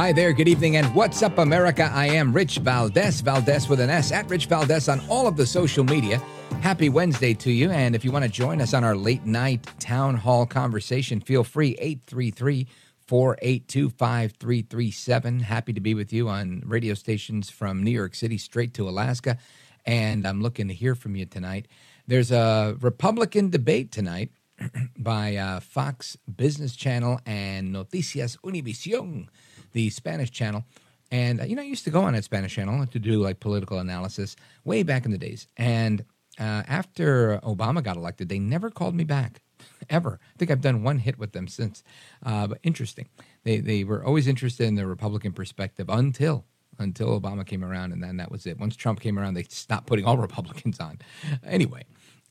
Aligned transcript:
Hi 0.00 0.12
there, 0.12 0.32
good 0.32 0.48
evening, 0.48 0.76
and 0.76 0.94
what's 0.94 1.22
up, 1.22 1.36
America? 1.36 1.90
I 1.92 2.06
am 2.06 2.32
Rich 2.32 2.56
Valdez, 2.60 3.20
Valdez 3.20 3.68
with 3.68 3.80
an 3.80 3.90
S, 3.90 4.12
at 4.12 4.30
Rich 4.30 4.46
Valdez 4.46 4.88
on 4.88 5.02
all 5.10 5.26
of 5.26 5.36
the 5.36 5.44
social 5.44 5.84
media. 5.84 6.16
Happy 6.62 6.88
Wednesday 6.88 7.34
to 7.34 7.52
you, 7.52 7.70
and 7.70 7.94
if 7.94 8.02
you 8.02 8.10
want 8.10 8.24
to 8.24 8.30
join 8.30 8.62
us 8.62 8.72
on 8.72 8.82
our 8.82 8.96
late 8.96 9.26
night 9.26 9.66
town 9.78 10.14
hall 10.14 10.46
conversation, 10.46 11.20
feel 11.20 11.44
free, 11.44 11.76
833 11.78 12.66
482 13.08 13.90
5337. 13.90 15.40
Happy 15.40 15.74
to 15.74 15.80
be 15.82 15.92
with 15.92 16.14
you 16.14 16.30
on 16.30 16.62
radio 16.64 16.94
stations 16.94 17.50
from 17.50 17.82
New 17.82 17.90
York 17.90 18.14
City 18.14 18.38
straight 18.38 18.72
to 18.72 18.88
Alaska, 18.88 19.36
and 19.84 20.26
I'm 20.26 20.40
looking 20.40 20.68
to 20.68 20.74
hear 20.74 20.94
from 20.94 21.14
you 21.14 21.26
tonight. 21.26 21.68
There's 22.06 22.32
a 22.32 22.74
Republican 22.80 23.50
debate 23.50 23.92
tonight 23.92 24.30
by 24.98 25.36
uh, 25.36 25.60
Fox 25.60 26.16
Business 26.34 26.74
Channel 26.74 27.20
and 27.26 27.74
Noticias 27.74 28.38
Univision 28.38 29.28
the 29.72 29.90
Spanish 29.90 30.30
channel. 30.30 30.64
And, 31.10 31.40
uh, 31.40 31.44
you 31.44 31.56
know, 31.56 31.62
I 31.62 31.66
used 31.66 31.84
to 31.84 31.90
go 31.90 32.02
on 32.02 32.12
that 32.12 32.24
Spanish 32.24 32.54
channel 32.54 32.86
to 32.86 32.98
do 32.98 33.20
like 33.20 33.40
political 33.40 33.78
analysis 33.78 34.36
way 34.64 34.82
back 34.82 35.04
in 35.04 35.10
the 35.10 35.18
days. 35.18 35.46
And 35.56 36.04
uh, 36.38 36.62
after 36.68 37.40
Obama 37.42 37.82
got 37.82 37.96
elected, 37.96 38.28
they 38.28 38.38
never 38.38 38.70
called 38.70 38.94
me 38.94 39.04
back 39.04 39.42
ever. 39.90 40.20
I 40.22 40.38
think 40.38 40.50
I've 40.50 40.60
done 40.60 40.82
one 40.82 40.98
hit 40.98 41.18
with 41.18 41.32
them 41.32 41.48
since. 41.48 41.82
Uh, 42.24 42.46
but 42.46 42.58
interesting. 42.62 43.08
They, 43.44 43.58
they 43.58 43.84
were 43.84 44.04
always 44.04 44.26
interested 44.26 44.66
in 44.66 44.76
the 44.76 44.86
Republican 44.86 45.32
perspective 45.32 45.88
until 45.88 46.44
until 46.78 47.20
Obama 47.20 47.46
came 47.46 47.62
around, 47.62 47.92
and 47.92 48.02
then 48.02 48.16
that 48.16 48.30
was 48.30 48.46
it. 48.46 48.58
Once 48.58 48.74
Trump 48.74 49.00
came 49.00 49.18
around, 49.18 49.34
they 49.34 49.42
stopped 49.42 49.86
putting 49.86 50.06
all 50.06 50.16
Republicans 50.28 50.80
on. 50.80 50.98
Anyway, 51.44 51.84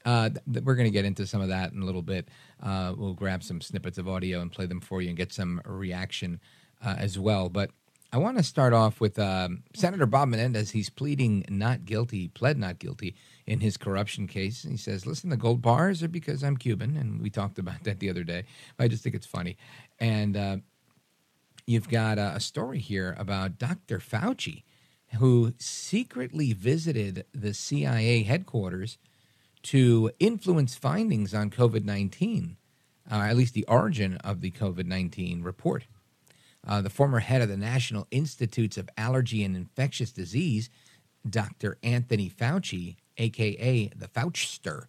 uh, 0.05 0.29
th- 0.29 0.65
we're 0.65 0.75
going 0.75 0.87
to 0.87 0.91
get 0.91 1.05
into 1.05 1.27
some 1.27 1.39
of 1.41 1.49
that 1.49 1.71
in 1.71 1.81
a 1.81 1.85
little 1.85 2.01
bit. 2.01 2.27
Uh, 2.61 2.93
we'll 2.97 3.13
grab 3.13 3.43
some 3.43 3.61
snippets 3.61 3.97
of 3.97 4.07
audio 4.07 4.41
and 4.41 4.51
play 4.51 4.65
them 4.65 4.81
for 4.81 5.01
you 5.01 5.09
and 5.09 5.17
get 5.17 5.31
some 5.31 5.61
reaction 5.65 6.39
uh, 6.83 6.95
as 6.97 7.17
well. 7.17 7.49
But 7.49 7.71
I 8.11 8.17
want 8.17 8.37
to 8.37 8.43
start 8.43 8.73
off 8.73 8.99
with 8.99 9.19
um, 9.19 9.63
Senator 9.75 10.07
Bob 10.07 10.29
Menendez. 10.29 10.71
He's 10.71 10.89
pleading 10.89 11.45
not 11.47 11.85
guilty, 11.85 12.27
pled 12.29 12.57
not 12.57 12.79
guilty 12.79 13.15
in 13.45 13.59
his 13.59 13.77
corruption 13.77 14.25
case. 14.25 14.63
He 14.63 14.77
says, 14.77 15.05
listen, 15.05 15.29
the 15.29 15.37
gold 15.37 15.61
bars 15.61 16.01
are 16.01 16.07
because 16.07 16.43
I'm 16.43 16.57
Cuban. 16.57 16.97
And 16.97 17.21
we 17.21 17.29
talked 17.29 17.59
about 17.59 17.83
that 17.83 17.99
the 17.99 18.09
other 18.09 18.23
day. 18.23 18.45
I 18.79 18.87
just 18.87 19.03
think 19.03 19.15
it's 19.15 19.27
funny. 19.27 19.57
And 19.99 20.35
uh, 20.35 20.57
you've 21.67 21.89
got 21.89 22.17
a, 22.17 22.35
a 22.35 22.39
story 22.39 22.79
here 22.79 23.15
about 23.19 23.59
Dr. 23.59 23.99
Fauci, 23.99 24.63
who 25.19 25.53
secretly 25.59 26.53
visited 26.53 27.25
the 27.31 27.53
CIA 27.53 28.23
headquarters 28.23 28.97
to 29.61 30.09
influence 30.19 30.75
findings 30.75 31.33
on 31.33 31.51
COVID 31.51 31.83
19, 31.83 32.57
uh, 33.11 33.15
at 33.15 33.35
least 33.37 33.53
the 33.53 33.65
origin 33.65 34.15
of 34.17 34.41
the 34.41 34.49
COVID 34.49 34.85
19 34.85 35.43
report. 35.43 35.85
Uh, 36.69 36.81
the 36.81 36.89
former 36.89 37.17
head 37.17 37.41
of 37.41 37.49
the 37.49 37.57
National 37.57 38.07
Institutes 38.11 38.77
of 38.77 38.87
Allergy 38.95 39.43
and 39.43 39.55
Infectious 39.55 40.11
Disease, 40.11 40.69
Dr. 41.27 41.79
Anthony 41.81 42.29
Fauci, 42.29 42.97
aka 43.17 43.87
the 43.95 44.07
Fauchster, 44.07 44.85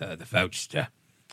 uh, 0.00 0.16
the 0.16 0.24
Fauchster, 0.24 0.88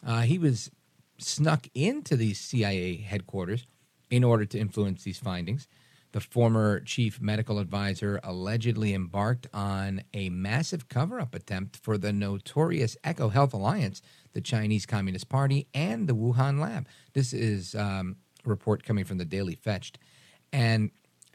uh, 0.05 0.21
he 0.21 0.37
was 0.37 0.69
snuck 1.17 1.67
into 1.73 2.15
the 2.15 2.35
CIA 2.35 2.97
headquarters 2.97 3.65
in 4.11 4.23
order 4.23 4.45
to 4.45 4.59
influence 4.59 5.03
these 5.03 5.17
findings. 5.17 5.67
The 6.11 6.21
former 6.21 6.81
chief 6.81 7.19
medical 7.19 7.57
advisor 7.57 8.19
allegedly 8.23 8.93
embarked 8.93 9.47
on 9.55 10.03
a 10.13 10.29
massive 10.29 10.87
cover 10.87 11.19
up 11.19 11.33
attempt 11.33 11.77
for 11.77 11.97
the 11.97 12.13
notorious 12.13 12.95
EcoHealth 13.03 13.53
Alliance, 13.53 14.03
the 14.33 14.41
Chinese 14.41 14.85
Communist 14.85 15.29
Party, 15.29 15.67
and 15.73 16.07
the 16.07 16.15
Wuhan 16.15 16.59
lab. 16.59 16.87
This 17.13 17.33
is 17.33 17.73
um, 17.73 18.17
report 18.49 18.83
coming 18.83 19.05
from 19.05 19.17
the 19.17 19.25
Daily 19.25 19.55
Fetched. 19.55 19.97
And 20.51 20.91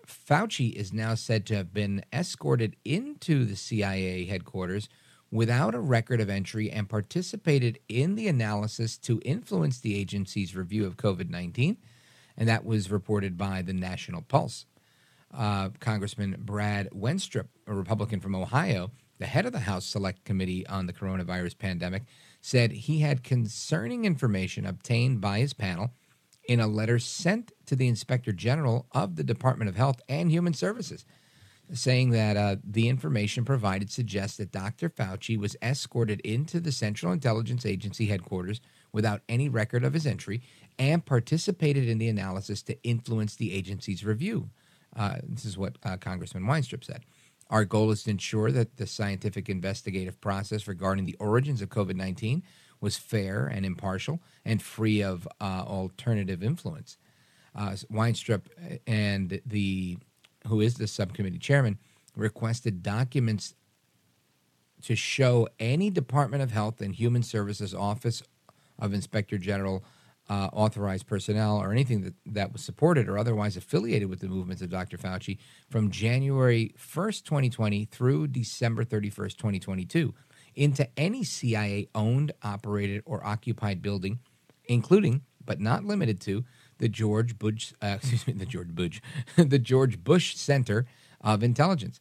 Fauci 0.06 0.72
is 0.72 0.92
now 0.92 1.14
said 1.14 1.46
to 1.46 1.56
have 1.56 1.72
been 1.72 2.04
escorted 2.12 2.76
into 2.84 3.44
the 3.44 3.56
CIA 3.56 4.26
headquarters 4.26 4.88
without 5.30 5.74
a 5.74 5.80
record 5.80 6.20
of 6.20 6.30
entry 6.30 6.70
and 6.70 6.88
participated 6.88 7.78
in 7.88 8.14
the 8.14 8.28
analysis 8.28 8.96
to 8.98 9.20
influence 9.24 9.80
the 9.80 9.98
agency's 9.98 10.54
review 10.54 10.86
of 10.86 10.96
COVID 10.96 11.30
19. 11.30 11.76
And 12.36 12.48
that 12.48 12.64
was 12.64 12.90
reported 12.90 13.36
by 13.36 13.62
the 13.62 13.72
National 13.72 14.22
Pulse. 14.22 14.66
Uh, 15.32 15.70
Congressman 15.80 16.36
Brad 16.38 16.88
Wenstrup, 16.90 17.48
a 17.66 17.74
Republican 17.74 18.20
from 18.20 18.36
Ohio, 18.36 18.90
the 19.18 19.26
head 19.26 19.46
of 19.46 19.52
the 19.52 19.60
House 19.60 19.84
Select 19.84 20.24
Committee 20.24 20.66
on 20.66 20.86
the 20.86 20.92
Coronavirus 20.92 21.58
Pandemic, 21.58 22.02
said 22.40 22.72
he 22.72 23.00
had 23.00 23.24
concerning 23.24 24.04
information 24.04 24.66
obtained 24.66 25.20
by 25.20 25.38
his 25.38 25.52
panel 25.52 25.90
in 26.46 26.60
a 26.60 26.66
letter 26.66 26.98
sent 26.98 27.52
to 27.66 27.76
the 27.76 27.88
Inspector 27.88 28.30
General 28.32 28.86
of 28.92 29.16
the 29.16 29.24
Department 29.24 29.68
of 29.68 29.76
Health 29.76 30.00
and 30.08 30.30
Human 30.30 30.54
Services, 30.54 31.04
saying 31.72 32.10
that 32.10 32.36
uh, 32.36 32.56
the 32.62 32.88
information 32.88 33.44
provided 33.44 33.90
suggests 33.90 34.36
that 34.36 34.52
Dr. 34.52 34.90
Fauci 34.90 35.38
was 35.38 35.56
escorted 35.62 36.20
into 36.20 36.60
the 36.60 36.72
Central 36.72 37.12
Intelligence 37.12 37.64
Agency 37.64 38.06
headquarters 38.06 38.60
without 38.92 39.22
any 39.28 39.48
record 39.48 39.84
of 39.84 39.94
his 39.94 40.06
entry 40.06 40.42
and 40.78 41.04
participated 41.04 41.88
in 41.88 41.98
the 41.98 42.08
analysis 42.08 42.62
to 42.62 42.82
influence 42.82 43.34
the 43.34 43.52
agency's 43.52 44.04
review. 44.04 44.50
Uh, 44.94 45.16
this 45.26 45.44
is 45.44 45.58
what 45.58 45.78
uh, 45.82 45.96
Congressman 45.96 46.44
Wenstrup 46.44 46.84
said. 46.84 47.04
Our 47.50 47.64
goal 47.64 47.90
is 47.90 48.04
to 48.04 48.10
ensure 48.10 48.50
that 48.52 48.76
the 48.76 48.86
scientific 48.86 49.48
investigative 49.48 50.20
process 50.20 50.66
regarding 50.66 51.04
the 51.04 51.16
origins 51.18 51.60
of 51.60 51.68
COVID 51.68 51.96
19 51.96 52.42
was 52.80 52.96
fair 52.96 53.46
and 53.46 53.64
impartial 53.64 54.20
and 54.44 54.62
free 54.62 55.02
of 55.02 55.26
uh, 55.40 55.64
alternative 55.66 56.42
influence. 56.42 56.98
Uh, 57.54 57.70
Wenstrup 57.90 58.42
and 58.86 59.40
the 59.46 59.98
who 60.48 60.60
is 60.60 60.74
the 60.74 60.86
subcommittee 60.86 61.38
chairman 61.38 61.78
requested 62.16 62.82
documents 62.82 63.54
to 64.82 64.94
show 64.94 65.48
any 65.58 65.88
Department 65.88 66.42
of 66.42 66.50
Health 66.50 66.80
and 66.80 66.94
Human 66.94 67.22
Services 67.22 67.74
Office 67.74 68.22
of 68.78 68.92
Inspector 68.92 69.38
General 69.38 69.82
uh, 70.28 70.48
authorized 70.52 71.06
personnel 71.06 71.58
or 71.58 71.70
anything 71.72 72.02
that, 72.02 72.14
that 72.26 72.52
was 72.52 72.62
supported 72.62 73.08
or 73.08 73.18
otherwise 73.18 73.56
affiliated 73.56 74.08
with 74.08 74.20
the 74.20 74.28
movements 74.28 74.62
of 74.62 74.70
Dr. 74.70 74.96
Fauci 74.96 75.38
from 75.70 75.90
January 75.90 76.74
1st, 76.78 77.24
2020 77.24 77.84
through 77.86 78.28
December 78.28 78.84
31st, 78.84 79.36
2022 79.36 80.14
into 80.54 80.88
any 80.96 81.24
CIA 81.24 81.88
owned, 81.94 82.32
operated, 82.42 83.02
or 83.04 83.24
occupied 83.26 83.82
building, 83.82 84.20
including, 84.66 85.22
but 85.44 85.60
not 85.60 85.84
limited 85.84 86.20
to, 86.22 86.44
the 86.78 86.88
George 86.88 87.38
Bush, 87.38 87.72
uh, 87.82 87.86
excuse 87.96 88.26
me, 88.26 88.32
the 88.32 88.46
George 88.46 88.74
Bush, 88.74 89.00
the 89.36 89.58
George 89.58 90.02
Bush 90.02 90.36
Center 90.36 90.86
of 91.20 91.42
Intelligence. 91.42 92.00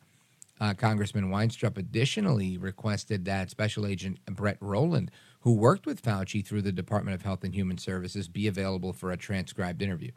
Uh, 0.60 0.74
Congressman 0.74 1.30
Wenstrup 1.30 1.78
additionally 1.78 2.58
requested 2.58 3.26
that 3.26 3.50
Special 3.50 3.86
Agent 3.86 4.20
Brett 4.26 4.58
Rowland, 4.62 5.12
who 5.42 5.54
worked 5.54 5.86
with 5.86 6.02
Fauci 6.02 6.46
through 6.46 6.62
the 6.62 6.72
Department 6.72 7.16
of 7.16 7.24
Health 7.24 7.44
and 7.44 7.54
Human 7.54 7.78
Services, 7.78 8.28
be 8.28 8.48
available 8.48 8.94
for 8.94 9.12
a 9.12 9.18
transcribed 9.18 9.82
interview. 9.82 10.12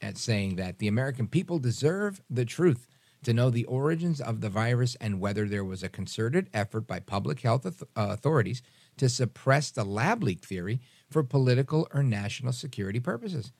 At 0.00 0.16
saying 0.16 0.56
that 0.56 0.78
the 0.78 0.88
American 0.88 1.26
people 1.26 1.58
deserve 1.58 2.22
the 2.30 2.46
truth 2.46 2.86
to 3.22 3.34
know 3.34 3.50
the 3.50 3.66
origins 3.66 4.20
of 4.20 4.40
the 4.40 4.48
virus 4.48 4.96
and 5.00 5.20
whether 5.20 5.46
there 5.46 5.64
was 5.64 5.82
a 5.82 5.88
concerted 5.88 6.48
effort 6.54 6.86
by 6.86 7.00
public 7.00 7.40
health 7.40 7.66
uh, 7.66 7.72
authorities 7.94 8.62
to 9.00 9.08
suppress 9.08 9.70
the 9.70 9.82
lab 9.82 10.22
leak 10.22 10.44
theory 10.44 10.78
for 11.08 11.22
political 11.22 11.88
or 11.94 12.02
national 12.02 12.52
security 12.52 13.00
purposes. 13.00 13.50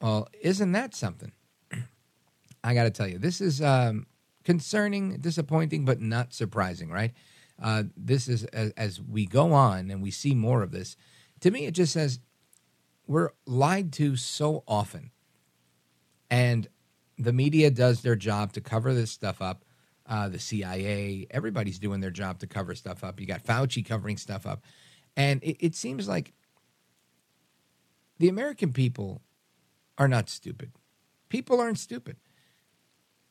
Well, 0.00 0.28
isn't 0.40 0.70
that 0.70 0.94
something? 0.94 1.32
I 2.64 2.74
got 2.74 2.84
to 2.84 2.90
tell 2.90 3.08
you, 3.08 3.18
this 3.18 3.40
is 3.40 3.60
um, 3.60 4.06
concerning, 4.44 5.16
disappointing, 5.16 5.84
but 5.84 6.00
not 6.00 6.32
surprising, 6.32 6.90
right? 6.90 7.12
Uh, 7.60 7.84
this 7.96 8.28
is 8.28 8.44
as, 8.44 8.70
as 8.76 9.00
we 9.00 9.26
go 9.26 9.52
on 9.52 9.90
and 9.90 10.00
we 10.00 10.12
see 10.12 10.34
more 10.34 10.62
of 10.62 10.70
this. 10.70 10.96
To 11.40 11.50
me, 11.50 11.66
it 11.66 11.74
just 11.74 11.92
says 11.92 12.20
we're 13.08 13.30
lied 13.46 13.92
to 13.94 14.14
so 14.14 14.62
often. 14.68 15.10
And 16.30 16.68
the 17.18 17.32
media 17.32 17.68
does 17.72 18.02
their 18.02 18.16
job 18.16 18.52
to 18.52 18.60
cover 18.60 18.94
this 18.94 19.10
stuff 19.10 19.42
up. 19.42 19.64
Uh, 20.06 20.28
the 20.28 20.38
CIA, 20.38 21.26
everybody's 21.30 21.78
doing 21.78 22.00
their 22.00 22.10
job 22.10 22.38
to 22.40 22.46
cover 22.46 22.74
stuff 22.74 23.02
up. 23.02 23.20
You 23.20 23.26
got 23.26 23.42
Fauci 23.42 23.84
covering 23.84 24.18
stuff 24.18 24.46
up. 24.46 24.62
And 25.16 25.42
it, 25.42 25.56
it 25.60 25.74
seems 25.74 26.06
like 26.08 26.32
the 28.18 28.28
American 28.28 28.72
people 28.72 29.22
are 29.96 30.08
not 30.08 30.28
stupid. 30.28 30.72
People 31.28 31.60
aren't 31.60 31.78
stupid. 31.78 32.16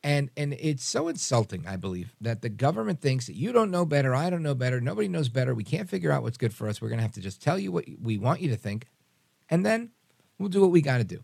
And 0.02 0.30
and 0.36 0.52
it's 0.54 0.84
so 0.84 1.08
insulting, 1.08 1.66
I 1.66 1.76
believe, 1.76 2.14
that 2.20 2.42
the 2.42 2.50
government 2.50 3.00
thinks 3.00 3.26
that 3.26 3.36
you 3.36 3.52
don't 3.52 3.70
know 3.70 3.86
better, 3.86 4.14
I 4.14 4.28
don't 4.28 4.42
know 4.42 4.54
better, 4.54 4.78
nobody 4.78 5.08
knows 5.08 5.30
better, 5.30 5.54
we 5.54 5.64
can't 5.64 5.88
figure 5.88 6.12
out 6.12 6.22
what's 6.22 6.36
good 6.36 6.52
for 6.52 6.68
us. 6.68 6.82
We're 6.82 6.88
going 6.88 6.98
to 6.98 7.04
have 7.04 7.12
to 7.12 7.22
just 7.22 7.40
tell 7.40 7.58
you 7.58 7.72
what 7.72 7.86
we 8.02 8.18
want 8.18 8.42
you 8.42 8.50
to 8.50 8.56
think, 8.56 8.86
and 9.48 9.64
then 9.64 9.92
we'll 10.38 10.50
do 10.50 10.60
what 10.60 10.70
we 10.70 10.82
got 10.82 10.98
to 10.98 11.04
do. 11.04 11.22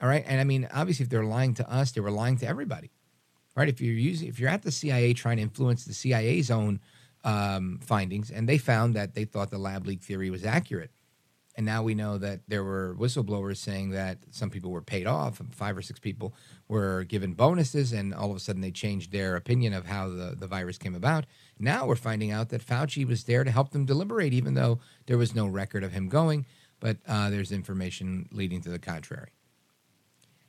All 0.00 0.08
right? 0.08 0.24
And 0.26 0.40
I 0.40 0.44
mean, 0.44 0.68
obviously 0.72 1.04
if 1.04 1.10
they're 1.10 1.24
lying 1.24 1.54
to 1.54 1.70
us, 1.70 1.92
they 1.92 2.00
were 2.00 2.10
lying 2.10 2.38
to 2.38 2.46
everybody. 2.46 2.90
Right? 3.56 3.68
If 3.68 3.80
you're 3.80 3.94
using 3.94 4.28
if 4.28 4.38
you're 4.38 4.50
at 4.50 4.62
the 4.62 4.70
CIA 4.70 5.14
trying 5.14 5.38
to 5.38 5.42
influence 5.42 5.84
the 5.84 5.94
CIA's 5.94 6.50
own 6.50 6.80
um, 7.24 7.80
findings, 7.82 8.30
and 8.30 8.48
they 8.48 8.58
found 8.58 8.94
that 8.94 9.14
they 9.14 9.24
thought 9.24 9.50
the 9.50 9.58
lab 9.58 9.86
leak 9.86 10.02
theory 10.02 10.30
was 10.30 10.44
accurate. 10.44 10.90
And 11.56 11.64
now 11.64 11.82
we 11.82 11.94
know 11.94 12.18
that 12.18 12.40
there 12.48 12.62
were 12.62 12.94
whistleblowers 12.98 13.56
saying 13.56 13.90
that 13.90 14.18
some 14.30 14.50
people 14.50 14.70
were 14.70 14.82
paid 14.82 15.06
off, 15.06 15.40
five 15.52 15.76
or 15.76 15.80
six 15.80 15.98
people 15.98 16.34
were 16.68 17.04
given 17.04 17.32
bonuses, 17.32 17.94
and 17.94 18.12
all 18.12 18.30
of 18.30 18.36
a 18.36 18.40
sudden 18.40 18.60
they 18.60 18.70
changed 18.70 19.10
their 19.10 19.36
opinion 19.36 19.72
of 19.72 19.86
how 19.86 20.08
the, 20.08 20.36
the 20.38 20.46
virus 20.46 20.76
came 20.76 20.94
about. 20.94 21.24
Now 21.58 21.86
we're 21.86 21.96
finding 21.96 22.30
out 22.30 22.50
that 22.50 22.64
Fauci 22.64 23.06
was 23.06 23.24
there 23.24 23.42
to 23.42 23.50
help 23.50 23.70
them 23.70 23.86
deliberate, 23.86 24.34
even 24.34 24.52
though 24.52 24.80
there 25.06 25.16
was 25.16 25.34
no 25.34 25.46
record 25.46 25.82
of 25.82 25.92
him 25.92 26.10
going, 26.10 26.44
but 26.78 26.98
uh, 27.08 27.30
there's 27.30 27.52
information 27.52 28.28
leading 28.30 28.60
to 28.60 28.68
the 28.68 28.78
contrary. 28.78 29.30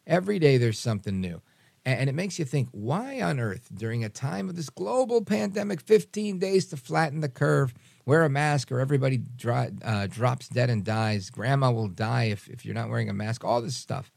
Every 0.06 0.40
day 0.40 0.58
there's 0.58 0.80
something 0.80 1.22
new. 1.22 1.42
And 1.88 2.10
it 2.10 2.16
makes 2.16 2.38
you 2.38 2.44
think, 2.44 2.68
why 2.74 3.22
on 3.22 3.40
earth, 3.40 3.70
during 3.74 4.04
a 4.04 4.10
time 4.10 4.50
of 4.50 4.58
this 4.58 4.70
global 4.70 5.24
pandemic, 5.24 5.80
15 5.80 6.38
days 6.38 6.66
to 6.66 6.76
flatten 6.76 7.22
the 7.22 7.30
curve, 7.30 7.74
wear 8.06 8.26
a 8.26 8.30
mask 8.30 8.74
or 8.74 8.82
everybody 8.82 9.20
dry, 9.38 9.72
uh, 9.86 10.06
drops 10.08 10.50
dead 10.50 10.70
and 10.70 10.84
dies, 10.84 11.30
grandma 11.30 11.72
will 11.72 11.88
die 11.88 12.26
if, 12.26 12.50
if 12.50 12.66
you're 12.66 12.76
not 12.76 12.90
wearing 12.90 13.10
a 13.10 13.14
mask, 13.14 13.46
all 13.46 13.62
this 13.62 13.78
stuff. 13.78 14.12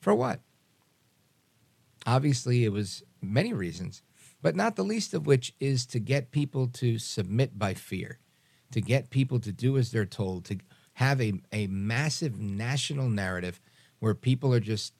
For 0.00 0.14
what? 0.14 0.40
Obviously, 2.06 2.64
it 2.64 2.72
was 2.72 3.02
many 3.20 3.52
reasons, 3.52 4.02
but 4.40 4.56
not 4.56 4.76
the 4.76 4.82
least 4.82 5.12
of 5.12 5.26
which 5.26 5.52
is 5.60 5.84
to 5.88 5.98
get 5.98 6.30
people 6.30 6.68
to 6.68 6.98
submit 6.98 7.58
by 7.58 7.74
fear, 7.74 8.18
to 8.72 8.80
get 8.80 9.10
people 9.10 9.38
to 9.40 9.52
do 9.52 9.76
as 9.76 9.90
they're 9.90 10.06
told, 10.06 10.46
to 10.46 10.56
have 10.94 11.20
a, 11.20 11.34
a 11.52 11.66
massive 11.66 12.40
national 12.40 13.10
narrative 13.10 13.60
where 13.98 14.14
people 14.14 14.54
are 14.54 14.60
just 14.60 14.94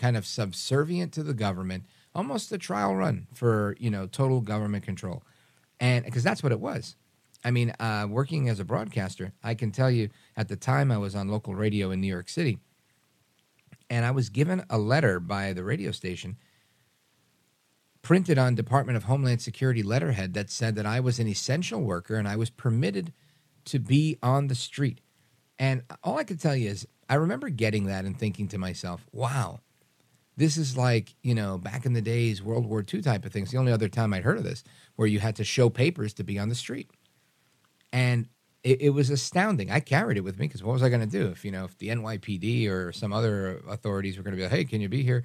kind 0.00 0.16
of 0.16 0.26
subservient 0.26 1.12
to 1.12 1.22
the 1.22 1.34
government, 1.34 1.84
almost 2.14 2.50
a 2.50 2.58
trial 2.58 2.96
run 2.96 3.26
for 3.34 3.76
you 3.78 3.90
know 3.90 4.06
total 4.06 4.40
government 4.40 4.84
control, 4.84 5.22
and 5.78 6.04
because 6.04 6.24
that's 6.24 6.42
what 6.42 6.52
it 6.52 6.60
was. 6.60 6.96
I 7.44 7.50
mean, 7.50 7.72
uh, 7.78 8.06
working 8.10 8.48
as 8.48 8.60
a 8.60 8.64
broadcaster, 8.64 9.32
I 9.42 9.54
can 9.54 9.70
tell 9.70 9.90
you 9.90 10.08
at 10.36 10.48
the 10.48 10.56
time 10.56 10.90
I 10.90 10.98
was 10.98 11.14
on 11.14 11.28
local 11.28 11.54
radio 11.54 11.90
in 11.90 12.00
New 12.00 12.08
York 12.08 12.28
City, 12.28 12.58
and 13.88 14.04
I 14.04 14.10
was 14.10 14.30
given 14.30 14.64
a 14.68 14.78
letter 14.78 15.20
by 15.20 15.52
the 15.52 15.64
radio 15.64 15.92
station 15.92 16.36
printed 18.02 18.38
on 18.38 18.54
Department 18.54 18.96
of 18.96 19.04
Homeland 19.04 19.42
Security 19.42 19.82
letterhead 19.82 20.34
that 20.34 20.50
said 20.50 20.74
that 20.76 20.86
I 20.86 21.00
was 21.00 21.18
an 21.18 21.28
essential 21.28 21.82
worker 21.82 22.16
and 22.16 22.26
I 22.26 22.36
was 22.36 22.48
permitted 22.50 23.12
to 23.66 23.78
be 23.78 24.16
on 24.22 24.46
the 24.46 24.54
street. 24.54 25.00
And 25.58 25.82
all 26.02 26.16
I 26.16 26.24
could 26.24 26.40
tell 26.40 26.56
you 26.56 26.70
is 26.70 26.88
I 27.10 27.16
remember 27.16 27.50
getting 27.50 27.84
that 27.86 28.04
and 28.04 28.18
thinking 28.18 28.48
to 28.48 28.58
myself, 28.58 29.06
wow, 29.12 29.60
this 30.40 30.56
is 30.56 30.74
like, 30.74 31.14
you 31.22 31.34
know, 31.34 31.58
back 31.58 31.84
in 31.84 31.92
the 31.92 32.00
days, 32.00 32.42
World 32.42 32.64
War 32.64 32.82
II 32.82 33.02
type 33.02 33.26
of 33.26 33.32
things. 33.32 33.50
The 33.50 33.58
only 33.58 33.72
other 33.72 33.90
time 33.90 34.14
I'd 34.14 34.24
heard 34.24 34.38
of 34.38 34.42
this, 34.42 34.64
where 34.96 35.06
you 35.06 35.20
had 35.20 35.36
to 35.36 35.44
show 35.44 35.68
papers 35.68 36.14
to 36.14 36.24
be 36.24 36.38
on 36.38 36.48
the 36.48 36.54
street. 36.54 36.90
And 37.92 38.26
it, 38.62 38.80
it 38.80 38.90
was 38.90 39.10
astounding. 39.10 39.70
I 39.70 39.80
carried 39.80 40.16
it 40.16 40.22
with 40.22 40.38
me 40.38 40.46
because 40.46 40.62
what 40.62 40.72
was 40.72 40.82
I 40.82 40.88
going 40.88 41.02
to 41.02 41.06
do 41.06 41.28
if, 41.28 41.44
you 41.44 41.50
know, 41.50 41.64
if 41.66 41.76
the 41.76 41.88
NYPD 41.88 42.70
or 42.70 42.90
some 42.90 43.12
other 43.12 43.60
authorities 43.68 44.16
were 44.16 44.22
going 44.22 44.32
to 44.32 44.38
be 44.38 44.42
like, 44.42 44.52
hey, 44.52 44.64
can 44.64 44.80
you 44.80 44.88
be 44.88 45.02
here? 45.02 45.24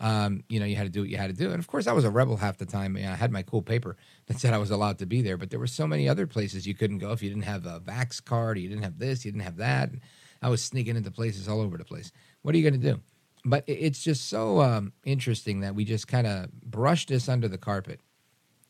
Um, 0.00 0.42
you 0.48 0.58
know, 0.58 0.66
you 0.66 0.74
had 0.74 0.84
to 0.84 0.90
do 0.90 1.00
what 1.00 1.10
you 1.10 1.16
had 1.16 1.30
to 1.30 1.36
do. 1.36 1.52
And 1.52 1.60
of 1.60 1.68
course, 1.68 1.86
I 1.86 1.92
was 1.92 2.04
a 2.04 2.10
rebel 2.10 2.36
half 2.36 2.58
the 2.58 2.66
time. 2.66 2.96
I 2.96 3.00
had 3.00 3.30
my 3.30 3.42
cool 3.42 3.62
paper 3.62 3.96
that 4.26 4.40
said 4.40 4.52
I 4.52 4.58
was 4.58 4.72
allowed 4.72 4.98
to 4.98 5.06
be 5.06 5.22
there, 5.22 5.36
but 5.36 5.50
there 5.50 5.60
were 5.60 5.68
so 5.68 5.86
many 5.86 6.08
other 6.08 6.26
places 6.26 6.66
you 6.66 6.74
couldn't 6.74 6.98
go 6.98 7.12
if 7.12 7.22
you 7.22 7.28
didn't 7.28 7.44
have 7.44 7.66
a 7.66 7.78
Vax 7.78 8.22
card, 8.22 8.58
you 8.58 8.68
didn't 8.68 8.82
have 8.82 8.98
this, 8.98 9.24
you 9.24 9.30
didn't 9.30 9.44
have 9.44 9.58
that. 9.58 9.90
And 9.90 10.00
I 10.42 10.48
was 10.48 10.60
sneaking 10.60 10.96
into 10.96 11.12
places 11.12 11.48
all 11.48 11.60
over 11.60 11.78
the 11.78 11.84
place. 11.84 12.10
What 12.42 12.52
are 12.52 12.58
you 12.58 12.68
going 12.68 12.80
to 12.80 12.92
do? 12.92 13.00
But 13.46 13.62
it's 13.68 14.02
just 14.02 14.28
so 14.28 14.60
um, 14.60 14.92
interesting 15.04 15.60
that 15.60 15.76
we 15.76 15.84
just 15.84 16.08
kind 16.08 16.26
of 16.26 16.52
brush 16.62 17.06
this 17.06 17.28
under 17.28 17.46
the 17.46 17.56
carpet, 17.56 18.00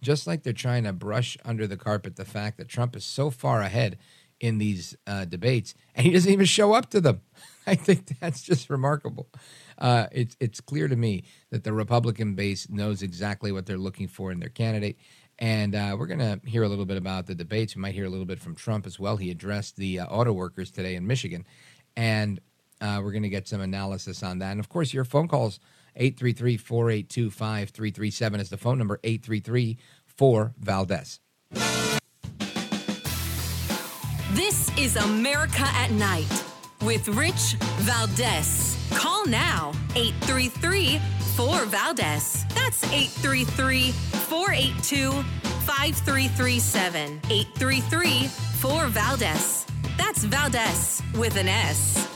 just 0.02 0.26
like 0.26 0.42
they're 0.42 0.52
trying 0.52 0.84
to 0.84 0.92
brush 0.92 1.38
under 1.46 1.66
the 1.66 1.78
carpet 1.78 2.16
the 2.16 2.26
fact 2.26 2.58
that 2.58 2.68
Trump 2.68 2.94
is 2.94 3.02
so 3.02 3.30
far 3.30 3.62
ahead 3.62 3.96
in 4.38 4.58
these 4.58 4.94
uh, 5.06 5.24
debates, 5.24 5.72
and 5.94 6.06
he 6.06 6.12
doesn't 6.12 6.30
even 6.30 6.44
show 6.44 6.74
up 6.74 6.90
to 6.90 7.00
them. 7.00 7.22
I 7.66 7.74
think 7.74 8.20
that's 8.20 8.42
just 8.42 8.68
remarkable. 8.68 9.30
Uh, 9.78 10.08
it's 10.12 10.36
it's 10.40 10.60
clear 10.60 10.88
to 10.88 10.96
me 10.96 11.24
that 11.50 11.64
the 11.64 11.72
Republican 11.72 12.34
base 12.34 12.68
knows 12.68 13.02
exactly 13.02 13.52
what 13.52 13.64
they're 13.64 13.78
looking 13.78 14.08
for 14.08 14.30
in 14.30 14.40
their 14.40 14.50
candidate, 14.50 14.98
and 15.38 15.74
uh, 15.74 15.96
we're 15.98 16.06
going 16.06 16.18
to 16.18 16.38
hear 16.44 16.64
a 16.64 16.68
little 16.68 16.84
bit 16.84 16.98
about 16.98 17.24
the 17.24 17.34
debates. 17.34 17.74
We 17.74 17.80
might 17.80 17.94
hear 17.94 18.04
a 18.04 18.10
little 18.10 18.26
bit 18.26 18.40
from 18.40 18.54
Trump 18.54 18.86
as 18.86 19.00
well. 19.00 19.16
He 19.16 19.30
addressed 19.30 19.76
the 19.76 20.00
uh, 20.00 20.06
auto 20.06 20.34
workers 20.34 20.70
today 20.70 20.96
in 20.96 21.06
Michigan, 21.06 21.46
and 21.96 22.40
uh, 22.80 23.00
we're 23.02 23.12
going 23.12 23.22
to 23.22 23.28
get 23.28 23.48
some 23.48 23.60
analysis 23.60 24.22
on 24.22 24.38
that. 24.40 24.52
And 24.52 24.60
of 24.60 24.68
course, 24.68 24.92
your 24.92 25.04
phone 25.04 25.28
calls 25.28 25.60
833 25.96 26.56
482 26.56 27.30
5337 27.30 28.40
is 28.40 28.50
the 28.50 28.56
phone 28.56 28.78
number 28.78 29.00
833 29.02 29.78
4 30.04 30.54
Valdez. 30.58 31.20
This 34.32 34.76
is 34.76 34.96
America 34.96 35.62
at 35.62 35.90
Night 35.92 36.44
with 36.82 37.08
Rich 37.08 37.56
Valdez. 37.80 38.76
Call 38.92 39.26
now 39.26 39.72
833 39.94 41.00
4 41.36 41.64
Valdez. 41.66 42.44
That's 42.54 42.84
833 42.92 43.92
482 43.92 45.10
5337. 45.66 47.20
833 47.30 48.28
4 48.60 48.86
Valdez. 48.88 49.66
That's 49.96 50.24
Valdez 50.24 51.02
with 51.14 51.36
an 51.36 51.48
S. 51.48 52.15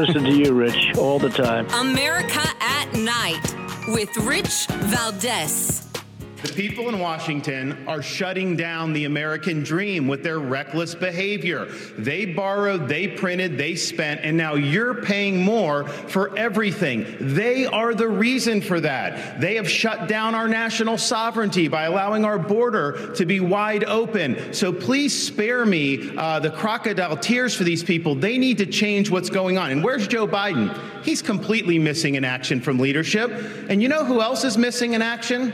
listen 0.00 0.24
to 0.24 0.32
you, 0.32 0.54
Rich, 0.54 0.96
all 0.96 1.18
the 1.18 1.28
time. 1.28 1.66
America 1.74 2.42
at 2.60 2.92
Night 2.94 3.54
with 3.88 4.16
Rich 4.16 4.66
Valdez. 4.68 5.79
The 6.42 6.52
people 6.54 6.88
in 6.88 6.98
Washington 6.98 7.86
are 7.86 8.00
shutting 8.00 8.56
down 8.56 8.94
the 8.94 9.04
American 9.04 9.62
dream 9.62 10.08
with 10.08 10.22
their 10.22 10.38
reckless 10.38 10.94
behavior. 10.94 11.66
They 11.98 12.24
borrowed, 12.24 12.88
they 12.88 13.08
printed, 13.08 13.58
they 13.58 13.74
spent, 13.74 14.22
and 14.22 14.38
now 14.38 14.54
you're 14.54 15.02
paying 15.02 15.42
more 15.42 15.86
for 15.86 16.34
everything. 16.38 17.04
They 17.20 17.66
are 17.66 17.94
the 17.94 18.08
reason 18.08 18.62
for 18.62 18.80
that. 18.80 19.38
They 19.38 19.56
have 19.56 19.70
shut 19.70 20.08
down 20.08 20.34
our 20.34 20.48
national 20.48 20.96
sovereignty 20.96 21.68
by 21.68 21.84
allowing 21.84 22.24
our 22.24 22.38
border 22.38 23.14
to 23.16 23.26
be 23.26 23.40
wide 23.40 23.84
open. 23.84 24.54
So 24.54 24.72
please 24.72 25.26
spare 25.26 25.66
me 25.66 26.16
uh, 26.16 26.40
the 26.40 26.50
crocodile 26.50 27.18
tears 27.18 27.54
for 27.54 27.64
these 27.64 27.84
people. 27.84 28.14
They 28.14 28.38
need 28.38 28.56
to 28.58 28.66
change 28.66 29.10
what's 29.10 29.28
going 29.28 29.58
on. 29.58 29.70
And 29.70 29.84
where's 29.84 30.08
Joe 30.08 30.26
Biden? 30.26 30.74
He's 31.04 31.20
completely 31.20 31.78
missing 31.78 32.14
in 32.14 32.24
action 32.24 32.62
from 32.62 32.78
leadership. 32.78 33.30
And 33.68 33.82
you 33.82 33.88
know 33.88 34.06
who 34.06 34.22
else 34.22 34.44
is 34.44 34.56
missing 34.56 34.94
in 34.94 35.02
action? 35.02 35.52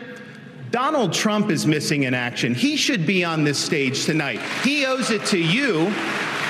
Donald 0.76 1.11
Trump 1.11 1.50
is 1.50 1.66
missing 1.66 2.02
in 2.02 2.12
action. 2.12 2.54
He 2.54 2.76
should 2.76 3.06
be 3.06 3.25
on 3.25 3.45
this 3.45 3.59
stage 3.59 4.04
tonight. 4.04 4.42
He 4.62 4.85
owes 4.85 5.11
it 5.11 5.25
to 5.28 5.38
you 5.38 5.87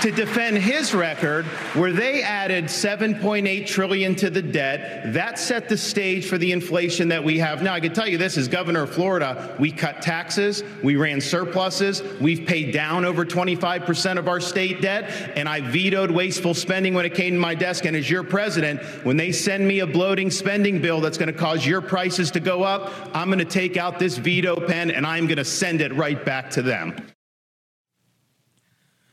to 0.02 0.10
defend 0.10 0.58
his 0.58 0.94
record 0.94 1.46
where 1.74 1.92
they 1.92 2.22
added 2.22 2.64
7.8 2.64 3.66
trillion 3.66 4.14
to 4.16 4.30
the 4.30 4.42
debt. 4.42 5.12
That 5.12 5.38
set 5.38 5.68
the 5.68 5.76
stage 5.76 6.26
for 6.26 6.38
the 6.38 6.52
inflation 6.52 7.08
that 7.08 7.22
we 7.22 7.38
have 7.38 7.62
now. 7.62 7.74
I 7.74 7.80
can 7.80 7.92
tell 7.92 8.08
you 8.08 8.18
this 8.18 8.36
as 8.36 8.48
governor 8.48 8.82
of 8.82 8.94
florida 8.94 9.54
we 9.58 9.70
cut 9.70 10.02
taxes 10.02 10.62
we 10.82 10.96
ran 10.96 11.20
surpluses 11.20 12.02
we've 12.20 12.46
paid 12.46 12.72
down 12.72 13.04
over 13.04 13.24
25% 13.24 14.18
of 14.18 14.28
our 14.28 14.40
state 14.40 14.80
debt 14.80 15.32
and 15.36 15.48
i 15.48 15.60
vetoed 15.60 16.10
wasteful 16.10 16.54
spending 16.54 16.94
when 16.94 17.04
it 17.04 17.14
came 17.14 17.34
to 17.34 17.40
my 17.40 17.54
desk. 17.54 17.84
And 17.84 17.96
as 17.96 18.10
your 18.10 18.22
president 18.22 18.82
when 19.04 19.16
they 19.16 19.32
send 19.32 19.66
me 19.66 19.80
a 19.80 19.86
bloating 19.86 20.30
spending 20.30 20.80
bill 20.80 21.00
that's 21.00 21.18
going 21.18 21.32
to 21.32 21.38
cause 21.38 21.66
your 21.66 21.80
prices 21.80 22.30
to 22.32 22.40
go 22.40 22.62
up 22.62 22.92
i'm 23.14 23.28
going 23.28 23.38
to 23.38 23.44
take 23.44 23.76
out 23.76 23.98
this 23.98 24.16
veto 24.16 24.56
pen 24.56 24.90
and 24.90 25.06
i'm 25.06 25.26
going 25.26 25.36
to 25.36 25.44
send 25.44 25.80
it 25.80 25.94
right 25.94 26.24
back 26.24 26.50
to 26.50 26.62
them 26.62 26.94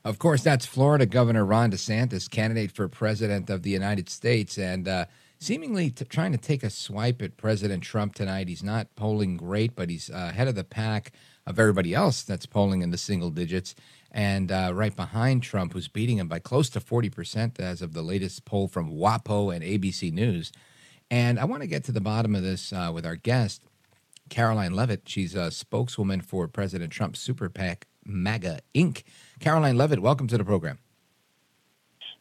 of 0.06 0.20
course, 0.20 0.44
that's 0.44 0.66
Florida 0.66 1.06
Governor 1.06 1.46
Ron 1.46 1.72
DeSantis, 1.72 2.30
candidate 2.30 2.72
for 2.72 2.88
president 2.88 3.50
of 3.50 3.64
the 3.64 3.70
United 3.70 4.10
States, 4.10 4.58
and 4.58 4.88
uh, 4.88 5.06
seemingly 5.40 5.90
t- 5.92 6.04
trying 6.06 6.34
to 6.34 6.38
take 6.38 6.64
a 6.64 6.70
swipe 6.70 7.22
at 7.22 7.38
President 7.38 7.84
Trump 7.84 8.14
tonight. 8.14 8.50
He's 8.50 8.64
not 8.64 8.94
polling 8.96 9.38
great, 9.38 9.76
but 9.76 9.90
he's 9.90 10.10
uh, 10.10 10.30
ahead 10.32 10.50
of 10.50 10.56
the 10.56 10.66
pack 10.66 11.14
of 11.48 11.58
everybody 11.58 11.94
else 11.94 12.24
that's 12.24 12.46
polling 12.46 12.82
in 12.82 12.92
the 12.92 12.98
single 12.98 13.30
digits. 13.30 13.76
And 14.12 14.52
uh, 14.52 14.72
right 14.74 14.96
behind 14.96 15.42
Trump, 15.42 15.74
who's 15.74 15.88
beating 15.88 16.18
him 16.18 16.28
by 16.28 16.40
close 16.40 16.70
to 16.72 16.80
40% 16.80 17.60
as 17.60 17.82
of 17.82 17.94
the 17.94 18.02
latest 18.02 18.46
poll 18.46 18.68
from 18.68 18.92
WAPO 18.92 19.56
and 19.56 19.64
ABC 19.64 20.12
News. 20.12 20.52
And 21.10 21.40
I 21.40 21.46
want 21.46 21.62
to 21.62 21.68
get 21.68 21.84
to 21.86 21.92
the 21.92 22.02
bottom 22.02 22.36
of 22.36 22.44
this 22.44 22.74
uh, 22.74 22.92
with 22.94 23.06
our 23.06 23.16
guest, 23.16 23.64
Karoline 24.30 24.74
Leavitt. 24.74 25.04
She's 25.06 25.36
a 25.36 25.50
spokeswoman 25.52 26.22
for 26.22 26.48
President 26.48 26.92
Trump's 26.92 27.20
super 27.20 27.50
PAC, 27.50 27.88
MAGA 28.06 28.60
Inc. 28.76 29.04
Karoline 29.44 29.76
Leavitt, 29.76 30.00
welcome 30.00 30.26
to 30.28 30.38
the 30.38 30.46
program. 30.46 30.80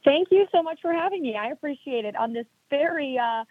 Thank 0.05 0.29
you 0.33 0.47
so 0.51 0.61
much 0.61 0.81
for 0.83 0.93
having 0.93 1.23
me. 1.23 1.37
I 1.37 1.51
appreciate 1.51 2.05
it 2.05 2.17
on 2.17 2.33
this 2.33 2.47
very 2.69 3.17
uh, 3.17 3.45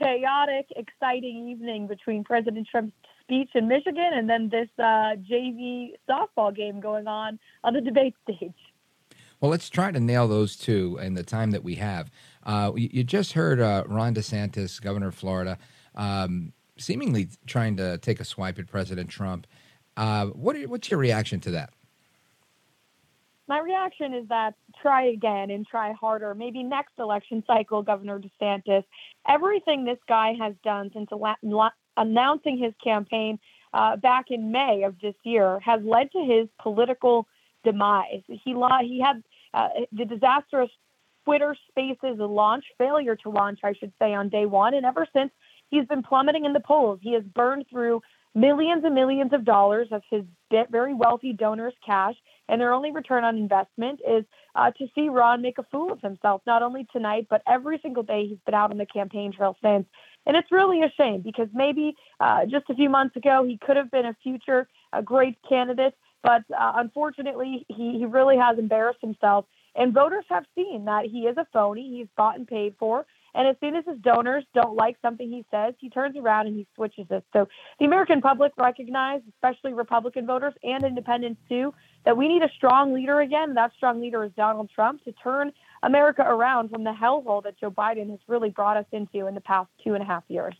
chaotic, 0.00 0.66
exciting 0.76 1.48
evening 1.48 1.88
between 1.88 2.22
President 2.22 2.68
Trump's 2.70 2.92
speech 3.22 3.50
in 3.56 3.66
Michigan 3.66 4.10
and 4.14 4.30
then 4.30 4.48
this 4.48 4.68
uh, 4.78 5.16
JV 5.28 5.94
softball 6.08 6.54
game 6.54 6.78
going 6.78 7.08
on 7.08 7.40
on 7.64 7.74
the 7.74 7.80
debate 7.80 8.14
stage. 8.22 8.54
Well, 9.40 9.50
let's 9.50 9.68
try 9.68 9.90
to 9.90 9.98
nail 9.98 10.28
those 10.28 10.54
two 10.54 10.96
in 11.02 11.14
the 11.14 11.24
time 11.24 11.50
that 11.50 11.64
we 11.64 11.74
have. 11.74 12.12
Uh, 12.44 12.70
you, 12.76 12.88
you, 12.92 13.04
just 13.04 13.32
heard 13.32 13.60
uh, 13.60 13.82
Ron 13.88 14.14
DeSantis, 14.14 14.80
governor 14.80 15.08
of 15.08 15.16
Florida, 15.16 15.58
um, 15.96 16.52
seemingly 16.78 17.28
trying 17.48 17.76
to 17.78 17.98
take 17.98 18.20
a 18.20 18.24
swipe 18.24 18.60
at 18.60 18.68
President 18.68 19.10
Trump. 19.10 19.48
Uh, 19.96 20.26
what 20.26 20.54
are, 20.54 20.68
what's 20.68 20.92
your 20.92 21.00
reaction 21.00 21.40
to 21.40 21.50
that? 21.50 21.70
My 23.48 23.60
reaction 23.60 24.12
is 24.12 24.26
that 24.28 24.54
try 24.80 25.06
again 25.06 25.50
and 25.50 25.66
try 25.66 25.92
harder. 25.92 26.34
Maybe 26.34 26.62
next 26.62 26.92
election 26.98 27.44
cycle, 27.46 27.82
Governor 27.82 28.20
DeSantis. 28.20 28.84
Everything 29.28 29.84
this 29.84 29.98
guy 30.08 30.34
has 30.38 30.54
done 30.64 30.90
since 30.92 31.10
announcing 31.96 32.58
his 32.58 32.74
campaign 32.82 33.38
uh, 33.72 33.96
back 33.96 34.26
in 34.30 34.50
May 34.50 34.82
of 34.82 34.96
this 35.00 35.14
year 35.22 35.60
has 35.60 35.80
led 35.84 36.10
to 36.12 36.24
his 36.24 36.48
political 36.60 37.26
demise. 37.64 38.22
He 38.26 38.54
he 38.82 39.00
had 39.00 39.22
uh, 39.54 39.68
the 39.92 40.04
disastrous 40.04 40.70
Twitter 41.24 41.56
Spaces 41.68 42.18
launch 42.18 42.64
failure 42.78 43.16
to 43.16 43.30
launch, 43.30 43.60
I 43.64 43.74
should 43.74 43.92
say, 43.98 44.14
on 44.14 44.28
day 44.28 44.46
one, 44.46 44.74
and 44.74 44.86
ever 44.86 45.06
since 45.12 45.32
he's 45.70 45.86
been 45.86 46.02
plummeting 46.02 46.44
in 46.44 46.52
the 46.52 46.60
polls. 46.60 47.00
He 47.02 47.12
has 47.14 47.22
burned 47.22 47.66
through 47.70 48.02
millions 48.34 48.84
and 48.84 48.94
millions 48.94 49.32
of 49.32 49.44
dollars 49.44 49.88
of 49.90 50.02
his 50.10 50.22
very 50.70 50.94
wealthy 50.94 51.32
donors' 51.32 51.74
cash, 51.84 52.14
and 52.48 52.60
their 52.60 52.72
only 52.72 52.92
return 52.92 53.24
on 53.24 53.36
investment 53.36 54.00
is 54.08 54.24
uh, 54.54 54.70
to 54.72 54.86
see 54.94 55.08
Ron 55.08 55.42
make 55.42 55.58
a 55.58 55.64
fool 55.64 55.92
of 55.92 56.00
himself, 56.00 56.42
not 56.46 56.62
only 56.62 56.86
tonight, 56.92 57.26
but 57.28 57.42
every 57.46 57.78
single 57.82 58.02
day 58.02 58.26
he's 58.26 58.38
been 58.46 58.54
out 58.54 58.70
on 58.70 58.78
the 58.78 58.86
campaign 58.86 59.32
trail 59.32 59.56
since. 59.62 59.86
And 60.26 60.36
it's 60.36 60.50
really 60.50 60.82
a 60.82 60.92
shame 60.96 61.20
because 61.20 61.48
maybe 61.54 61.94
uh, 62.20 62.46
just 62.46 62.68
a 62.68 62.74
few 62.74 62.88
months 62.88 63.16
ago 63.16 63.44
he 63.46 63.58
could 63.58 63.76
have 63.76 63.90
been 63.90 64.06
a 64.06 64.16
future 64.22 64.68
a 64.92 65.02
great 65.02 65.36
candidate, 65.48 65.94
but 66.22 66.42
uh, 66.58 66.72
unfortunately 66.76 67.64
he, 67.68 67.98
he 67.98 68.04
really 68.06 68.36
has 68.36 68.58
embarrassed 68.58 69.00
himself. 69.00 69.44
And 69.74 69.92
voters 69.92 70.24
have 70.30 70.44
seen 70.54 70.86
that 70.86 71.04
he 71.04 71.20
is 71.20 71.36
a 71.36 71.46
phony. 71.52 71.98
He's 71.98 72.08
bought 72.16 72.36
and 72.36 72.46
paid 72.46 72.74
for. 72.78 73.04
And 73.36 73.46
as 73.46 73.54
soon 73.60 73.76
as 73.76 73.84
his 73.86 73.98
donors 73.98 74.44
don't 74.54 74.74
like 74.74 74.96
something 75.02 75.30
he 75.30 75.44
says, 75.50 75.74
he 75.78 75.90
turns 75.90 76.16
around 76.16 76.46
and 76.46 76.56
he 76.56 76.66
switches 76.74 77.06
it. 77.10 77.22
So 77.34 77.46
the 77.78 77.84
American 77.84 78.22
public 78.22 78.52
recognize, 78.56 79.20
especially 79.34 79.74
Republican 79.74 80.26
voters 80.26 80.54
and 80.64 80.82
independents 80.84 81.40
too, 81.46 81.74
that 82.06 82.16
we 82.16 82.28
need 82.28 82.42
a 82.42 82.48
strong 82.56 82.94
leader 82.94 83.20
again. 83.20 83.52
That 83.52 83.72
strong 83.76 84.00
leader 84.00 84.24
is 84.24 84.32
Donald 84.36 84.70
Trump 84.74 85.04
to 85.04 85.12
turn 85.12 85.52
America 85.82 86.22
around 86.22 86.70
from 86.70 86.82
the 86.82 86.92
hellhole 86.98 87.42
that 87.44 87.60
Joe 87.60 87.70
Biden 87.70 88.08
has 88.08 88.20
really 88.26 88.48
brought 88.48 88.78
us 88.78 88.86
into 88.90 89.26
in 89.26 89.34
the 89.34 89.42
past 89.42 89.68
two 89.84 89.92
and 89.92 90.02
a 90.02 90.06
half 90.06 90.24
years. 90.28 90.54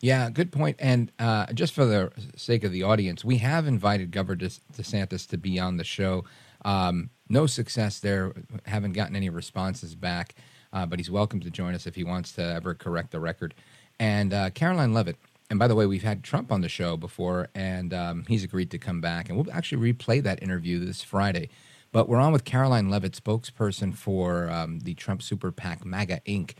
Yeah, 0.00 0.30
good 0.30 0.52
point. 0.52 0.76
And 0.78 1.10
uh, 1.18 1.52
just 1.52 1.74
for 1.74 1.84
the 1.84 2.12
sake 2.36 2.62
of 2.62 2.70
the 2.70 2.84
audience, 2.84 3.24
we 3.24 3.38
have 3.38 3.66
invited 3.66 4.12
Governor 4.12 4.36
DeSantis 4.36 5.28
to 5.28 5.36
be 5.36 5.58
on 5.58 5.78
the 5.78 5.84
show. 5.84 6.24
Um, 6.64 7.10
no 7.28 7.46
success 7.46 7.98
there. 7.98 8.32
Haven't 8.66 8.92
gotten 8.92 9.16
any 9.16 9.28
responses 9.28 9.94
back 9.96 10.36
uh, 10.72 10.86
but 10.86 10.98
he's 10.98 11.10
welcome 11.10 11.40
to 11.40 11.50
join 11.50 11.74
us 11.74 11.86
if 11.86 11.94
he 11.94 12.04
wants 12.04 12.32
to 12.32 12.42
ever 12.42 12.74
correct 12.74 13.10
the 13.10 13.20
record. 13.20 13.54
And 13.98 14.32
uh, 14.32 14.50
Karoline 14.50 14.94
Leavitt, 14.94 15.16
and 15.50 15.58
by 15.58 15.66
the 15.66 15.74
way, 15.74 15.84
we've 15.86 16.02
had 16.02 16.22
Trump 16.22 16.52
on 16.52 16.60
the 16.60 16.68
show 16.68 16.96
before, 16.96 17.48
and 17.54 17.92
um, 17.92 18.24
he's 18.28 18.44
agreed 18.44 18.70
to 18.70 18.78
come 18.78 19.00
back. 19.00 19.28
And 19.28 19.36
we'll 19.36 19.52
actually 19.52 19.92
replay 19.92 20.22
that 20.22 20.42
interview 20.42 20.84
this 20.84 21.02
Friday. 21.02 21.50
But 21.92 22.08
we're 22.08 22.18
on 22.18 22.32
with 22.32 22.44
Karoline 22.44 22.88
Leavitt, 22.88 23.12
spokesperson 23.12 23.94
for 23.96 24.48
um, 24.48 24.78
the 24.80 24.94
Trump 24.94 25.22
Super 25.22 25.50
PAC, 25.50 25.84
MAGA 25.84 26.20
Inc. 26.26 26.52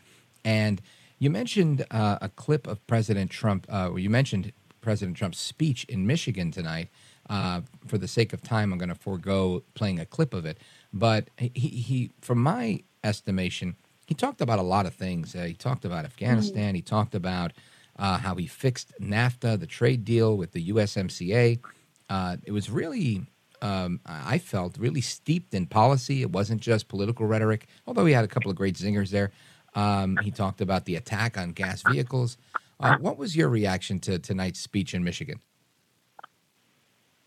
And 0.45 0.83
you 1.21 1.31
mentioned 1.31 1.87
uh, 1.91 2.19
a 2.21 2.29
clip 2.29 2.67
of 2.67 2.85
President 2.89 3.31
Trump, 3.31 3.67
uh, 3.73 3.95
you 3.95 4.11
mentioned 4.11 4.53
President 4.81 5.17
Trump's 5.17 5.39
speech 5.39 5.85
in 5.85 6.07
Michigan 6.07 6.51
tonight. 6.51 6.89
Uh, 7.29 7.61
for 7.87 7.97
the 7.97 8.09
sake 8.09 8.33
of 8.33 8.43
time, 8.43 8.73
I'm 8.73 8.79
going 8.79 8.89
to 8.89 8.95
forego 8.97 9.63
playing 9.75 10.01
a 10.01 10.07
clip 10.07 10.35
of 10.35 10.45
it. 10.45 10.59
But 10.93 11.29
he, 11.37 11.69
he, 11.69 12.11
from 12.21 12.43
my 12.43 12.83
estimation, 13.05 13.77
he 14.11 14.15
talked 14.17 14.41
about 14.41 14.59
a 14.59 14.63
lot 14.63 14.87
of 14.87 14.95
things. 14.95 15.37
Uh, 15.37 15.45
he 15.45 15.55
talked 15.55 15.85
about 15.85 16.05
Afghanistan. 16.05 16.73
Mm. 16.73 16.77
He 16.77 16.83
talked 16.83 17.15
about 17.15 17.53
uh, 17.97 18.19
how 18.19 18.35
he 18.35 18.49
fixed 18.49 18.93
NAFTA, 19.01 19.61
the 19.61 19.69
trade 19.69 20.05
deal 20.05 20.37
with 20.37 20.51
the 20.51 20.71
USMCA. 20.71 21.61
Uh, 22.09 22.37
it 22.45 22.51
was 22.51 22.69
really, 22.71 23.25
um, 23.63 24.01
I 24.05 24.39
felt, 24.39 24.77
really 24.79 25.01
steeped 25.01 25.55
in 25.55 25.67
policy. 25.67 26.23
It 26.23 26.33
wasn't 26.33 26.61
just 26.61 26.89
political 26.89 27.25
rhetoric, 27.25 27.69
although 27.87 28.05
he 28.05 28.13
had 28.13 28.25
a 28.25 28.29
couple 28.29 28.51
of 28.51 28.57
great 28.57 28.75
zingers 28.75 29.11
there. 29.11 29.31
Um, 29.77 30.19
he 30.25 30.33
talked 30.33 30.61
about 30.61 30.87
the 30.87 30.97
attack 30.97 31.39
on 31.39 31.53
gas 31.53 31.85
vehicles. 31.89 32.37
Uh, 32.81 32.97
what 32.99 33.17
was 33.17 33.37
your 33.37 33.49
reaction 33.49 34.01
to 34.01 34.19
tonight's 34.19 34.59
speech 34.59 34.93
in 34.93 35.05
Michigan? 35.05 35.39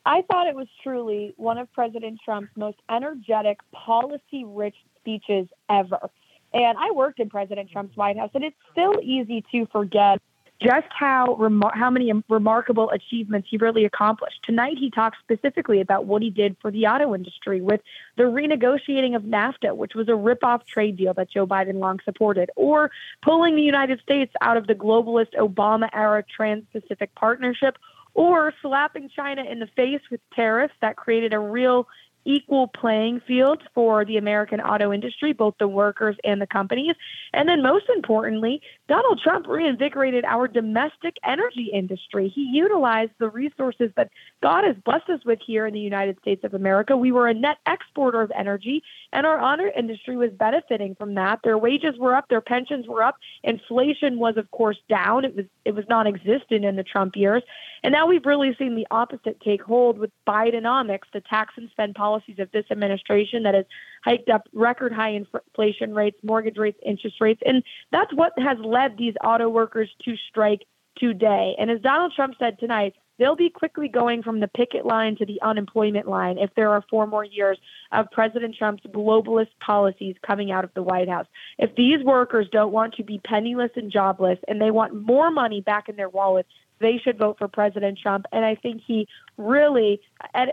I 0.05 0.21
thought 0.29 0.47
it 0.47 0.55
was 0.55 0.67
truly 0.83 1.33
one 1.37 1.57
of 1.57 1.71
President 1.71 2.19
Trump's 2.25 2.51
most 2.57 2.79
energetic, 2.91 3.59
policy 3.71 4.43
rich 4.43 4.75
speeches 4.99 5.47
ever. 5.69 6.09
And 6.53 6.77
I 6.77 6.91
worked 6.91 7.19
in 7.19 7.29
President 7.29 7.71
Trump's 7.71 7.97
White 7.97 8.17
House, 8.17 8.31
and 8.33 8.43
it's 8.43 8.55
still 8.71 8.99
easy 9.01 9.43
to 9.51 9.65
forget 9.67 10.21
just 10.61 10.87
how 10.91 11.35
remar- 11.39 11.75
how 11.75 11.89
many 11.89 12.11
remarkable 12.29 12.89
achievements 12.91 13.47
he 13.49 13.57
really 13.57 13.85
accomplished. 13.85 14.39
Tonight, 14.43 14.77
he 14.77 14.89
talked 14.89 15.17
specifically 15.19 15.81
about 15.81 16.05
what 16.05 16.21
he 16.21 16.29
did 16.29 16.55
for 16.61 16.71
the 16.71 16.85
auto 16.87 17.13
industry 17.13 17.59
with 17.59 17.81
the 18.15 18.23
renegotiating 18.23 19.15
of 19.15 19.23
NAFTA, 19.23 19.75
which 19.75 19.93
was 19.95 20.07
a 20.07 20.15
rip-off 20.15 20.65
trade 20.65 20.95
deal 20.95 21.13
that 21.15 21.29
Joe 21.29 21.45
Biden 21.45 21.79
long 21.79 21.99
supported, 22.05 22.49
or 22.55 22.91
pulling 23.21 23.55
the 23.55 23.63
United 23.63 23.99
States 24.01 24.33
out 24.41 24.55
of 24.55 24.67
the 24.67 24.75
globalist 24.75 25.33
Obama-era 25.33 26.23
Trans-Pacific 26.23 27.13
Partnership, 27.15 27.77
or 28.13 28.53
slapping 28.61 29.09
China 29.09 29.43
in 29.43 29.59
the 29.59 29.67
face 29.75 30.01
with 30.11 30.21
tariffs 30.33 30.75
that 30.81 30.95
created 30.95 31.33
a 31.33 31.39
real 31.39 31.87
equal 32.25 32.67
playing 32.67 33.21
field 33.27 33.63
for 33.73 34.05
the 34.05 34.17
American 34.17 34.61
auto 34.61 34.93
industry, 34.93 35.33
both 35.33 35.55
the 35.59 35.67
workers 35.67 36.15
and 36.23 36.41
the 36.41 36.47
companies. 36.47 36.95
And 37.33 37.47
then, 37.47 37.61
most 37.61 37.85
importantly, 37.95 38.61
Donald 38.93 39.19
Trump 39.23 39.47
reinvigorated 39.47 40.23
our 40.23 40.47
domestic 40.47 41.15
energy 41.25 41.71
industry. 41.73 42.29
He 42.29 42.43
utilized 42.43 43.09
the 43.17 43.27
resources 43.27 43.89
that 43.95 44.11
God 44.43 44.63
has 44.65 44.75
blessed 44.85 45.09
us 45.09 45.25
with 45.25 45.39
here 45.43 45.65
in 45.65 45.73
the 45.73 45.79
United 45.79 46.19
States 46.19 46.43
of 46.43 46.53
America. 46.53 46.95
We 46.95 47.11
were 47.11 47.27
a 47.27 47.33
net 47.33 47.57
exporter 47.65 48.21
of 48.21 48.31
energy, 48.37 48.83
and 49.11 49.25
our 49.25 49.41
auto 49.41 49.63
industry 49.75 50.15
was 50.15 50.29
benefiting 50.37 50.93
from 50.93 51.15
that. 51.15 51.39
Their 51.43 51.57
wages 51.57 51.97
were 51.97 52.13
up, 52.13 52.29
their 52.29 52.39
pensions 52.39 52.85
were 52.87 53.01
up, 53.01 53.15
inflation 53.43 54.19
was, 54.19 54.37
of 54.37 54.51
course, 54.51 54.77
down. 54.87 55.25
It 55.25 55.35
was 55.35 55.45
it 55.65 55.73
was 55.73 55.85
non-existent 55.89 56.63
in 56.63 56.75
the 56.75 56.83
Trump 56.83 57.15
years, 57.15 57.41
and 57.81 57.93
now 57.93 58.05
we've 58.05 58.27
really 58.27 58.55
seen 58.59 58.75
the 58.75 58.85
opposite 58.91 59.41
take 59.41 59.63
hold 59.63 59.97
with 59.97 60.11
Bidenomics, 60.27 61.09
the 61.13 61.21
tax 61.21 61.55
and 61.57 61.67
spend 61.71 61.95
policies 61.95 62.37
of 62.37 62.51
this 62.51 62.65
administration 62.69 63.41
that 63.41 63.55
has 63.55 63.65
hiked 64.03 64.29
up 64.29 64.47
record 64.53 64.93
high 64.93 65.11
inflation 65.11 65.95
rates, 65.95 66.17
mortgage 66.23 66.57
rates, 66.57 66.79
interest 66.85 67.19
rates. 67.21 67.41
And 67.45 67.63
that's 67.91 68.13
what 68.13 68.33
has 68.37 68.57
led 68.59 68.82
these 68.97 69.13
auto 69.23 69.49
workers 69.49 69.89
to 70.05 70.15
strike 70.29 70.65
today. 70.97 71.55
And 71.57 71.71
as 71.71 71.81
Donald 71.81 72.13
Trump 72.15 72.35
said 72.39 72.59
tonight, 72.59 72.93
they'll 73.19 73.35
be 73.35 73.49
quickly 73.49 73.87
going 73.87 74.23
from 74.23 74.39
the 74.39 74.47
picket 74.47 74.85
line 74.85 75.15
to 75.17 75.25
the 75.25 75.41
unemployment 75.41 76.07
line 76.07 76.37
if 76.37 76.49
there 76.55 76.69
are 76.69 76.83
four 76.89 77.07
more 77.07 77.23
years 77.23 77.57
of 77.91 78.05
President 78.11 78.55
Trump's 78.55 78.83
globalist 78.87 79.49
policies 79.59 80.15
coming 80.25 80.51
out 80.51 80.63
of 80.63 80.73
the 80.73 80.83
White 80.83 81.09
House. 81.09 81.27
If 81.57 81.75
these 81.75 82.03
workers 82.03 82.47
don't 82.51 82.71
want 82.71 82.95
to 82.95 83.03
be 83.03 83.19
penniless 83.19 83.71
and 83.75 83.91
jobless 83.91 84.39
and 84.47 84.61
they 84.61 84.71
want 84.71 84.93
more 84.93 85.31
money 85.31 85.61
back 85.61 85.89
in 85.89 85.95
their 85.95 86.09
wallets, 86.09 86.49
they 86.79 86.99
should 87.03 87.17
vote 87.17 87.37
for 87.37 87.47
President 87.47 87.99
Trump. 88.01 88.25
And 88.31 88.43
I 88.43 88.55
think 88.55 88.81
he 88.85 89.07
really 89.37 90.01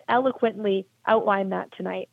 eloquently 0.09 0.87
outlined 1.07 1.53
that 1.53 1.73
tonight. 1.77 2.09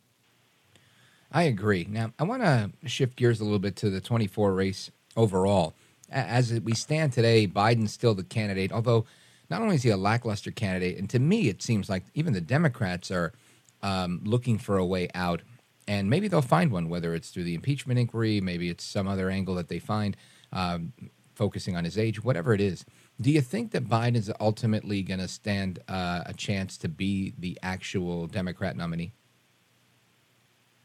I 1.32 1.44
agree. 1.44 1.86
Now, 1.90 2.14
I 2.18 2.24
want 2.24 2.42
to 2.42 2.72
shift 2.86 3.18
gears 3.18 3.42
a 3.42 3.44
little 3.44 3.60
bit 3.60 3.76
to 3.78 3.90
the 3.90 4.00
24 4.00 4.54
race 4.54 4.92
overall. 5.16 5.76
As 6.10 6.54
we 6.62 6.74
stand 6.74 7.14
today, 7.14 7.48
Biden's 7.48 7.94
still 7.94 8.16
the 8.16 8.24
candidate, 8.24 8.72
although 8.72 9.06
not 9.50 9.62
only 9.62 9.76
is 9.76 9.84
he 9.84 9.90
a 9.90 9.98
lackluster 9.98 10.52
candidate, 10.52 10.98
and 10.98 11.10
to 11.10 11.20
me, 11.20 11.50
it 11.50 11.62
seems 11.62 11.90
like 11.90 12.04
even 12.14 12.34
the 12.34 12.42
Democrats 12.42 13.12
are 13.12 13.34
um, 13.82 14.22
looking 14.24 14.58
for 14.58 14.78
a 14.78 14.86
way 14.86 15.10
out. 15.14 15.42
And 15.88 16.10
maybe 16.10 16.28
they'll 16.28 16.42
find 16.42 16.72
one, 16.72 16.90
whether 16.90 17.14
it's 17.14 17.30
through 17.30 17.46
the 17.46 17.56
impeachment 17.56 18.00
inquiry, 18.00 18.42
maybe 18.42 18.70
it's 18.70 18.84
some 18.84 19.08
other 19.08 19.30
angle 19.30 19.56
that 19.56 19.70
they 19.70 19.80
find, 19.80 20.18
um, 20.52 20.92
focusing 21.36 21.78
on 21.78 21.86
his 21.86 21.98
age, 21.98 22.24
whatever 22.24 22.54
it 22.54 22.60
is. 22.60 22.84
Do 23.22 23.32
you 23.32 23.42
think 23.42 23.72
that 23.72 23.88
Biden 23.88 24.16
is 24.16 24.32
ultimately 24.40 25.02
going 25.02 25.20
to 25.20 25.28
stand 25.28 25.80
uh, 25.88 26.24
a 26.26 26.34
chance 26.34 26.78
to 26.80 26.90
be 26.90 27.34
the 27.38 27.58
actual 27.64 28.28
Democrat 28.28 28.76
nominee? 28.76 29.14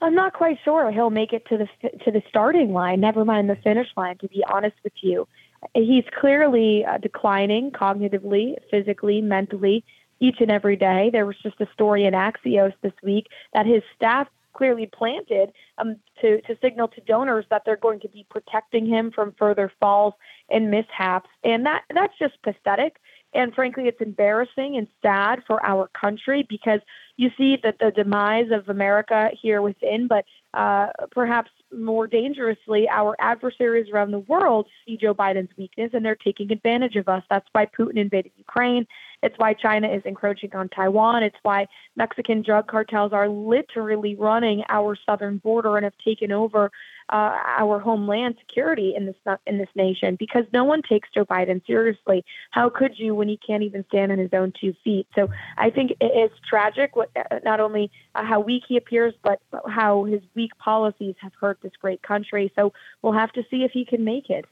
I'm 0.03 0.15
not 0.15 0.35
quite 0.35 0.59
sure 0.65 0.91
he'll 0.91 1.11
make 1.11 1.33
it 1.33 1.47
to 1.47 1.57
the 1.57 1.89
to 2.05 2.11
the 2.11 2.23
starting 2.29 2.73
line. 2.73 3.01
Never 3.01 3.25
mind 3.25 3.49
the 3.49 3.57
finish 3.57 3.87
line. 3.97 4.19
To 4.19 4.29
be 4.29 4.45
honest 4.53 4.75
with 4.83 4.93
you, 5.01 5.29
he's 5.75 6.05
clearly 6.21 6.85
uh, 6.85 6.99
declining 6.99 7.71
cognitively, 7.71 8.57
physically, 8.69 9.21
mentally, 9.21 9.85
each 10.19 10.37
and 10.41 10.51
every 10.51 10.77
day. 10.77 11.11
There 11.13 11.25
was 11.25 11.37
just 11.43 11.61
a 11.61 11.69
story 11.73 12.05
in 12.05 12.15
Axios 12.15 12.73
this 12.83 12.93
week 13.03 13.29
that 13.55 13.65
his 13.65 13.83
staff 13.95 14.27
clearly 14.55 14.87
planted 14.93 15.51
um, 15.79 15.97
to, 16.21 16.41
to 16.43 16.57
signal 16.61 16.89
to 16.89 17.01
donors 17.03 17.45
that 17.51 17.63
they're 17.65 17.77
going 17.77 18.01
to 18.01 18.09
be 18.09 18.27
protecting 18.29 18.87
him 18.87 19.11
from 19.11 19.35
further 19.39 19.73
falls 19.81 20.15
and 20.51 20.71
mishaps. 20.71 21.29
And 21.45 21.65
that 21.67 21.83
that's 21.95 22.17
just 22.19 22.35
pathetic. 22.43 22.97
And 23.35 23.55
frankly, 23.55 23.89
it's 23.89 24.01
embarrassing 24.01 24.77
and 24.77 24.87
sad 25.01 25.43
for 25.47 25.65
our 25.65 25.89
country 25.89 26.47
because 26.49 26.81
you 27.17 27.31
see 27.37 27.59
that 27.63 27.79
the 27.79 27.91
demise 27.91 28.51
of 28.51 28.69
America 28.69 29.31
here 29.41 29.63
within, 29.63 30.07
but 30.07 30.25
uh, 30.55 30.89
perhaps 31.11 31.51
more 31.73 32.07
dangerously, 32.07 32.89
our 32.91 33.17
adversaries 33.19 33.91
around 33.93 34.11
the 34.11 34.19
world 34.19 34.67
see 34.87 34.97
Joe 34.97 35.15
Biden's 35.15 35.57
weakness 35.57 35.91
and 35.95 36.05
they're 36.05 36.15
taking 36.15 36.53
advantage 36.53 36.97
of 36.97 37.09
us. 37.09 37.23
That's 37.31 37.47
why 37.53 37.67
Putin 37.67 37.97
invaded 37.97 38.33
Ukraine. 38.37 38.87
It's 39.23 39.35
why 39.39 39.55
China 39.55 39.89
is 39.89 40.03
encroaching 40.05 40.55
on 40.55 40.69
Taiwan. 40.69 41.23
It's 41.23 41.37
why 41.43 41.67
Mexican 41.97 42.43
drug 42.43 42.67
cartels 42.67 43.13
are 43.13 43.29
literally 43.29 44.15
running 44.17 44.63
our 44.69 44.97
southern 45.07 45.39
border 45.39 45.77
and 45.77 45.85
have 45.85 45.95
taken 46.05 46.33
over 46.33 46.71
uh, 47.13 47.37
our 47.59 47.79
homeland 47.79 48.37
security 48.41 48.95
in 48.97 49.07
this 49.07 49.17
in 49.47 49.59
this 49.59 49.69
nation 49.75 50.17
because 50.19 50.45
no 50.53 50.65
one 50.65 50.83
takes 50.83 51.09
Joe 51.15 51.25
Biden 51.25 51.65
seriously. 51.67 52.25
How 52.51 52.71
could 52.71 52.93
you 52.97 53.15
when 53.15 53.29
he 53.29 53.39
can't 53.45 53.63
even 53.63 53.85
stand 53.89 54.13
on 54.13 54.19
his 54.19 54.31
own 54.33 54.53
two 54.59 54.75
feet? 54.83 55.07
So 55.15 55.29
I 55.59 55.71
think 55.71 55.93
it's 56.01 56.35
tragic 56.49 56.97
what 56.97 57.11
uh, 57.17 57.39
not 57.45 57.61
only 57.61 57.91
uh, 58.15 58.25
how 58.25 58.41
weak 58.41 58.65
he 58.67 58.77
appears, 58.77 59.15
but 59.23 59.41
how 59.69 60.05
his 60.05 60.23
weak 60.35 60.51
policies 60.59 61.15
have 61.21 61.33
hurt 61.41 61.59
this 61.63 61.73
great 61.81 62.03
country. 62.03 62.53
So 62.57 62.73
we'll 63.03 63.13
have 63.13 63.33
to 63.33 63.43
see 63.51 63.65
if 63.65 63.73
he 63.73 63.85
can 63.85 64.05
make 64.05 64.31
it. 64.31 64.47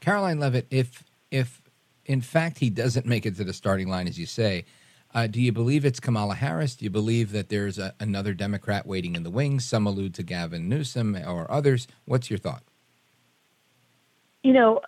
Karoline 0.00 0.38
Leavitt, 0.38 0.66
if 0.70 1.04
if 1.30 1.63
in 2.06 2.20
fact 2.20 2.58
he 2.58 2.70
doesn't 2.70 3.06
make 3.06 3.26
it 3.26 3.36
to 3.36 3.44
the 3.44 3.52
starting 3.52 3.88
line, 3.88 4.08
as 4.08 4.18
you 4.18 4.26
say, 4.26 4.64
uh, 5.14 5.28
do 5.28 5.40
you 5.40 5.52
believe 5.52 5.84
it's 5.84 6.00
Kamala 6.00 6.34
Harris? 6.34 6.74
Do 6.74 6.84
you 6.84 6.90
believe 6.90 7.30
that 7.32 7.48
there's 7.48 7.78
a, 7.78 7.94
another 8.00 8.34
Democrat 8.34 8.84
waiting 8.86 9.14
in 9.14 9.22
the 9.22 9.30
wings? 9.30 9.64
Some 9.64 9.86
allude 9.86 10.14
to 10.14 10.24
Gavin 10.24 10.68
Newsom 10.68 11.16
or 11.16 11.50
others. 11.50 11.86
What's 12.04 12.30
your 12.30 12.38
thought? 12.38 12.64
You 14.42 14.52
know, 14.52 14.80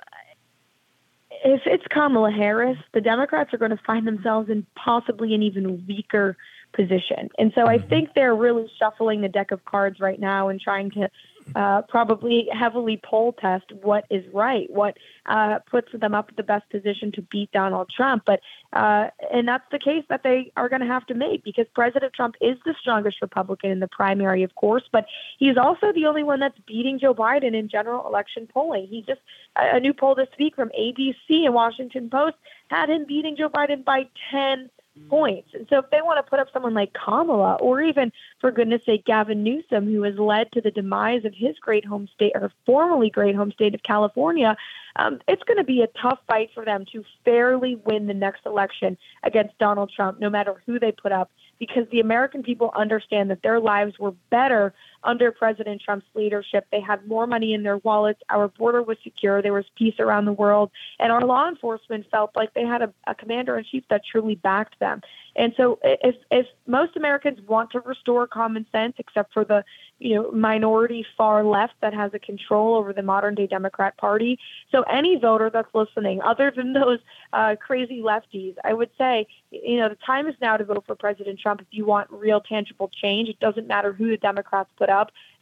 if 1.45 1.63
it's 1.65 1.85
Kamala 1.91 2.33
Harris, 2.33 2.77
the 2.93 3.01
Democrats 3.01 3.55
are 3.55 3.59
going 3.59 3.71
to 3.71 3.81
find 3.87 4.05
themselves 4.07 4.51
in 4.51 4.67
possibly 4.75 5.33
an 5.33 5.43
even 5.43 5.87
weaker 5.87 6.37
position. 6.75 7.31
And 7.39 7.53
so 7.55 7.67
I 7.67 7.79
mm-hmm. 7.79 7.89
think 7.89 8.11
they're 8.15 8.35
really 8.35 8.71
shuffling 8.81 9.21
the 9.21 9.29
deck 9.29 9.53
of 9.53 9.65
cards 9.65 10.01
right 10.01 10.19
now 10.19 10.49
and 10.49 10.61
trying 10.61 10.91
to 10.91 11.09
uh, 11.55 11.83
probably 11.83 12.49
heavily 12.53 13.01
poll 13.03 13.33
test 13.33 13.65
what 13.83 14.05
is 14.11 14.25
right, 14.33 14.69
what 14.71 14.97
uh, 15.27 15.59
puts 15.71 15.89
them 15.93 16.15
up 16.15 16.35
the 16.37 16.43
best 16.43 16.69
position 16.71 17.13
to 17.13 17.23
beat 17.23 17.51
Donald 17.53 17.91
Trump. 17.95 18.25
But 18.27 18.41
uh, 18.73 19.09
and 19.33 19.47
that's 19.47 19.65
the 19.71 19.79
case 19.79 20.05
that 20.09 20.23
they 20.23 20.53
are 20.57 20.69
going 20.69 20.81
to 20.81 20.87
have 20.87 21.07
to 21.07 21.15
make 21.15 21.45
because 21.45 21.67
President 21.75 22.13
Trump 22.13 22.35
is 22.41 22.57
the 22.65 22.75
strongest 22.81 23.23
Republican 23.23 23.71
in 23.71 23.81
the 23.81 23.89
primary, 23.89 24.43
of 24.43 24.55
course, 24.55 24.83
but 24.91 25.07
he's 25.39 25.57
also 25.57 25.93
the 25.93 26.07
only 26.07 26.23
one 26.23 26.41
that's 26.41 26.59
beating 26.67 26.99
Joe 26.99 27.15
Biden 27.15 27.55
in 27.55 27.69
general 27.69 28.07
election 28.07 28.47
polling. 28.47 28.87
He 28.87 29.03
just 29.03 29.21
a 29.57 29.81
new 29.81 29.95
poll 29.95 30.15
this 30.15 30.29
week 30.39 30.57
from 30.57 30.71
ABC 30.71 31.45
and 31.45 31.55
Washington 31.55 32.11
Post 32.11 32.37
had 32.69 32.91
him 32.91 33.05
beating 33.07 33.37
Joe 33.37 33.49
Biden 33.49 33.85
by 33.85 34.09
ten 34.31 34.69
points. 35.09 35.51
And 35.55 35.67
so 35.69 35.79
if 35.79 35.91
they 35.91 36.03
want 36.03 36.25
to 36.25 36.29
put 36.29 36.41
up 36.41 36.49
someone 36.53 36.75
like 36.75 36.93
Kamala 36.93 37.55
or 37.55 37.83
even, 37.83 38.13
for 38.41 38.51
goodness 38.51 38.83
sake, 38.85 39.05
Gavin 39.05 39.43
Newsom, 39.43 39.87
who 39.87 40.03
has 40.03 40.19
led 40.19 40.53
to 40.53 40.61
the 40.61 40.71
demise 40.71 41.25
of 41.25 41.35
his 41.35 41.59
great 41.59 41.85
home 41.85 42.09
state 42.15 42.33
or 42.35 42.51
formerly 42.65 43.11
great 43.11 43.37
home 43.37 43.53
state 43.53 43.75
of 43.75 43.83
California, 43.83 44.57
um, 44.97 45.21
it's 45.29 45.43
going 45.45 45.59
to 45.59 45.65
be 45.65 45.83
a 45.83 45.89
tough 46.01 46.19
fight 46.27 46.51
for 46.55 46.65
them 46.65 46.85
to 46.93 47.05
fairly 47.25 47.75
win 47.75 48.07
the 48.07 48.15
next 48.15 48.47
election 48.47 48.97
against 49.23 49.59
Donald 49.59 49.91
Trump, 49.95 50.21
no 50.21 50.31
matter 50.31 50.63
who 50.67 50.79
they 50.79 50.93
put 50.93 51.13
up, 51.13 51.31
because 51.59 51.87
the 51.91 52.01
American 52.01 52.43
people 52.43 52.71
understand 52.75 53.31
that 53.31 53.43
their 53.43 53.61
lives 53.61 53.99
were 53.99 54.13
better 54.31 54.75
under 55.05 55.31
President 55.31 55.81
Trump's 55.83 56.07
leadership. 56.15 56.67
They 56.71 56.81
had 56.81 57.07
more 57.07 57.27
money 57.27 57.55
in 57.55 57.63
their 57.63 57.79
wallets. 57.79 58.21
Our 58.31 58.49
border 58.49 58.83
was 58.83 58.99
secure. 59.03 59.43
There 59.43 59.53
was 59.53 59.67
peace 59.77 59.95
around 59.99 60.25
the 60.25 60.33
world. 60.33 60.71
And 60.99 61.13
our 61.13 61.25
law 61.25 61.49
enforcement 61.49 62.07
felt 62.11 62.31
like 62.37 62.55
they 62.55 62.65
had 62.65 62.83
a, 62.83 62.93
a 63.07 63.15
commander 63.15 63.59
in 63.59 63.65
chief 63.65 63.85
that 63.91 64.03
truly 64.11 64.35
backed 64.35 64.79
them. 64.81 65.01
And 65.37 65.53
so 65.57 65.79
if, 65.83 66.17
if 66.31 66.47
most 66.67 66.97
Americans 66.97 67.39
want 67.47 67.71
to 67.73 67.81
restore 67.81 68.27
common 68.27 68.67
sense, 68.73 68.95
except 68.99 69.33
for 69.33 69.45
the 69.45 69.65
you 69.99 70.15
know 70.15 70.31
minority 70.31 71.07
far 71.17 71.43
left 71.45 71.75
that 71.81 71.95
has 71.95 72.13
a 72.13 72.19
control 72.19 72.75
over 72.75 72.93
the 72.93 73.03
modern 73.03 73.35
day 73.35 73.47
Democrat 73.47 73.97
Party, 73.99 74.39
so 74.73 74.83
any 74.83 75.19
voter 75.19 75.51
that's 75.51 75.73
listening, 75.75 76.21
other 76.23 76.53
than 76.55 76.73
those 76.73 76.99
uh, 77.33 77.55
crazy 77.57 78.01
lefties, 78.01 78.55
I 78.65 78.73
would 78.73 78.91
say 78.97 79.27
you 79.51 79.79
know 79.79 79.89
the 79.89 79.97
time 79.97 80.27
is 80.27 80.35
now 80.41 80.57
to 80.57 80.65
vote 80.65 80.85
for 80.87 80.95
President 80.95 81.39
Trump 81.39 81.61
if 81.61 81.69
you 81.71 81.85
want 81.85 82.11
real 82.11 82.41
tangible 82.41 82.91
change. 83.03 83.29
It 83.29 83.39
doesn't 83.39 83.67
matter 83.67 83.93
who 83.93 84.09
the 84.09 84.17
Democrats 84.17 84.71
put 84.77 84.89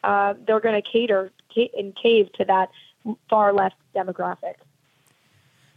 uh, 0.02 0.34
they're 0.46 0.60
going 0.60 0.80
to 0.80 0.88
cater 0.90 1.30
and 1.76 1.94
cave 1.94 2.32
to 2.32 2.44
that 2.44 2.70
far 3.28 3.52
left 3.52 3.76
demographic. 3.94 4.54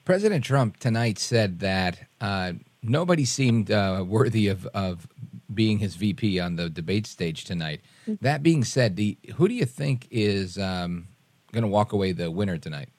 President 0.05 0.43
Trump 0.43 0.77
tonight 0.77 1.19
said 1.19 1.59
that 1.59 2.07
uh, 2.21 2.53
nobody 2.81 3.25
seemed 3.25 3.69
uh, 3.69 4.03
worthy 4.07 4.47
of, 4.47 4.65
of 4.67 5.07
being 5.53 5.79
his 5.79 5.95
VP 5.95 6.39
on 6.39 6.55
the 6.55 6.69
debate 6.69 7.05
stage 7.05 7.43
tonight. 7.43 7.81
Mm-hmm. 8.07 8.23
That 8.23 8.41
being 8.43 8.63
said, 8.63 8.95
the, 8.95 9.17
who 9.35 9.47
do 9.47 9.53
you 9.53 9.65
think 9.65 10.07
is 10.09 10.57
um, 10.57 11.09
going 11.51 11.63
to 11.63 11.67
walk 11.67 11.91
away 11.91 12.11
the 12.11 12.31
winner 12.31 12.57
tonight? 12.57 12.89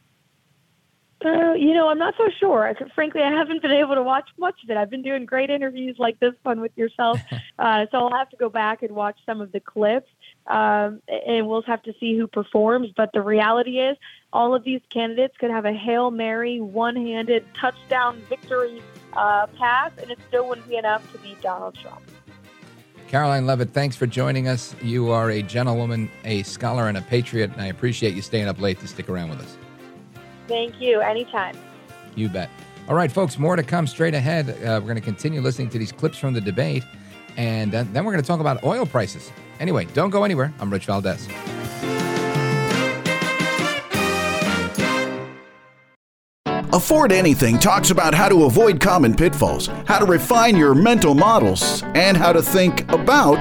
Uh, 1.24 1.52
you 1.54 1.74
know, 1.74 1.88
I'm 1.88 1.98
not 1.98 2.14
so 2.16 2.28
sure. 2.38 2.72
Frankly, 2.94 3.22
I 3.22 3.30
haven't 3.30 3.60
been 3.60 3.72
able 3.72 3.96
to 3.96 4.02
watch 4.02 4.28
much 4.38 4.54
of 4.62 4.70
it. 4.70 4.76
I've 4.76 4.90
been 4.90 5.02
doing 5.02 5.26
great 5.26 5.50
interviews 5.50 5.96
like 5.98 6.20
this 6.20 6.34
one 6.44 6.60
with 6.60 6.70
yourself, 6.76 7.20
uh, 7.58 7.86
so 7.90 7.98
I'll 7.98 8.16
have 8.16 8.30
to 8.30 8.36
go 8.36 8.48
back 8.48 8.82
and 8.82 8.94
watch 8.94 9.18
some 9.26 9.40
of 9.40 9.50
the 9.50 9.58
clips, 9.58 10.08
um, 10.46 11.02
and 11.08 11.48
we'll 11.48 11.62
have 11.62 11.82
to 11.82 11.94
see 11.98 12.16
who 12.16 12.28
performs. 12.28 12.90
But 12.96 13.10
the 13.12 13.20
reality 13.20 13.80
is, 13.80 13.96
all 14.32 14.54
of 14.54 14.62
these 14.62 14.80
candidates 14.90 15.34
could 15.38 15.50
have 15.50 15.64
a 15.64 15.72
hail 15.72 16.12
mary, 16.12 16.60
one-handed 16.60 17.44
touchdown 17.54 18.22
victory 18.28 18.80
uh, 19.14 19.48
pass, 19.58 19.90
and 20.00 20.12
it 20.12 20.18
still 20.28 20.48
wouldn't 20.48 20.68
be 20.68 20.76
enough 20.76 21.10
to 21.12 21.18
beat 21.18 21.40
Donald 21.40 21.74
Trump. 21.74 22.02
Karoline 23.08 23.46
Leavitt, 23.46 23.70
thanks 23.70 23.96
for 23.96 24.06
joining 24.06 24.46
us. 24.46 24.76
You 24.82 25.10
are 25.10 25.30
a 25.30 25.42
gentlewoman, 25.42 26.10
a 26.24 26.42
scholar, 26.44 26.88
and 26.88 26.98
a 26.98 27.02
patriot, 27.02 27.50
and 27.52 27.60
I 27.60 27.66
appreciate 27.66 28.14
you 28.14 28.22
staying 28.22 28.46
up 28.46 28.60
late 28.60 28.78
to 28.80 28.86
stick 28.86 29.08
around 29.08 29.30
with 29.30 29.40
us. 29.40 29.56
Thank 30.48 30.80
you. 30.80 31.00
Anytime. 31.00 31.56
You 32.16 32.28
bet. 32.28 32.50
All 32.88 32.94
right, 32.94 33.12
folks, 33.12 33.38
more 33.38 33.54
to 33.54 33.62
come 33.62 33.86
straight 33.86 34.14
ahead. 34.14 34.48
Uh, 34.48 34.80
we're 34.80 34.88
going 34.88 34.94
to 34.96 35.02
continue 35.02 35.42
listening 35.42 35.68
to 35.70 35.78
these 35.78 35.92
clips 35.92 36.18
from 36.18 36.32
the 36.32 36.40
debate, 36.40 36.84
and 37.36 37.74
uh, 37.74 37.84
then 37.92 38.04
we're 38.04 38.12
going 38.12 38.22
to 38.22 38.26
talk 38.26 38.40
about 38.40 38.64
oil 38.64 38.86
prices. 38.86 39.30
Anyway, 39.60 39.84
don't 39.92 40.10
go 40.10 40.24
anywhere. 40.24 40.52
I'm 40.58 40.70
Rich 40.70 40.86
Valdez. 40.86 41.28
Afford 46.72 47.12
Anything 47.12 47.58
talks 47.58 47.90
about 47.90 48.14
how 48.14 48.28
to 48.28 48.44
avoid 48.44 48.78
common 48.78 49.14
pitfalls, 49.14 49.66
how 49.86 49.98
to 49.98 50.04
refine 50.04 50.54
your 50.54 50.74
mental 50.74 51.14
models, 51.14 51.82
and 51.94 52.16
how 52.16 52.32
to 52.32 52.40
think 52.40 52.90
about 52.92 53.40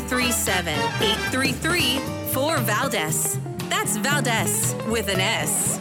5337. 0.00 0.74
833 0.74 1.98
4 2.32 2.58
Valdez. 2.58 3.38
That's 3.68 3.96
Valdez 3.98 4.74
with 4.88 5.08
an 5.08 5.20
S. 5.20 5.78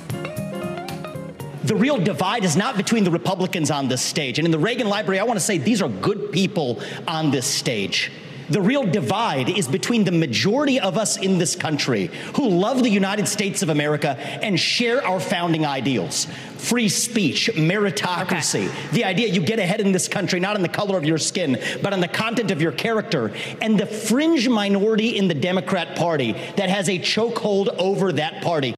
The 1.64 1.76
real 1.76 1.98
divide 1.98 2.44
is 2.44 2.56
not 2.56 2.78
between 2.78 3.06
the 3.06 3.10
Republicans 3.10 3.72
on 3.72 3.88
this 3.88 4.04
stage. 4.04 4.38
And 4.38 4.46
in 4.46 4.52
the 4.52 4.60
Reagan 4.60 4.88
Library, 4.88 5.20
I 5.20 5.24
want 5.24 5.40
to 5.40 5.44
say 5.44 5.58
these 5.58 5.82
are 5.82 5.90
good 5.90 6.32
people 6.32 6.80
on 7.08 7.32
this 7.32 7.48
stage. 7.48 8.12
The 8.50 8.62
real 8.62 8.84
divide 8.84 9.50
is 9.50 9.68
between 9.68 10.04
the 10.04 10.12
majority 10.12 10.80
of 10.80 10.98
us 10.98 11.18
in 11.18 11.38
this 11.38 11.56
country 11.56 12.10
who 12.36 12.50
love 12.50 12.84
the 12.84 12.90
United 12.90 13.28
States 13.28 13.62
of 13.62 13.70
America 13.70 14.18
and 14.44 14.60
share 14.60 15.06
our 15.06 15.20
founding 15.20 15.66
ideals 15.66 16.28
free 16.64 16.88
speech, 16.88 17.50
meritocracy, 17.56 18.70
okay. 18.70 18.88
the 18.94 19.04
idea 19.04 19.28
you 19.28 19.42
get 19.42 19.60
ahead 19.60 19.82
in 19.82 19.92
this 19.92 20.08
country 20.08 20.40
not 20.40 20.56
on 20.56 20.62
the 20.62 20.70
color 20.70 20.98
of 20.98 21.04
your 21.04 21.18
skin, 21.18 21.62
but 21.82 21.92
on 21.92 22.00
the 22.00 22.08
content 22.08 22.52
of 22.52 22.62
your 22.62 22.72
character, 22.72 23.34
and 23.62 23.78
the 23.78 23.86
fringe 23.86 24.48
minority 24.48 25.18
in 25.18 25.28
the 25.28 25.34
Democrat 25.34 25.98
Party 25.98 26.32
that 26.56 26.70
has 26.70 26.88
a 26.88 26.98
chokehold 27.00 27.68
over 27.78 28.14
that 28.14 28.42
party. 28.42 28.74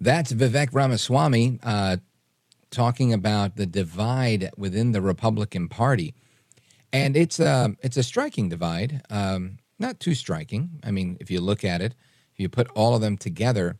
That's 0.00 0.32
Vivek 0.32 0.68
Ramaswamy 0.72 1.58
uh, 1.62 1.96
talking 2.70 3.12
about 3.12 3.56
the 3.56 3.66
divide 3.66 4.50
within 4.56 4.92
the 4.92 5.00
Republican 5.00 5.68
Party, 5.68 6.14
and 6.92 7.16
it's 7.16 7.40
a 7.40 7.74
it's 7.82 7.96
a 7.96 8.02
striking 8.02 8.48
divide. 8.48 9.02
Um, 9.10 9.58
not 9.78 10.00
too 10.00 10.14
striking. 10.14 10.80
I 10.82 10.90
mean, 10.90 11.16
if 11.20 11.30
you 11.30 11.40
look 11.40 11.64
at 11.64 11.80
it, 11.80 11.94
if 12.32 12.40
you 12.40 12.48
put 12.48 12.68
all 12.74 12.94
of 12.94 13.00
them 13.00 13.16
together, 13.16 13.76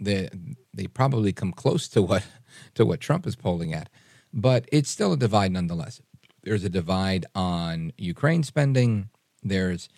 they 0.00 0.28
they 0.72 0.86
probably 0.86 1.32
come 1.32 1.52
close 1.52 1.88
to 1.88 2.02
what 2.02 2.24
to 2.74 2.84
what 2.84 3.00
Trump 3.00 3.26
is 3.26 3.36
polling 3.36 3.72
at, 3.72 3.88
but 4.32 4.66
it's 4.72 4.90
still 4.90 5.12
a 5.12 5.16
divide 5.16 5.52
nonetheless. 5.52 6.00
There's 6.42 6.64
a 6.64 6.70
divide 6.70 7.26
on 7.34 7.92
Ukraine 7.98 8.42
spending. 8.42 9.10
There's 9.42 9.88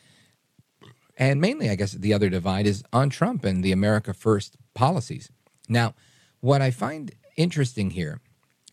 and 1.20 1.38
mainly, 1.38 1.68
I 1.68 1.75
guess, 1.75 1.92
the 1.92 2.14
other 2.14 2.31
divide 2.31 2.66
is 2.66 2.83
on 2.94 3.11
Trump 3.11 3.44
and 3.44 3.62
the 3.62 3.73
America 3.73 4.14
First 4.14 4.57
policies. 4.73 5.31
Now, 5.68 5.94
what 6.40 6.62
I 6.62 6.70
find 6.70 7.12
interesting 7.37 7.90
here 7.90 8.20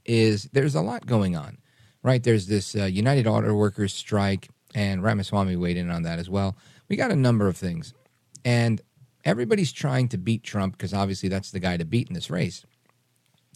is 0.06 0.46
there's 0.54 0.74
a 0.74 0.82
lot 0.82 1.06
going 1.06 1.36
on, 1.36 1.58
right? 2.04 2.24
There's 2.24 2.48
this 2.48 2.76
uh, 2.76 2.86
United 2.86 3.28
Auto 3.28 3.54
Workers 3.54 3.94
strike, 3.94 4.50
and 4.76 5.04
Ramaswamy 5.04 5.56
weighed 5.56 5.78
in 5.78 5.90
on 5.90 6.04
that 6.04 6.20
as 6.20 6.30
well. 6.30 6.58
We 6.90 6.96
got 6.96 7.12
a 7.12 7.16
number 7.16 7.48
of 7.48 7.58
things, 7.58 7.94
and 8.46 8.82
everybody's 9.26 9.72
trying 9.72 10.08
to 10.10 10.18
beat 10.18 10.44
Trump 10.44 10.78
because 10.78 10.94
obviously 10.94 11.30
that's 11.30 11.52
the 11.52 11.60
guy 11.60 11.78
to 11.78 11.86
beat 11.86 12.08
in 12.08 12.14
this 12.14 12.30
race. 12.30 12.66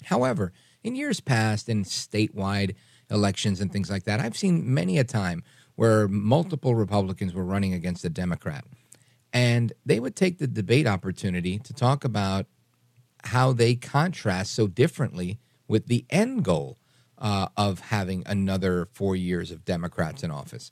However, 0.03 0.51
in 0.83 0.95
years 0.95 1.19
past, 1.19 1.69
in 1.69 1.83
statewide 1.83 2.75
elections 3.09 3.61
and 3.61 3.71
things 3.71 3.89
like 3.89 4.03
that, 4.03 4.19
I've 4.19 4.37
seen 4.37 4.73
many 4.73 4.97
a 4.97 5.03
time 5.03 5.43
where 5.75 6.07
multiple 6.07 6.75
Republicans 6.75 7.33
were 7.33 7.43
running 7.43 7.73
against 7.73 8.05
a 8.05 8.09
Democrat. 8.09 8.65
And 9.33 9.71
they 9.85 9.99
would 9.99 10.15
take 10.15 10.37
the 10.37 10.47
debate 10.47 10.87
opportunity 10.87 11.57
to 11.59 11.73
talk 11.73 12.03
about 12.03 12.47
how 13.23 13.53
they 13.53 13.75
contrast 13.75 14.53
so 14.53 14.67
differently 14.67 15.39
with 15.67 15.87
the 15.87 16.05
end 16.09 16.43
goal 16.43 16.77
uh, 17.21 17.47
of 17.55 17.79
having 17.79 18.23
another 18.25 18.87
four 18.91 19.15
years 19.15 19.51
of 19.51 19.63
Democrats 19.63 20.23
in 20.23 20.31
office. 20.31 20.71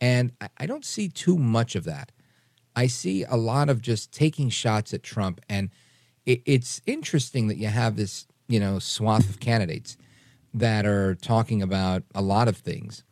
And 0.00 0.32
I, 0.40 0.48
I 0.58 0.66
don't 0.66 0.84
see 0.84 1.08
too 1.08 1.36
much 1.36 1.74
of 1.74 1.84
that. 1.84 2.12
I 2.76 2.86
see 2.86 3.24
a 3.24 3.36
lot 3.36 3.68
of 3.68 3.82
just 3.82 4.12
taking 4.12 4.50
shots 4.50 4.94
at 4.94 5.02
Trump. 5.02 5.40
And 5.48 5.70
it, 6.26 6.42
it's 6.46 6.80
interesting 6.86 7.48
that 7.48 7.56
you 7.56 7.66
have 7.66 7.96
this, 7.96 8.26
you 8.46 8.60
know, 8.60 8.78
swath 8.78 9.28
of 9.28 9.40
candidates 9.40 9.96
that 10.54 10.86
are 10.86 11.14
talking 11.14 11.62
about 11.62 12.04
a 12.14 12.22
lot 12.22 12.46
of 12.46 12.58
things. 12.58 13.02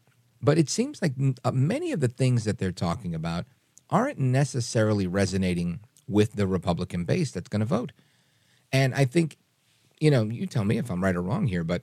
But 0.41 0.59
it 0.59 0.69
seems 0.69 1.03
like 1.03 1.15
uh, 1.45 1.51
many 1.51 1.91
of 1.91 2.01
the 2.01 2.09
things 2.09 2.45
that 2.45 2.59
they're 2.59 2.71
talking 2.71 3.15
about 3.15 3.47
aren't 3.91 4.19
necessarily 4.19 5.07
resonating 5.07 5.81
with 6.07 6.35
the 6.35 6.47
Republican 6.47 7.05
base 7.05 7.33
that's 7.33 7.49
going 7.49 7.61
to 7.61 7.67
vote. 7.67 7.93
And 8.71 8.95
I 8.95 9.05
think 9.05 9.39
you 10.01 10.11
know, 10.11 10.25
you 10.25 10.47
tell 10.47 10.65
me 10.65 10.79
if 10.79 10.91
I'm 10.91 11.03
right 11.03 11.17
or 11.17 11.23
wrong 11.23 11.47
here, 11.47 11.65
but 11.65 11.83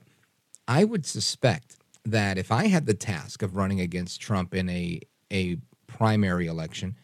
I 0.68 0.84
would 0.84 1.06
suspect 1.06 1.76
that 2.04 2.38
if 2.38 2.50
I 2.52 2.66
had 2.66 2.86
the 2.86 2.94
task 2.94 3.42
of 3.42 3.56
running 3.56 3.80
against 3.80 4.20
Trump 4.20 4.54
in 4.54 4.68
a 4.68 5.00
a 5.32 5.56
primary 5.86 6.46
election, 6.46 6.96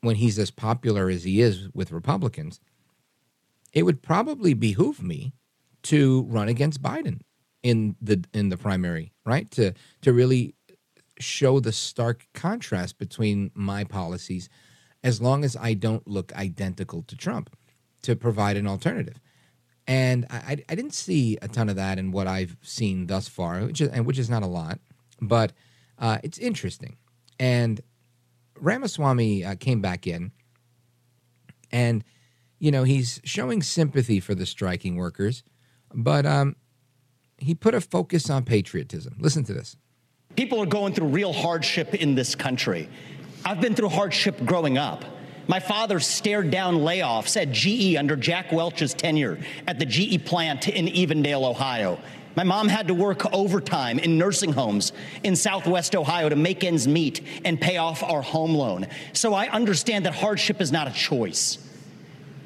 when 0.00 0.16
he's 0.16 0.38
as 0.38 0.50
popular 0.50 1.08
as 1.08 1.24
he 1.24 1.40
is 1.40 1.68
with 1.72 1.92
Republicans, 1.92 2.60
it 3.72 3.84
would 3.84 4.02
probably 4.02 4.54
behoove 4.54 5.02
me 5.02 5.32
to 5.84 6.22
run 6.28 6.48
against 6.48 6.82
Biden 6.82 7.20
in 7.62 7.96
the 8.00 8.24
in 8.34 8.48
the 8.48 8.56
primary, 8.56 9.12
right? 9.24 9.50
To 9.52 9.72
to 10.02 10.12
really 10.12 10.54
show 11.18 11.60
the 11.60 11.72
stark 11.72 12.26
contrast 12.34 12.98
between 12.98 13.50
my 13.54 13.84
policies 13.84 14.48
as 15.04 15.20
long 15.20 15.44
as 15.44 15.56
I 15.56 15.74
don't 15.74 16.06
look 16.06 16.32
identical 16.34 17.02
to 17.02 17.16
Trump 17.16 17.56
to 18.02 18.16
provide 18.16 18.56
an 18.56 18.66
alternative. 18.66 19.20
And 19.86 20.26
I, 20.30 20.58
I 20.68 20.74
didn't 20.74 20.94
see 20.94 21.38
a 21.42 21.48
ton 21.48 21.68
of 21.68 21.76
that 21.76 21.98
in 21.98 22.12
what 22.12 22.26
I've 22.26 22.56
seen 22.62 23.06
thus 23.06 23.28
far, 23.28 23.60
which 23.60 23.80
is, 23.80 23.90
which 24.00 24.18
is 24.18 24.30
not 24.30 24.42
a 24.42 24.46
lot, 24.46 24.78
but 25.20 25.52
uh, 25.98 26.18
it's 26.22 26.38
interesting. 26.38 26.96
And 27.38 27.80
Ramaswamy 28.60 29.44
uh, 29.44 29.54
came 29.56 29.80
back 29.80 30.06
in, 30.06 30.30
and 31.72 32.04
you 32.58 32.70
know 32.70 32.84
he's 32.84 33.20
showing 33.24 33.62
sympathy 33.62 34.20
for 34.20 34.34
the 34.34 34.46
striking 34.46 34.96
workers, 34.96 35.42
but 35.92 36.24
um, 36.26 36.54
he 37.38 37.54
put 37.54 37.74
a 37.74 37.80
focus 37.80 38.30
on 38.30 38.44
patriotism. 38.44 39.16
Listen 39.18 39.42
to 39.44 39.52
this. 39.52 39.76
People 40.36 40.62
are 40.62 40.66
going 40.66 40.94
through 40.94 41.08
real 41.08 41.32
hardship 41.32 41.94
in 41.94 42.14
this 42.14 42.34
country. 42.34 42.88
I've 43.44 43.60
been 43.60 43.74
through 43.74 43.88
hardship 43.88 44.44
growing 44.44 44.78
up. 44.78 45.04
My 45.48 45.60
father 45.60 45.98
stared 46.00 46.50
down 46.50 46.76
layoffs 46.78 47.40
at 47.40 47.52
GE 47.52 47.96
under 47.96 48.16
Jack 48.16 48.52
Welch's 48.52 48.94
tenure 48.94 49.38
at 49.66 49.78
the 49.78 49.86
GE 49.86 50.24
plant 50.24 50.68
in 50.68 50.86
Evendale, 50.86 51.44
Ohio. 51.44 51.98
My 52.34 52.44
mom 52.44 52.68
had 52.68 52.88
to 52.88 52.94
work 52.94 53.30
overtime 53.32 53.98
in 53.98 54.16
nursing 54.16 54.52
homes 54.52 54.92
in 55.22 55.36
Southwest 55.36 55.94
Ohio 55.94 56.28
to 56.28 56.36
make 56.36 56.64
ends 56.64 56.88
meet 56.88 57.20
and 57.44 57.60
pay 57.60 57.76
off 57.76 58.02
our 58.02 58.22
home 58.22 58.54
loan. 58.54 58.86
So 59.12 59.34
I 59.34 59.48
understand 59.48 60.06
that 60.06 60.14
hardship 60.14 60.60
is 60.60 60.72
not 60.72 60.88
a 60.88 60.92
choice. 60.92 61.58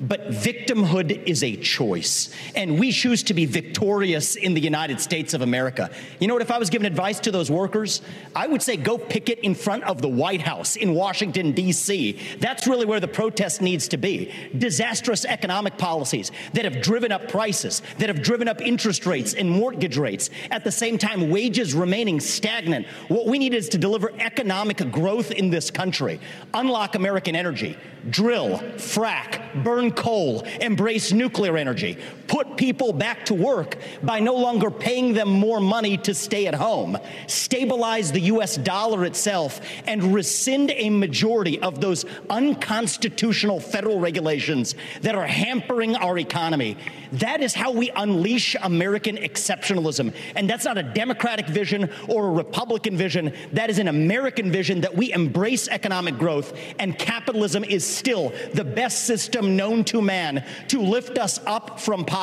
But 0.00 0.28
victimhood 0.28 1.24
is 1.26 1.42
a 1.42 1.56
choice, 1.56 2.30
and 2.54 2.78
we 2.78 2.92
choose 2.92 3.22
to 3.24 3.34
be 3.34 3.46
victorious 3.46 4.36
in 4.36 4.52
the 4.52 4.60
United 4.60 5.00
States 5.00 5.32
of 5.32 5.40
America. 5.40 5.90
You 6.20 6.28
know 6.28 6.34
what? 6.34 6.42
If 6.42 6.50
I 6.50 6.58
was 6.58 6.68
giving 6.68 6.86
advice 6.86 7.18
to 7.20 7.30
those 7.30 7.50
workers, 7.50 8.02
I 8.34 8.46
would 8.46 8.60
say 8.60 8.76
go 8.76 8.98
picket 8.98 9.38
in 9.38 9.54
front 9.54 9.84
of 9.84 10.02
the 10.02 10.08
White 10.08 10.42
House 10.42 10.76
in 10.76 10.92
Washington, 10.92 11.52
D.C. 11.52 12.18
That's 12.40 12.66
really 12.66 12.84
where 12.84 13.00
the 13.00 13.08
protest 13.08 13.62
needs 13.62 13.88
to 13.88 13.96
be. 13.96 14.32
Disastrous 14.58 15.24
economic 15.24 15.78
policies 15.78 16.30
that 16.52 16.66
have 16.66 16.82
driven 16.82 17.10
up 17.10 17.28
prices, 17.28 17.80
that 17.98 18.10
have 18.10 18.20
driven 18.20 18.48
up 18.48 18.60
interest 18.60 19.06
rates 19.06 19.32
and 19.32 19.50
mortgage 19.50 19.96
rates, 19.96 20.28
at 20.50 20.62
the 20.62 20.72
same 20.72 20.98
time, 20.98 21.30
wages 21.30 21.72
remaining 21.72 22.20
stagnant. 22.20 22.86
What 23.08 23.26
we 23.26 23.38
need 23.38 23.54
is 23.54 23.70
to 23.70 23.78
deliver 23.78 24.12
economic 24.20 24.90
growth 24.92 25.30
in 25.30 25.48
this 25.48 25.70
country, 25.70 26.20
unlock 26.52 26.96
American 26.96 27.34
energy, 27.34 27.78
drill, 28.10 28.58
frack, 28.76 29.64
burn 29.64 29.85
coal, 29.90 30.42
embrace 30.60 31.12
nuclear 31.12 31.56
energy, 31.56 31.98
put 32.28 32.56
people 32.56 32.92
back 32.92 33.24
to 33.26 33.34
work 33.34 33.76
by 34.02 34.20
no 34.20 34.34
longer 34.34 34.70
paying 34.70 35.14
them 35.14 35.28
more 35.28 35.60
money 35.60 35.96
to 35.98 36.14
stay 36.14 36.46
at 36.46 36.54
home, 36.54 36.98
stabilize 37.26 38.12
the 38.12 38.20
US 38.20 38.56
dollar 38.56 39.04
itself, 39.04 39.60
and 39.86 40.14
rescind 40.14 40.70
a 40.72 40.90
majority 40.90 41.60
of 41.60 41.80
those 41.80 42.04
unconstitutional 42.30 43.60
federal 43.60 44.00
regulations 44.00 44.74
that 45.02 45.14
are 45.14 45.26
hampering 45.26 45.96
our 45.96 46.18
economy. 46.18 46.76
That 47.12 47.40
is 47.40 47.54
how 47.54 47.70
we 47.72 47.90
unleash 47.90 48.56
American 48.62 49.16
exceptionalism. 49.16 50.14
And 50.34 50.48
that's 50.48 50.64
not 50.64 50.78
a 50.78 50.82
Democratic 50.82 51.46
vision 51.46 51.90
or 52.08 52.28
a 52.28 52.30
Republican 52.30 52.96
vision. 52.96 53.32
That 53.52 53.70
is 53.70 53.78
an 53.78 53.88
American 53.88 54.50
vision 54.50 54.80
that 54.82 54.96
we 54.96 55.12
embrace 55.12 55.68
economic 55.68 56.18
growth, 56.18 56.52
and 56.78 56.98
capitalism 56.98 57.64
is 57.64 57.86
still 57.86 58.32
the 58.54 58.64
best 58.64 59.04
system 59.04 59.56
known 59.56 59.84
to 59.84 60.02
man 60.02 60.44
to 60.68 60.80
lift 60.80 61.18
us 61.18 61.40
up 61.46 61.80
from 61.80 62.04
poverty, 62.04 62.15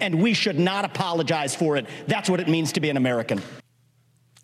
and 0.00 0.22
we 0.22 0.34
should 0.34 0.58
not 0.58 0.84
apologize 0.84 1.54
for 1.54 1.76
it. 1.76 1.86
That's 2.06 2.30
what 2.30 2.40
it 2.40 2.48
means 2.48 2.72
to 2.72 2.80
be 2.80 2.90
an 2.90 2.96
American. 2.96 3.42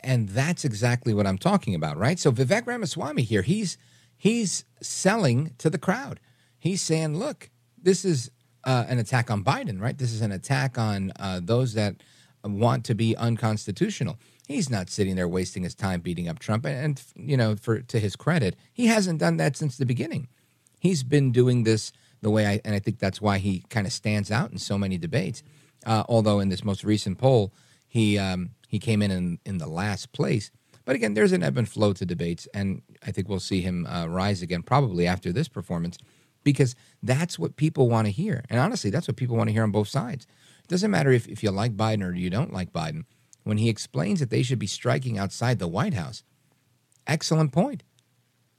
And 0.03 0.29
that's 0.29 0.64
exactly 0.64 1.14
what 1.14 1.26
I'm 1.26 1.38
talking 1.38 1.74
about, 1.74 1.96
right? 1.96 2.18
So 2.18 2.33
Vivek 2.33 2.66
Ramaswamy 2.66 3.22
here, 3.22 3.42
he's 3.42 3.79
he's 4.16 4.64
selling 4.83 5.55
to 5.59 5.70
the 5.70 5.79
crowd. 5.79 6.20
He's 6.59 6.83
saying, 6.83 7.16
look, 7.18 7.50
this 7.83 8.05
is 8.05 8.31
uh, 8.64 8.85
an 8.88 8.98
attack 8.98 9.31
on 9.31 9.44
Biden, 9.44 9.81
right? 9.81 9.96
This 9.96 10.12
is 10.12 10.20
an 10.20 10.33
attack 10.33 10.79
on 10.79 11.12
uh, 11.18 11.40
those 11.42 11.74
that 11.74 11.96
want 12.44 12.85
to 12.87 12.94
be 12.94 13.16
unconstitutional. 13.16 14.18
He's 14.46 14.70
not 14.70 14.90
sitting 14.90 15.16
there 15.16 15.29
wasting 15.29 15.62
his 15.62 15.74
time 15.74 16.00
beating 16.00 16.29
up 16.29 16.38
Trump, 16.38 16.66
and, 16.66 16.76
and 16.76 17.03
you 17.16 17.37
know, 17.37 17.57
for 17.57 17.81
to 17.81 17.98
his 17.98 18.16
credit, 18.16 18.57
he 18.72 18.87
hasn't 18.87 19.20
done 19.20 19.37
that 19.37 19.57
since 19.57 19.76
the 19.76 19.87
beginning. 19.87 20.29
He's 20.81 21.03
been 21.03 21.31
doing 21.31 21.64
this 21.64 21.92
the 22.22 22.30
way 22.30 22.46
I, 22.46 22.61
and 22.64 22.74
I 22.74 22.78
think 22.78 22.98
that's 22.98 23.20
why 23.20 23.38
he 23.38 23.64
kind 23.70 23.87
of 23.87 23.92
stands 23.92 24.30
out 24.30 24.50
in 24.52 24.59
so 24.59 24.76
many 24.76 24.98
debates. 24.98 25.42
Uh, 25.87 26.04
although 26.09 26.40
in 26.40 26.48
this 26.50 26.64
most 26.64 26.85
recent 26.85 27.18
poll, 27.18 27.52
he 27.88 28.18
um, 28.18 28.50
he 28.68 28.78
came 28.78 29.02
in, 29.02 29.11
in 29.11 29.38
in 29.44 29.59
the 29.59 29.66
last 29.66 30.12
place. 30.12 30.50
But 30.85 30.96
again, 30.96 31.14
there's 31.14 31.33
an 31.33 31.42
ebb 31.42 31.59
and 31.59 31.68
flow 31.68 31.92
to 31.92 32.04
debates, 32.04 32.48
and 32.52 32.83
I 33.06 33.12
think 33.12 33.28
we'll 33.28 33.40
see 33.40 33.61
him 33.61 33.87
uh, 33.87 34.06
rise 34.06 34.42
again 34.42 34.62
probably 34.62 35.06
after 35.06 35.33
this 35.33 35.48
performance, 35.48 35.98
because 36.42 36.74
that's 37.02 37.38
what 37.38 37.56
people 37.56 37.88
want 37.88 38.06
to 38.06 38.12
hear. 38.12 38.44
And 38.50 38.59
honestly, 38.59 38.90
that's 38.90 39.06
what 39.06 39.16
people 39.16 39.37
want 39.37 39.48
to 39.48 39.52
hear 39.52 39.62
on 39.62 39.70
both 39.70 39.88
sides. 39.88 40.26
It 40.64 40.68
doesn't 40.68 40.90
matter 40.90 41.12
if, 41.12 41.28
if 41.28 41.42
you 41.42 41.50
like 41.50 41.76
Biden 41.76 42.02
or 42.02 42.14
you 42.14 42.30
don't 42.30 42.52
like 42.52 42.72
Biden. 42.72 43.04
when 43.44 43.59
he 43.59 43.68
explains 43.68 44.20
that 44.20 44.30
they 44.30 44.42
should 44.42 44.59
be 44.59 44.66
striking 44.66 45.18
outside 45.18 45.59
the 45.59 45.68
White 45.68 45.94
House. 45.94 46.22
Excellent 47.06 47.52
point. 47.52 47.83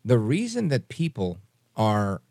The 0.04 0.18
reason 0.18 0.70
that 0.70 0.90
people 0.90 1.40
are 1.76 2.22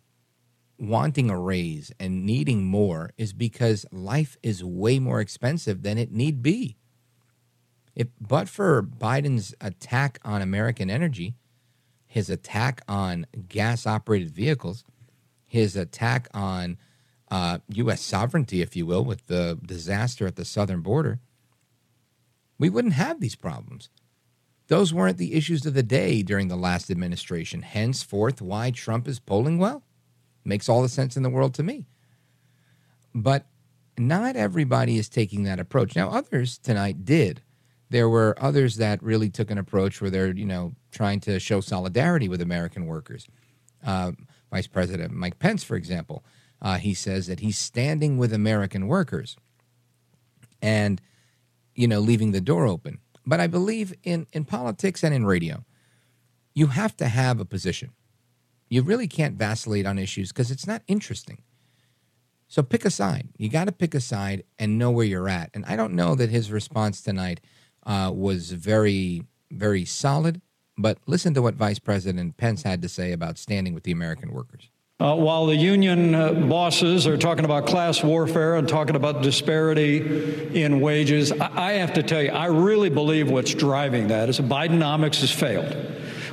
wanting 0.80 1.28
a 1.28 1.38
raise 1.38 1.92
and 2.00 2.24
needing 2.24 2.64
more 2.64 3.10
is 3.18 3.32
because 3.32 3.84
life 3.92 4.36
is 4.42 4.64
way 4.64 4.98
more 4.98 5.20
expensive 5.20 5.82
than 5.82 5.98
it 5.98 6.10
need 6.10 6.42
be. 6.42 6.76
If 7.94 8.08
but 8.20 8.48
for 8.48 8.82
Biden's 8.82 9.54
attack 9.60 10.18
on 10.24 10.40
American 10.40 10.88
energy, 10.88 11.34
his 12.06 12.30
attack 12.30 12.80
on 12.88 13.26
gas 13.48 13.86
operated 13.86 14.30
vehicles, 14.30 14.84
his 15.46 15.76
attack 15.76 16.28
on 16.32 16.78
uh, 17.30 17.58
U.S. 17.68 18.00
sovereignty, 18.00 18.62
if 18.62 18.74
you 18.74 18.86
will, 18.86 19.04
with 19.04 19.26
the 19.26 19.58
disaster 19.64 20.26
at 20.26 20.36
the 20.36 20.44
southern 20.44 20.80
border, 20.80 21.20
we 22.58 22.70
wouldn't 22.70 22.94
have 22.94 23.20
these 23.20 23.36
problems. 23.36 23.90
Those 24.68 24.94
weren't 24.94 25.18
the 25.18 25.34
issues 25.34 25.66
of 25.66 25.74
the 25.74 25.82
day 25.82 26.22
during 26.22 26.48
the 26.48 26.56
last 26.56 26.90
administration. 26.90 27.62
Henceforth, 27.62 28.40
why 28.40 28.70
Trump 28.70 29.06
is 29.06 29.18
polling 29.18 29.58
well 29.58 29.82
makes 30.44 30.68
all 30.68 30.82
the 30.82 30.88
sense 30.88 31.16
in 31.16 31.22
the 31.22 31.30
world 31.30 31.54
to 31.54 31.62
me. 31.62 31.86
But 33.14 33.46
not 33.98 34.36
everybody 34.36 34.96
is 34.98 35.08
taking 35.08 35.44
that 35.44 35.60
approach. 35.60 35.94
Now, 35.94 36.10
others 36.10 36.58
tonight 36.58 37.04
did. 37.04 37.42
There 37.90 38.08
were 38.08 38.36
others 38.38 38.76
that 38.76 39.02
really 39.02 39.28
took 39.28 39.50
an 39.50 39.58
approach 39.58 40.00
where 40.00 40.10
they're, 40.10 40.30
you 40.32 40.46
know, 40.46 40.74
trying 40.92 41.20
to 41.20 41.40
show 41.40 41.60
solidarity 41.60 42.28
with 42.28 42.40
American 42.40 42.86
workers. 42.86 43.26
Uh, 43.84 44.12
Vice 44.50 44.66
President 44.66 45.12
Mike 45.12 45.38
Pence, 45.38 45.64
for 45.64 45.76
example, 45.76 46.24
uh, 46.62 46.78
he 46.78 46.94
says 46.94 47.26
that 47.26 47.40
he's 47.40 47.58
standing 47.58 48.16
with 48.16 48.32
American 48.32 48.86
workers 48.86 49.36
and, 50.62 51.00
you 51.74 51.88
know, 51.88 52.00
leaving 52.00 52.32
the 52.32 52.40
door 52.40 52.66
open. 52.66 52.98
But 53.26 53.40
I 53.40 53.46
believe 53.46 53.94
in, 54.02 54.26
in 54.32 54.44
politics 54.44 55.02
and 55.02 55.14
in 55.14 55.24
radio, 55.26 55.64
you 56.54 56.68
have 56.68 56.96
to 56.98 57.06
have 57.06 57.40
a 57.40 57.44
position. 57.44 57.90
You 58.70 58.82
really 58.82 59.08
can't 59.08 59.34
vacillate 59.34 59.84
on 59.84 59.98
issues 59.98 60.32
because 60.32 60.50
it's 60.50 60.66
not 60.66 60.82
interesting. 60.86 61.42
So 62.46 62.62
pick 62.62 62.84
a 62.84 62.90
side. 62.90 63.28
You 63.36 63.48
got 63.48 63.66
to 63.66 63.72
pick 63.72 63.94
a 63.94 64.00
side 64.00 64.44
and 64.58 64.78
know 64.78 64.90
where 64.90 65.04
you're 65.04 65.28
at. 65.28 65.50
And 65.54 65.64
I 65.66 65.76
don't 65.76 65.92
know 65.92 66.14
that 66.14 66.30
his 66.30 66.50
response 66.50 67.02
tonight 67.02 67.40
uh, 67.84 68.10
was 68.14 68.52
very, 68.52 69.24
very 69.50 69.84
solid. 69.84 70.40
But 70.78 70.98
listen 71.06 71.34
to 71.34 71.42
what 71.42 71.54
Vice 71.54 71.78
President 71.78 72.36
Pence 72.36 72.62
had 72.62 72.80
to 72.82 72.88
say 72.88 73.12
about 73.12 73.38
standing 73.38 73.74
with 73.74 73.82
the 73.82 73.92
American 73.92 74.32
workers. 74.32 74.70
Uh, 75.00 75.16
while 75.16 75.46
the 75.46 75.56
union 75.56 76.14
uh, 76.14 76.32
bosses 76.32 77.06
are 77.06 77.16
talking 77.16 77.44
about 77.44 77.66
class 77.66 78.02
warfare 78.04 78.56
and 78.56 78.68
talking 78.68 78.96
about 78.96 79.22
disparity 79.22 80.52
in 80.62 80.80
wages, 80.80 81.32
I, 81.32 81.70
I 81.70 81.72
have 81.72 81.94
to 81.94 82.02
tell 82.02 82.22
you, 82.22 82.30
I 82.30 82.46
really 82.46 82.90
believe 82.90 83.30
what's 83.30 83.54
driving 83.54 84.08
that 84.08 84.28
is 84.28 84.38
Bidenomics 84.40 85.20
has 85.20 85.30
failed. 85.30 85.74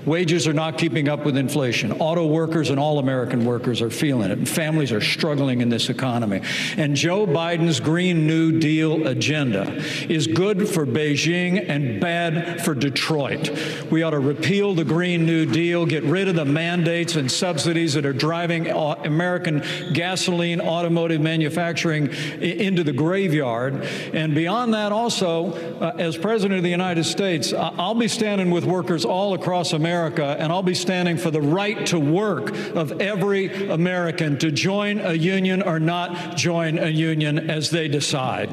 Wages 0.07 0.47
are 0.47 0.53
not 0.53 0.77
keeping 0.77 1.09
up 1.09 1.25
with 1.25 1.35
inflation. 1.35 1.91
Auto 1.91 2.25
workers 2.25 2.69
and 2.69 2.79
all 2.79 2.97
American 2.97 3.43
workers 3.43 3.81
are 3.81 3.89
feeling 3.89 4.31
it, 4.31 4.37
and 4.37 4.47
families 4.47 4.93
are 4.93 5.01
struggling 5.01 5.59
in 5.59 5.67
this 5.67 5.89
economy. 5.89 6.41
And 6.77 6.95
Joe 6.95 7.27
Biden's 7.27 7.81
Green 7.81 8.25
New 8.25 8.57
Deal 8.57 9.05
agenda 9.05 9.83
is 10.07 10.25
good 10.25 10.69
for 10.69 10.85
Beijing 10.85 11.67
and 11.67 11.99
bad 11.99 12.63
for 12.63 12.73
Detroit. 12.73 13.49
We 13.91 14.01
ought 14.01 14.11
to 14.11 14.19
repeal 14.19 14.73
the 14.73 14.85
Green 14.85 15.25
New 15.25 15.45
Deal, 15.45 15.85
get 15.85 16.05
rid 16.05 16.29
of 16.29 16.35
the 16.35 16.45
mandates 16.45 17.17
and 17.17 17.29
subsidies 17.29 17.93
that 17.95 18.05
are 18.05 18.13
driving 18.13 18.69
American 18.69 19.61
gasoline 19.91 20.61
automotive 20.61 21.19
manufacturing 21.19 22.13
into 22.41 22.85
the 22.85 22.93
graveyard. 22.93 23.83
And 24.13 24.33
beyond 24.33 24.73
that, 24.73 24.93
also, 24.93 25.51
uh, 25.81 25.95
as 25.97 26.15
President 26.15 26.59
of 26.59 26.63
the 26.63 26.69
United 26.69 27.03
States, 27.03 27.51
I'll 27.51 27.93
be 27.93 28.07
standing 28.07 28.51
with 28.51 28.63
workers 28.63 29.03
all 29.03 29.33
across 29.33 29.73
America 29.73 29.96
America, 29.97 30.37
and 30.39 30.51
I'll 30.51 30.61
be 30.61 30.75
standing 30.75 31.17
for 31.17 31.31
the 31.31 31.41
right 31.41 31.87
to 31.87 31.99
work 31.99 32.55
of 32.75 33.01
every 33.01 33.67
American 33.67 34.37
to 34.37 34.51
join 34.51 34.99
a 34.99 35.13
union 35.13 35.63
or 35.63 35.79
not 35.79 36.37
join 36.37 36.77
a 36.77 36.89
union 36.89 37.49
as 37.49 37.71
they 37.71 37.87
decide. 37.87 38.51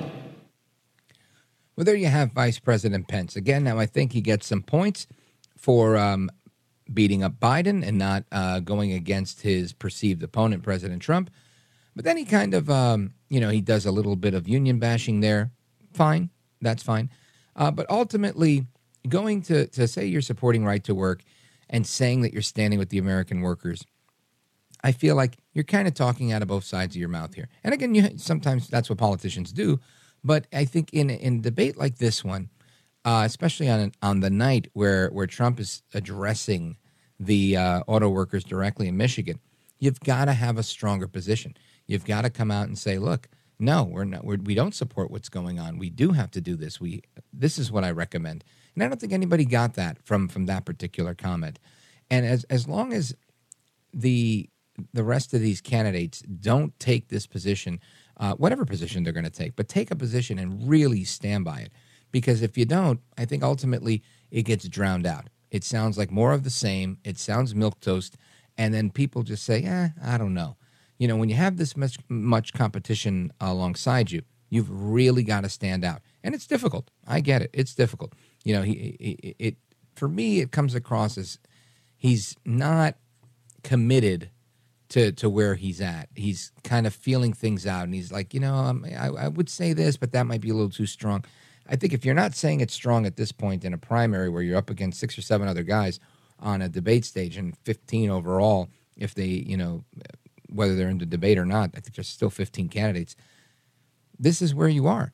Well, 1.77 1.85
there 1.85 1.97
you 1.97 2.07
have 2.07 2.33
Vice 2.33 2.59
President 2.59 3.09
Pence. 3.09 3.37
Again, 3.37 3.63
now 3.63 3.79
I 3.79 3.85
think 3.85 4.13
he 4.13 4.23
gets 4.23 4.47
some 4.47 4.63
points 4.63 5.07
for 5.59 5.99
um, 5.99 6.31
beating 6.93 7.23
up 7.23 7.39
Biden 7.39 7.87
and 7.87 7.99
not 7.99 8.25
uh, 8.33 8.61
going 8.61 8.93
against 8.93 9.43
his 9.43 9.75
perceived 9.75 10.23
opponent, 10.23 10.63
President 10.63 11.03
Trump. 11.03 11.29
But 11.95 12.07
then 12.07 12.17
he 12.17 12.25
kind 12.25 12.55
of, 12.55 12.71
um, 12.71 13.13
you 13.29 13.39
know, 13.39 13.51
he 13.51 13.61
does 13.61 13.85
a 13.85 13.93
little 13.93 14.17
bit 14.17 14.33
of 14.33 14.49
union 14.49 14.79
bashing 14.79 15.21
there. 15.21 15.51
Fine, 15.93 16.31
that's 16.63 16.83
fine. 16.83 17.11
Uh, 17.55 17.71
but 17.71 17.89
ultimately, 17.91 18.67
going 19.07 19.43
to, 19.43 19.67
to 19.67 19.87
say 19.87 20.07
you're 20.07 20.23
supporting 20.23 20.65
right 20.65 20.83
to 20.85 20.95
work 20.95 21.23
and 21.69 21.87
saying 21.87 22.23
that 22.23 22.33
you're 22.33 22.43
standing 22.43 22.79
with 22.79 22.91
the 22.91 22.99
American 22.99 23.41
workers, 23.41 23.85
I 24.83 24.93
feel 24.93 25.17
like 25.17 25.39
you're 25.55 25.65
kind 25.65 25.89
of 25.89 25.95
talking 25.95 26.31
out 26.31 26.43
of 26.43 26.49
both 26.49 26.65
sides 26.65 26.95
of 26.95 27.01
your 27.01 27.09
mouth 27.09 27.35
here. 27.35 27.49
And 27.65 27.73
again, 27.73 27.95
you, 27.95 28.19
sometimes 28.19 28.69
that's 28.69 28.91
what 28.91 28.99
politicians 28.99 29.53
do. 29.53 29.81
But 30.23 30.47
I 30.53 30.65
think 30.65 30.93
in 30.93 31.11
in 31.11 31.41
debate 31.43 31.77
like 31.77 31.99
this 31.99 32.25
one, 32.25 32.51
uh, 33.05 33.23
especially 33.25 33.69
on 33.69 33.93
on 34.03 34.21
the 34.21 34.31
night 34.31 34.69
where 34.73 35.09
where 35.09 35.27
Trump 35.27 35.61
is 35.61 35.83
addressing 35.93 36.77
the 37.21 37.57
uh, 37.57 37.81
auto 37.87 38.09
workers 38.09 38.45
directly 38.45 38.89
in 38.89 38.97
Michigan, 38.97 39.39
you've 39.79 40.01
got 40.01 40.27
to 40.27 40.33
have 40.33 40.59
a 40.59 40.63
stronger 40.63 41.07
position. 41.09 41.57
You've 41.87 42.07
got 42.07 42.23
to 42.23 42.31
come 42.31 42.51
out 42.51 42.67
and 42.67 42.79
say, 42.79 42.99
"Look, 42.99 43.29
no, 43.59 43.85
we're 43.85 44.05
not. 44.05 44.25
We're, 44.25 44.39
we 44.39 44.55
don't 44.55 44.75
support 44.75 45.11
what's 45.11 45.29
going 45.29 45.59
on. 45.59 45.79
We 45.79 45.91
do 45.91 46.13
have 46.13 46.31
to 46.33 46.41
do 46.41 46.57
this. 46.57 46.81
We 46.81 47.03
this 47.33 47.59
is 47.59 47.71
what 47.71 47.85
I 47.85 47.91
recommend." 47.91 48.45
And 48.75 48.83
I 48.83 48.89
don't 48.89 49.01
think 49.01 49.13
anybody 49.13 49.45
got 49.45 49.75
that 49.75 49.99
from 50.05 50.29
from 50.29 50.47
that 50.47 50.65
particular 50.65 51.15
comment. 51.15 51.59
And 52.11 52.27
as 52.27 52.45
as 52.45 52.69
long 52.69 52.93
as 52.93 53.15
the 53.93 54.49
the 54.93 55.05
rest 55.05 55.33
of 55.33 55.41
these 55.41 55.61
candidates 55.61 56.23
don't 56.23 56.79
take 56.81 57.09
this 57.09 57.27
position, 57.27 57.79
uh, 58.17 58.35
whatever 58.35 58.65
position 58.65 59.05
they're 59.05 59.13
going 59.13 59.25
to 59.25 59.31
take, 59.31 59.55
but 59.55 59.69
take 59.69 59.91
a 59.91 59.97
position 59.97 60.39
and 60.39 60.69
really 60.69 61.05
stand 61.05 61.45
by 61.45 61.61
it. 61.61 61.73
Because 62.11 62.43
if 62.43 62.59
you 62.59 62.65
don't, 62.65 63.01
I 63.17 63.25
think 63.25 63.43
ultimately 63.43 64.03
it 64.31 64.43
gets 64.43 64.69
drowned 64.69 65.07
out. 65.07 65.29
It 65.51 65.65
sounds 65.65 65.97
like 65.97 66.11
more 66.11 66.33
of 66.33 66.43
the 66.43 66.51
same. 66.51 66.99
It 67.05 67.19
sounds 67.19 67.55
milk 67.55 67.81
toast, 67.81 68.17
and 68.59 68.75
then 68.75 68.91
people 68.91 69.23
just 69.23 69.45
say, 69.45 69.63
"Eh, 69.63 69.89
I 70.03 70.19
don't 70.19 70.35
know." 70.35 70.57
You 70.99 71.09
know, 71.09 71.17
when 71.17 71.29
you 71.29 71.37
have 71.37 71.57
this 71.57 71.77
much 71.77 71.99
much 72.09 72.53
competition 72.53 73.33
alongside 73.41 74.11
you, 74.11 74.23
you've 74.51 74.71
really 74.71 75.23
got 75.23 75.43
to 75.43 75.49
stand 75.49 75.85
out, 75.85 76.03
and 76.23 76.35
it's 76.35 76.47
difficult. 76.47 76.91
I 77.07 77.21
get 77.21 77.43
it; 77.43 77.51
it's 77.53 77.75
difficult 77.75 78.15
you 78.45 78.55
know, 78.55 78.63
he, 78.63 78.97
he 79.01 79.37
it 79.39 79.57
for 79.97 80.09
me 80.09 80.41
it 80.41 80.53
comes 80.53 80.75
across 80.75 81.19
as 81.19 81.39
he's 81.97 82.37
not 82.45 82.97
committed 83.63 84.31
to 84.91 85.11
to 85.13 85.29
where 85.29 85.55
he's 85.55 85.81
at. 85.81 86.09
He's 86.15 86.53
kind 86.63 86.87
of 86.87 86.95
feeling 86.95 87.33
things 87.33 87.67
out, 87.67 87.85
and 87.85 87.95
he's 87.95 88.13
like, 88.13 88.33
you 88.35 88.41
know, 88.41 88.55
um, 88.55 88.87
I, 88.97 89.09
I 89.09 89.29
would 89.29 89.49
say 89.49 89.73
this, 89.73 89.97
but 89.97 90.13
that 90.13 90.27
might 90.27 90.41
be 90.41 90.51
a 90.51 90.55
little 90.55 90.71
too 90.71 90.87
strong. 90.87 91.25
I 91.67 91.77
think 91.77 91.93
if 91.93 92.05
you're 92.05 92.15
not 92.15 92.35
saying 92.35 92.61
it's 92.61 92.75
strong 92.75 93.07
at 93.07 93.17
this 93.17 93.33
point 93.33 93.65
in 93.65 93.73
a 93.73 93.79
primary 93.79 94.29
where 94.29 94.43
you're 94.43 94.59
up 94.59 94.71
against 94.71 95.01
six 95.01 95.17
or 95.17 95.23
seven 95.23 95.49
other 95.49 95.63
guys 95.63 95.99
on 96.39 96.61
a 96.61 96.69
debate 96.69 97.07
stage 97.07 97.39
and 97.39 97.57
15 97.65 98.11
overall, 98.11 98.69
if 98.97 99.15
they, 99.15 99.25
you 99.25 99.57
know, 99.57 99.83
whether 100.51 100.77
they're 100.77 100.91
in 100.91 100.99
the 100.99 101.07
debate 101.07 101.39
or 101.39 101.47
not, 101.47 101.71
I 101.75 101.81
think 101.81 101.95
there's 101.95 102.09
still 102.09 102.29
15 102.29 102.69
candidates. 102.69 103.17
This 104.19 104.43
is 104.43 104.55
where 104.55 104.69
you 104.69 104.87
are. 104.87 105.13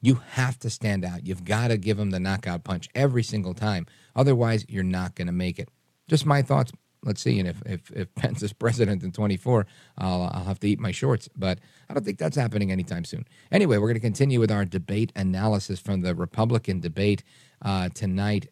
You 0.00 0.20
have 0.32 0.58
to 0.60 0.70
stand 0.70 1.04
out. 1.04 1.26
You've 1.26 1.44
got 1.44 1.68
to 1.68 1.76
give 1.76 1.96
them 1.96 2.10
the 2.10 2.20
knockout 2.20 2.64
punch 2.64 2.88
every 2.94 3.22
single 3.22 3.54
time. 3.54 3.86
Otherwise, 4.16 4.64
you're 4.68 4.82
not 4.82 5.14
going 5.14 5.26
to 5.26 5.32
make 5.32 5.58
it. 5.58 5.68
Just 6.08 6.24
my 6.24 6.42
thoughts. 6.42 6.72
Let's 7.02 7.22
see. 7.22 7.38
And 7.38 7.48
if, 7.48 7.62
if, 7.66 7.90
if 7.92 8.14
Pence 8.14 8.42
is 8.42 8.52
president 8.52 9.02
in 9.02 9.12
24, 9.12 9.66
I'll, 9.98 10.30
I'll 10.32 10.44
have 10.44 10.60
to 10.60 10.68
eat 10.68 10.80
my 10.80 10.90
shorts. 10.90 11.28
But 11.36 11.58
I 11.88 11.94
don't 11.94 12.04
think 12.04 12.18
that's 12.18 12.36
happening 12.36 12.72
anytime 12.72 13.04
soon. 13.04 13.26
Anyway, 13.52 13.76
we're 13.76 13.88
going 13.88 13.94
to 13.94 14.00
continue 14.00 14.40
with 14.40 14.50
our 14.50 14.64
debate 14.64 15.12
analysis 15.16 15.80
from 15.80 16.00
the 16.00 16.14
Republican 16.14 16.80
debate 16.80 17.22
uh, 17.62 17.90
tonight. 17.90 18.48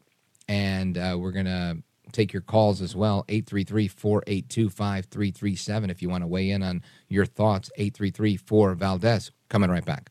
And 0.49 0.97
uh, 0.97 1.17
we're 1.19 1.33
going 1.33 1.47
to 1.47 1.79
take 2.13 2.33
your 2.33 2.43
calls 2.43 2.81
as 2.81 2.97
well 2.97 3.25
833 3.29 3.89
482 3.89 4.71
5337 4.71 5.91
if 5.91 6.03
you 6.03 6.09
want 6.09 6.23
to 6.23 6.27
weigh 6.27 6.51
in 6.51 6.63
on 6.63 6.83
your 7.09 7.27
thoughts 7.27 7.71
833 7.77 8.37
4 8.37 8.75
Valdez 8.75 9.31
coming 9.49 9.71
right 9.71 9.85
back 9.85 10.11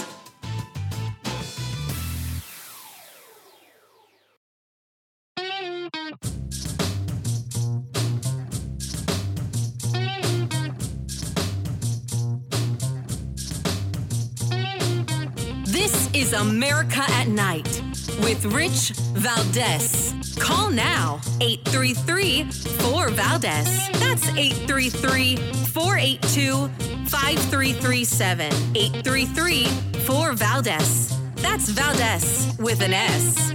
America 16.51 17.01
at 17.07 17.29
Night 17.29 17.81
with 18.19 18.43
Rich 18.43 18.91
Valdez. 19.13 20.13
Call 20.37 20.69
now 20.69 21.21
833 21.39 22.43
4 22.43 23.09
Valdez. 23.11 23.87
That's 23.99 24.27
833 24.35 25.37
482 25.37 26.67
5337. 27.07 28.51
833 28.75 29.65
4 30.01 30.33
Valdez. 30.33 31.17
That's 31.35 31.69
Valdez 31.69 32.53
with 32.59 32.81
an 32.81 32.93
S. 32.93 33.53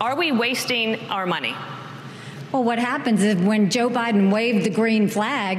Are 0.00 0.16
we 0.16 0.32
wasting 0.32 0.98
our 1.10 1.26
money? 1.26 1.54
Well, 2.52 2.64
what 2.64 2.78
happens 2.78 3.22
is 3.22 3.36
when 3.36 3.68
Joe 3.68 3.90
Biden 3.90 4.32
waved 4.32 4.64
the 4.64 4.70
green 4.70 5.08
flag, 5.08 5.58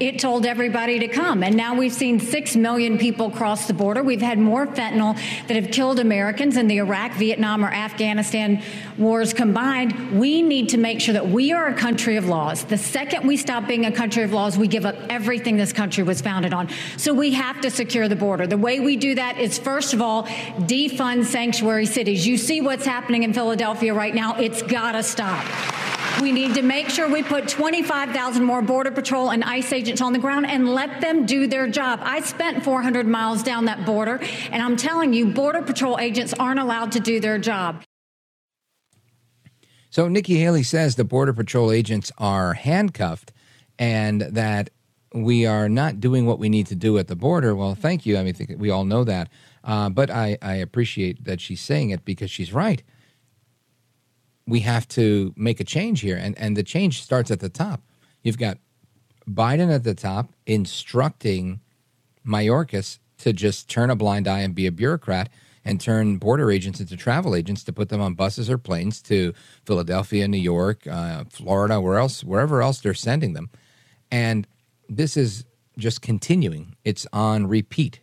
it 0.00 0.18
told 0.18 0.46
everybody 0.46 0.98
to 1.00 1.08
come. 1.08 1.42
And 1.42 1.56
now 1.56 1.74
we've 1.74 1.92
seen 1.92 2.20
6 2.20 2.56
million 2.56 2.98
people 2.98 3.30
cross 3.30 3.66
the 3.66 3.74
border. 3.74 4.02
We've 4.02 4.20
had 4.20 4.38
more 4.38 4.66
fentanyl 4.66 5.16
that 5.46 5.54
have 5.54 5.70
killed 5.70 5.98
Americans 5.98 6.56
in 6.56 6.68
the 6.68 6.78
Iraq, 6.78 7.12
Vietnam, 7.12 7.64
or 7.64 7.68
Afghanistan 7.68 8.62
wars 8.98 9.32
combined. 9.32 10.18
We 10.18 10.42
need 10.42 10.70
to 10.70 10.78
make 10.78 11.00
sure 11.00 11.14
that 11.14 11.28
we 11.28 11.52
are 11.52 11.68
a 11.68 11.74
country 11.74 12.16
of 12.16 12.26
laws. 12.26 12.64
The 12.64 12.78
second 12.78 13.26
we 13.26 13.36
stop 13.36 13.66
being 13.66 13.86
a 13.86 13.92
country 13.92 14.22
of 14.22 14.32
laws, 14.32 14.58
we 14.58 14.68
give 14.68 14.86
up 14.86 14.96
everything 15.08 15.56
this 15.56 15.72
country 15.72 16.02
was 16.02 16.20
founded 16.20 16.52
on. 16.52 16.68
So 16.96 17.12
we 17.12 17.32
have 17.32 17.60
to 17.62 17.70
secure 17.70 18.08
the 18.08 18.16
border. 18.16 18.46
The 18.46 18.58
way 18.58 18.80
we 18.80 18.96
do 18.96 19.14
that 19.14 19.38
is, 19.38 19.58
first 19.58 19.94
of 19.94 20.02
all, 20.02 20.24
defund 20.24 21.24
sanctuary 21.24 21.86
cities. 21.86 22.26
You 22.26 22.36
see 22.36 22.60
what's 22.60 22.86
happening 22.86 23.22
in 23.22 23.32
Philadelphia 23.32 23.94
right 23.94 24.14
now. 24.14 24.36
It's 24.36 24.62
got 24.62 24.92
to 24.92 25.02
stop. 25.02 25.95
We 26.20 26.32
need 26.32 26.54
to 26.54 26.62
make 26.62 26.88
sure 26.88 27.08
we 27.08 27.22
put 27.22 27.46
25,000 27.46 28.42
more 28.42 28.62
Border 28.62 28.90
Patrol 28.90 29.30
and 29.30 29.44
ICE 29.44 29.70
agents 29.72 30.00
on 30.00 30.14
the 30.14 30.18
ground 30.18 30.46
and 30.46 30.74
let 30.74 31.02
them 31.02 31.26
do 31.26 31.46
their 31.46 31.68
job. 31.68 32.00
I 32.02 32.20
spent 32.20 32.64
400 32.64 33.06
miles 33.06 33.42
down 33.42 33.66
that 33.66 33.84
border, 33.84 34.20
and 34.50 34.62
I'm 34.62 34.76
telling 34.76 35.12
you, 35.12 35.26
Border 35.26 35.60
Patrol 35.60 35.98
agents 35.98 36.32
aren't 36.32 36.58
allowed 36.58 36.92
to 36.92 37.00
do 37.00 37.20
their 37.20 37.38
job. 37.38 37.82
So 39.90 40.08
Nikki 40.08 40.38
Haley 40.38 40.62
says 40.62 40.96
the 40.96 41.04
Border 41.04 41.34
Patrol 41.34 41.70
agents 41.70 42.10
are 42.16 42.54
handcuffed 42.54 43.32
and 43.78 44.22
that 44.22 44.70
we 45.12 45.44
are 45.46 45.68
not 45.68 46.00
doing 46.00 46.26
what 46.26 46.38
we 46.38 46.48
need 46.48 46.66
to 46.68 46.74
do 46.74 46.98
at 46.98 47.08
the 47.08 47.16
border. 47.16 47.54
Well, 47.54 47.74
thank 47.74 48.06
you. 48.06 48.16
I 48.16 48.22
mean, 48.22 48.34
we 48.58 48.70
all 48.70 48.84
know 48.84 49.04
that. 49.04 49.28
Uh, 49.64 49.88
but 49.90 50.10
I, 50.10 50.38
I 50.42 50.54
appreciate 50.54 51.24
that 51.24 51.40
she's 51.40 51.60
saying 51.60 51.90
it 51.90 52.04
because 52.04 52.30
she's 52.30 52.52
right 52.52 52.82
we 54.46 54.60
have 54.60 54.86
to 54.88 55.34
make 55.36 55.60
a 55.60 55.64
change 55.64 56.00
here. 56.00 56.16
And, 56.16 56.38
and 56.38 56.56
the 56.56 56.62
change 56.62 57.02
starts 57.02 57.30
at 57.30 57.40
the 57.40 57.48
top. 57.48 57.82
You've 58.22 58.38
got 58.38 58.58
Biden 59.28 59.74
at 59.74 59.84
the 59.84 59.94
top 59.94 60.32
instructing 60.46 61.60
Mayorkas 62.26 62.98
to 63.18 63.32
just 63.32 63.68
turn 63.68 63.90
a 63.90 63.96
blind 63.96 64.28
eye 64.28 64.40
and 64.40 64.54
be 64.54 64.66
a 64.66 64.72
bureaucrat 64.72 65.28
and 65.64 65.80
turn 65.80 66.18
border 66.18 66.50
agents 66.50 66.78
into 66.78 66.96
travel 66.96 67.34
agents 67.34 67.64
to 67.64 67.72
put 67.72 67.88
them 67.88 68.00
on 68.00 68.14
buses 68.14 68.48
or 68.48 68.56
planes 68.56 69.02
to 69.02 69.34
Philadelphia, 69.64 70.28
New 70.28 70.38
York, 70.38 70.86
uh, 70.86 71.24
Florida, 71.28 71.80
where 71.80 71.98
else, 71.98 72.22
wherever 72.22 72.62
else 72.62 72.80
they're 72.80 72.94
sending 72.94 73.32
them. 73.32 73.50
And 74.10 74.46
this 74.88 75.16
is 75.16 75.44
just 75.76 76.02
continuing. 76.02 76.76
It's 76.84 77.06
on 77.12 77.48
repeat, 77.48 78.00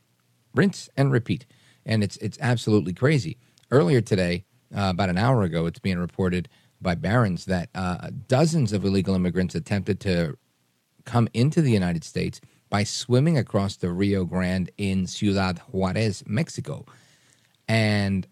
rinse 0.54 0.90
and 0.98 1.12
repeat, 1.12 1.46
and 1.86 2.04
it's 2.04 2.18
it's 2.18 2.38
absolutely 2.42 2.94
crazy. 2.94 3.38
Earlier 3.72 4.02
today, 4.02 4.44
uh, 4.76 4.90
about 4.90 5.10
an 5.10 5.18
hour 5.18 5.44
ago, 5.44 5.66
it's 5.66 5.80
being 5.80 6.00
reported 6.00 6.50
by 6.82 6.96
Barron's 6.96 7.46
that 7.46 7.70
uh, 7.74 8.10
dozens 8.28 8.74
of 8.74 8.84
illegal 8.84 9.16
immigrants 9.16 9.56
attempted 9.56 10.00
to 10.02 10.38
come 11.06 11.28
into 11.34 11.62
the 11.62 11.72
United 11.72 12.04
States 12.04 12.42
by 12.70 12.84
swimming 12.84 13.38
across 13.38 13.76
the 13.76 13.92
Rio 13.92 14.26
Grande 14.26 14.72
in 14.78 15.06
Ciudad 15.06 15.60
Juarez, 15.72 16.24
Mexico. 16.26 16.86
And 17.68 18.28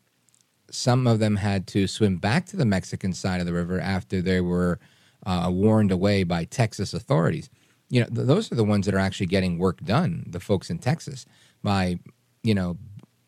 some 0.69 1.05
of 1.05 1.19
them 1.19 1.35
had 1.35 1.67
to 1.67 1.87
swim 1.87 2.17
back 2.17 2.45
to 2.47 2.57
the 2.57 2.65
Mexican 2.65 3.13
side 3.13 3.39
of 3.39 3.45
the 3.45 3.53
river 3.53 3.79
after 3.79 4.21
they 4.21 4.41
were 4.41 4.79
uh, 5.25 5.49
warned 5.51 5.91
away 5.91 6.23
by 6.23 6.45
Texas 6.45 6.93
authorities. 6.93 7.49
You 7.89 8.01
know, 8.01 8.07
th- 8.07 8.27
those 8.27 8.51
are 8.51 8.55
the 8.55 8.63
ones 8.63 8.85
that 8.85 8.95
are 8.95 8.99
actually 8.99 9.27
getting 9.27 9.57
work 9.57 9.81
done, 9.81 10.25
the 10.27 10.39
folks 10.39 10.69
in 10.69 10.79
Texas, 10.79 11.25
by, 11.61 11.99
you 12.41 12.55
know, 12.55 12.77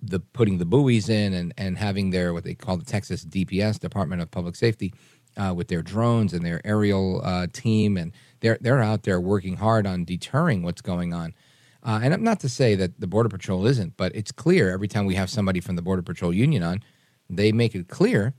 the 0.06 0.20
putting 0.20 0.58
the 0.58 0.66
buoys 0.66 1.08
in 1.08 1.34
and, 1.34 1.54
and 1.58 1.78
having 1.78 2.10
their 2.10 2.34
what 2.34 2.44
they 2.44 2.54
call 2.54 2.78
the 2.78 2.86
Texas 2.86 3.24
DPS 3.24 3.80
Department 3.80 4.22
of 4.22 4.30
Public 4.30 4.56
Safety 4.56 4.94
uh, 5.38 5.54
with 5.56 5.70
their 5.70 5.82
drones 5.82 6.34
and 6.34 6.46
their 6.46 6.62
aerial 6.66 7.22
uh, 7.24 7.48
team 7.52 7.98
and 7.98 8.12
they're 8.42 8.58
they're 8.60 8.82
out 8.82 9.04
there 9.04 9.20
working 9.20 9.56
hard 9.56 9.88
on 9.88 10.04
deterring 10.04 10.62
what's 10.62 10.82
going 10.82 11.14
on. 11.14 11.34
Uh, 11.82 12.00
and 12.02 12.14
I'm 12.14 12.24
not 12.24 12.40
to 12.42 12.50
say 12.50 12.76
that 12.76 13.00
the 13.00 13.08
Border 13.08 13.30
Patrol 13.30 13.66
isn't, 13.66 13.98
but 13.98 14.16
it's 14.16 14.32
clear 14.32 14.72
every 14.72 14.88
time 14.88 15.06
we 15.06 15.16
have 15.16 15.30
somebody 15.30 15.60
from 15.60 15.76
the 15.76 15.82
Border 15.82 16.02
Patrol 16.02 16.34
Union 16.34 16.64
on, 16.64 16.82
they 17.30 17.52
make 17.52 17.76
it 17.76 17.90
clear 17.90 18.34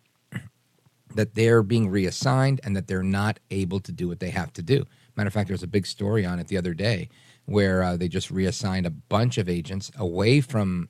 that 1.15 1.35
they're 1.35 1.63
being 1.63 1.89
reassigned 1.91 2.61
and 2.65 2.75
that 2.77 2.87
they're 2.87 3.03
not 3.03 3.39
able 3.51 3.81
to 3.81 3.93
do 3.93 4.09
what 4.09 4.21
they 4.21 4.31
have 4.31 4.53
to 4.55 4.63
do. 4.63 4.85
Matter 5.17 5.29
of 5.29 5.35
fact, 5.35 5.49
there 5.49 5.55
was 5.55 5.63
a 5.63 5.69
big 5.69 5.87
story 5.87 6.25
on 6.25 6.39
it 6.39 6.49
the 6.49 6.57
other 6.57 6.75
day 6.75 7.09
where 7.45 7.83
uh, 7.83 7.97
they 7.97 8.09
just 8.09 8.31
reassigned 8.31 8.87
a 8.87 8.91
bunch 8.91 9.39
of 9.39 9.49
agents 9.49 9.91
away 9.99 10.41
from 10.41 10.89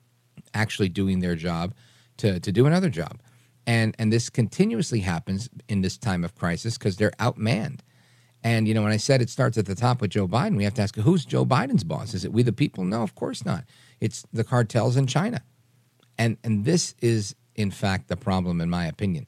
actually 0.55 0.89
doing 0.89 1.19
their 1.19 1.35
job 1.35 1.73
to, 2.17 2.39
to 2.39 2.51
do 2.51 2.65
another 2.65 2.89
job. 2.89 3.21
And, 3.67 3.95
and 3.99 4.11
this 4.11 4.29
continuously 4.29 5.01
happens 5.01 5.49
in 5.67 5.81
this 5.81 5.97
time 5.97 6.23
of 6.23 6.35
crisis 6.35 6.77
because 6.77 6.97
they're 6.97 7.11
outmanned. 7.19 7.79
And, 8.43 8.67
you 8.67 8.75
know, 8.75 8.83
when 8.83 8.91
I 8.91 8.97
said 8.97 9.21
it 9.21 9.29
starts 9.29 9.57
at 9.57 9.65
the 9.65 9.73
top 9.73 10.01
with 10.01 10.11
Joe 10.11 10.27
Biden, 10.27 10.55
we 10.55 10.63
have 10.65 10.75
to 10.75 10.83
ask 10.83 10.95
who's 10.95 11.25
Joe 11.25 11.45
Biden's 11.45 11.83
boss? 11.83 12.13
Is 12.13 12.23
it 12.23 12.31
we 12.31 12.43
the 12.43 12.53
people? 12.53 12.83
No, 12.83 13.01
of 13.01 13.15
course 13.15 13.43
not. 13.43 13.65
It's 13.99 14.23
the 14.31 14.43
cartels 14.43 14.97
in 14.97 15.07
China. 15.07 15.41
And, 16.17 16.37
and 16.43 16.63
this 16.63 16.93
is, 17.01 17.35
in 17.55 17.71
fact, 17.71 18.07
the 18.07 18.15
problem, 18.15 18.61
in 18.61 18.69
my 18.69 18.85
opinion. 18.85 19.25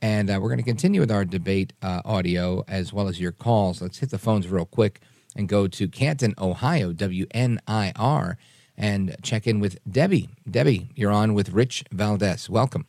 And 0.00 0.30
uh, 0.30 0.38
we're 0.40 0.48
going 0.48 0.58
to 0.58 0.64
continue 0.64 1.00
with 1.00 1.10
our 1.10 1.24
debate 1.24 1.72
uh, 1.82 2.00
audio 2.04 2.64
as 2.68 2.92
well 2.92 3.08
as 3.08 3.20
your 3.20 3.32
calls. 3.32 3.82
Let's 3.82 3.98
hit 3.98 4.10
the 4.10 4.18
phones 4.18 4.48
real 4.48 4.64
quick 4.64 5.00
and 5.36 5.48
go 5.48 5.66
to 5.66 5.88
Canton, 5.88 6.34
Ohio, 6.38 6.92
WNIR 6.92 8.36
and 8.80 9.14
check 9.22 9.46
in 9.46 9.60
with 9.60 9.78
Debbie. 9.88 10.30
Debbie, 10.50 10.88
you're 10.96 11.12
on 11.12 11.34
with 11.34 11.50
Rich 11.50 11.84
Valdez. 11.92 12.48
Welcome. 12.48 12.86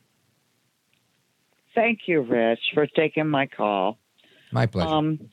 Thank 1.74 2.00
you, 2.06 2.22
Rich, 2.22 2.60
for 2.74 2.86
taking 2.86 3.28
my 3.28 3.46
call. 3.46 3.98
My 4.50 4.66
pleasure. 4.66 4.88
Um, 4.88 5.30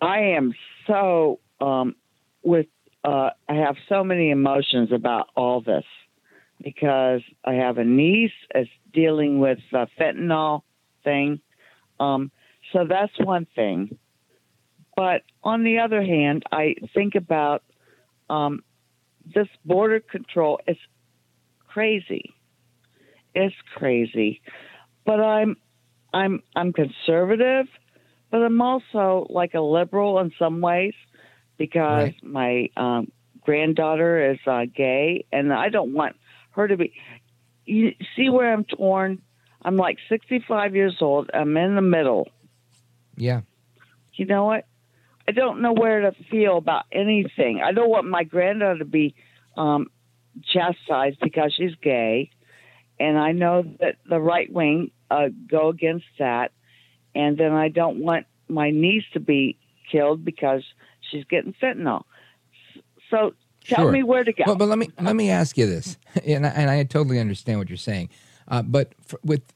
I 0.00 0.18
am 0.36 0.52
so 0.86 1.38
um, 1.60 1.94
with. 2.42 2.66
Uh, 3.04 3.30
I 3.48 3.54
have 3.54 3.74
so 3.88 4.04
many 4.04 4.30
emotions 4.30 4.92
about 4.92 5.28
all 5.36 5.60
this 5.60 5.84
because 6.62 7.20
I 7.44 7.54
have 7.54 7.78
a 7.78 7.84
niece 7.84 8.30
that's 8.54 8.68
dealing 8.92 9.40
with 9.40 9.58
the 9.72 9.88
fentanyl 9.98 10.62
thing. 11.02 11.40
Um, 11.98 12.30
so 12.72 12.86
that's 12.88 13.12
one 13.18 13.48
thing. 13.56 13.98
But 14.94 15.22
on 15.42 15.64
the 15.64 15.80
other 15.80 16.00
hand, 16.00 16.44
I 16.52 16.76
think 16.94 17.16
about 17.16 17.64
um, 18.30 18.62
this 19.34 19.48
border 19.64 20.00
control 20.00 20.60
is 20.66 20.76
crazy. 21.68 22.34
It's 23.34 23.54
crazy. 23.74 24.42
But 25.04 25.20
I'm 25.20 25.56
I'm 26.12 26.42
I'm 26.54 26.72
conservative, 26.72 27.66
but 28.30 28.42
I'm 28.42 28.60
also 28.60 29.26
like 29.30 29.54
a 29.54 29.60
liberal 29.60 30.18
in 30.20 30.32
some 30.38 30.60
ways 30.60 30.94
because 31.58 32.12
right. 32.12 32.22
my 32.22 32.68
um, 32.76 33.10
granddaughter 33.40 34.32
is 34.32 34.38
uh, 34.46 34.66
gay, 34.74 35.26
and 35.32 35.52
I 35.52 35.68
don't 35.68 35.92
want 35.92 36.16
her 36.50 36.68
to 36.68 36.76
be. 36.76 36.92
You 37.64 37.94
see 38.16 38.28
where 38.28 38.52
I'm 38.52 38.64
torn? 38.64 39.22
I'm 39.64 39.76
like 39.76 39.98
65 40.08 40.74
years 40.74 40.96
old. 41.00 41.30
I'm 41.32 41.56
in 41.56 41.76
the 41.76 41.82
middle. 41.82 42.28
Yeah. 43.16 43.42
You 44.14 44.26
know 44.26 44.44
what? 44.44 44.66
I 45.32 45.34
don't 45.34 45.62
know 45.62 45.72
where 45.72 46.02
to 46.02 46.12
feel 46.30 46.58
about 46.58 46.84
anything. 46.92 47.62
I 47.64 47.72
don't 47.72 47.88
want 47.88 48.06
my 48.06 48.22
granddaughter 48.22 48.80
to 48.80 48.84
be 48.84 49.14
um, 49.56 49.86
chastised 50.44 51.20
because 51.20 51.54
she's 51.56 51.74
gay, 51.82 52.30
and 53.00 53.18
I 53.18 53.32
know 53.32 53.62
that 53.80 53.96
the 54.06 54.20
right 54.20 54.52
wing 54.52 54.90
uh, 55.10 55.28
go 55.50 55.70
against 55.70 56.04
that, 56.18 56.52
and 57.14 57.38
then 57.38 57.52
I 57.52 57.68
don't 57.68 57.98
want 58.00 58.26
my 58.46 58.70
niece 58.70 59.04
to 59.14 59.20
be 59.20 59.58
killed 59.90 60.22
because 60.22 60.64
she's 61.10 61.24
getting 61.24 61.54
fentanyl. 61.54 62.02
So 63.10 63.32
tell 63.64 63.86
sure. 63.86 63.92
me 63.92 64.02
where 64.02 64.24
to 64.24 64.34
go. 64.34 64.44
Well, 64.46 64.56
but 64.56 64.68
let 64.68 64.76
me 64.76 64.90
let 65.00 65.16
me 65.16 65.30
ask 65.30 65.56
you 65.56 65.64
this, 65.64 65.96
and 66.26 66.46
I, 66.46 66.50
and 66.50 66.70
I 66.70 66.84
totally 66.84 67.20
understand 67.20 67.58
what 67.58 67.70
you're 67.70 67.78
saying, 67.78 68.10
uh, 68.48 68.60
but 68.60 68.92
for, 69.00 69.18
with 69.24 69.50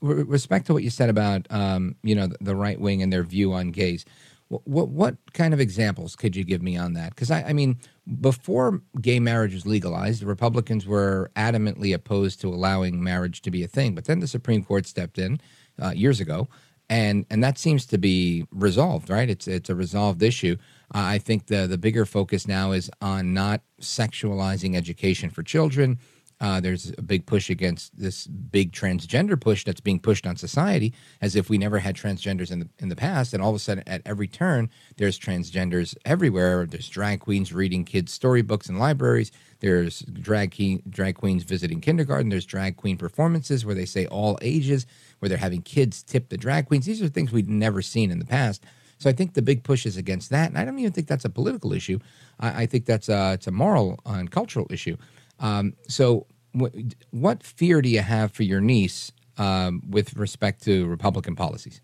respect 0.00 0.68
to 0.68 0.72
what 0.72 0.82
you 0.82 0.90
said 0.90 1.10
about 1.10 1.46
um, 1.50 1.96
you 2.02 2.14
know 2.14 2.28
the, 2.28 2.38
the 2.40 2.56
right 2.56 2.80
wing 2.80 3.02
and 3.02 3.12
their 3.12 3.24
view 3.24 3.52
on 3.52 3.72
gays 3.72 4.06
what, 4.48 4.88
what, 4.88 5.16
kind 5.34 5.52
of 5.52 5.60
examples 5.60 6.16
could 6.16 6.34
you 6.34 6.42
give 6.42 6.62
me 6.62 6.76
on 6.76 6.94
that? 6.94 7.10
Because 7.10 7.30
I, 7.30 7.42
I 7.42 7.52
mean, 7.52 7.78
before 8.20 8.80
gay 9.00 9.20
marriage 9.20 9.52
was 9.52 9.66
legalized, 9.66 10.22
the 10.22 10.26
Republicans 10.26 10.86
were 10.86 11.30
adamantly 11.36 11.94
opposed 11.94 12.40
to 12.40 12.48
allowing 12.48 13.02
marriage 13.02 13.42
to 13.42 13.50
be 13.50 13.62
a 13.62 13.68
thing. 13.68 13.94
But 13.94 14.06
then 14.06 14.20
the 14.20 14.26
Supreme 14.26 14.64
Court 14.64 14.86
stepped 14.86 15.18
in 15.18 15.40
uh, 15.80 15.90
years 15.90 16.18
ago, 16.18 16.48
and 16.88 17.26
and 17.28 17.44
that 17.44 17.58
seems 17.58 17.84
to 17.86 17.98
be 17.98 18.46
resolved, 18.50 19.10
right? 19.10 19.28
It's 19.28 19.46
it's 19.46 19.68
a 19.68 19.74
resolved 19.74 20.22
issue. 20.22 20.56
Uh, 20.94 21.04
I 21.04 21.18
think 21.18 21.46
the 21.46 21.66
the 21.66 21.78
bigger 21.78 22.06
focus 22.06 22.48
now 22.48 22.72
is 22.72 22.90
on 23.02 23.34
not 23.34 23.60
sexualizing 23.80 24.74
education 24.74 25.28
for 25.28 25.42
children, 25.42 25.98
Uh, 26.40 26.60
there's 26.60 26.92
a 26.96 27.02
big 27.02 27.26
push 27.26 27.50
against 27.50 27.98
this 27.98 28.26
big 28.26 28.70
transgender 28.72 29.40
push 29.40 29.64
that's 29.64 29.80
being 29.80 29.98
pushed 29.98 30.26
on 30.26 30.36
society, 30.36 30.94
as 31.20 31.34
if 31.34 31.50
we 31.50 31.58
never 31.58 31.80
had 31.80 31.96
transgenders 31.96 32.52
in 32.52 32.60
the 32.60 32.68
in 32.78 32.88
the 32.88 32.96
past. 32.96 33.34
And 33.34 33.42
all 33.42 33.50
of 33.50 33.56
a 33.56 33.58
sudden, 33.58 33.82
at 33.86 34.02
every 34.06 34.28
turn, 34.28 34.70
there's 34.98 35.18
transgenders 35.18 35.96
everywhere. 36.04 36.64
There's 36.66 36.88
drag 36.88 37.20
queens 37.20 37.52
reading 37.52 37.84
kids' 37.84 38.12
storybooks 38.12 38.68
in 38.68 38.78
libraries. 38.78 39.32
There's 39.60 40.00
drag 40.00 40.52
king, 40.52 40.82
drag 40.88 41.16
queens 41.16 41.42
visiting 41.42 41.80
kindergarten. 41.80 42.28
There's 42.28 42.46
drag 42.46 42.76
queen 42.76 42.96
performances 42.96 43.66
where 43.66 43.74
they 43.74 43.84
say 43.84 44.06
all 44.06 44.38
ages, 44.40 44.86
where 45.18 45.28
they're 45.28 45.38
having 45.38 45.62
kids 45.62 46.04
tip 46.04 46.28
the 46.28 46.36
drag 46.36 46.66
queens. 46.66 46.86
These 46.86 47.02
are 47.02 47.08
things 47.08 47.32
we'd 47.32 47.48
never 47.48 47.82
seen 47.82 48.12
in 48.12 48.20
the 48.20 48.24
past. 48.24 48.64
So 48.98 49.08
I 49.08 49.12
think 49.12 49.34
the 49.34 49.42
big 49.42 49.62
push 49.62 49.86
is 49.86 49.96
against 49.96 50.30
that, 50.30 50.48
and 50.48 50.58
I 50.58 50.64
don't 50.64 50.78
even 50.78 50.92
think 50.92 51.06
that's 51.06 51.24
a 51.24 51.30
political 51.30 51.72
issue. 51.72 51.98
I, 52.40 52.62
I 52.62 52.66
think 52.66 52.84
that's 52.84 53.08
a, 53.08 53.34
it's 53.34 53.46
a 53.46 53.52
moral 53.52 54.00
and 54.04 54.30
cultural 54.30 54.66
issue. 54.70 54.96
Um, 55.38 55.74
so, 55.88 56.26
w- 56.54 56.90
what 57.10 57.42
fear 57.42 57.82
do 57.82 57.88
you 57.88 58.00
have 58.00 58.32
for 58.32 58.42
your 58.42 58.60
niece 58.60 59.12
um, 59.36 59.82
with 59.88 60.16
respect 60.16 60.62
to 60.64 60.86
Republican 60.86 61.36
policies? 61.36 61.80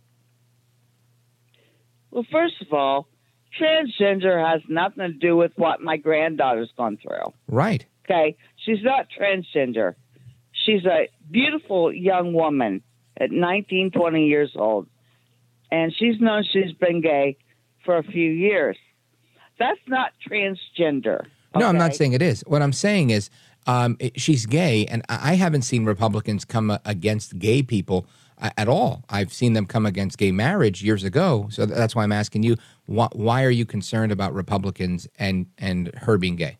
Well, 2.10 2.26
first 2.30 2.54
of 2.60 2.72
all, 2.72 3.08
transgender 3.60 4.44
has 4.44 4.62
nothing 4.68 5.04
to 5.04 5.12
do 5.12 5.36
with 5.36 5.52
what 5.56 5.80
my 5.80 5.96
granddaughter's 5.96 6.70
gone 6.76 6.96
through. 6.96 7.32
Right. 7.48 7.86
Okay. 8.04 8.36
She's 8.56 8.82
not 8.82 9.06
transgender. 9.18 9.94
She's 10.52 10.84
a 10.84 11.08
beautiful 11.30 11.92
young 11.92 12.32
woman 12.32 12.82
at 13.16 13.30
19, 13.30 13.90
20 13.90 14.26
years 14.26 14.52
old. 14.54 14.86
And 15.70 15.92
she's 15.96 16.20
known 16.20 16.44
she's 16.44 16.72
been 16.72 17.00
gay 17.00 17.36
for 17.84 17.96
a 17.96 18.02
few 18.02 18.30
years. 18.30 18.76
That's 19.58 19.80
not 19.88 20.12
transgender. 20.28 21.26
No, 21.56 21.68
I'm 21.68 21.78
not 21.78 21.94
saying 21.94 22.12
it 22.12 22.22
is. 22.22 22.42
What 22.46 22.62
I'm 22.62 22.72
saying 22.72 23.10
is 23.10 23.30
um, 23.66 23.96
it- 24.00 24.20
she's 24.20 24.46
gay, 24.46 24.86
and 24.86 25.02
I 25.08 25.34
haven't 25.34 25.62
seen 25.62 25.84
Republicans 25.84 26.44
come 26.44 26.70
uh, 26.70 26.78
against 26.84 27.38
gay 27.38 27.62
people 27.62 28.06
uh, 28.38 28.50
at 28.56 28.68
all. 28.68 29.04
I've 29.08 29.32
seen 29.32 29.52
them 29.52 29.66
come 29.66 29.86
against 29.86 30.18
gay 30.18 30.32
marriage 30.32 30.82
years 30.82 31.04
ago. 31.04 31.46
So 31.50 31.64
th- 31.66 31.76
that's 31.76 31.94
why 31.94 32.02
I'm 32.02 32.12
asking 32.12 32.42
you, 32.42 32.56
why, 32.86 33.08
why 33.12 33.44
are 33.44 33.50
you 33.50 33.64
concerned 33.64 34.12
about 34.12 34.34
Republicans 34.34 35.06
and, 35.18 35.46
and 35.58 35.90
her 36.02 36.18
being 36.18 36.36
gay? 36.36 36.58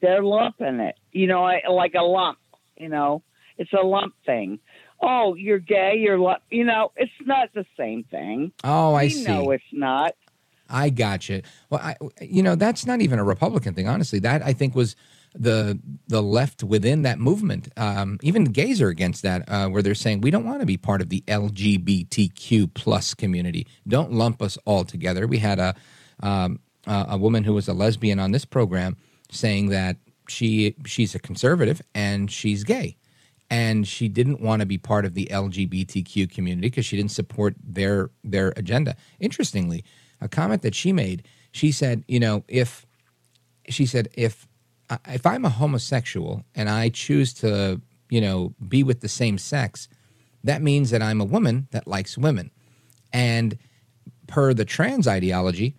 They're 0.00 0.22
lumping 0.22 0.80
it, 0.80 0.96
you 1.12 1.26
know, 1.26 1.44
I- 1.44 1.68
like 1.68 1.94
a 1.94 2.02
lump, 2.02 2.38
you 2.76 2.88
know, 2.88 3.22
it's 3.58 3.72
a 3.72 3.84
lump 3.84 4.14
thing. 4.24 4.58
Oh, 5.02 5.34
you're 5.34 5.58
gay, 5.58 5.96
you're, 5.98 6.18
lump, 6.18 6.42
you 6.50 6.64
know, 6.64 6.92
it's 6.96 7.12
not 7.24 7.50
the 7.54 7.66
same 7.76 8.04
thing. 8.04 8.52
Oh, 8.64 8.94
I 8.94 9.04
we 9.04 9.10
see. 9.10 9.24
know 9.24 9.50
it's 9.50 9.62
not. 9.72 10.14
I 10.70 10.90
gotcha. 10.90 11.42
Well, 11.68 11.80
I, 11.82 11.96
you 12.20 12.42
know, 12.42 12.54
that's 12.54 12.86
not 12.86 13.00
even 13.00 13.18
a 13.18 13.24
Republican 13.24 13.74
thing, 13.74 13.88
honestly. 13.88 14.18
That 14.20 14.42
I 14.42 14.52
think 14.52 14.74
was 14.74 14.96
the 15.34 15.78
the 16.08 16.22
left 16.22 16.62
within 16.62 17.02
that 17.02 17.18
movement. 17.18 17.68
Um, 17.76 18.18
even 18.22 18.44
gays 18.44 18.80
are 18.80 18.88
against 18.88 19.22
that, 19.22 19.48
uh, 19.48 19.68
where 19.68 19.82
they're 19.82 19.94
saying 19.94 20.20
we 20.20 20.30
don't 20.30 20.46
want 20.46 20.60
to 20.60 20.66
be 20.66 20.76
part 20.76 21.00
of 21.00 21.08
the 21.08 21.22
LGBTQ 21.28 22.74
plus 22.74 23.14
community. 23.14 23.66
Don't 23.86 24.12
lump 24.12 24.42
us 24.42 24.58
all 24.64 24.84
together. 24.84 25.26
We 25.26 25.38
had 25.38 25.58
a 25.58 25.74
um, 26.22 26.60
a 26.86 27.06
a 27.10 27.18
woman 27.18 27.44
who 27.44 27.54
was 27.54 27.68
a 27.68 27.74
lesbian 27.74 28.18
on 28.18 28.32
this 28.32 28.44
program 28.44 28.96
saying 29.30 29.68
that 29.68 29.96
she 30.28 30.74
she's 30.86 31.14
a 31.14 31.18
conservative 31.18 31.82
and 31.94 32.30
she's 32.30 32.64
gay 32.64 32.96
and 33.50 33.86
she 33.86 34.08
didn't 34.08 34.40
want 34.40 34.60
to 34.60 34.66
be 34.66 34.78
part 34.78 35.04
of 35.04 35.14
the 35.14 35.26
LGBTQ 35.30 36.30
community 36.30 36.68
because 36.68 36.86
she 36.86 36.96
didn't 36.96 37.10
support 37.10 37.56
their 37.62 38.10
their 38.22 38.52
agenda. 38.56 38.96
Interestingly, 39.18 39.84
a 40.20 40.28
comment 40.28 40.62
that 40.62 40.74
she 40.74 40.92
made, 40.92 41.26
she 41.52 41.72
said, 41.72 42.04
you 42.06 42.20
know, 42.20 42.44
if 42.48 42.86
she 43.68 43.86
said 43.86 44.08
if 44.14 44.46
if 45.08 45.24
I'm 45.24 45.44
a 45.44 45.50
homosexual 45.50 46.44
and 46.54 46.68
I 46.68 46.88
choose 46.88 47.32
to, 47.34 47.80
you 48.08 48.20
know, 48.20 48.54
be 48.66 48.82
with 48.82 49.00
the 49.00 49.08
same 49.08 49.38
sex, 49.38 49.88
that 50.42 50.62
means 50.62 50.90
that 50.90 51.02
I'm 51.02 51.20
a 51.20 51.24
woman 51.24 51.68
that 51.70 51.86
likes 51.86 52.18
women. 52.18 52.50
And 53.12 53.56
per 54.26 54.52
the 54.52 54.64
trans 54.64 55.06
ideology, 55.06 55.76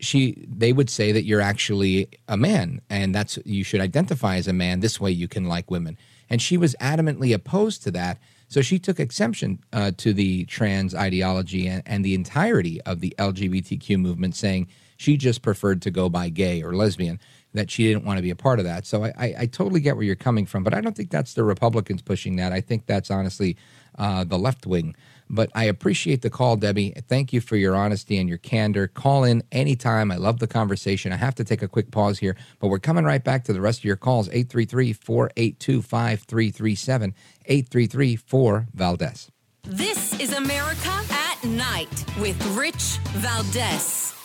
she 0.00 0.44
they 0.48 0.72
would 0.72 0.90
say 0.90 1.12
that 1.12 1.24
you're 1.24 1.40
actually 1.40 2.08
a 2.28 2.36
man 2.36 2.80
and 2.90 3.14
that's 3.14 3.38
you 3.44 3.64
should 3.64 3.80
identify 3.80 4.36
as 4.36 4.48
a 4.48 4.52
man. 4.52 4.80
This 4.80 5.00
way 5.00 5.10
you 5.10 5.28
can 5.28 5.46
like 5.46 5.70
women. 5.70 5.96
And 6.28 6.40
she 6.40 6.56
was 6.56 6.74
adamantly 6.80 7.34
opposed 7.34 7.82
to 7.84 7.90
that 7.92 8.18
so 8.52 8.60
she 8.60 8.78
took 8.78 9.00
exception 9.00 9.58
uh, 9.72 9.92
to 9.96 10.12
the 10.12 10.44
trans 10.44 10.94
ideology 10.94 11.66
and, 11.66 11.82
and 11.86 12.04
the 12.04 12.14
entirety 12.14 12.82
of 12.82 13.00
the 13.00 13.14
lgbtq 13.18 13.98
movement 13.98 14.36
saying 14.36 14.68
she 14.98 15.16
just 15.16 15.40
preferred 15.40 15.80
to 15.82 15.90
go 15.90 16.10
by 16.10 16.28
gay 16.28 16.62
or 16.62 16.74
lesbian 16.74 17.18
that 17.54 17.70
she 17.70 17.84
didn't 17.84 18.04
want 18.04 18.18
to 18.18 18.22
be 18.22 18.30
a 18.30 18.36
part 18.36 18.58
of 18.58 18.64
that. 18.66 18.86
So 18.86 19.04
i, 19.04 19.12
I, 19.18 19.34
I 19.40 19.46
totally 19.46 19.80
get 19.80 19.96
where 19.96 20.04
you're 20.04 20.16
coming 20.16 20.44
from 20.44 20.64
but 20.64 20.74
i 20.74 20.82
don't 20.82 20.94
think 20.96 21.10
that's 21.10 21.32
the 21.34 21.44
republicans 21.44 22.02
pushing 22.02 22.36
that. 22.36 22.52
I 22.52 22.60
think 22.60 22.84
that's 22.86 23.10
honestly 23.10 23.56
uh, 23.98 24.24
the 24.24 24.38
left 24.38 24.66
wing 24.66 24.94
but 25.32 25.50
I 25.54 25.64
appreciate 25.64 26.22
the 26.22 26.30
call, 26.30 26.56
Debbie. 26.56 26.92
Thank 27.08 27.32
you 27.32 27.40
for 27.40 27.56
your 27.56 27.74
honesty 27.74 28.18
and 28.18 28.28
your 28.28 28.38
candor. 28.38 28.86
Call 28.86 29.24
in 29.24 29.42
anytime. 29.50 30.12
I 30.12 30.16
love 30.16 30.38
the 30.38 30.46
conversation. 30.46 31.12
I 31.12 31.16
have 31.16 31.34
to 31.36 31.44
take 31.44 31.62
a 31.62 31.68
quick 31.68 31.90
pause 31.90 32.18
here, 32.18 32.36
but 32.60 32.68
we're 32.68 32.78
coming 32.78 33.04
right 33.04 33.24
back 33.24 33.44
to 33.44 33.52
the 33.52 33.60
rest 33.60 33.80
of 33.80 33.84
your 33.84 33.96
calls 33.96 34.28
833 34.28 34.92
482 34.92 35.82
5337 35.82 37.14
833 37.46 38.16
4 38.16 38.66
Valdez. 38.74 39.30
This 39.64 40.18
is 40.20 40.32
America 40.34 41.00
at 41.10 41.42
Night 41.44 42.04
with 42.20 42.44
Rich 42.56 42.98
Valdez. 43.14 44.21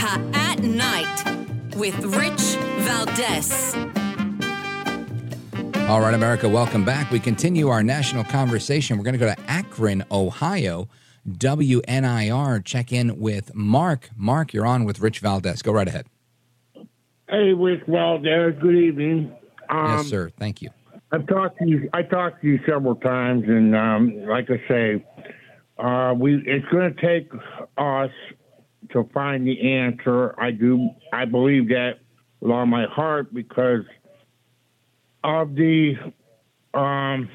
America 0.00 0.30
at 0.34 0.62
Night 0.62 1.76
with 1.76 1.94
Rich 2.04 2.56
Valdez. 2.84 3.74
All 5.88 6.00
right, 6.00 6.14
America, 6.14 6.48
welcome 6.48 6.84
back. 6.84 7.10
We 7.10 7.20
continue 7.20 7.68
our 7.68 7.82
national 7.82 8.24
conversation. 8.24 8.96
We're 8.96 9.04
going 9.04 9.18
to 9.18 9.18
go 9.18 9.34
to 9.34 9.40
Akron, 9.46 10.04
Ohio. 10.10 10.88
WNIR, 11.28 12.64
check 12.64 12.92
in 12.92 13.18
with 13.18 13.54
Mark. 13.54 14.08
Mark, 14.16 14.54
you're 14.54 14.66
on 14.66 14.84
with 14.84 15.00
Rich 15.00 15.18
Valdez. 15.18 15.60
Go 15.60 15.72
right 15.72 15.88
ahead. 15.88 16.06
Hey, 17.28 17.52
Rich 17.52 17.82
Valdez. 17.86 18.54
Good 18.60 18.76
evening. 18.76 19.36
Um, 19.68 19.98
yes, 19.98 20.06
sir. 20.06 20.30
Thank 20.38 20.62
you. 20.62 20.70
I've 21.12 21.26
talked 21.26 21.58
to 21.58 21.68
you. 21.68 21.90
I 21.92 22.02
talked 22.02 22.40
to 22.40 22.48
you 22.48 22.58
several 22.66 22.94
times, 22.94 23.44
and 23.46 23.76
um, 23.76 24.24
like 24.26 24.48
I 24.48 24.68
say, 24.68 25.04
uh, 25.78 26.14
we 26.16 26.42
it's 26.46 26.66
going 26.68 26.94
to 26.94 27.00
take 27.00 27.30
us 27.76 28.10
to 28.92 29.08
find 29.12 29.46
the 29.46 29.74
answer. 29.74 30.34
I 30.38 30.50
do. 30.50 30.90
I 31.12 31.24
believe 31.24 31.68
that 31.68 32.00
with 32.40 32.50
all 32.50 32.66
my 32.66 32.86
heart 32.86 33.32
because 33.32 33.84
of 35.22 35.54
the 35.54 35.94
um, 36.74 37.28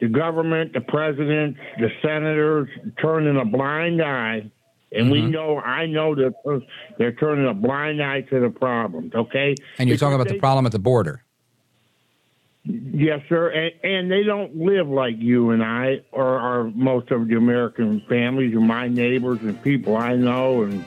the 0.00 0.08
government, 0.08 0.72
the 0.72 0.80
president, 0.80 1.56
the 1.78 1.88
senators 2.02 2.68
turning 3.00 3.36
a 3.36 3.44
blind 3.44 4.02
eye. 4.02 4.50
And 4.92 5.10
we 5.10 5.20
know, 5.20 5.58
I 5.58 5.86
know 5.86 6.14
that 6.14 6.62
they're 6.96 7.12
turning 7.12 7.46
a 7.48 7.52
blind 7.54 8.02
eye 8.02 8.20
to 8.22 8.40
the 8.40 8.50
problems. 8.50 9.12
Okay, 9.14 9.54
And 9.78 9.88
you're 9.88 9.98
talking 9.98 10.16
Because 10.16 10.26
about 10.26 10.34
the 10.34 10.38
problem 10.38 10.64
at 10.64 10.72
the 10.72 10.78
border. 10.78 11.22
Yes, 12.68 13.20
sir. 13.28 13.50
And, 13.50 13.72
and 13.84 14.10
they 14.10 14.22
don't 14.22 14.56
live 14.56 14.88
like 14.88 15.14
you 15.18 15.50
and 15.50 15.62
I, 15.62 16.00
or, 16.12 16.40
or 16.40 16.72
most 16.74 17.10
of 17.10 17.28
the 17.28 17.36
American 17.36 18.02
families, 18.08 18.54
or 18.54 18.60
my 18.60 18.88
neighbors 18.88 19.38
and 19.42 19.60
people 19.62 19.96
I 19.96 20.16
know. 20.16 20.62
And 20.62 20.84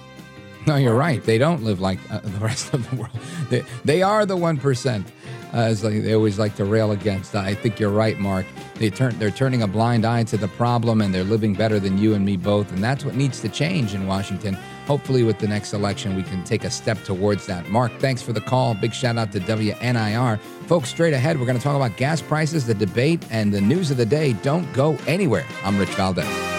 No, 0.68 0.76
you're 0.76 0.96
right. 0.96 1.24
They 1.24 1.38
don't 1.38 1.64
live 1.64 1.80
like 1.80 2.00
uh, 2.12 2.20
the 2.24 2.40
rest 2.40 2.74
of 2.74 2.90
the 2.90 2.96
world. 2.98 3.18
They, 3.50 3.64
they 3.86 4.02
are 4.02 4.26
the 4.26 4.36
one 4.38 4.58
percent, 4.58 5.08
Uh, 5.54 5.58
as 5.62 5.84
like 5.84 6.04
they 6.04 6.14
always 6.14 6.38
like 6.38 6.56
to 6.56 6.66
rail 6.66 6.92
against. 6.92 7.36
I 7.36 7.56
think 7.56 7.80
you're 7.80 7.90
right, 7.90 8.20
Mark. 8.20 8.46
They 8.76 8.90
turn 8.90 9.18
they're 9.18 9.32
turning 9.32 9.64
a 9.64 9.68
blind 9.68 10.06
eye 10.06 10.24
to 10.26 10.38
the 10.38 10.48
problem, 10.48 11.02
and 11.02 11.14
they're 11.14 11.24
living 11.24 11.54
better 11.56 11.80
than 11.80 11.98
you 11.98 12.14
and 12.14 12.24
me 12.24 12.38
both. 12.38 12.72
And 12.72 12.84
that's 12.84 13.04
what 13.04 13.16
needs 13.16 13.42
to 13.42 13.50
change 13.50 13.96
in 13.96 14.06
Washington. 14.06 14.56
Hopefully, 14.86 15.24
with 15.24 15.40
the 15.40 15.48
next 15.48 15.74
election, 15.74 16.16
we 16.16 16.24
can 16.24 16.44
take 16.44 16.64
a 16.64 16.70
step 16.70 17.04
towards 17.04 17.46
that. 17.48 17.68
Mark, 17.70 17.92
thanks 18.00 18.22
for 18.22 18.34
the 18.34 18.42
call. 18.42 18.76
Big 18.76 18.94
shout 18.94 19.18
out 19.18 19.32
to 19.32 19.40
WNIR. 19.40 20.40
Folks, 20.68 20.90
straight 20.90 21.14
ahead, 21.14 21.40
we're 21.40 21.46
going 21.46 21.58
to 21.58 21.64
talk 21.64 21.76
about 21.76 21.98
gas 21.98 22.22
prices, 22.22 22.66
the 22.66 22.74
debate, 22.74 23.26
and 23.32 23.52
the 23.52 23.62
news 23.62 23.92
of 23.92 23.98
the 23.98 24.06
day. 24.06 24.34
Don't 24.34 24.72
go 24.74 24.98
anywhere. 25.08 25.46
I'm 25.64 25.78
Rich 25.78 25.90
Valdez. 25.90 26.59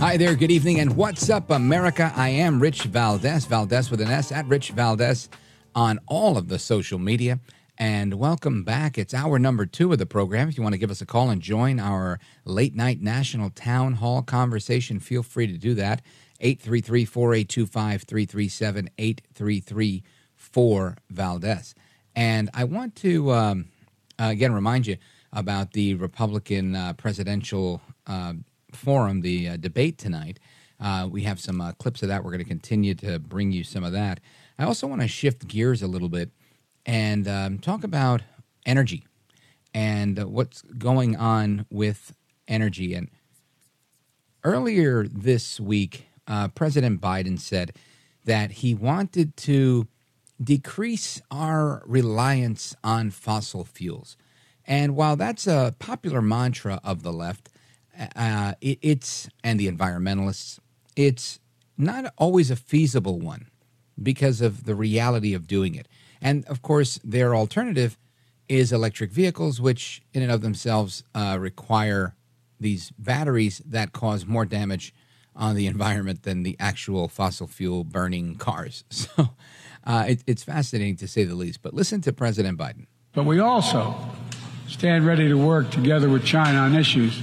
Hi 0.00 0.16
there, 0.16 0.36
good 0.36 0.52
evening, 0.52 0.78
and 0.78 0.96
what's 0.96 1.28
up, 1.28 1.50
America? 1.50 2.12
I 2.14 2.28
am 2.28 2.60
Rich 2.60 2.84
Valdez, 2.84 3.46
Valdez 3.46 3.90
with 3.90 4.00
an 4.00 4.08
S, 4.08 4.30
at 4.30 4.46
Rich 4.46 4.70
Valdez 4.70 5.28
on 5.74 5.98
all 6.06 6.38
of 6.38 6.48
the 6.48 6.58
social 6.60 7.00
media. 7.00 7.40
And 7.78 8.14
welcome 8.14 8.62
back. 8.62 8.96
It's 8.96 9.12
hour 9.12 9.40
number 9.40 9.66
two 9.66 9.92
of 9.92 9.98
the 9.98 10.06
program. 10.06 10.48
If 10.48 10.56
you 10.56 10.62
want 10.62 10.74
to 10.74 10.78
give 10.78 10.92
us 10.92 11.00
a 11.00 11.06
call 11.06 11.30
and 11.30 11.42
join 11.42 11.80
our 11.80 12.20
late 12.44 12.76
night 12.76 13.00
national 13.00 13.50
town 13.50 13.94
hall 13.94 14.22
conversation, 14.22 15.00
feel 15.00 15.24
free 15.24 15.48
to 15.48 15.58
do 15.58 15.74
that. 15.74 16.00
833 16.38 17.04
482 17.04 17.66
5337 17.66 18.90
833 18.98 20.04
4 20.36 20.96
Valdez. 21.10 21.74
And 22.14 22.50
I 22.54 22.62
want 22.62 22.94
to, 22.96 23.32
um, 23.32 23.64
again, 24.16 24.52
remind 24.52 24.86
you 24.86 24.96
about 25.32 25.72
the 25.72 25.94
Republican 25.94 26.76
uh, 26.76 26.92
presidential 26.92 27.82
uh, 28.06 28.34
forum, 28.72 29.20
the 29.20 29.48
uh, 29.50 29.56
debate 29.56 29.98
tonight. 29.98 30.38
Uh, 30.80 31.08
we 31.10 31.22
have 31.22 31.40
some 31.40 31.60
uh, 31.60 31.72
clips 31.72 32.02
of 32.02 32.08
that. 32.08 32.22
We're 32.22 32.30
going 32.30 32.44
to 32.44 32.48
continue 32.48 32.94
to 32.96 33.18
bring 33.18 33.50
you 33.52 33.64
some 33.64 33.84
of 33.84 33.92
that. 33.92 34.20
I 34.58 34.64
also 34.64 34.86
want 34.86 35.02
to 35.02 35.08
shift 35.08 35.48
gears 35.48 35.82
a 35.82 35.86
little 35.88 36.08
bit 36.08 36.30
and 36.86 37.26
um, 37.26 37.58
talk 37.58 37.84
about 37.84 38.22
energy 38.64 39.04
and 39.74 40.18
uh, 40.18 40.28
what's 40.28 40.62
going 40.62 41.16
on 41.16 41.66
with 41.70 42.14
energy. 42.46 42.94
And 42.94 43.10
earlier 44.44 45.06
this 45.06 45.58
week, 45.58 46.06
uh, 46.26 46.48
President 46.48 47.00
Biden 47.00 47.38
said 47.38 47.72
that 48.24 48.52
he 48.52 48.74
wanted 48.74 49.36
to 49.38 49.88
decrease 50.42 51.20
our 51.30 51.82
reliance 51.86 52.76
on 52.84 53.10
fossil 53.10 53.64
fuels. 53.64 54.16
And 54.66 54.94
while 54.94 55.16
that's 55.16 55.46
a 55.46 55.74
popular 55.78 56.22
mantra 56.22 56.80
of 56.84 57.02
the 57.02 57.12
left, 57.12 57.48
uh, 58.16 58.54
it, 58.60 58.78
it's 58.82 59.28
and 59.42 59.58
the 59.58 59.70
environmentalists, 59.70 60.58
it's 60.96 61.40
not 61.76 62.12
always 62.16 62.50
a 62.50 62.56
feasible 62.56 63.18
one 63.18 63.48
because 64.00 64.40
of 64.40 64.64
the 64.64 64.74
reality 64.74 65.34
of 65.34 65.46
doing 65.46 65.74
it. 65.74 65.88
And 66.20 66.44
of 66.46 66.62
course, 66.62 66.98
their 67.04 67.34
alternative 67.34 67.96
is 68.48 68.72
electric 68.72 69.10
vehicles, 69.10 69.60
which 69.60 70.02
in 70.12 70.22
and 70.22 70.32
of 70.32 70.40
themselves 70.40 71.04
uh, 71.14 71.36
require 71.38 72.14
these 72.60 72.90
batteries 72.98 73.62
that 73.64 73.92
cause 73.92 74.26
more 74.26 74.44
damage 74.44 74.94
on 75.36 75.54
the 75.54 75.66
environment 75.74 76.22
than 76.22 76.42
the 76.42 76.56
actual 76.58 77.08
fossil 77.08 77.46
fuel 77.46 77.84
burning 77.84 78.36
cars. 78.36 78.84
So 79.16 79.30
uh, 79.84 80.04
it, 80.06 80.22
it's 80.26 80.42
fascinating 80.42 80.96
to 80.96 81.08
say 81.08 81.24
the 81.24 81.34
least. 81.34 81.62
But 81.62 81.72
listen 81.72 82.02
to 82.02 82.12
President 82.12 82.58
Biden. 82.58 82.86
But 83.14 83.24
we 83.24 83.38
also 83.38 83.94
stand 84.66 85.06
ready 85.06 85.28
to 85.28 85.34
work 85.34 85.70
together 85.70 86.10
with 86.10 86.24
China 86.26 86.58
on 86.58 86.74
issues 86.74 87.22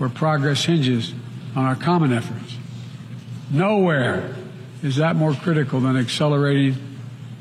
where 0.00 0.08
progress 0.08 0.64
hinges 0.64 1.12
on 1.54 1.66
our 1.66 1.76
common 1.76 2.10
efforts. 2.10 2.56
Nowhere 3.50 4.34
is 4.82 4.96
that 4.96 5.14
more 5.14 5.34
critical 5.34 5.78
than 5.78 5.94
accelerating 5.98 6.74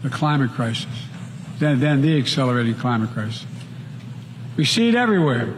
the 0.04 0.10
climate 0.10 0.52
crisis, 0.52 0.90
than, 1.58 1.80
than 1.80 2.02
the 2.02 2.18
accelerating 2.18 2.76
climate 2.76 3.12
crisis. 3.12 3.46
We 4.58 4.66
see 4.66 4.90
it 4.90 4.96
everywhere. 4.96 5.54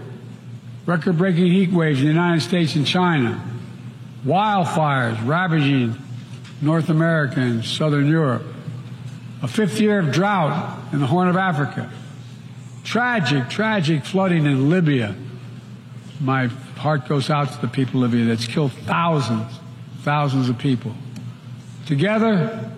Record 0.86 1.18
breaking 1.18 1.47
heat 1.47 1.72
waves 1.72 2.02
in 2.02 2.06
the 2.06 2.12
United 2.12 2.41
States 2.41 2.76
and 2.76 2.86
China, 2.86 3.43
wildfires 4.24 5.26
ravaging 5.26 5.95
North 6.62 6.89
America 6.89 7.39
and 7.39 7.66
Southern 7.66 8.08
Europe, 8.08 8.43
a 9.41 9.47
fifth 9.47 9.82
year 9.82 9.97
of 9.97 10.12
drought 10.12 10.80
in 10.93 10.99
the 10.99 11.08
Horn 11.08 11.30
of 11.30 11.36
Africa, 11.36 11.91
tragic, 12.84 13.49
tragic 13.49 14.06
flooding 14.06 14.45
in 14.45 14.70
Libya. 14.70 15.16
My 16.20 16.52
heart 16.82 17.07
goes 17.07 17.29
out 17.29 17.51
to 17.53 17.61
the 17.61 17.67
people 17.67 18.03
of 18.03 18.11
Libya 18.11 18.27
that's 18.27 18.47
killed 18.47 18.71
thousands, 18.71 19.53
thousands 20.01 20.49
of 20.49 20.57
people. 20.57 20.93
Together, 21.86 22.71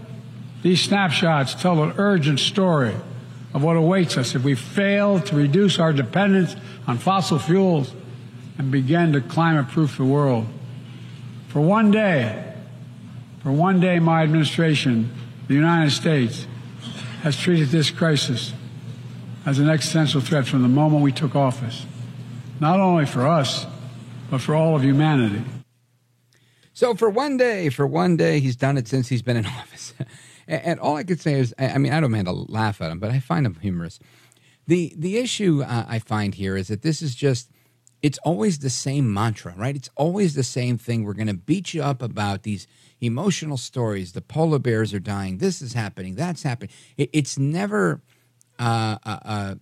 these 0.62 0.82
snapshots 0.82 1.56
tell 1.56 1.82
an 1.82 1.94
urgent 1.98 2.40
story 2.40 2.96
of 3.54 3.64
what 3.64 3.78
awaits 3.78 4.18
us 4.18 4.36
if 4.36 4.44
we 4.44 4.56
fail 4.56 5.22
to 5.22 5.36
reduce 5.36 5.80
our 5.80 5.94
dependence 5.94 6.56
on 6.86 6.98
fossil 6.98 7.40
fuels 7.40 7.94
and 8.58 8.72
begin 8.72 9.14
to 9.14 9.22
climate 9.22 9.70
proof 9.70 9.98
the 9.98 10.04
world. 10.04 10.46
For 11.48 11.62
one 11.62 11.92
day, 11.92 12.54
for 13.42 13.52
one 13.52 13.80
day, 13.80 14.00
my 14.00 14.24
administration, 14.24 15.12
the 15.48 15.54
United 15.54 15.92
States, 15.92 16.46
has 17.22 17.38
treated 17.38 17.70
this 17.70 17.90
crisis 17.90 18.52
as 19.46 19.60
an 19.60 19.70
existential 19.70 20.20
threat 20.20 20.46
from 20.46 20.62
the 20.62 20.68
moment 20.68 21.04
we 21.04 21.12
took 21.14 21.36
office, 21.36 21.86
not 22.60 22.82
only 22.82 23.06
for 23.06 23.26
us, 23.26 23.66
but 24.34 24.42
for 24.42 24.56
all 24.56 24.76
of 24.76 24.84
humanity. 24.84 25.44
So 26.74 26.96
for 26.96 27.08
one 27.08 27.38
day, 27.38 27.70
for 27.70 27.86
one 27.86 28.18
day, 28.18 28.40
he's 28.40 28.56
done 28.56 28.80
it 28.80 28.88
since 28.88 29.08
he's 29.08 29.22
been 29.22 29.38
in 29.38 29.46
office. 29.60 29.94
and, 30.48 30.80
all 30.80 30.96
I 30.96 31.04
could 31.04 31.22
say 31.22 31.34
is, 31.34 31.54
I 31.60 31.78
mean, 31.78 31.94
I 31.94 32.00
don't 32.00 32.10
mean 32.10 32.26
to 32.26 32.32
laugh 32.32 32.82
at 32.82 32.90
him, 32.90 32.98
but 32.98 33.12
I 33.12 33.20
find 33.20 33.46
him 33.46 33.54
humorous. 33.62 34.00
The 34.66 34.92
the 34.98 35.18
issue 35.18 35.62
uh, 35.62 35.86
I 35.88 36.00
find 36.00 36.34
here 36.34 36.58
is 36.58 36.70
that 36.70 36.82
this 36.82 37.04
is 37.04 37.14
just 37.14 37.52
it's 38.02 38.18
always 38.26 38.58
the 38.58 38.72
same 38.72 39.14
mantra, 39.14 39.54
right? 39.56 39.76
It's 39.76 39.92
always 39.96 40.34
the 40.34 40.42
same 40.42 40.80
thing. 40.80 41.04
We're 41.04 41.14
going 41.14 41.28
to 41.28 41.36
beat 41.36 41.76
you 41.76 41.84
up 41.84 42.02
about 42.02 42.42
these 42.42 42.66
emotional 43.02 43.58
stories. 43.58 44.14
The 44.14 44.22
polar 44.22 44.58
bears 44.58 44.96
are 44.96 45.00
dying. 45.00 45.38
This 45.38 45.62
is 45.62 45.74
happening. 45.74 46.16
That's 46.16 46.42
happening. 46.42 46.72
It, 46.98 47.12
it's 47.14 47.38
never 47.38 48.02
uh, 48.58 48.98
a, 49.06 49.60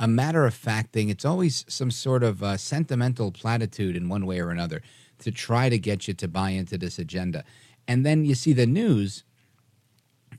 a, 0.00 0.08
matter 0.08 0.46
of 0.46 0.54
fact 0.54 0.92
thing. 0.92 1.08
It's 1.08 1.24
always 1.24 1.64
some 1.68 1.90
sort 1.90 2.22
of 2.24 2.42
uh, 2.42 2.56
sentimental 2.56 3.30
platitude 3.30 3.94
in 3.94 4.08
one 4.08 4.26
way 4.26 4.40
or 4.40 4.50
another 4.50 4.82
to 5.20 5.30
try 5.30 5.68
to 5.68 5.78
get 5.78 6.08
you 6.08 6.14
to 6.14 6.26
buy 6.26 6.50
into 6.50 6.76
this 6.76 6.98
agenda. 6.98 7.44
And 7.86 8.04
then 8.04 8.24
you 8.24 8.34
see 8.34 8.52
the 8.52 8.66
news, 8.66 9.24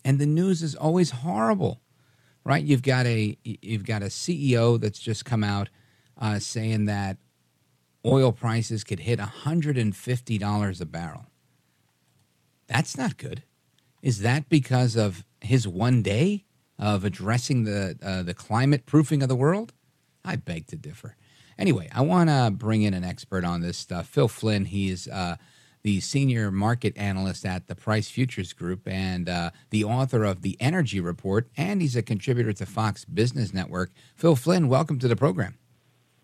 and 0.04 0.20
the 0.20 0.26
news 0.26 0.62
is 0.62 0.76
always 0.76 1.12
horrible, 1.12 1.82
right? 2.44 2.64
You've 2.64 2.84
got 2.84 3.06
a 3.06 3.38
you've 3.44 3.86
got 3.86 4.02
a 4.04 4.08
CEO 4.08 4.80
that's 4.80 5.00
just 5.00 5.26
come 5.26 5.44
out 5.44 5.70
uh, 6.20 6.40
saying 6.40 6.86
that 6.86 7.18
oil 8.06 8.32
prices 8.32 8.84
could 8.84 9.02
hit 9.02 9.20
$150 9.20 10.82
a 10.82 10.86
barrel. 10.86 11.26
That's 12.68 12.98
not 12.98 13.18
good. 13.18 13.44
Is 14.02 14.20
that 14.20 14.50
because 14.50 14.96
of 14.96 15.26
his 15.42 15.68
one 15.68 16.02
day? 16.02 16.46
Of 16.82 17.06
addressing 17.06 17.64
the 17.64 17.98
uh, 18.04 18.24
the 18.24 18.34
climate 18.34 18.86
proofing 18.86 19.22
of 19.24 19.30
the 19.30 19.36
world? 19.36 19.72
I 20.26 20.36
beg 20.36 20.68
to 20.68 20.76
differ. 20.76 21.16
Anyway, 21.58 21.88
I 21.94 22.02
want 22.02 22.30
to 22.30 22.52
bring 22.52 22.82
in 22.82 22.94
an 22.94 23.04
expert 23.04 23.46
on 23.46 23.62
this 23.62 23.78
stuff. 23.78 24.08
Phil 24.08 24.28
Flynn, 24.28 24.66
he's 24.66 25.08
uh, 25.08 25.36
the 25.84 26.00
senior 26.00 26.52
market 26.52 26.98
analyst 26.98 27.46
at 27.46 27.68
the 27.68 27.76
Price 27.76 28.10
Futures 28.10 28.54
Group 28.54 28.88
and 28.88 29.30
uh, 29.30 29.52
the 29.70 29.84
author 29.84 30.24
of 30.24 30.42
the 30.42 30.58
Energy 30.60 31.00
Report, 31.00 31.50
and 31.56 31.82
he's 31.82 31.96
a 31.96 32.02
contributor 32.02 32.54
to 32.54 32.66
Fox 32.66 33.06
Business 33.06 33.54
Network. 33.54 33.92
Phil 34.16 34.36
Flynn, 34.36 34.68
welcome 34.68 35.00
to 35.00 35.08
the 35.08 35.16
program. 35.16 35.58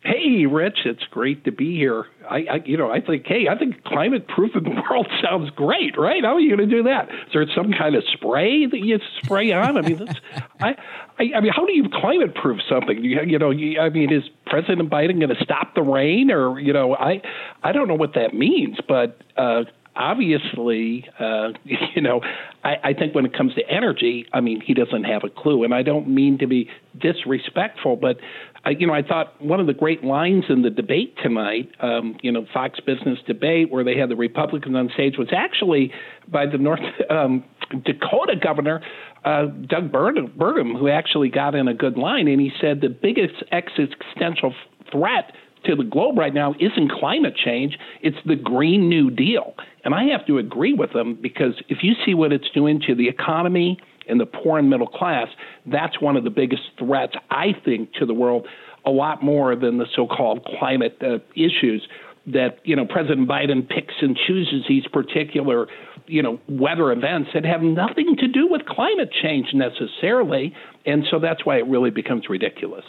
Hey, 0.07 0.45
Rich, 0.45 0.79
it's 0.85 1.03
great 1.11 1.43
to 1.43 1.51
be 1.51 1.75
here. 1.75 2.05
I, 2.29 2.35
I 2.49 2.55
you 2.65 2.77
know, 2.77 2.89
I 2.89 3.01
think, 3.01 3.25
hey, 3.27 3.49
I 3.49 3.57
think 3.57 3.83
climate 3.83 4.25
proof 4.29 4.55
in 4.55 4.63
the 4.63 4.69
world 4.89 5.07
sounds 5.21 5.49
great, 5.49 5.97
right? 5.97 6.23
How 6.23 6.35
are 6.35 6.39
you 6.39 6.55
going 6.55 6.69
to 6.69 6.75
do 6.75 6.83
that? 6.83 7.09
Is 7.09 7.33
there 7.33 7.45
some 7.53 7.73
kind 7.73 7.93
of 7.93 8.03
spray 8.13 8.65
that 8.67 8.79
you 8.79 8.99
spray 9.21 9.51
on? 9.51 9.77
I 9.77 9.81
mean, 9.81 9.97
that's, 9.97 10.19
I, 10.61 10.75
I, 11.19 11.31
I 11.35 11.41
mean, 11.41 11.51
how 11.53 11.65
do 11.65 11.73
you 11.73 11.89
climate 11.91 12.35
proof 12.35 12.61
something? 12.69 13.03
You, 13.03 13.21
you 13.23 13.37
know, 13.37 13.49
you, 13.49 13.81
I 13.81 13.89
mean, 13.89 14.13
is 14.13 14.23
President 14.45 14.89
Biden 14.89 15.19
going 15.19 15.35
to 15.35 15.43
stop 15.43 15.75
the 15.75 15.81
rain, 15.83 16.31
or 16.31 16.57
you 16.57 16.71
know, 16.71 16.95
I, 16.95 17.21
I 17.63 17.73
don't 17.73 17.89
know 17.89 17.95
what 17.95 18.13
that 18.13 18.33
means, 18.33 18.77
but 18.87 19.21
uh, 19.35 19.65
obviously, 19.97 21.05
uh, 21.19 21.49
you 21.95 22.01
know, 22.01 22.21
I, 22.63 22.75
I 22.83 22.93
think 22.93 23.15
when 23.15 23.25
it 23.25 23.35
comes 23.35 23.53
to 23.55 23.61
energy, 23.69 24.25
I 24.33 24.41
mean, 24.41 24.61
he 24.61 24.73
doesn't 24.73 25.03
have 25.03 25.23
a 25.23 25.29
clue. 25.29 25.63
And 25.63 25.73
I 25.73 25.83
don't 25.83 26.07
mean 26.07 26.37
to 26.39 26.47
be 26.47 26.69
disrespectful, 26.99 27.95
but 27.95 28.17
I, 28.65 28.71
you 28.71 28.87
know, 28.87 28.93
I 28.93 29.01
thought 29.01 29.41
one 29.41 29.59
of 29.59 29.67
the 29.67 29.73
great 29.73 30.03
lines 30.03 30.45
in 30.49 30.61
the 30.61 30.69
debate 30.69 31.15
tonight, 31.21 31.69
um, 31.79 32.17
you 32.21 32.31
know, 32.31 32.45
Fox 32.53 32.79
Business 32.79 33.19
debate, 33.25 33.71
where 33.71 33.83
they 33.83 33.97
had 33.97 34.09
the 34.09 34.15
Republicans 34.15 34.75
on 34.75 34.89
stage, 34.93 35.15
was 35.17 35.29
actually 35.35 35.91
by 36.27 36.45
the 36.45 36.57
North 36.57 36.79
um, 37.09 37.43
Dakota 37.83 38.35
governor, 38.41 38.81
uh, 39.25 39.45
Doug 39.45 39.91
Burgum, 39.91 40.79
who 40.79 40.89
actually 40.89 41.29
got 41.29 41.55
in 41.55 41.67
a 41.67 41.73
good 41.73 41.97
line, 41.97 42.27
and 42.27 42.39
he 42.39 42.51
said 42.61 42.81
the 42.81 42.89
biggest 42.89 43.43
existential 43.51 44.53
threat 44.91 45.31
to 45.67 45.75
the 45.75 45.83
globe 45.83 46.17
right 46.17 46.33
now 46.33 46.53
isn't 46.59 46.91
climate 46.91 47.35
change, 47.35 47.77
it's 48.01 48.17
the 48.25 48.35
Green 48.35 48.89
New 48.89 49.09
Deal. 49.09 49.53
And 49.83 49.93
I 49.93 50.05
have 50.05 50.25
to 50.27 50.37
agree 50.37 50.73
with 50.73 50.93
them 50.93 51.17
because 51.21 51.53
if 51.69 51.79
you 51.81 51.93
see 52.05 52.13
what 52.13 52.33
it's 52.33 52.49
doing 52.53 52.81
to 52.87 52.95
the 52.95 53.07
economy 53.07 53.77
and 54.09 54.19
the 54.19 54.25
poor 54.25 54.59
and 54.59 54.69
middle 54.69 54.87
class, 54.87 55.27
that's 55.65 56.01
one 56.01 56.15
of 56.17 56.23
the 56.23 56.29
biggest 56.29 56.63
threats, 56.79 57.13
I 57.29 57.47
think, 57.63 57.93
to 57.93 58.05
the 58.05 58.13
world, 58.13 58.47
a 58.85 58.89
lot 58.89 59.23
more 59.23 59.55
than 59.55 59.77
the 59.77 59.85
so 59.95 60.07
called 60.07 60.45
climate 60.59 60.97
uh, 61.01 61.17
issues 61.35 61.87
that 62.27 62.59
you 62.63 62.75
know 62.75 62.85
President 62.85 63.27
Biden 63.27 63.67
picks 63.67 63.93
and 64.01 64.17
chooses 64.27 64.65
these 64.67 64.83
particular 64.91 65.67
you 66.07 66.21
know 66.21 66.39
weather 66.47 66.91
events 66.91 67.29
that 67.33 67.45
have 67.45 67.61
nothing 67.61 68.15
to 68.19 68.27
do 68.27 68.47
with 68.47 68.65
climate 68.65 69.09
change 69.21 69.47
necessarily, 69.53 70.53
and 70.85 71.05
so 71.09 71.19
that's 71.19 71.45
why 71.45 71.57
it 71.57 71.67
really 71.67 71.89
becomes 71.89 72.29
ridiculous. 72.29 72.85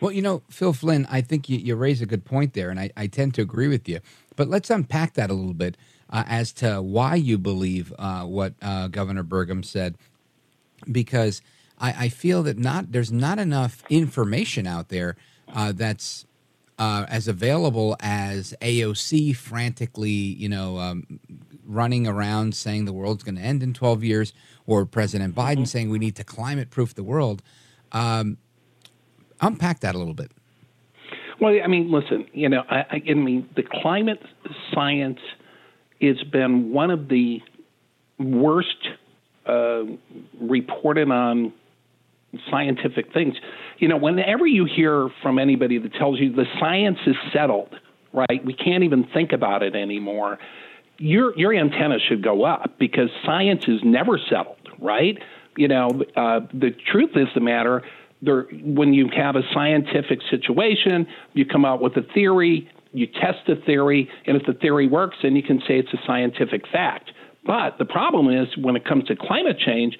Well, 0.00 0.12
you 0.12 0.22
know, 0.22 0.42
Phil 0.50 0.72
Flynn, 0.72 1.06
I 1.10 1.20
think 1.20 1.48
you, 1.48 1.58
you 1.58 1.76
raise 1.76 2.02
a 2.02 2.06
good 2.06 2.24
point 2.24 2.54
there, 2.54 2.70
and 2.70 2.78
I, 2.78 2.90
I, 2.96 3.06
tend 3.06 3.34
to 3.34 3.42
agree 3.42 3.68
with 3.68 3.88
you. 3.88 4.00
But 4.36 4.48
let's 4.48 4.68
unpack 4.68 5.14
that 5.14 5.30
a 5.30 5.34
little 5.34 5.54
bit 5.54 5.76
uh, 6.10 6.24
as 6.26 6.52
to 6.54 6.82
why 6.82 7.14
you 7.14 7.38
believe 7.38 7.92
uh, 7.98 8.24
what 8.24 8.54
uh, 8.60 8.88
Governor 8.88 9.24
Burgum 9.24 9.64
said, 9.64 9.96
because 10.90 11.42
I, 11.78 12.04
I, 12.04 12.08
feel 12.08 12.42
that 12.42 12.58
not 12.58 12.92
there's 12.92 13.12
not 13.12 13.38
enough 13.38 13.82
information 13.88 14.66
out 14.66 14.88
there 14.88 15.16
uh, 15.52 15.72
that's 15.72 16.26
uh, 16.78 17.06
as 17.08 17.28
available 17.28 17.96
as 18.00 18.54
AOC 18.60 19.36
frantically, 19.36 20.10
you 20.10 20.48
know, 20.48 20.78
um, 20.78 21.20
running 21.64 22.06
around 22.06 22.54
saying 22.54 22.84
the 22.84 22.92
world's 22.92 23.22
going 23.22 23.36
to 23.36 23.40
end 23.40 23.62
in 23.62 23.72
12 23.72 24.04
years, 24.04 24.32
or 24.66 24.84
President 24.84 25.34
Biden 25.34 25.52
mm-hmm. 25.52 25.64
saying 25.64 25.90
we 25.90 25.98
need 25.98 26.16
to 26.16 26.24
climate 26.24 26.70
proof 26.70 26.94
the 26.94 27.04
world. 27.04 27.42
Um, 27.92 28.38
unpack 29.46 29.80
that 29.80 29.94
a 29.94 29.98
little 29.98 30.14
bit. 30.14 30.30
Well, 31.40 31.58
I 31.62 31.66
mean, 31.66 31.90
listen, 31.90 32.26
you 32.32 32.48
know, 32.48 32.62
I, 32.68 33.02
I 33.08 33.14
mean, 33.14 33.48
the 33.56 33.64
climate 33.82 34.22
science 34.72 35.18
has 36.00 36.22
been 36.30 36.72
one 36.72 36.90
of 36.90 37.08
the 37.08 37.40
worst 38.18 38.88
uh, 39.46 39.82
reported 40.40 41.10
on 41.10 41.52
scientific 42.50 43.12
things. 43.12 43.34
You 43.78 43.88
know, 43.88 43.96
whenever 43.96 44.46
you 44.46 44.64
hear 44.64 45.08
from 45.22 45.38
anybody 45.38 45.78
that 45.78 45.94
tells 45.94 46.20
you 46.20 46.32
the 46.32 46.46
science 46.60 46.98
is 47.06 47.16
settled, 47.32 47.74
right? 48.12 48.44
We 48.44 48.54
can't 48.54 48.84
even 48.84 49.04
think 49.12 49.32
about 49.32 49.62
it 49.62 49.74
anymore 49.74 50.38
your 50.98 51.36
your 51.36 51.54
antenna 51.54 51.98
should 51.98 52.22
go 52.22 52.44
up 52.44 52.78
because 52.78 53.08
science 53.24 53.64
is 53.66 53.80
never 53.84 54.18
settled, 54.30 54.68
right? 54.78 55.18
You 55.56 55.68
know, 55.68 55.88
uh, 56.16 56.40
the 56.52 56.70
truth 56.92 57.10
is 57.14 57.28
the 57.34 57.40
matter. 57.40 57.82
When 58.26 58.94
you 58.94 59.10
have 59.16 59.36
a 59.36 59.42
scientific 59.52 60.20
situation, 60.30 61.06
you 61.32 61.44
come 61.44 61.64
out 61.64 61.82
with 61.82 61.96
a 61.96 62.02
theory, 62.14 62.68
you 62.92 63.06
test 63.06 63.38
the 63.46 63.56
theory, 63.66 64.08
and 64.26 64.36
if 64.36 64.46
the 64.46 64.54
theory 64.54 64.88
works, 64.88 65.16
then 65.22 65.36
you 65.36 65.42
can 65.42 65.58
say 65.60 65.78
it's 65.78 65.92
a 65.92 65.98
scientific 66.06 66.62
fact. 66.70 67.10
But 67.46 67.78
the 67.78 67.84
problem 67.84 68.28
is 68.28 68.48
when 68.56 68.76
it 68.76 68.84
comes 68.84 69.04
to 69.04 69.16
climate 69.16 69.58
change, 69.58 69.98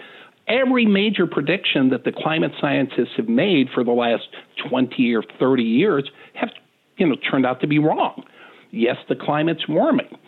every 0.49 0.87
major 0.87 1.27
prediction 1.27 1.91
that 1.91 2.05
the 2.05 2.12
climate 2.12 2.53
scientists 2.61 3.16
have 3.16 3.29
made 3.29 3.68
for 3.75 3.85
the 3.85 3.93
last 3.93 4.29
20 4.68 5.14
or 5.14 5.22
30 5.39 5.62
years 5.62 6.11
have 6.35 6.51
you 6.97 7.07
know 7.07 7.16
turned 7.31 7.47
out 7.47 7.61
to 7.61 7.66
be 7.66 7.79
wrong. 7.79 8.25
Yes, 8.70 8.97
the 9.09 9.16
climate's 9.16 9.68
warming. 9.68 10.18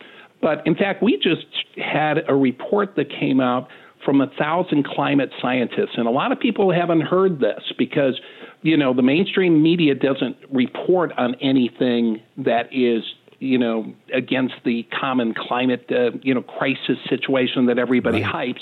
But 0.41 0.65
in 0.65 0.75
fact, 0.75 1.01
we 1.01 1.17
just 1.17 1.45
had 1.77 2.17
a 2.27 2.35
report 2.35 2.95
that 2.95 3.09
came 3.09 3.39
out 3.39 3.69
from 4.07 4.21
a 4.21 4.27
thousand 4.39 4.85
climate 4.85 5.31
scientists, 5.41 5.97
and 5.97 6.07
a 6.07 6.09
lot 6.09 6.31
of 6.31 6.39
people 6.39 6.71
haven't 6.71 7.01
heard 7.01 7.41
this 7.41 7.61
because 7.77 8.17
you 8.61 8.77
know 8.77 8.93
the 8.93 9.01
mainstream 9.01 9.61
media 9.61 9.93
doesn't 9.93 10.37
report 10.49 11.11
on 11.17 11.35
anything 11.41 12.21
that 12.37 12.69
is 12.71 13.03
you 13.39 13.57
know 13.57 13.93
against 14.13 14.53
the 14.63 14.87
common 14.97 15.33
climate 15.33 15.85
uh, 15.91 16.11
you 16.21 16.33
know 16.33 16.41
crisis 16.41 16.97
situation 17.09 17.65
that 17.65 17.77
everybody 17.77 18.23
right. 18.23 18.55
hypes, 18.55 18.61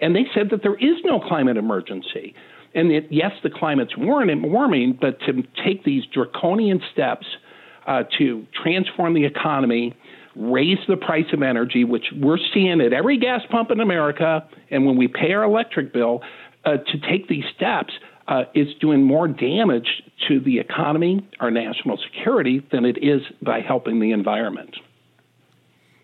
and 0.00 0.16
they 0.16 0.24
said 0.34 0.48
that 0.48 0.62
there 0.62 0.76
is 0.76 0.96
no 1.04 1.20
climate 1.20 1.58
emergency. 1.58 2.34
And 2.74 2.90
it, 2.90 3.08
yes, 3.10 3.32
the 3.42 3.50
climate's 3.50 3.94
warming, 3.98 4.98
but 4.98 5.20
to 5.20 5.42
take 5.62 5.84
these 5.84 6.04
draconian 6.06 6.80
steps 6.90 7.26
uh, 7.86 8.04
to 8.16 8.46
transform 8.62 9.12
the 9.12 9.26
economy 9.26 9.94
raise 10.38 10.78
the 10.86 10.96
price 10.96 11.26
of 11.32 11.42
energy, 11.42 11.84
which 11.84 12.06
we're 12.16 12.38
seeing 12.54 12.80
at 12.80 12.92
every 12.92 13.18
gas 13.18 13.42
pump 13.50 13.70
in 13.70 13.80
America, 13.80 14.48
and 14.70 14.86
when 14.86 14.96
we 14.96 15.08
pay 15.08 15.32
our 15.32 15.42
electric 15.42 15.92
bill, 15.92 16.22
uh, 16.64 16.76
to 16.76 16.98
take 17.10 17.28
these 17.28 17.44
steps 17.56 17.92
uh, 18.28 18.44
is 18.54 18.68
doing 18.80 19.02
more 19.02 19.26
damage 19.26 20.02
to 20.28 20.38
the 20.40 20.58
economy, 20.58 21.26
our 21.40 21.50
national 21.50 21.98
security, 21.98 22.64
than 22.70 22.84
it 22.84 22.98
is 23.02 23.22
by 23.42 23.60
helping 23.60 24.00
the 24.00 24.12
environment. 24.12 24.76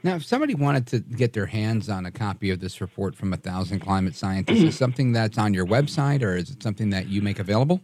Now, 0.02 0.16
if 0.16 0.24
somebody 0.24 0.54
wanted 0.54 0.86
to 0.88 1.00
get 1.00 1.32
their 1.32 1.46
hands 1.46 1.88
on 1.88 2.04
a 2.04 2.10
copy 2.10 2.50
of 2.50 2.60
this 2.60 2.80
report 2.80 3.14
from 3.14 3.32
a 3.32 3.36
thousand 3.36 3.80
climate 3.80 4.14
scientists, 4.14 4.62
is 4.62 4.76
something 4.78 5.12
that's 5.12 5.38
on 5.38 5.54
your 5.54 5.66
website, 5.66 6.22
or 6.22 6.36
is 6.36 6.50
it 6.50 6.62
something 6.62 6.90
that 6.90 7.08
you 7.08 7.22
make 7.22 7.38
available? 7.38 7.80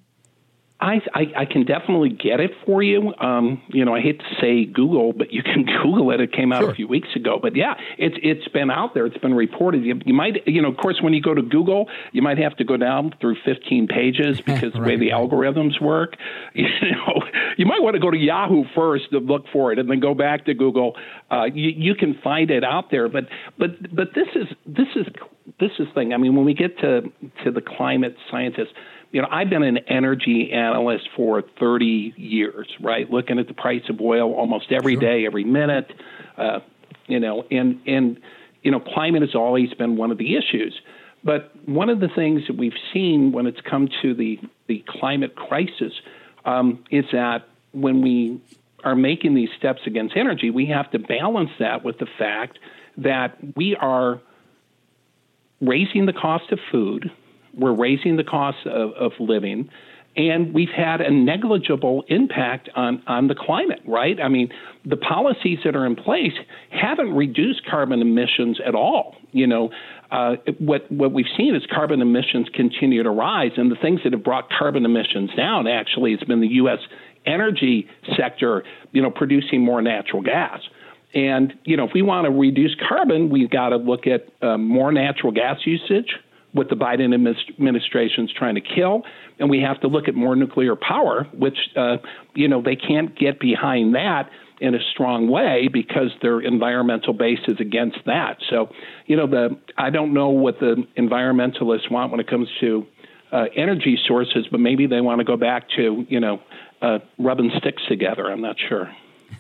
I, 0.80 1.00
I, 1.14 1.20
I 1.36 1.44
can 1.44 1.64
definitely 1.66 2.08
get 2.08 2.40
it 2.40 2.52
for 2.64 2.82
you. 2.82 3.12
Um, 3.18 3.62
you 3.68 3.84
know, 3.84 3.94
I 3.94 4.00
hate 4.00 4.18
to 4.18 4.34
say 4.40 4.64
Google, 4.64 5.12
but 5.12 5.32
you 5.32 5.42
can 5.42 5.64
Google 5.82 6.10
it. 6.10 6.20
It 6.20 6.32
came 6.32 6.52
out 6.52 6.62
sure. 6.62 6.70
a 6.70 6.74
few 6.74 6.88
weeks 6.88 7.08
ago. 7.14 7.38
But 7.40 7.54
yeah, 7.54 7.74
it's 7.98 8.16
it's 8.22 8.48
been 8.48 8.70
out 8.70 8.94
there. 8.94 9.04
It's 9.04 9.18
been 9.18 9.34
reported. 9.34 9.84
You, 9.84 10.00
you 10.06 10.14
might, 10.14 10.46
you 10.46 10.62
know, 10.62 10.70
of 10.70 10.78
course, 10.78 11.00
when 11.02 11.12
you 11.12 11.20
go 11.20 11.34
to 11.34 11.42
Google, 11.42 11.88
you 12.12 12.22
might 12.22 12.38
have 12.38 12.56
to 12.56 12.64
go 12.64 12.76
down 12.76 13.14
through 13.20 13.36
15 13.44 13.88
pages 13.88 14.40
because 14.46 14.62
right, 14.62 14.72
the 14.72 14.80
way 14.80 14.96
the 14.96 15.10
algorithms 15.10 15.80
work. 15.80 16.16
You 16.60 16.92
know, 16.92 17.22
you 17.56 17.66
might 17.66 17.82
want 17.82 17.94
to 17.94 18.00
go 18.00 18.10
to 18.10 18.16
Yahoo 18.16 18.64
first 18.74 19.10
to 19.10 19.18
look 19.18 19.44
for 19.52 19.72
it, 19.72 19.78
and 19.78 19.90
then 19.90 20.00
go 20.00 20.14
back 20.14 20.46
to 20.46 20.54
Google. 20.54 20.96
Uh, 21.30 21.44
you, 21.44 21.70
you 21.70 21.94
can 21.94 22.18
find 22.22 22.50
it 22.50 22.64
out 22.64 22.90
there. 22.90 23.08
But 23.08 23.24
but 23.58 23.94
but 23.94 24.08
this 24.14 24.28
is 24.34 24.46
this 24.66 24.88
is 24.96 25.06
this 25.58 25.70
is 25.78 25.86
thing. 25.94 26.12
I 26.12 26.16
mean, 26.16 26.36
when 26.36 26.44
we 26.44 26.54
get 26.54 26.78
to 26.78 27.02
to 27.44 27.50
the 27.50 27.60
climate 27.60 28.16
scientists 28.30 28.72
you 29.12 29.20
know, 29.20 29.28
I've 29.30 29.50
been 29.50 29.62
an 29.62 29.78
energy 29.88 30.52
analyst 30.52 31.08
for 31.16 31.42
30 31.58 32.14
years, 32.16 32.68
right? 32.80 33.10
Looking 33.10 33.38
at 33.38 33.48
the 33.48 33.54
price 33.54 33.82
of 33.88 34.00
oil 34.00 34.32
almost 34.34 34.70
every 34.70 34.94
sure. 34.94 35.00
day, 35.00 35.26
every 35.26 35.44
minute, 35.44 35.92
uh, 36.36 36.60
you 37.06 37.18
know, 37.18 37.44
and 37.50 37.80
and 37.86 38.20
you 38.62 38.70
know, 38.70 38.78
climate 38.80 39.22
has 39.22 39.34
always 39.34 39.72
been 39.74 39.96
one 39.96 40.10
of 40.10 40.18
the 40.18 40.36
issues. 40.36 40.80
But 41.24 41.52
one 41.66 41.90
of 41.90 42.00
the 42.00 42.08
things 42.08 42.42
that 42.46 42.56
we've 42.56 42.78
seen 42.92 43.32
when 43.32 43.46
it's 43.46 43.60
come 43.68 43.88
to 44.02 44.14
the 44.14 44.38
the 44.68 44.84
climate 44.86 45.34
crisis 45.34 45.92
um, 46.44 46.84
is 46.90 47.04
that 47.12 47.48
when 47.72 48.02
we 48.02 48.40
are 48.84 48.94
making 48.94 49.34
these 49.34 49.50
steps 49.58 49.80
against 49.86 50.16
energy, 50.16 50.50
we 50.50 50.66
have 50.66 50.90
to 50.92 50.98
balance 50.98 51.50
that 51.58 51.84
with 51.84 51.98
the 51.98 52.06
fact 52.18 52.58
that 52.96 53.36
we 53.56 53.76
are 53.76 54.20
raising 55.60 56.06
the 56.06 56.12
cost 56.12 56.50
of 56.52 56.58
food 56.70 57.10
we're 57.56 57.74
raising 57.74 58.16
the 58.16 58.24
cost 58.24 58.66
of, 58.66 58.92
of 58.92 59.12
living 59.18 59.68
and 60.16 60.52
we've 60.52 60.70
had 60.70 61.00
a 61.00 61.10
negligible 61.10 62.04
impact 62.08 62.68
on, 62.74 63.02
on 63.06 63.28
the 63.28 63.34
climate, 63.34 63.80
right? 63.86 64.20
I 64.20 64.28
mean, 64.28 64.48
the 64.84 64.96
policies 64.96 65.58
that 65.64 65.76
are 65.76 65.86
in 65.86 65.94
place 65.94 66.32
haven't 66.70 67.14
reduced 67.14 67.64
carbon 67.66 68.00
emissions 68.00 68.58
at 68.66 68.74
all. 68.74 69.16
You 69.32 69.46
know, 69.46 69.70
uh, 70.10 70.36
what 70.58 70.90
what 70.90 71.12
we've 71.12 71.30
seen 71.36 71.54
is 71.54 71.62
carbon 71.72 72.02
emissions 72.02 72.48
continue 72.52 73.04
to 73.04 73.10
rise, 73.10 73.52
and 73.56 73.70
the 73.70 73.76
things 73.76 74.00
that 74.02 74.12
have 74.12 74.24
brought 74.24 74.50
carbon 74.50 74.84
emissions 74.84 75.30
down 75.36 75.68
actually 75.68 76.10
has 76.10 76.26
been 76.26 76.40
the 76.40 76.48
U.S. 76.48 76.80
energy 77.26 77.86
sector, 78.16 78.64
you 78.90 79.00
know, 79.00 79.10
producing 79.10 79.64
more 79.64 79.80
natural 79.80 80.22
gas. 80.22 80.60
And 81.14 81.54
you 81.64 81.76
know, 81.76 81.84
if 81.84 81.92
we 81.94 82.02
want 82.02 82.24
to 82.24 82.32
reduce 82.32 82.74
carbon, 82.88 83.30
we've 83.30 83.50
got 83.50 83.68
to 83.68 83.76
look 83.76 84.08
at 84.08 84.26
uh, 84.42 84.58
more 84.58 84.90
natural 84.90 85.30
gas 85.30 85.58
usage 85.64 86.16
what 86.52 86.68
the 86.68 86.74
Biden 86.74 87.14
administration 87.14 88.24
is 88.24 88.32
trying 88.32 88.56
to 88.56 88.60
kill, 88.60 89.02
and 89.38 89.48
we 89.48 89.60
have 89.60 89.80
to 89.80 89.88
look 89.88 90.08
at 90.08 90.14
more 90.14 90.34
nuclear 90.34 90.76
power, 90.76 91.24
which 91.32 91.56
uh, 91.76 91.98
you 92.34 92.48
know 92.48 92.62
they 92.62 92.76
can't 92.76 93.16
get 93.18 93.38
behind 93.38 93.94
that 93.94 94.30
in 94.60 94.74
a 94.74 94.78
strong 94.92 95.28
way 95.28 95.68
because 95.72 96.10
their 96.20 96.40
environmental 96.40 97.14
base 97.14 97.40
is 97.48 97.58
against 97.60 97.98
that. 98.04 98.36
So, 98.50 98.68
you 99.06 99.16
know, 99.16 99.26
the 99.26 99.58
I 99.78 99.90
don't 99.90 100.12
know 100.12 100.28
what 100.28 100.60
the 100.60 100.86
environmentalists 100.98 101.90
want 101.90 102.10
when 102.10 102.20
it 102.20 102.28
comes 102.28 102.48
to 102.60 102.86
uh, 103.32 103.44
energy 103.56 103.98
sources, 104.06 104.46
but 104.50 104.60
maybe 104.60 104.86
they 104.86 105.00
want 105.00 105.20
to 105.20 105.24
go 105.24 105.36
back 105.36 105.68
to 105.76 106.04
you 106.08 106.20
know 106.20 106.40
uh, 106.82 106.98
rubbing 107.18 107.50
sticks 107.58 107.82
together. 107.88 108.30
I'm 108.30 108.42
not 108.42 108.56
sure. 108.68 108.92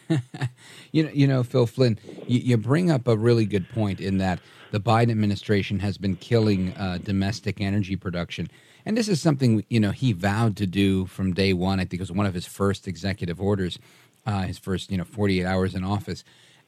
you 0.92 1.02
know, 1.02 1.10
you 1.12 1.26
know, 1.26 1.42
Phil 1.42 1.66
Flynn, 1.66 1.98
you, 2.26 2.40
you 2.40 2.56
bring 2.56 2.90
up 2.90 3.08
a 3.08 3.16
really 3.16 3.44
good 3.44 3.68
point 3.70 4.00
in 4.00 4.18
that 4.18 4.40
the 4.70 4.80
Biden 4.80 5.10
administration 5.10 5.80
has 5.80 5.98
been 5.98 6.16
killing 6.16 6.72
uh, 6.76 6.98
domestic 7.02 7.60
energy 7.60 7.96
production. 7.96 8.48
And 8.86 8.96
this 8.96 9.08
is 9.08 9.20
something 9.20 9.64
you 9.68 9.80
know 9.80 9.90
he 9.90 10.12
vowed 10.12 10.56
to 10.56 10.66
do 10.66 11.06
from 11.06 11.34
day 11.34 11.52
one. 11.52 11.80
I 11.80 11.84
think 11.84 11.94
it 11.94 12.00
was 12.00 12.12
one 12.12 12.26
of 12.26 12.34
his 12.34 12.46
first 12.46 12.88
executive 12.88 13.40
orders, 13.40 13.78
uh, 14.26 14.42
his 14.42 14.58
first 14.58 14.90
you 14.90 14.98
know 14.98 15.04
48 15.04 15.44
hours 15.44 15.74
in 15.74 15.84
office. 15.84 16.24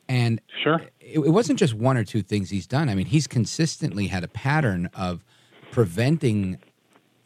And 0.09 0.41
sure, 0.63 0.81
it, 1.01 1.19
it 1.21 1.31
wasn't 1.31 1.59
just 1.59 1.75
one 1.75 1.97
or 1.97 2.05
two 2.05 2.23
things 2.23 2.51
he's 2.51 2.67
done. 2.67 2.89
I 2.89 2.95
mean, 2.95 3.07
he's 3.07 3.27
consistently 3.27 4.09
had 4.09 4.25
a 4.25 4.29
pattern 4.29 4.91
of 4.95 5.25
preventing 5.71 6.59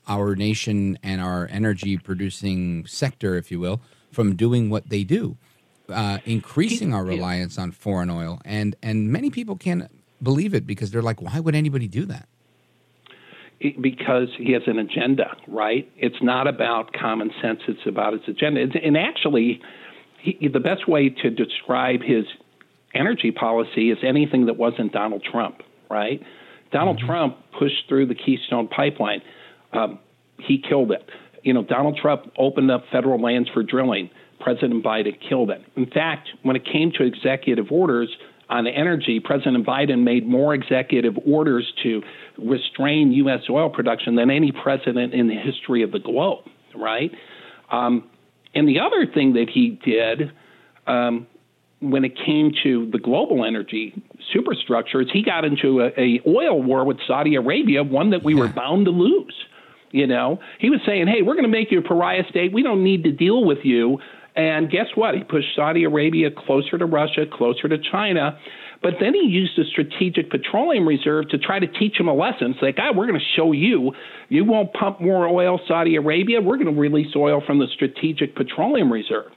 our 0.06 0.36
nation 0.36 0.98
and 1.02 1.20
our 1.20 1.48
energy 1.50 1.96
producing 1.96 2.86
sector, 2.86 3.34
if 3.36 3.50
you 3.50 3.58
will, 3.58 3.80
from 4.12 4.36
doing 4.36 4.70
what 4.70 4.88
they 4.88 5.02
do, 5.02 5.36
uh, 5.88 6.18
increasing 6.24 6.94
our 6.94 7.04
reliance 7.04 7.58
on 7.58 7.72
foreign 7.72 8.10
oil. 8.10 8.40
And 8.44 8.76
and 8.82 9.10
many 9.10 9.30
people 9.30 9.56
can't 9.56 9.90
believe 10.22 10.54
it 10.54 10.66
because 10.66 10.90
they're 10.90 11.02
like, 11.02 11.20
why 11.20 11.40
would 11.40 11.54
anybody 11.54 11.88
do 11.88 12.04
that? 12.06 12.28
because 13.80 14.28
he 14.36 14.52
has 14.52 14.62
an 14.66 14.78
agenda, 14.78 15.34
right? 15.48 15.90
It's 15.96 16.22
not 16.22 16.46
about 16.46 16.92
common 16.92 17.30
sense, 17.40 17.60
it's 17.68 17.86
about 17.86 18.12
his 18.12 18.22
agenda. 18.28 18.60
And 18.60 18.96
actually, 18.96 19.62
he, 20.20 20.48
the 20.48 20.60
best 20.60 20.86
way 20.88 21.08
to 21.08 21.30
describe 21.30 22.02
his 22.02 22.24
energy 22.94 23.30
policy 23.30 23.90
is 23.90 23.98
anything 24.02 24.46
that 24.46 24.56
wasn't 24.56 24.92
Donald 24.92 25.24
Trump, 25.30 25.62
right? 25.90 26.22
Donald 26.72 26.98
mm-hmm. 26.98 27.06
Trump 27.06 27.36
pushed 27.58 27.88
through 27.88 28.06
the 28.06 28.14
Keystone 28.14 28.68
Pipeline. 28.68 29.22
Um, 29.72 29.98
he 30.38 30.62
killed 30.68 30.92
it. 30.92 31.08
You 31.42 31.54
know, 31.54 31.62
Donald 31.62 31.98
Trump 32.00 32.32
opened 32.38 32.70
up 32.70 32.84
federal 32.92 33.20
lands 33.20 33.48
for 33.54 33.62
drilling. 33.62 34.10
President 34.40 34.84
Biden 34.84 35.16
killed 35.28 35.50
it. 35.50 35.62
In 35.76 35.86
fact, 35.86 36.28
when 36.42 36.56
it 36.56 36.64
came 36.64 36.92
to 36.98 37.04
executive 37.04 37.66
orders 37.70 38.14
on 38.48 38.66
energy, 38.66 39.20
President 39.20 39.66
Biden 39.66 40.04
made 40.04 40.26
more 40.26 40.54
executive 40.54 41.14
orders 41.26 41.72
to 41.82 42.02
restrain 42.38 43.12
U.S. 43.12 43.40
oil 43.50 43.70
production 43.70 44.14
than 44.14 44.30
any 44.30 44.52
president 44.52 45.14
in 45.14 45.26
the 45.26 45.34
history 45.34 45.82
of 45.82 45.90
the 45.90 45.98
globe, 45.98 46.44
right? 46.74 47.10
Um, 47.70 48.08
and 48.54 48.68
the 48.68 48.78
other 48.80 49.06
thing 49.12 49.32
that 49.34 49.50
he 49.52 49.80
did 49.84 50.32
um, 50.86 51.26
when 51.80 52.04
it 52.04 52.16
came 52.16 52.52
to 52.62 52.88
the 52.90 52.98
global 52.98 53.44
energy 53.44 54.02
superstructure 54.32 55.02
is 55.02 55.08
he 55.12 55.22
got 55.22 55.44
into 55.44 55.80
a, 55.80 55.88
a 55.98 56.20
oil 56.26 56.62
war 56.62 56.84
with 56.84 56.98
Saudi 57.06 57.34
Arabia, 57.34 57.82
one 57.82 58.10
that 58.10 58.22
we 58.22 58.34
yeah. 58.34 58.40
were 58.40 58.48
bound 58.48 58.86
to 58.86 58.90
lose. 58.90 59.34
You 59.90 60.06
know, 60.06 60.40
he 60.58 60.70
was 60.70 60.80
saying, 60.86 61.06
"Hey, 61.06 61.22
we're 61.22 61.34
going 61.34 61.44
to 61.44 61.50
make 61.50 61.70
you 61.70 61.78
a 61.78 61.82
pariah 61.82 62.24
state. 62.28 62.52
We 62.52 62.62
don't 62.62 62.82
need 62.82 63.04
to 63.04 63.12
deal 63.12 63.44
with 63.44 63.58
you." 63.62 63.98
And 64.36 64.70
guess 64.70 64.86
what? 64.94 65.14
He 65.14 65.24
pushed 65.24 65.48
Saudi 65.56 65.84
Arabia 65.84 66.28
closer 66.30 66.76
to 66.76 66.84
Russia, 66.84 67.24
closer 67.30 67.68
to 67.68 67.78
China. 67.78 68.38
But 68.82 68.94
then 69.00 69.14
he 69.14 69.26
used 69.26 69.52
the 69.56 69.64
Strategic 69.64 70.30
Petroleum 70.30 70.86
Reserve 70.86 71.30
to 71.30 71.38
try 71.38 71.58
to 71.58 71.66
teach 71.66 71.98
him 71.98 72.08
a 72.08 72.14
lesson. 72.14 72.52
It's 72.52 72.62
like, 72.62 72.76
ah, 72.78 72.92
we're 72.94 73.06
going 73.06 73.18
to 73.18 73.26
show 73.34 73.52
you. 73.52 73.92
You 74.28 74.44
won't 74.44 74.72
pump 74.74 75.00
more 75.00 75.26
oil, 75.26 75.58
Saudi 75.66 75.96
Arabia. 75.96 76.42
We're 76.42 76.58
going 76.58 76.72
to 76.72 76.78
release 76.78 77.16
oil 77.16 77.42
from 77.46 77.58
the 77.58 77.66
Strategic 77.74 78.36
Petroleum 78.36 78.92
Reserve. 78.92 79.32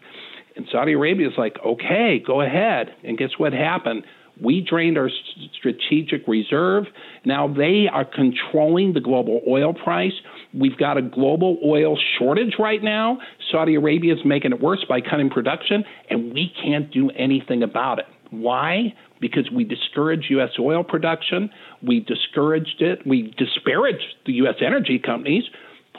And 0.58 0.68
Saudi 0.70 0.92
Arabia 0.92 1.28
is 1.28 1.34
like, 1.38 1.56
okay, 1.66 2.22
go 2.26 2.42
ahead. 2.42 2.94
And 3.06 3.18
guess 3.18 3.30
what 3.38 3.54
happened? 3.54 4.04
We 4.42 4.62
drained 4.62 4.98
our 4.98 5.10
strategic 5.58 6.28
reserve. 6.28 6.86
Now 7.26 7.48
they 7.48 7.88
are 7.92 8.06
controlling 8.06 8.94
the 8.94 9.02
global 9.02 9.42
oil 9.48 9.74
price. 9.74 10.14
We've 10.54 10.78
got 10.78 10.98
a 10.98 11.02
global 11.02 11.58
oil 11.66 11.98
shortage 12.18 12.56
right 12.58 12.82
now. 12.82 13.20
Saudi 13.52 13.76
Arabia 13.76 14.14
is 14.14 14.20
making 14.26 14.52
it 14.52 14.62
worse 14.62 14.86
by 14.88 15.02
cutting 15.02 15.30
production, 15.30 15.84
and 16.10 16.34
we 16.34 16.52
can't 16.64 16.92
do 16.92 17.10
anything 17.12 17.64
about 17.64 18.00
it. 18.00 18.06
Why? 18.32 18.94
Because 19.20 19.50
we 19.52 19.64
discouraged 19.64 20.28
U.S. 20.30 20.52
oil 20.60 20.84
production. 20.84 21.50
We 21.82 22.00
discouraged 22.00 22.82
it. 22.82 23.06
We 23.06 23.34
disparaged 23.38 24.16
the 24.26 24.34
U.S. 24.34 24.56
energy 24.66 25.00
companies. 25.00 25.44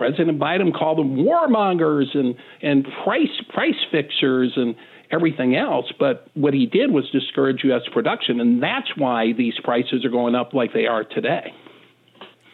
President 0.01 0.39
Biden 0.39 0.73
called 0.75 0.97
them 0.97 1.15
warmongers 1.15 2.17
and, 2.17 2.35
and 2.63 2.87
price 3.05 3.29
price 3.51 3.75
fixers 3.91 4.55
and 4.57 4.75
everything 5.11 5.57
else. 5.57 5.93
But 5.99 6.27
what 6.33 6.55
he 6.55 6.65
did 6.65 6.91
was 6.91 7.11
discourage 7.11 7.65
U.S. 7.65 7.83
production, 7.93 8.41
and 8.41 8.63
that's 8.63 8.97
why 8.97 9.35
these 9.35 9.53
prices 9.63 10.03
are 10.07 10.09
going 10.09 10.35
up 10.35 10.55
like 10.55 10.73
they 10.73 10.87
are 10.87 11.05
today. 11.05 11.53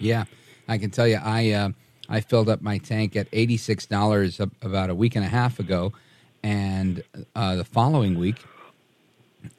Yeah, 0.01 0.25
I 0.67 0.77
can 0.77 0.91
tell 0.91 1.07
you, 1.07 1.21
I 1.23 1.53
uh, 1.53 1.69
I 2.09 2.21
filled 2.21 2.49
up 2.49 2.63
my 2.63 2.79
tank 2.79 3.15
at 3.15 3.29
eighty 3.33 3.57
six 3.57 3.87
dollars 3.87 4.41
about 4.41 4.91
a 4.91 4.95
week 4.97 5.15
and 5.15 5.25
a 5.25 5.29
half 5.29 5.61
ago, 5.61 5.93
and 6.43 7.05
uh, 7.37 7.55
the 7.55 7.65
following 7.65 8.19
week 8.19 8.45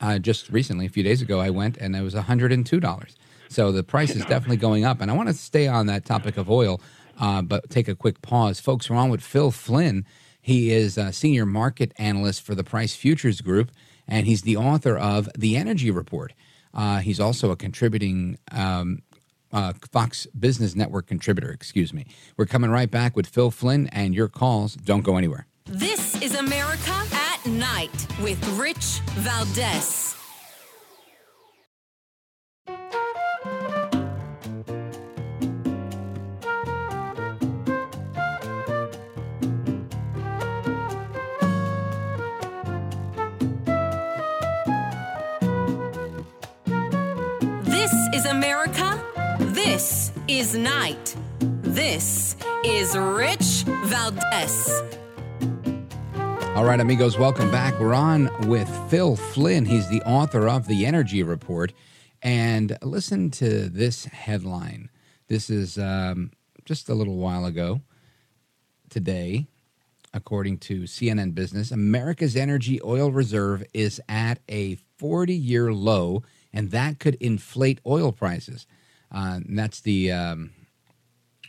uh, 0.01 0.19
just 0.19 0.49
recently, 0.49 0.85
a 0.85 0.89
few 0.89 1.03
days 1.03 1.21
ago, 1.21 1.39
I 1.39 1.51
went 1.51 1.77
and 1.77 1.95
it 1.95 2.01
was 2.01 2.13
$102. 2.13 3.15
So 3.49 3.71
the 3.71 3.83
price 3.83 4.13
is 4.15 4.25
definitely 4.25 4.57
going 4.57 4.83
up. 4.83 5.01
And 5.01 5.09
I 5.09 5.13
want 5.13 5.29
to 5.29 5.33
stay 5.33 5.67
on 5.67 5.87
that 5.87 6.05
topic 6.05 6.37
of 6.37 6.49
oil, 6.49 6.81
uh, 7.19 7.41
but 7.41 7.69
take 7.69 7.87
a 7.87 7.95
quick 7.95 8.21
pause. 8.21 8.59
Folks, 8.59 8.89
we're 8.89 8.97
on 8.97 9.09
with 9.09 9.21
Phil 9.21 9.51
Flynn. 9.51 10.05
He 10.41 10.71
is 10.71 10.97
a 10.97 11.11
senior 11.11 11.45
market 11.45 11.91
analyst 11.97 12.41
for 12.41 12.55
the 12.55 12.63
Price 12.63 12.95
Futures 12.95 13.41
Group, 13.41 13.71
and 14.07 14.25
he's 14.25 14.43
the 14.43 14.57
author 14.57 14.97
of 14.97 15.29
The 15.37 15.57
Energy 15.57 15.91
Report. 15.91 16.33
Uh, 16.73 16.99
he's 16.99 17.19
also 17.19 17.51
a 17.51 17.55
contributing 17.55 18.37
um, 18.51 19.01
uh, 19.51 19.73
Fox 19.91 20.27
Business 20.27 20.75
Network 20.75 21.07
contributor, 21.07 21.49
excuse 21.49 21.93
me. 21.93 22.05
We're 22.37 22.45
coming 22.45 22.69
right 22.69 22.89
back 22.89 23.15
with 23.15 23.27
Phil 23.27 23.51
Flynn 23.51 23.87
and 23.87 24.13
your 24.13 24.27
calls. 24.27 24.75
Don't 24.75 25.03
go 25.03 25.17
anywhere. 25.17 25.47
This 25.65 26.21
is 26.21 26.35
America 26.35 26.93
at 27.11 27.45
Night 27.45 28.07
with 28.21 28.41
Rich 28.57 29.01
Valdez. 29.15 30.15
Is 50.27 50.57
Night. 50.57 51.15
This 51.39 52.35
is 52.65 52.97
Rich 52.97 53.63
Valdez. 53.85 54.81
All 56.53 56.65
right, 56.65 56.81
amigos, 56.81 57.17
welcome 57.17 57.49
back. 57.49 57.79
We're 57.79 57.93
on 57.93 58.29
with 58.49 58.67
Phil 58.89 59.15
Flynn. 59.15 59.63
He's 59.63 59.87
the 59.87 60.01
author 60.01 60.49
of 60.49 60.67
The 60.67 60.85
Energy 60.85 61.23
Report. 61.23 61.71
And 62.21 62.77
listen 62.81 63.31
to 63.31 63.69
this 63.69 64.03
headline. 64.05 64.89
This 65.29 65.49
is 65.49 65.77
um, 65.77 66.31
just 66.65 66.89
a 66.89 66.93
little 66.93 67.15
while 67.15 67.45
ago 67.45 67.79
today, 68.89 69.47
according 70.13 70.57
to 70.57 70.81
CNN 70.81 71.35
Business. 71.35 71.71
America's 71.71 72.35
energy 72.35 72.81
oil 72.83 73.11
reserve 73.11 73.63
is 73.73 74.01
at 74.09 74.39
a 74.49 74.75
40 74.97 75.33
year 75.33 75.71
low, 75.71 76.23
and 76.51 76.71
that 76.71 76.99
could 76.99 77.15
inflate 77.15 77.79
oil 77.85 78.11
prices. 78.11 78.67
Uh, 79.11 79.39
and 79.45 79.57
that's 79.57 79.81
the, 79.81 80.11
um, 80.11 80.51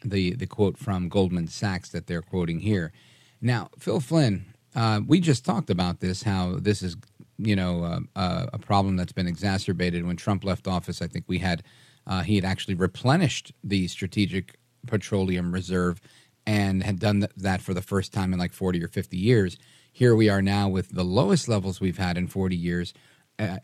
the, 0.04 0.34
the 0.34 0.46
quote 0.46 0.78
from 0.78 1.09
Goldman 1.09 1.48
Sachs 1.48 1.90
that 1.90 2.06
they're 2.06 2.22
quoting 2.22 2.61
here. 2.61 2.92
Now, 3.40 3.70
Phil 3.78 4.00
Flynn, 4.00 4.46
uh, 4.74 5.00
we 5.06 5.20
just 5.20 5.44
talked 5.44 5.70
about 5.70 6.00
this, 6.00 6.22
how 6.22 6.56
this 6.61 6.82
is, 6.82 6.96
you 7.38 7.56
know, 7.56 7.84
uh, 7.84 8.00
uh, 8.16 8.46
a 8.52 8.59
problem 8.59 8.96
that's 8.96 9.12
been 9.12 9.26
exacerbated. 9.26 10.06
When 10.06 10.16
Trump 10.16 10.44
left 10.44 10.68
office, 10.68 11.00
I 11.02 11.06
think 11.06 11.24
we 11.28 11.38
had, 11.38 11.62
uh, 12.06 12.22
he 12.22 12.36
had 12.36 12.44
actually 12.44 12.74
replenished 12.74 13.52
the 13.62 13.88
Strategic 13.88 14.56
Petroleum 14.86 15.52
Reserve 15.52 16.00
and 16.46 16.82
had 16.82 16.98
done 16.98 17.20
th- 17.20 17.32
that 17.36 17.61
for 17.61 17.74
the 17.74 17.82
first 17.82 18.12
time 18.12 18.32
in 18.32 18.38
like 18.38 18.52
40 18.52 18.82
or 18.82 18.88
50 18.88 19.16
years. 19.16 19.56
Here 19.92 20.14
we 20.14 20.28
are 20.28 20.42
now 20.42 20.68
with 20.68 20.90
the 20.90 21.04
lowest 21.04 21.48
levels 21.48 21.80
we've 21.80 21.98
had 21.98 22.16
in 22.16 22.26
40 22.26 22.56
years 22.56 22.94
uh, 23.38 23.59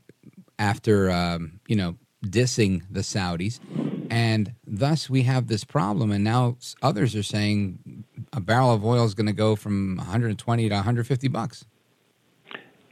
after, 0.59 1.11
um, 1.11 1.61
you 1.66 1.76
know, 1.76 1.97
dissing 2.25 2.83
the 2.91 3.01
Saudis. 3.01 3.61
And 4.11 4.55
thus 4.66 5.09
we 5.11 5.22
have 5.22 5.49
this 5.49 5.64
problem. 5.64 6.11
And 6.11 6.25
now 6.25 6.57
others 6.83 7.16
are 7.16 7.22
saying 7.22 8.05
a 8.33 8.41
barrel 8.41 8.72
of 8.72 8.85
oil 8.85 9.05
is 9.05 9.14
going 9.14 9.27
to 9.27 9.33
go 9.33 9.57
from 9.57 9.97
120 9.97 10.68
to 10.68 10.75
150 10.75 11.29
bucks. 11.29 11.64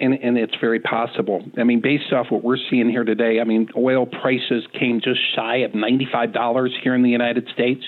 And, 0.01 0.15
and 0.15 0.37
it's 0.37 0.55
very 0.61 0.81
possible. 0.81 1.45
I 1.57 1.63
mean, 1.63 1.81
based 1.81 2.13
off 2.13 2.27
what 2.31 2.43
we're 2.43 2.57
seeing 2.71 2.91
here 2.91 3.05
today, 3.05 3.39
I 3.41 3.45
mean, 3.45 3.69
oil 3.77 4.05
prices 4.05 4.67
came 4.79 5.01
just 5.01 5.21
shy 5.37 5.59
of 5.59 5.73
$95 5.73 6.71
here 6.83 6.95
in 6.95 7.03
the 7.03 7.11
United 7.11 7.49
States. 7.55 7.85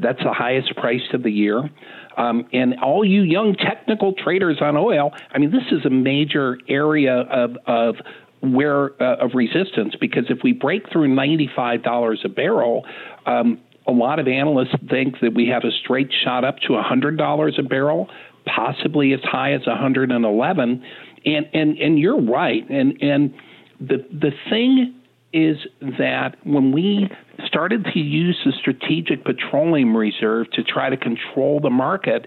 That's 0.00 0.22
the 0.22 0.32
highest 0.32 0.76
price 0.76 1.02
of 1.12 1.24
the 1.24 1.32
year. 1.32 1.68
Um, 2.16 2.46
and 2.52 2.78
all 2.80 3.04
you 3.04 3.22
young 3.22 3.54
technical 3.54 4.12
traders 4.12 4.58
on 4.60 4.76
oil, 4.76 5.12
I 5.32 5.38
mean, 5.38 5.50
this 5.50 5.64
is 5.72 5.84
a 5.84 5.90
major 5.90 6.58
area 6.68 7.22
of, 7.22 7.56
of 7.66 7.96
where 8.40 9.00
uh, 9.02 9.16
of 9.16 9.32
resistance 9.34 9.94
because 10.00 10.24
if 10.28 10.38
we 10.42 10.52
break 10.52 10.90
through 10.92 11.08
$95 11.14 12.24
a 12.24 12.28
barrel, 12.28 12.84
um, 13.26 13.60
a 13.86 13.92
lot 13.92 14.18
of 14.18 14.28
analysts 14.28 14.74
think 14.90 15.16
that 15.22 15.34
we 15.34 15.48
have 15.48 15.64
a 15.64 15.70
straight 15.82 16.10
shot 16.24 16.44
up 16.44 16.58
to 16.58 16.74
$100 16.74 17.58
a 17.58 17.62
barrel, 17.62 18.08
possibly 18.44 19.12
as 19.12 19.20
high 19.22 19.52
as 19.52 19.66
111. 19.66 20.84
And 21.24 21.48
and 21.52 21.78
and 21.78 21.98
you're 21.98 22.20
right. 22.20 22.68
And 22.70 22.96
and 23.02 23.34
the 23.80 24.06
the 24.12 24.30
thing 24.48 24.94
is 25.32 25.56
that 25.98 26.36
when 26.44 26.72
we 26.72 27.10
started 27.46 27.84
to 27.92 27.98
use 27.98 28.38
the 28.44 28.52
strategic 28.58 29.24
petroleum 29.24 29.96
reserve 29.96 30.50
to 30.52 30.62
try 30.62 30.88
to 30.88 30.96
control 30.96 31.60
the 31.60 31.70
market, 31.70 32.26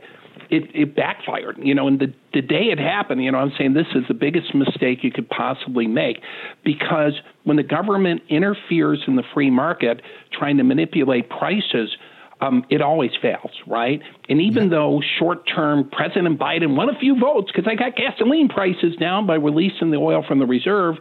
it, 0.51 0.63
it 0.75 0.95
backfired. 0.95 1.57
You 1.59 1.73
know, 1.73 1.87
and 1.87 1.99
the 1.99 2.13
the 2.33 2.41
day 2.41 2.65
it 2.71 2.79
happened, 2.79 3.23
you 3.23 3.31
know, 3.31 3.39
I'm 3.39 3.53
saying 3.57 3.73
this 3.73 3.87
is 3.95 4.03
the 4.07 4.13
biggest 4.13 4.53
mistake 4.53 5.03
you 5.03 5.11
could 5.11 5.29
possibly 5.29 5.87
make 5.87 6.17
because 6.63 7.13
when 7.43 7.57
the 7.57 7.63
government 7.63 8.21
interferes 8.29 9.01
in 9.07 9.15
the 9.15 9.23
free 9.33 9.49
market, 9.49 10.01
trying 10.31 10.57
to 10.57 10.63
manipulate 10.63 11.29
prices. 11.29 11.89
um, 12.41 12.65
it 12.69 12.81
always 12.81 13.11
fails, 13.21 13.51
right? 13.67 14.01
And 14.27 14.41
even 14.41 14.69
though 14.69 15.01
short 15.19 15.47
term 15.47 15.89
President 15.91 16.39
Biden 16.39 16.75
won 16.75 16.89
a 16.89 16.97
few 16.99 17.17
votes 17.19 17.51
because 17.53 17.69
I 17.71 17.75
got 17.75 17.95
gasoline 17.95 18.49
prices 18.49 18.95
down 18.99 19.27
by 19.27 19.35
releasing 19.35 19.91
the 19.91 19.97
oil 19.97 20.23
from 20.27 20.39
the 20.39 20.47
reserve, 20.47 20.95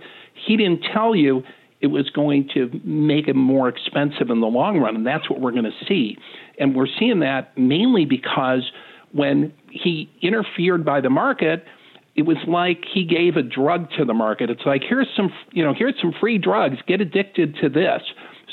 he 0.47 0.57
didn't 0.57 0.85
tell 0.93 1.15
you 1.15 1.43
it 1.81 1.87
was 1.87 2.11
going 2.11 2.49
to 2.53 2.71
make 2.85 3.27
it 3.27 3.35
more 3.35 3.69
expensive 3.69 4.29
in 4.29 4.41
the 4.41 4.47
long 4.47 4.79
run. 4.79 4.95
And 4.97 5.07
that's 5.07 5.31
what 5.31 5.41
we're 5.41 5.53
going 5.53 5.65
to 5.65 5.85
see. 5.89 6.19
And 6.59 6.77
we're 6.77 6.87
seeing 6.99 7.21
that 7.21 7.57
mainly 7.57 8.05
because 8.05 8.71
when 9.13 9.53
he 9.71 10.11
interfered 10.23 10.85
by 10.85 11.01
the 11.01 11.11
market, 11.11 11.65
it 12.17 12.23
was 12.23 12.37
like 12.47 12.85
he 12.93 13.05
gave 13.05 13.37
a 13.37 13.43
drug 13.43 13.89
to 13.99 14.05
the 14.05 14.15
market. 14.15 14.51
It's 14.51 14.67
like 14.67 14.83
here's 14.87 15.09
some 15.17 15.31
you 15.53 15.65
know 15.65 15.75
here's 15.77 15.95
some 16.01 16.13
free 16.21 16.39
drugs. 16.39 16.77
Get 16.87 17.01
addicted 17.01 17.57
to 17.63 17.69
this. 17.69 18.03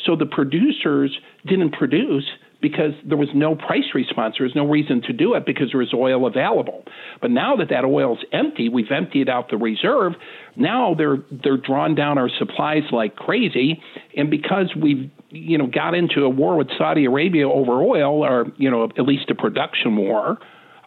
So 0.05 0.15
the 0.15 0.25
producers 0.25 1.17
didn't 1.45 1.71
produce 1.73 2.25
because 2.61 2.91
there 3.05 3.17
was 3.17 3.29
no 3.35 3.55
price 3.55 3.93
response. 3.93 4.35
There 4.37 4.45
was 4.45 4.55
no 4.55 4.67
reason 4.67 5.01
to 5.03 5.13
do 5.13 5.35
it 5.35 5.45
because 5.45 5.71
there 5.71 5.79
was 5.79 5.93
oil 5.93 6.25
available. 6.25 6.83
But 7.21 7.31
now 7.31 7.55
that 7.57 7.69
that 7.69 7.85
oil's 7.85 8.19
empty, 8.31 8.69
we've 8.69 8.91
emptied 8.91 9.29
out 9.29 9.49
the 9.49 9.57
reserve. 9.57 10.13
Now 10.55 10.95
they're 10.95 11.17
they're 11.31 11.57
drawn 11.57 11.95
down 11.95 12.17
our 12.17 12.29
supplies 12.37 12.83
like 12.91 13.15
crazy, 13.15 13.81
and 14.15 14.29
because 14.29 14.73
we've 14.81 15.11
you 15.29 15.57
know 15.57 15.67
got 15.67 15.93
into 15.93 16.23
a 16.23 16.29
war 16.29 16.55
with 16.55 16.69
Saudi 16.77 17.05
Arabia 17.05 17.49
over 17.49 17.81
oil, 17.81 18.23
or 18.23 18.47
you 18.57 18.69
know 18.69 18.85
at 18.85 19.05
least 19.05 19.29
a 19.29 19.35
production 19.35 19.95
war. 19.95 20.37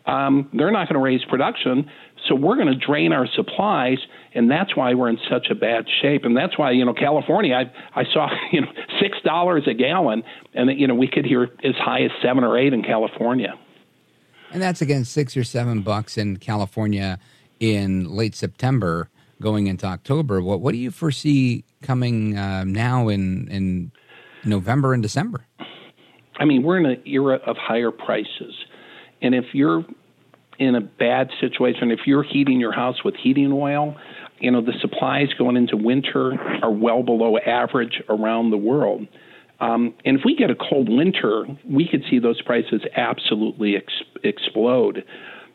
Um, 0.06 0.48
they're 0.54 0.70
not 0.70 0.88
going 0.88 0.94
to 0.94 1.04
raise 1.04 1.24
production. 1.26 1.90
So 2.28 2.34
we're 2.34 2.56
going 2.56 2.68
to 2.68 2.74
drain 2.74 3.12
our 3.12 3.26
supplies, 3.26 3.98
and 4.34 4.50
that's 4.50 4.76
why 4.76 4.94
we're 4.94 5.08
in 5.08 5.18
such 5.30 5.48
a 5.50 5.54
bad 5.54 5.86
shape. 6.02 6.24
And 6.24 6.36
that's 6.36 6.58
why 6.58 6.70
you 6.72 6.84
know 6.84 6.94
California, 6.94 7.54
I 7.54 8.00
I 8.00 8.04
saw 8.12 8.28
you 8.52 8.62
know 8.62 8.68
six 9.00 9.18
dollars 9.24 9.64
a 9.66 9.74
gallon, 9.74 10.22
and 10.54 10.78
you 10.78 10.86
know 10.86 10.94
we 10.94 11.08
could 11.08 11.24
hear 11.24 11.44
as 11.64 11.74
high 11.76 12.02
as 12.02 12.10
seven 12.22 12.44
or 12.44 12.58
eight 12.58 12.72
in 12.72 12.82
California. 12.82 13.58
And 14.52 14.60
that's 14.60 14.82
again 14.82 15.04
six 15.04 15.36
or 15.36 15.44
seven 15.44 15.82
bucks 15.82 16.18
in 16.18 16.38
California 16.38 17.18
in 17.60 18.10
late 18.10 18.34
September, 18.34 19.10
going 19.40 19.66
into 19.66 19.86
October. 19.86 20.40
What 20.40 20.60
what 20.60 20.72
do 20.72 20.78
you 20.78 20.90
foresee 20.90 21.64
coming 21.82 22.36
uh, 22.36 22.64
now 22.64 23.08
in 23.08 23.48
in 23.48 23.92
November 24.44 24.94
and 24.94 25.02
December? 25.02 25.46
I 26.38 26.44
mean, 26.44 26.62
we're 26.62 26.78
in 26.78 26.86
an 26.86 27.02
era 27.06 27.38
of 27.46 27.56
higher 27.56 27.90
prices, 27.90 28.54
and 29.20 29.34
if 29.34 29.46
you're 29.52 29.84
in 30.58 30.74
a 30.74 30.80
bad 30.80 31.30
situation, 31.40 31.90
if 31.90 32.00
you're 32.06 32.22
heating 32.22 32.60
your 32.60 32.72
house 32.72 33.02
with 33.04 33.14
heating 33.16 33.50
oil, 33.52 33.96
you 34.40 34.50
know, 34.50 34.60
the 34.60 34.74
supplies 34.80 35.28
going 35.38 35.56
into 35.56 35.76
winter 35.76 36.32
are 36.62 36.70
well 36.70 37.02
below 37.02 37.38
average 37.38 38.02
around 38.08 38.50
the 38.50 38.56
world. 38.56 39.06
Um, 39.60 39.94
and 40.04 40.18
if 40.18 40.22
we 40.24 40.34
get 40.34 40.50
a 40.50 40.54
cold 40.54 40.88
winter, 40.88 41.46
we 41.68 41.86
could 41.86 42.02
see 42.08 42.18
those 42.18 42.40
prices 42.42 42.82
absolutely 42.96 43.76
ex- 43.76 44.02
explode. 44.22 45.04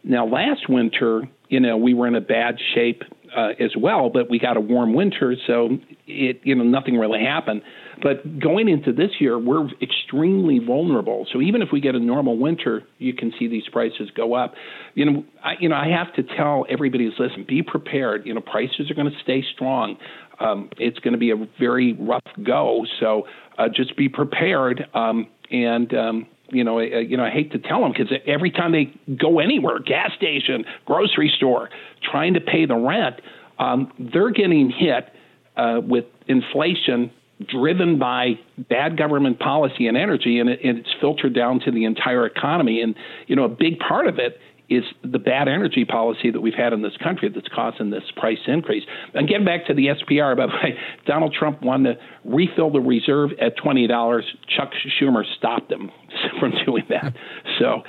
Now, 0.04 0.28
last 0.28 0.70
winter, 0.70 1.24
you 1.50 1.60
know, 1.60 1.78
we 1.78 1.96
were 1.96 2.08
in 2.08 2.16
a 2.16 2.22
bad 2.22 2.58
shape 2.76 3.04
uh, 3.36 3.54
as 3.60 3.76
well, 3.76 4.10
but 4.12 4.30
we 4.30 4.38
got 4.38 4.58
a 4.58 4.62
warm 4.62 4.94
winter, 4.94 5.36
so 5.48 5.78
it, 6.06 6.42
you 6.44 6.54
know, 6.54 6.64
nothing 6.64 6.98
really 6.98 7.24
happened. 7.24 7.64
But 8.02 8.40
going 8.40 8.68
into 8.68 8.92
this 8.92 9.12
year, 9.20 9.40
we're 9.40 9.68
extremely 9.82 10.60
vulnerable. 10.60 11.28
So 11.32 11.42
even 11.42 11.62
if 11.62 11.70
we 11.72 11.80
get 11.80 11.96
a 11.96 12.00
normal 12.00 12.38
winter, 12.38 12.84
you 12.98 13.14
can 13.14 13.34
see 13.38 13.48
these 13.48 13.68
prices 13.72 14.10
go 14.16 14.34
up. 14.34 14.54
You 14.94 15.06
know, 15.06 15.26
I, 15.44 15.54
you 15.60 15.70
know, 15.70 15.76
I 15.76 15.88
have 15.90 16.14
to 16.16 16.24
tell 16.36 16.66
everybody 16.70 17.06
who's 17.06 17.16
listening, 17.18 17.46
be 17.48 17.64
prepared. 17.64 18.26
You 18.26 18.34
know, 18.34 18.42
prices 18.42 18.90
are 18.90 18.94
going 18.94 19.12
to 19.12 19.20
stay 19.24 19.44
strong. 19.54 19.98
Um, 20.40 20.70
it's 20.78 21.00
going 21.00 21.14
to 21.14 21.18
be 21.18 21.32
a 21.32 21.36
very 21.60 21.94
rough 21.94 22.22
go. 22.44 22.86
So 23.00 23.28
uh, 23.58 23.70
just 23.74 23.96
be 23.96 24.10
prepared. 24.10 24.86
Um, 24.94 25.28
and 25.52 25.94
um, 25.94 26.28
you 26.50 26.64
know, 26.64 26.80
I, 26.80 27.00
you 27.00 27.18
know, 27.18 27.24
I 27.24 27.32
hate 27.32 27.52
to 27.54 27.60
tell 27.60 27.82
them 27.82 27.92
because 27.92 28.12
every 28.28 28.52
time 28.52 28.72
they 28.72 28.94
go 29.16 29.40
anywhere, 29.40 29.80
gas 29.80 30.12
station, 30.16 30.66
grocery 30.86 31.32
store, 31.36 31.70
trying 32.04 32.34
to 32.36 32.42
pay 32.42 32.66
the 32.66 32.76
rent, 32.76 33.22
um, 33.58 33.92
they're 34.14 34.32
getting 34.32 34.70
hit 34.70 35.12
uh, 35.58 35.80
with 35.82 36.06
inflation 36.28 37.12
driven 37.44 38.00
by 38.00 38.40
bad 38.58 38.98
government 38.98 39.40
policy 39.40 39.88
and 39.88 39.98
energy, 39.98 40.40
and, 40.40 40.50
it, 40.50 40.60
and 40.64 40.78
it's 40.80 40.94
filtered 41.02 41.34
down 41.34 41.60
to 41.62 41.72
the 41.72 41.86
entire 41.86 42.26
economy. 42.26 42.82
And 42.82 42.96
you 43.28 43.36
know, 43.36 43.44
a 43.44 43.50
big 43.50 43.80
part 43.80 44.08
of 44.08 44.20
it 44.20 44.40
is 44.68 44.84
the 45.04 45.20
bad 45.20 45.48
energy 45.48 45.86
policy 45.86 46.32
that 46.32 46.42
we've 46.42 46.56
had 46.56 46.74
in 46.74 46.82
this 46.82 46.98
country 46.98 47.30
that's 47.30 47.48
causing 47.54 47.92
this 47.92 48.04
price 48.16 48.40
increase. 48.48 48.84
And 49.14 49.28
getting 49.28 49.46
back 49.46 49.68
to 49.68 49.74
the 49.74 49.88
SPR, 49.88 50.36
by 50.36 50.48
the 50.48 50.54
way, 50.54 50.80
Donald 51.06 51.36
Trump 51.38 51.62
wanted 51.62 51.96
to 51.96 52.02
refill 52.24 52.72
the 52.72 52.80
reserve 52.80 53.32
at 53.40 53.58
twenty 53.58 53.88
dollars. 53.88 54.26
Chuck 54.56 54.72
Schumer 55.00 55.24
stopped 55.38 55.72
him 55.72 55.92
from 56.40 56.54
doing 56.66 56.86
that. 56.90 57.14
So. 57.60 57.84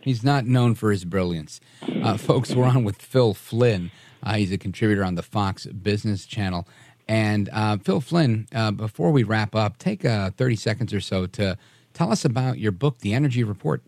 He's 0.00 0.22
not 0.22 0.46
known 0.46 0.74
for 0.74 0.90
his 0.90 1.04
brilliance. 1.04 1.60
Uh, 2.02 2.16
folks, 2.16 2.54
we're 2.54 2.66
on 2.66 2.84
with 2.84 3.00
Phil 3.00 3.34
Flynn. 3.34 3.90
Uh, 4.22 4.34
he's 4.34 4.52
a 4.52 4.58
contributor 4.58 5.04
on 5.04 5.14
the 5.14 5.22
Fox 5.22 5.66
Business 5.66 6.26
Channel. 6.26 6.66
And 7.08 7.48
uh, 7.52 7.78
Phil 7.78 8.00
Flynn, 8.00 8.46
uh, 8.54 8.70
before 8.70 9.10
we 9.10 9.22
wrap 9.22 9.54
up, 9.54 9.78
take 9.78 10.04
uh, 10.04 10.30
30 10.32 10.56
seconds 10.56 10.92
or 10.92 11.00
so 11.00 11.26
to 11.26 11.56
tell 11.94 12.12
us 12.12 12.24
about 12.24 12.58
your 12.58 12.72
book, 12.72 12.98
The 12.98 13.14
Energy 13.14 13.42
Report. 13.42 13.82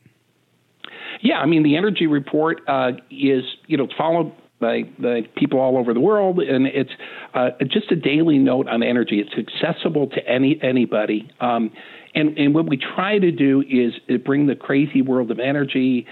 Yeah, 1.21 1.39
I 1.39 1.47
mean, 1.47 1.63
The 1.63 1.77
Energy 1.77 2.07
Report 2.07 2.63
uh, 2.67 2.93
is, 3.11 3.45
you 3.67 3.77
know, 3.77 3.89
followed 3.97 4.33
by, 4.59 4.85
by 4.99 5.23
people 5.37 5.61
all 5.61 5.77
over 5.77 5.93
the 5.93 6.01
world, 6.01 6.39
and 6.39 6.67
it's 6.67 6.91
uh, 7.35 7.51
just 7.67 7.91
a 7.93 7.97
daily 7.97 8.39
note 8.39 8.69
on 8.69 8.83
energy. 8.83 9.21
It's 9.21 9.33
accessible 9.37 10.09
to 10.09 10.27
any 10.27 10.59
anybody. 10.63 11.31
Um, 11.41 11.71
and, 12.15 12.37
and 12.39 12.55
what 12.55 12.69
we 12.69 12.77
try 12.77 13.19
to 13.19 13.31
do 13.31 13.63
is 13.69 13.93
bring 14.25 14.47
the 14.47 14.57
crazy 14.57 15.01
world 15.01 15.31
of 15.31 15.39
energy 15.39 16.07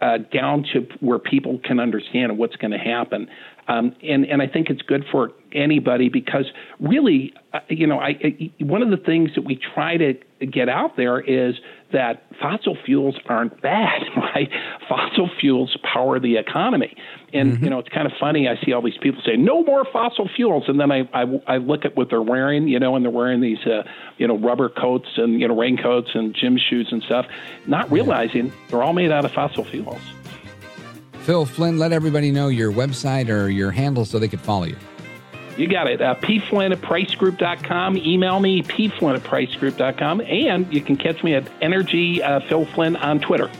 uh, 0.00 0.18
down 0.32 0.64
to 0.72 0.86
where 1.00 1.18
people 1.18 1.60
can 1.62 1.78
understand 1.78 2.38
what's 2.38 2.56
going 2.56 2.70
to 2.70 2.78
happen. 2.78 3.28
Um, 3.70 3.94
and 4.02 4.24
and 4.24 4.42
I 4.42 4.48
think 4.48 4.68
it's 4.68 4.82
good 4.82 5.04
for 5.12 5.30
anybody 5.52 6.08
because 6.08 6.46
really, 6.80 7.32
uh, 7.52 7.60
you 7.68 7.86
know, 7.86 7.98
I, 7.98 8.08
I, 8.08 8.64
one 8.64 8.82
of 8.82 8.90
the 8.90 8.96
things 8.96 9.30
that 9.36 9.42
we 9.42 9.60
try 9.74 9.96
to 9.96 10.14
get 10.44 10.68
out 10.68 10.96
there 10.96 11.20
is 11.20 11.54
that 11.92 12.24
fossil 12.40 12.76
fuels 12.84 13.16
aren't 13.26 13.60
bad, 13.62 14.02
right? 14.16 14.48
Fossil 14.88 15.30
fuels 15.40 15.76
power 15.84 16.18
the 16.18 16.36
economy, 16.36 16.96
and 17.32 17.52
mm-hmm. 17.52 17.64
you 17.64 17.70
know, 17.70 17.78
it's 17.78 17.88
kind 17.90 18.06
of 18.06 18.12
funny. 18.18 18.48
I 18.48 18.56
see 18.64 18.72
all 18.72 18.82
these 18.82 18.98
people 19.00 19.22
say 19.24 19.36
no 19.36 19.62
more 19.62 19.84
fossil 19.92 20.28
fuels, 20.34 20.64
and 20.66 20.80
then 20.80 20.90
I, 20.90 21.08
I 21.14 21.40
I 21.46 21.56
look 21.58 21.84
at 21.84 21.96
what 21.96 22.10
they're 22.10 22.20
wearing, 22.20 22.66
you 22.66 22.80
know, 22.80 22.96
and 22.96 23.04
they're 23.04 23.12
wearing 23.12 23.40
these 23.40 23.64
uh, 23.66 23.84
you 24.18 24.26
know 24.26 24.36
rubber 24.36 24.68
coats 24.68 25.10
and 25.16 25.40
you 25.40 25.46
know 25.46 25.56
raincoats 25.56 26.10
and 26.14 26.34
gym 26.34 26.58
shoes 26.58 26.88
and 26.90 27.04
stuff, 27.04 27.26
not 27.68 27.88
realizing 27.92 28.52
they're 28.68 28.82
all 28.82 28.94
made 28.94 29.12
out 29.12 29.24
of 29.24 29.30
fossil 29.30 29.62
fuels. 29.62 30.00
Phil 31.22 31.44
Flynn, 31.44 31.78
let 31.78 31.92
everybody 31.92 32.30
know 32.30 32.48
your 32.48 32.72
website 32.72 33.28
or 33.28 33.48
your 33.48 33.70
handle 33.70 34.04
so 34.04 34.18
they 34.18 34.28
could 34.28 34.40
follow 34.40 34.64
you. 34.64 34.76
You 35.56 35.68
got 35.68 35.88
it. 35.88 36.00
Uh, 36.00 36.14
pflynn 36.14 36.72
at 36.72 36.80
pricegroup.com. 36.80 37.98
Email 37.98 38.40
me, 38.40 38.62
pflynn 38.62 39.16
at 39.16 39.22
pricegroup.com. 39.22 40.22
And 40.22 40.72
you 40.72 40.80
can 40.80 40.96
catch 40.96 41.22
me 41.22 41.34
at 41.34 41.46
Energy 41.60 42.22
uh, 42.22 42.40
Phil 42.40 42.64
Flynn 42.64 42.96
on 42.96 43.20
Twitter. 43.20 43.50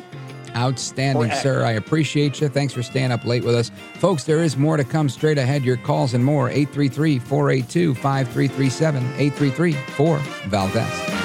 Outstanding, 0.57 1.31
sir. 1.33 1.65
I 1.65 1.73
appreciate 1.73 2.41
you. 2.41 2.49
Thanks 2.49 2.73
for 2.73 2.83
staying 2.83 3.13
up 3.13 3.25
late 3.25 3.45
with 3.45 3.55
us. 3.55 3.71
Folks, 3.95 4.25
there 4.25 4.43
is 4.43 4.57
more 4.57 4.77
to 4.77 4.85
come 4.85 5.09
straight 5.09 5.39
ahead. 5.39 5.63
Your 5.63 5.77
calls 5.77 6.15
and 6.15 6.25
more. 6.25 6.49
833 6.49 7.19
482 7.19 7.95
5337. 7.95 9.05
833 9.19 9.73
4 9.73 10.19
Valdez. 10.49 11.21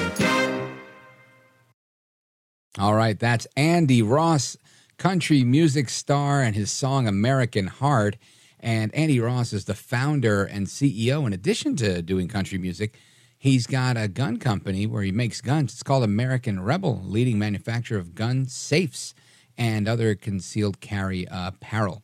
All 2.78 2.94
right, 2.94 3.18
that's 3.18 3.48
Andy 3.56 4.02
Ross 4.02 4.58
country 4.98 5.43
music 5.43 5.89
star 5.89 6.41
and 6.41 6.56
his 6.56 6.72
song 6.72 7.08
American 7.08 7.68
Heart. 7.68 8.18
And 8.60 8.93
Andy 8.96 9.20
Ross 9.20 9.54
is 9.54 9.66
the 9.66 9.76
founder 9.76 10.43
and 10.43 10.68
CEO. 10.68 11.26
In 11.28 11.34
addition 11.34 11.76
to 11.78 12.02
doing 12.02 12.28
country 12.28 12.58
music, 12.58 12.98
he's 13.38 13.68
got 13.68 13.98
a 13.98 14.08
gun 14.08 14.38
company 14.38 14.88
where 14.88 15.04
he 15.04 15.12
makes 15.12 15.41
guns. 15.41 15.74
It's 15.74 15.84
called 15.84 16.04
American 16.04 16.62
Rebel, 16.62 17.02
leading 17.04 17.38
manufacturer 17.38 18.00
of 18.00 18.16
gun 18.16 18.46
safes 18.46 19.14
and 19.58 19.88
other 19.88 20.16
concealed 20.16 20.80
carry 20.80 21.28
apparel. 21.30 22.02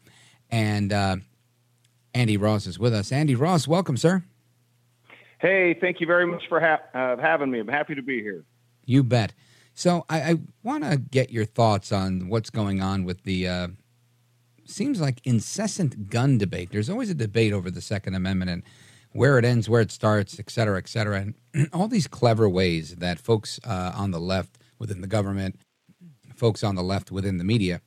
And 0.49 0.93
uh, 0.93 1.17
Andy 2.13 2.37
Ross 2.37 2.67
is 2.67 2.77
with 2.77 2.93
us. 2.93 3.11
Andy 3.11 3.35
Ross, 3.35 3.67
welcome, 3.67 3.97
sir. 3.97 4.23
Hey, 5.39 5.75
thank 5.79 5.99
you 5.99 6.05
very 6.05 6.27
much 6.27 6.43
for 6.47 6.59
ha- 6.59 6.81
uh, 6.93 7.17
having 7.19 7.49
me. 7.49 7.59
I'm 7.59 7.67
happy 7.67 7.95
to 7.95 8.03
be 8.03 8.21
here. 8.21 8.43
You 8.85 9.03
bet. 9.03 9.33
So 9.73 10.05
I, 10.09 10.21
I 10.21 10.35
want 10.63 10.83
to 10.83 10.97
get 10.97 11.31
your 11.31 11.45
thoughts 11.45 11.91
on 11.91 12.29
what's 12.29 12.49
going 12.49 12.81
on 12.81 13.03
with 13.03 13.23
the 13.23 13.47
uh, 13.47 13.67
seems 14.65 15.01
like 15.01 15.21
incessant 15.25 16.09
gun 16.09 16.37
debate. 16.37 16.69
There's 16.71 16.89
always 16.89 17.09
a 17.09 17.15
debate 17.15 17.53
over 17.53 17.71
the 17.71 17.81
Second 17.81 18.15
Amendment 18.15 18.51
and 18.51 18.63
where 19.13 19.37
it 19.37 19.45
ends, 19.45 19.69
where 19.69 19.81
it 19.81 19.91
starts, 19.91 20.39
et 20.39 20.49
cetera, 20.49 20.77
et 20.77 20.87
cetera, 20.87 21.25
and 21.53 21.69
all 21.73 21.87
these 21.87 22.07
clever 22.07 22.47
ways 22.47 22.95
that 22.97 23.19
folks 23.19 23.59
uh, 23.65 23.91
on 23.95 24.11
the 24.11 24.19
left 24.19 24.57
within 24.79 25.01
the 25.01 25.07
government, 25.07 25.59
folks 26.35 26.63
on 26.63 26.75
the 26.75 26.83
left 26.83 27.11
within 27.11 27.37
the 27.37 27.43
media, 27.43 27.81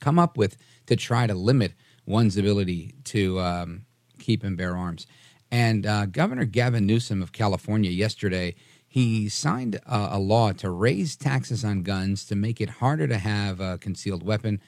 come 0.00 0.18
up 0.18 0.36
with 0.36 0.56
to 0.86 0.96
try 0.96 1.26
to 1.26 1.34
limit 1.34 1.72
one's 2.06 2.36
ability 2.36 2.94
to 3.04 3.40
um, 3.40 3.86
keep 4.18 4.44
and 4.44 4.56
bear 4.56 4.76
arms. 4.76 5.06
And 5.50 5.86
uh, 5.86 6.06
Governor 6.06 6.44
Gavin 6.44 6.86
Newsom 6.86 7.22
of 7.22 7.32
California 7.32 7.90
yesterday 7.90 8.54
he 8.94 9.28
signed 9.28 9.74
a, 9.86 10.10
a, 10.12 10.20
law 10.20 10.52
to 10.52 10.70
raise 10.70 11.16
taxes 11.16 11.64
on 11.64 11.82
guns 11.82 12.24
to 12.24 12.36
make 12.36 12.60
it 12.60 12.70
harder 12.70 13.08
to 13.08 13.18
have 13.18 13.58
a 13.58 13.76
concealed 13.78 14.22
weapon. 14.22 14.60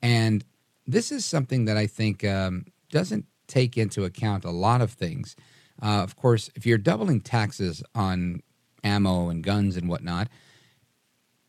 And 0.00 0.44
this 0.86 1.10
is 1.10 1.24
something 1.24 1.64
that 1.64 1.76
I 1.76 1.88
think 1.88 2.24
um, 2.24 2.66
doesn't 2.88 3.26
take 3.48 3.76
into 3.76 4.04
account 4.04 4.44
a 4.44 4.52
lot 4.52 4.80
of 4.80 4.92
things. 4.92 5.34
Uh, 5.82 6.04
of 6.04 6.14
course, 6.14 6.50
if 6.54 6.64
you're 6.64 6.78
doubling 6.78 7.20
taxes 7.20 7.82
on 7.96 8.42
ammo 8.84 9.28
and 9.28 9.42
guns 9.42 9.76
and 9.76 9.88
whatnot, 9.88 10.28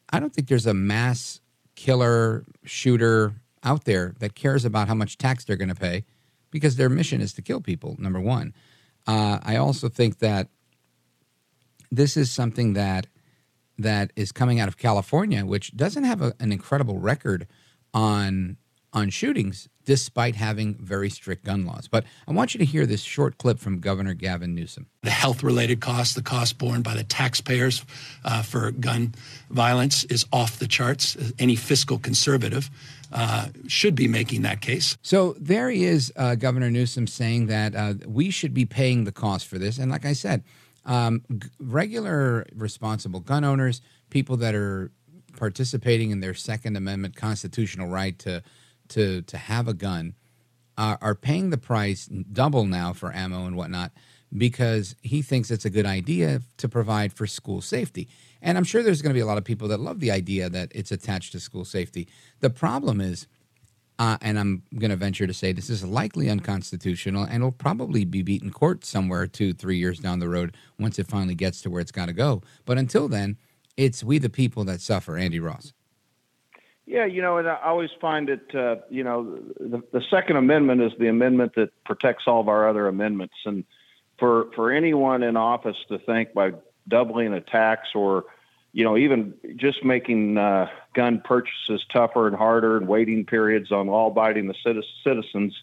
I 0.09 0.19
don't 0.19 0.33
think 0.33 0.47
there's 0.47 0.65
a 0.65 0.73
mass 0.73 1.41
killer 1.75 2.43
shooter 2.63 3.35
out 3.61 3.85
there 3.85 4.15
that 4.17 4.33
cares 4.33 4.65
about 4.65 4.87
how 4.87 4.95
much 4.95 5.19
tax 5.19 5.45
they're 5.45 5.57
going 5.57 5.69
to 5.69 5.75
pay 5.75 6.05
because 6.49 6.75
their 6.75 6.89
mission 6.89 7.21
is 7.21 7.33
to 7.33 7.43
kill 7.43 7.61
people, 7.61 7.95
number 7.99 8.19
one. 8.19 8.55
Uh, 9.05 9.37
I 9.43 9.57
also 9.57 9.89
think 9.89 10.17
that 10.17 10.47
this 11.91 12.17
is 12.17 12.31
something 12.31 12.73
that 12.73 13.07
that 13.77 14.11
is 14.15 14.31
coming 14.31 14.59
out 14.59 14.67
of 14.67 14.77
California, 14.77 15.45
which 15.45 15.75
doesn't 15.75 16.05
have 16.05 16.21
a, 16.21 16.33
an 16.39 16.51
incredible 16.51 16.99
record 16.99 17.47
on 17.93 18.57
on 18.93 19.09
shootings, 19.09 19.67
despite 19.83 20.35
having 20.35 20.75
very 20.75 21.09
strict 21.09 21.43
gun 21.43 21.65
laws. 21.65 21.85
But 21.89 22.05
I 22.29 22.31
want 22.31 22.53
you 22.53 22.59
to 22.59 22.65
hear 22.65 22.85
this 22.85 23.01
short 23.01 23.37
clip 23.37 23.59
from 23.59 23.81
Governor 23.81 24.13
Gavin 24.13 24.55
Newsom. 24.55 24.87
The 25.03 25.09
health 25.09 25.43
related 25.43 25.81
costs, 25.81 26.15
the 26.15 26.21
cost 26.21 26.57
borne 26.57 26.81
by 26.81 26.95
the 26.95 27.03
taxpayers 27.03 27.83
uh, 28.23 28.41
for 28.41 28.71
gun 28.71 29.13
violence 29.49 30.05
is 30.05 30.25
off 30.31 30.59
the 30.59 30.67
charts. 30.67 31.17
Any 31.37 31.57
fiscal 31.57 31.99
conservative 31.99 32.69
uh, 33.11 33.47
should 33.67 33.95
be 33.95 34.07
making 34.07 34.43
that 34.43 34.61
case. 34.61 34.97
So 35.01 35.35
there 35.39 35.69
he 35.69 35.83
is, 35.83 36.13
uh, 36.15 36.35
Governor 36.35 36.71
Newsom, 36.71 37.05
saying 37.05 37.47
that 37.47 37.75
uh, 37.75 37.95
we 38.07 38.31
should 38.31 38.53
be 38.53 38.65
paying 38.65 39.03
the 39.03 39.11
cost 39.11 39.45
for 39.45 39.57
this. 39.57 39.77
And 39.77 39.91
like 39.91 40.05
I 40.05 40.13
said, 40.13 40.41
um, 40.85 41.23
g- 41.37 41.49
regular 41.59 42.45
responsible 42.55 43.19
gun 43.19 43.43
owners, 43.43 43.81
people 44.09 44.37
that 44.37 44.55
are 44.55 44.91
participating 45.37 46.11
in 46.11 46.19
their 46.19 46.33
Second 46.33 46.75
Amendment 46.77 47.15
constitutional 47.15 47.87
right 47.87 48.17
to 48.19 48.43
to 48.89 49.21
to 49.23 49.37
have 49.37 49.67
a 49.67 49.73
gun, 49.73 50.13
uh, 50.77 50.97
are 51.01 51.15
paying 51.15 51.49
the 51.49 51.57
price 51.57 52.05
double 52.05 52.65
now 52.65 52.93
for 52.93 53.13
ammo 53.13 53.45
and 53.45 53.55
whatnot 53.55 53.91
because 54.35 54.95
he 55.01 55.21
thinks 55.21 55.49
it's 55.49 55.65
a 55.65 55.69
good 55.69 55.85
idea 55.85 56.41
to 56.57 56.67
provide 56.67 57.13
for 57.13 57.25
school 57.25 57.61
safety. 57.61 58.09
And 58.41 58.57
I'm 58.57 58.63
sure 58.63 58.83
there's 58.83 59.01
going 59.01 59.11
to 59.11 59.17
be 59.17 59.21
a 59.21 59.25
lot 59.25 59.37
of 59.37 59.43
people 59.43 59.67
that 59.69 59.79
love 59.79 59.99
the 59.99 60.11
idea 60.11 60.49
that 60.49 60.71
it's 60.75 60.91
attached 60.91 61.31
to 61.31 61.39
school 61.39 61.65
safety. 61.65 62.07
The 62.41 62.49
problem 62.49 62.99
is 62.99 63.27
uh, 63.97 64.17
and 64.21 64.37
I'm 64.37 64.63
going 64.77 64.91
to 64.91 64.97
venture 64.97 65.25
to 65.25 65.33
say 65.33 65.53
this 65.53 65.69
is 65.69 65.83
likely 65.83 66.29
unconstitutional 66.29 67.23
and 67.23 67.43
will 67.43 67.51
probably 67.51 68.03
be 68.05 68.21
beaten 68.21 68.51
court 68.51 68.83
somewhere 68.83 69.25
two, 69.27 69.53
three 69.53 69.77
years 69.77 69.99
down 69.99 70.19
the 70.19 70.29
road 70.29 70.55
once 70.79 70.99
it 70.99 71.07
finally 71.07 71.35
gets 71.35 71.61
to 71.61 71.69
where 71.69 71.81
it's 71.81 71.91
got 71.91 72.07
to 72.07 72.13
go. 72.13 72.41
But 72.65 72.77
until 72.77 73.07
then, 73.07 73.37
it's 73.77 74.03
we 74.03 74.17
the 74.17 74.29
people 74.29 74.63
that 74.65 74.81
suffer. 74.81 75.17
Andy 75.17 75.39
Ross. 75.39 75.73
Yeah, 76.85 77.05
you 77.05 77.21
know, 77.21 77.37
and 77.37 77.47
I 77.47 77.57
always 77.63 77.89
find 77.99 78.29
it, 78.29 78.53
uh, 78.53 78.75
you 78.89 79.03
know, 79.03 79.39
the, 79.59 79.81
the 79.91 80.01
Second 80.11 80.35
Amendment 80.37 80.81
is 80.81 80.91
the 80.99 81.07
amendment 81.07 81.53
that 81.55 81.69
protects 81.83 82.25
all 82.27 82.41
of 82.41 82.47
our 82.47 82.69
other 82.69 82.87
amendments. 82.87 83.33
And 83.45 83.63
for, 84.19 84.51
for 84.55 84.71
anyone 84.71 85.23
in 85.23 85.35
office 85.35 85.77
to 85.89 85.97
think 85.99 86.33
by 86.33 86.51
doubling 86.87 87.33
a 87.33 87.41
tax 87.41 87.87
or 87.95 88.25
you 88.75 88.83
know, 88.83 88.97
even 88.97 89.33
just 89.55 89.85
making 89.85 90.37
uh, 90.37 90.67
gun 90.93 91.21
purchases 91.23 91.85
tougher 91.93 92.27
and 92.27 92.35
harder 92.35 92.75
and 92.75 92.89
waiting 92.89 93.25
periods 93.25 93.71
on 93.71 93.87
law 93.87 94.07
abiding 94.07 94.47
the 94.47 94.83
citizens 95.01 95.55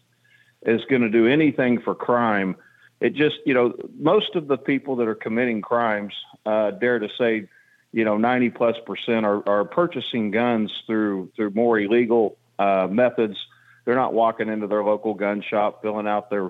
is 0.63 0.83
going 0.85 1.03
to 1.03 1.11
do 1.11 1.27
anything 1.27 1.79
for 1.79 1.93
crime. 1.93 2.55
It 2.99 3.13
just, 3.13 3.35
you 3.45 3.53
know, 3.53 3.75
most 3.99 4.33
of 4.33 4.47
the 4.47 4.57
people 4.57 4.95
that 4.95 5.07
are 5.07 5.13
committing 5.13 5.61
crimes, 5.61 6.15
uh, 6.43 6.71
dare 6.71 6.97
to 6.97 7.07
say, 7.15 7.47
you 7.91 8.03
know, 8.03 8.17
90 8.17 8.49
plus 8.49 8.77
percent 8.83 9.27
are, 9.27 9.47
are 9.47 9.63
purchasing 9.63 10.31
guns 10.31 10.73
through 10.87 11.31
through 11.35 11.51
more 11.51 11.79
illegal 11.79 12.35
uh, 12.57 12.87
methods. 12.89 13.37
They're 13.85 13.93
not 13.93 14.13
walking 14.13 14.49
into 14.49 14.65
their 14.65 14.83
local 14.83 15.13
gun 15.13 15.43
shop, 15.43 15.83
filling 15.83 16.07
out 16.07 16.31
their 16.31 16.49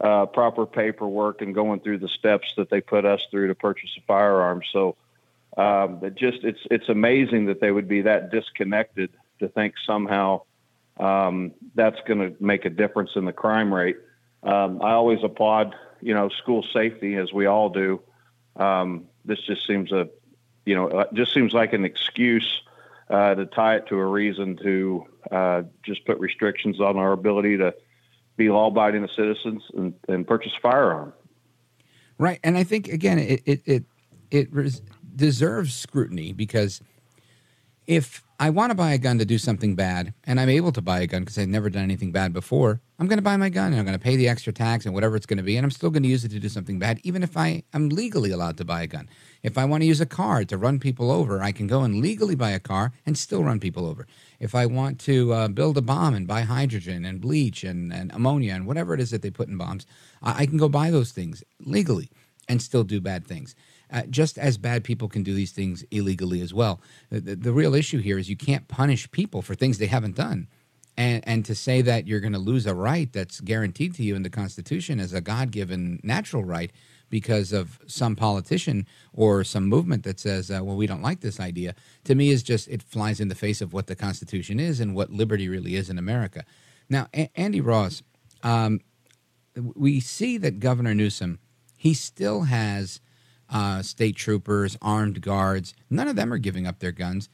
uh, 0.00 0.24
proper 0.24 0.64
paperwork, 0.64 1.42
and 1.42 1.54
going 1.54 1.80
through 1.80 1.98
the 1.98 2.08
steps 2.08 2.54
that 2.56 2.70
they 2.70 2.80
put 2.80 3.04
us 3.04 3.20
through 3.30 3.48
to 3.48 3.54
purchase 3.54 3.90
a 3.98 4.00
firearm. 4.06 4.62
So 4.72 4.96
um, 5.58 5.98
it 6.02 6.14
just 6.14 6.44
it's 6.44 6.60
it's 6.70 6.88
amazing 6.88 7.46
that 7.46 7.60
they 7.60 7.70
would 7.70 7.88
be 7.88 8.02
that 8.02 8.30
disconnected 8.30 9.10
to 9.40 9.48
think 9.48 9.74
somehow 9.84 10.42
um, 10.98 11.52
that's 11.74 12.00
going 12.06 12.20
to 12.20 12.42
make 12.42 12.64
a 12.64 12.70
difference 12.70 13.10
in 13.16 13.24
the 13.24 13.32
crime 13.32 13.74
rate. 13.74 13.96
Um, 14.42 14.80
I 14.82 14.92
always 14.92 15.18
applaud, 15.22 15.74
you 16.00 16.14
know, 16.14 16.28
school 16.28 16.64
safety 16.72 17.16
as 17.16 17.32
we 17.32 17.46
all 17.46 17.70
do. 17.70 18.00
Um, 18.56 19.06
this 19.24 19.40
just 19.40 19.66
seems 19.66 19.92
a, 19.92 20.08
you 20.64 20.74
know, 20.74 20.88
uh, 20.88 21.04
just 21.12 21.34
seems 21.34 21.52
like 21.52 21.72
an 21.72 21.84
excuse 21.84 22.62
uh, 23.10 23.34
to 23.34 23.46
tie 23.46 23.76
it 23.76 23.86
to 23.88 23.96
a 23.96 24.06
reason 24.06 24.56
to 24.58 25.06
uh, 25.30 25.62
just 25.82 26.04
put 26.04 26.18
restrictions 26.18 26.80
on 26.80 26.96
our 26.96 27.12
ability 27.12 27.56
to 27.58 27.74
be 28.36 28.48
law-abiding 28.48 29.08
citizens 29.16 29.62
and, 29.76 29.94
and 30.08 30.26
purchase 30.26 30.52
a 30.56 30.60
firearm. 30.60 31.12
Right, 32.16 32.40
and 32.42 32.56
I 32.56 32.64
think 32.64 32.88
again, 32.88 33.18
it 33.18 33.42
it 33.44 33.62
it, 33.64 33.84
it 34.30 34.48
deserves 35.14 35.74
scrutiny 35.74 36.32
because 36.32 36.80
if 37.88 38.22
I 38.38 38.50
want 38.50 38.70
to 38.70 38.76
buy 38.76 38.92
a 38.92 38.98
gun 38.98 39.18
to 39.18 39.24
do 39.24 39.38
something 39.38 39.74
bad 39.74 40.12
and 40.24 40.38
I'm 40.38 40.50
able 40.50 40.70
to 40.72 40.82
buy 40.82 41.00
a 41.00 41.06
gun 41.06 41.22
because 41.22 41.38
I've 41.38 41.48
never 41.48 41.70
done 41.70 41.82
anything 41.82 42.12
bad 42.12 42.32
before, 42.34 42.82
I'm 42.98 43.08
going 43.08 43.18
to 43.18 43.22
buy 43.22 43.38
my 43.38 43.48
gun 43.48 43.72
and 43.72 43.76
I'm 43.76 43.86
going 43.86 43.98
to 43.98 44.02
pay 44.02 44.14
the 44.14 44.28
extra 44.28 44.52
tax 44.52 44.84
and 44.84 44.94
whatever 44.94 45.16
it's 45.16 45.24
going 45.24 45.38
to 45.38 45.42
be, 45.42 45.56
and 45.56 45.64
I'm 45.64 45.70
still 45.70 45.88
going 45.88 46.02
to 46.02 46.08
use 46.08 46.22
it 46.22 46.30
to 46.32 46.38
do 46.38 46.50
something 46.50 46.78
bad, 46.78 47.00
even 47.02 47.22
if 47.22 47.36
I 47.36 47.62
am 47.72 47.88
legally 47.88 48.30
allowed 48.30 48.58
to 48.58 48.64
buy 48.64 48.82
a 48.82 48.86
gun. 48.86 49.08
If 49.42 49.56
I 49.56 49.64
want 49.64 49.82
to 49.82 49.86
use 49.86 50.02
a 50.02 50.06
car 50.06 50.44
to 50.44 50.58
run 50.58 50.78
people 50.78 51.10
over, 51.10 51.42
I 51.42 51.50
can 51.50 51.66
go 51.66 51.80
and 51.80 52.00
legally 52.00 52.34
buy 52.34 52.50
a 52.50 52.60
car 52.60 52.92
and 53.06 53.16
still 53.16 53.42
run 53.42 53.58
people 53.58 53.86
over. 53.86 54.06
If 54.38 54.54
I 54.54 54.66
want 54.66 55.00
to 55.00 55.32
uh, 55.32 55.48
build 55.48 55.78
a 55.78 55.82
bomb 55.82 56.14
and 56.14 56.26
buy 56.26 56.42
hydrogen 56.42 57.06
and 57.06 57.22
bleach 57.22 57.64
and, 57.64 57.92
and 57.92 58.12
ammonia 58.12 58.52
and 58.52 58.66
whatever 58.66 58.92
it 58.92 59.00
is 59.00 59.10
that 59.12 59.22
they 59.22 59.30
put 59.30 59.48
in 59.48 59.56
bombs, 59.56 59.86
I, 60.22 60.42
I 60.42 60.46
can 60.46 60.58
go 60.58 60.68
buy 60.68 60.90
those 60.90 61.10
things 61.10 61.42
legally 61.58 62.10
and 62.48 62.60
still 62.60 62.84
do 62.84 63.00
bad 63.00 63.26
things 63.26 63.54
uh, 63.92 64.02
just 64.10 64.38
as 64.38 64.58
bad 64.58 64.84
people 64.84 65.08
can 65.08 65.22
do 65.22 65.34
these 65.34 65.52
things 65.52 65.84
illegally 65.90 66.40
as 66.40 66.52
well. 66.52 66.80
The, 67.10 67.36
the, 67.36 67.52
real 67.52 67.74
issue 67.74 67.98
here 67.98 68.18
is 68.18 68.28
you 68.28 68.36
can't 68.36 68.68
punish 68.68 69.10
people 69.10 69.42
for 69.42 69.54
things 69.54 69.78
they 69.78 69.86
haven't 69.86 70.16
done. 70.16 70.48
And, 70.96 71.26
and 71.28 71.44
to 71.44 71.54
say 71.54 71.80
that 71.82 72.06
you're 72.06 72.20
going 72.20 72.32
to 72.32 72.38
lose 72.38 72.66
a 72.66 72.74
right 72.74 73.12
that's 73.12 73.40
guaranteed 73.40 73.94
to 73.94 74.02
you 74.02 74.16
in 74.16 74.24
the 74.24 74.30
Constitution 74.30 74.98
as 74.98 75.12
a 75.12 75.20
God 75.20 75.52
given 75.52 76.00
natural 76.02 76.44
right 76.44 76.72
because 77.08 77.52
of 77.52 77.78
some 77.86 78.16
politician 78.16 78.86
or 79.12 79.44
some 79.44 79.66
movement 79.66 80.02
that 80.02 80.20
says, 80.20 80.50
uh, 80.50 80.60
well, 80.62 80.76
we 80.76 80.86
don't 80.86 81.02
like 81.02 81.20
this 81.20 81.40
idea, 81.40 81.74
to 82.04 82.14
me 82.14 82.30
is 82.30 82.42
just, 82.42 82.68
it 82.68 82.82
flies 82.82 83.20
in 83.20 83.28
the 83.28 83.34
face 83.34 83.60
of 83.60 83.72
what 83.72 83.86
the 83.86 83.96
Constitution 83.96 84.60
is 84.60 84.80
and 84.80 84.94
what 84.94 85.10
liberty 85.10 85.48
really 85.48 85.76
is 85.76 85.88
in 85.88 85.98
America. 85.98 86.44
Now, 86.88 87.08
a- 87.14 87.30
Andy 87.36 87.60
Ross, 87.60 88.02
um, 88.42 88.80
we 89.56 90.00
see 90.00 90.36
that 90.38 90.60
Governor 90.60 90.94
Newsom, 90.94 91.38
he 91.76 91.94
still 91.94 92.42
has 92.42 93.00
uh, 93.50 93.82
state 93.82 94.16
troopers, 94.16 94.76
armed 94.82 95.20
guards. 95.20 95.74
None 95.90 96.08
of 96.08 96.16
them 96.16 96.32
are 96.32 96.38
giving 96.38 96.66
up 96.66 96.78
their 96.78 96.92
guns. 96.92 97.28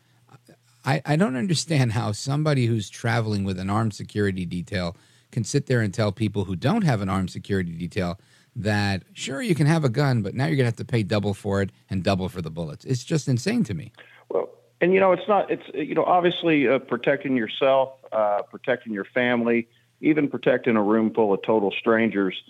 I, 0.85 1.01
I 1.07 1.17
don't 1.17 1.37
understand 1.37 1.93
how 1.93 2.13
somebody 2.13 2.67
who's 2.67 2.91
traveling 2.91 3.45
with 3.45 3.59
an 3.59 3.71
armed 3.71 3.95
security 3.95 4.45
detail 4.45 4.97
can 5.33 5.45
sit 5.45 5.67
there 5.67 5.81
and 5.81 5.93
tell 5.93 6.13
people 6.13 6.45
who 6.45 6.57
don't 6.57 6.83
have 6.83 7.01
an 7.01 7.09
armed 7.09 7.31
security 7.31 7.73
detail 7.73 8.19
that 8.57 9.03
sure 9.15 9.43
you 9.43 9.55
can 9.55 9.67
have 9.67 9.85
a 9.85 9.89
gun, 9.89 10.23
but 10.23 10.35
now 10.35 10.45
you're 10.45 10.57
going 10.57 10.65
to 10.65 10.67
have 10.67 10.77
to 10.77 10.85
pay 10.85 11.03
double 11.03 11.35
for 11.35 11.61
it 11.63 11.71
and 11.91 12.05
double 12.05 12.29
for 12.29 12.41
the 12.41 12.51
bullets. 12.51 12.85
It's 12.85 13.03
just 13.03 13.27
insane 13.29 13.65
to 13.65 13.75
me. 13.75 13.93
Well, 14.29 14.51
and 14.81 14.93
you 14.93 15.01
know, 15.01 15.13
it's 15.13 15.27
not. 15.27 15.51
It's 15.51 15.65
you 15.73 15.95
know, 15.95 16.05
obviously 16.05 16.69
uh, 16.69 16.79
protecting 16.79 17.37
yourself, 17.37 17.95
uh, 18.13 18.43
protecting 18.43 18.93
your 18.93 19.07
family, 19.07 19.67
even 20.01 20.29
protecting 20.29 20.77
a 20.77 20.83
room 20.83 21.13
full 21.13 21.33
of 21.33 21.43
total 21.43 21.73
strangers 21.73 22.41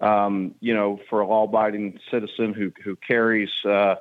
um, 0.00 0.54
you 0.60 0.74
know, 0.74 0.98
for 1.08 1.20
a 1.20 1.26
law-abiding 1.26 1.98
citizen 2.10 2.54
who 2.54 2.72
who 2.82 2.96
carries. 2.96 3.50
Uh, 3.64 3.96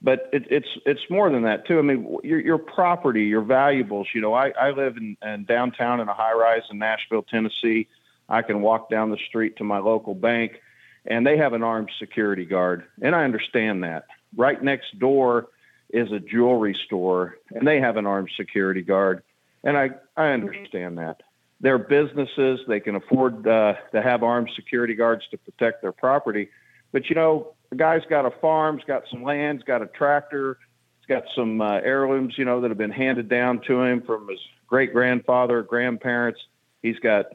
but 0.00 0.28
it, 0.32 0.46
it's 0.50 0.68
it's 0.86 1.00
more 1.10 1.30
than 1.30 1.42
that 1.42 1.66
too. 1.66 1.78
I 1.78 1.82
mean, 1.82 2.18
your 2.22 2.40
your 2.40 2.58
property, 2.58 3.24
your 3.24 3.42
valuables. 3.42 4.08
You 4.14 4.20
know, 4.20 4.34
I 4.34 4.50
I 4.50 4.70
live 4.70 4.96
in, 4.96 5.16
in 5.22 5.44
downtown 5.44 6.00
in 6.00 6.08
a 6.08 6.14
high-rise 6.14 6.62
in 6.70 6.78
Nashville, 6.78 7.22
Tennessee. 7.22 7.88
I 8.28 8.42
can 8.42 8.60
walk 8.60 8.90
down 8.90 9.10
the 9.10 9.16
street 9.28 9.56
to 9.56 9.64
my 9.64 9.78
local 9.78 10.14
bank, 10.14 10.60
and 11.06 11.26
they 11.26 11.38
have 11.38 11.52
an 11.52 11.62
armed 11.62 11.90
security 11.98 12.44
guard, 12.44 12.84
and 13.00 13.14
I 13.14 13.24
understand 13.24 13.84
that. 13.84 14.06
Right 14.36 14.62
next 14.62 14.98
door 14.98 15.48
is 15.90 16.12
a 16.12 16.20
jewelry 16.20 16.76
store, 16.86 17.38
and 17.50 17.66
they 17.66 17.80
have 17.80 17.96
an 17.96 18.06
armed 18.06 18.30
security 18.36 18.82
guard, 18.82 19.22
and 19.64 19.76
I 19.76 19.90
I 20.16 20.28
understand 20.28 20.98
that 20.98 21.22
their 21.60 21.78
businesses. 21.78 22.60
They 22.68 22.80
can 22.80 22.94
afford 22.96 23.46
uh, 23.46 23.74
to 23.92 24.02
have 24.02 24.22
armed 24.22 24.50
security 24.54 24.94
guards 24.94 25.24
to 25.30 25.38
protect 25.38 25.82
their 25.82 25.92
property. 25.92 26.48
But 26.92 27.08
you 27.08 27.14
know, 27.14 27.54
the 27.70 27.76
guy's 27.76 28.02
got 28.08 28.24
a 28.24 28.30
farm, 28.30 28.78
he's 28.78 28.86
got 28.86 29.04
some 29.10 29.22
land, 29.22 29.58
he's 29.58 29.66
got 29.66 29.82
a 29.82 29.86
tractor, 29.86 30.58
he's 31.00 31.06
got 31.06 31.24
some 31.34 31.60
uh, 31.60 31.80
heirlooms, 31.80 32.34
you 32.38 32.44
know, 32.44 32.60
that 32.60 32.70
have 32.70 32.78
been 32.78 32.90
handed 32.90 33.28
down 33.28 33.60
to 33.66 33.82
him 33.82 34.02
from 34.02 34.28
his 34.28 34.40
great 34.66 34.92
grandfather, 34.92 35.62
grandparents. 35.62 36.40
He's 36.82 36.98
got 36.98 37.26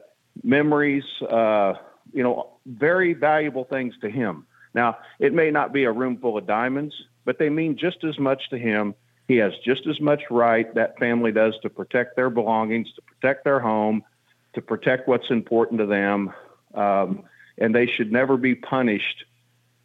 memories, 0.42 1.04
uh, 1.28 1.74
you 2.12 2.22
know, 2.22 2.50
very 2.66 3.14
valuable 3.14 3.64
things 3.64 3.94
to 4.00 4.10
him. 4.10 4.46
Now, 4.74 4.98
it 5.20 5.32
may 5.32 5.50
not 5.50 5.72
be 5.72 5.84
a 5.84 5.92
room 5.92 6.18
full 6.18 6.36
of 6.36 6.46
diamonds, 6.46 6.94
but 7.24 7.38
they 7.38 7.48
mean 7.48 7.76
just 7.76 8.02
as 8.02 8.18
much 8.18 8.50
to 8.50 8.58
him. 8.58 8.94
He 9.28 9.36
has 9.36 9.52
just 9.64 9.86
as 9.86 10.00
much 10.00 10.22
right 10.30 10.72
that 10.74 10.98
family 10.98 11.32
does 11.32 11.54
to 11.62 11.70
protect 11.70 12.16
their 12.16 12.28
belongings, 12.28 12.92
to 12.96 13.02
protect 13.02 13.44
their 13.44 13.60
home, 13.60 14.02
to 14.54 14.62
protect 14.62 15.08
what's 15.08 15.30
important 15.30 15.80
to 15.80 15.86
them, 15.86 16.32
um, 16.74 17.24
and 17.58 17.74
they 17.74 17.86
should 17.86 18.12
never 18.12 18.36
be 18.36 18.54
punished 18.54 19.24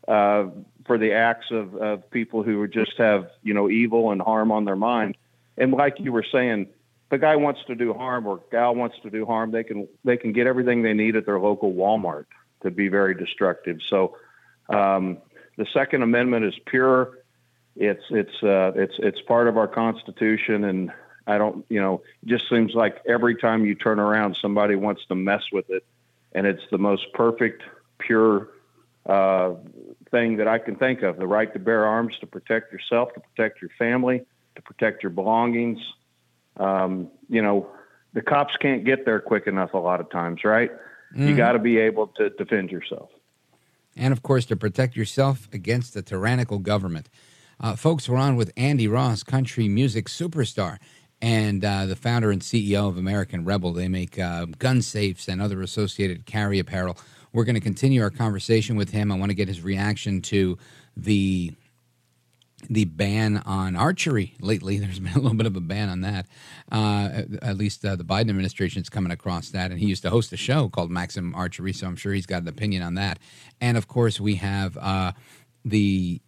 uh, 0.08 0.46
for 0.86 0.98
the 0.98 1.14
acts 1.14 1.52
of, 1.52 1.76
of 1.76 2.10
people 2.10 2.44
who 2.44 2.68
just 2.68 2.98
have 2.98 3.30
you 3.44 3.54
know 3.54 3.70
evil 3.70 4.12
and 4.12 4.22
harm 4.22 4.52
on 4.52 4.66
their 4.66 4.76
mind. 4.76 5.18
And 5.58 5.72
like 5.74 6.00
you 6.00 6.12
were 6.12 6.26
saying, 6.32 6.68
the 7.10 7.18
guy 7.18 7.36
wants 7.36 7.62
to 7.68 7.76
do 7.76 7.94
harm 7.94 8.26
or 8.28 8.42
gal 8.52 8.76
wants 8.76 8.98
to 9.04 9.10
do 9.10 9.26
harm, 9.26 9.52
they 9.52 9.64
can 9.64 9.88
they 10.04 10.18
can 10.18 10.32
get 10.32 10.48
everything 10.48 10.82
they 10.82 10.94
need 10.94 11.16
at 11.16 11.26
their 11.26 11.40
local 11.40 11.74
Walmart 11.74 12.26
to 12.62 12.72
be 12.72 12.88
very 12.88 13.16
destructive. 13.16 13.80
So 13.88 14.18
um, 14.70 15.18
the 15.58 15.66
Second 15.74 16.04
Amendment 16.04 16.46
is 16.46 16.56
pure. 16.66 17.20
It's 17.76 18.04
it's 18.10 18.44
uh, 18.44 18.72
it's 18.76 18.96
it's 19.00 19.22
part 19.22 19.48
of 19.48 19.58
our 19.58 19.68
Constitution, 19.68 20.64
and 20.64 20.92
I 21.30 21.38
don't 21.38 21.66
you 21.70 21.80
know 21.80 22.02
it 22.24 22.28
just 22.28 22.50
seems 22.50 22.74
like 22.74 22.98
every 23.08 23.36
time 23.36 23.66
you 23.66 23.76
turn 23.76 24.00
around, 24.00 24.38
somebody 24.42 24.76
wants 24.76 25.06
to 25.08 25.16
mess 25.16 25.44
with 25.52 25.70
it, 25.70 25.86
and 26.34 26.48
it's 26.48 26.64
the 26.72 26.78
most 26.80 27.14
perfect, 27.14 27.62
pure 28.00 28.50
uh, 29.06 29.54
thing 30.10 30.38
that 30.38 30.48
I 30.48 30.58
can 30.58 30.76
think 30.76 31.04
of: 31.04 31.18
the 31.18 31.28
right 31.28 31.52
to 31.54 31.60
bear 31.60 31.86
arms 31.86 32.18
to 32.22 32.28
protect 32.28 32.74
yourself, 32.74 33.14
to 33.14 33.20
protect 33.20 33.62
your 33.62 33.72
family, 33.78 34.26
to 34.56 34.62
protect 34.62 35.04
your 35.04 35.12
belongings. 35.12 35.80
Um, 36.58 37.10
you 37.30 37.42
know, 37.42 37.70
the 38.14 38.22
cops 38.22 38.58
can't 38.58 38.84
get 38.84 39.06
there 39.06 39.20
quick 39.20 39.46
enough 39.46 39.74
a 39.74 39.78
lot 39.78 40.00
of 40.00 40.10
times, 40.10 40.44
right? 40.44 40.72
Mm-hmm. 41.14 41.28
You 41.28 41.38
got 41.38 41.54
to 41.54 41.60
be 41.60 41.78
able 41.78 42.08
to 42.18 42.30
defend 42.32 42.72
yourself. 42.72 43.10
And 43.96 44.12
of 44.14 44.24
course, 44.24 44.46
to 44.46 44.56
protect 44.56 44.96
yourself 44.96 45.48
against 45.54 45.94
the 45.94 46.02
tyrannical 46.02 46.60
government. 46.60 47.10
Uh, 47.60 47.76
folks, 47.76 48.08
we're 48.08 48.18
on 48.18 48.38
with 48.38 48.52
Andy 48.56 48.88
Ross, 48.88 49.22
country 49.22 49.68
music 49.68 50.08
superstar, 50.08 50.78
and 51.22 51.64
uh, 51.64 51.86
the 51.86 51.96
founder 51.96 52.32
and 52.32 52.42
CEO 52.42 52.88
of 52.88 52.98
American 52.98 53.46
Rebel. 53.46 53.74
They 53.74 53.88
make 53.88 54.18
uh, 54.18 54.46
gun 54.58 54.82
safes 54.82 55.28
and 55.28 55.42
other 55.42 55.62
associated 55.62 56.26
carry 56.26 56.60
apparel. 56.60 56.98
We're 57.34 57.44
going 57.44 57.56
to 57.56 57.62
continue 57.62 58.02
our 58.02 58.10
conversation 58.10 58.76
with 58.76 58.92
him. 58.92 59.12
I 59.12 59.18
want 59.18 59.30
to 59.30 59.36
get 59.36 59.48
his 59.48 59.62
reaction 59.62 60.22
to 60.24 60.58
the 60.96 61.54
the 62.70 62.84
ban 62.86 63.38
on 63.46 63.76
archery 63.78 64.36
lately. 64.42 64.78
There's 64.80 65.00
been 65.00 65.14
a 65.14 65.20
little 65.20 65.38
bit 65.38 65.46
of 65.46 65.56
a 65.56 65.62
ban 65.62 65.90
on 65.90 66.02
that. 66.02 66.26
Uh, 66.72 67.24
at 67.42 67.58
least 67.58 67.86
uh, 67.86 67.96
the 67.96 68.04
Biden 68.04 68.30
administration 68.30 68.82
is 68.82 68.90
coming 68.90 69.12
across 69.12 69.50
that. 69.52 69.72
And 69.72 69.80
he 69.80 69.88
used 69.88 70.04
to 70.04 70.10
host 70.10 70.34
a 70.34 70.38
show 70.38 70.68
called 70.68 70.92
Maximum 70.92 71.34
Archery, 71.36 71.72
so 71.72 71.88
I'm 71.88 71.96
sure 71.96 72.14
he's 72.14 72.26
got 72.26 72.42
an 72.42 72.48
opinion 72.50 72.84
on 72.84 72.96
that. 72.96 73.20
And 73.62 73.78
of 73.78 73.88
course, 73.88 74.20
we 74.20 74.36
have 74.36 74.78
uh, 74.78 75.14
the 75.64 76.22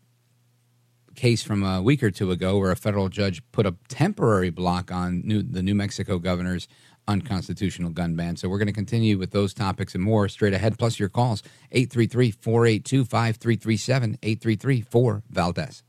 case 1.22 1.44
from 1.44 1.62
a 1.64 1.80
week 1.84 2.02
or 2.02 2.10
two 2.10 2.32
ago 2.32 2.58
where 2.58 2.72
a 2.72 2.76
federal 2.76 3.08
judge 3.08 3.44
put 3.52 3.68
a 3.68 3.76
temporary 3.88 4.50
block 4.50 4.92
on 4.92 5.22
new, 5.24 5.44
the 5.44 5.62
New 5.62 5.76
Mexico 5.76 6.18
governor's 6.18 6.68
unconstitutional 7.08 7.92
gun 7.92 8.16
ban. 8.16 8.36
So 8.38 8.50
we're 8.50 8.58
going 8.58 8.66
to 8.66 8.74
continue 8.74 9.20
with 9.20 9.30
those 9.30 9.54
topics 9.54 9.94
and 9.94 10.04
more 10.04 10.28
straight 10.30 10.56
ahead, 10.56 10.80
plus 10.80 10.98
your 10.98 11.10
calls 11.10 11.44
833 11.72 12.32
482 12.32 13.06
5337 13.06 14.18
833 14.24 14.82
4 14.82 15.24
Valdez. 15.30 15.84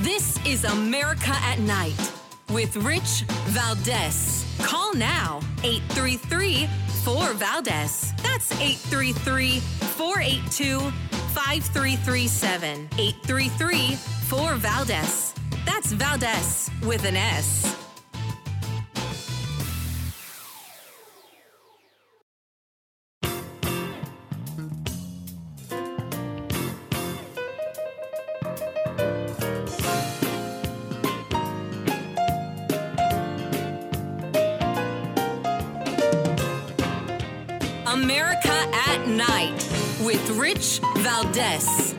This 0.00 0.38
is 0.46 0.64
America 0.64 1.32
at 1.32 1.58
Night 1.58 2.12
with 2.48 2.74
Rich 2.76 3.24
Valdez. 3.48 4.46
Call 4.60 4.94
now 4.94 5.40
833 5.64 6.66
4 7.04 7.34
Valdez. 7.34 8.14
That's 8.22 8.52
833 8.52 9.60
482 9.60 11.09
5337. 11.34 12.88
833 12.98 13.96
4 14.28 14.54
Valdez. 14.56 15.34
That's 15.64 15.92
Valdez 15.92 16.70
with 16.84 17.04
an 17.04 17.16
S. 17.16 17.79
Valdez. 41.22 41.94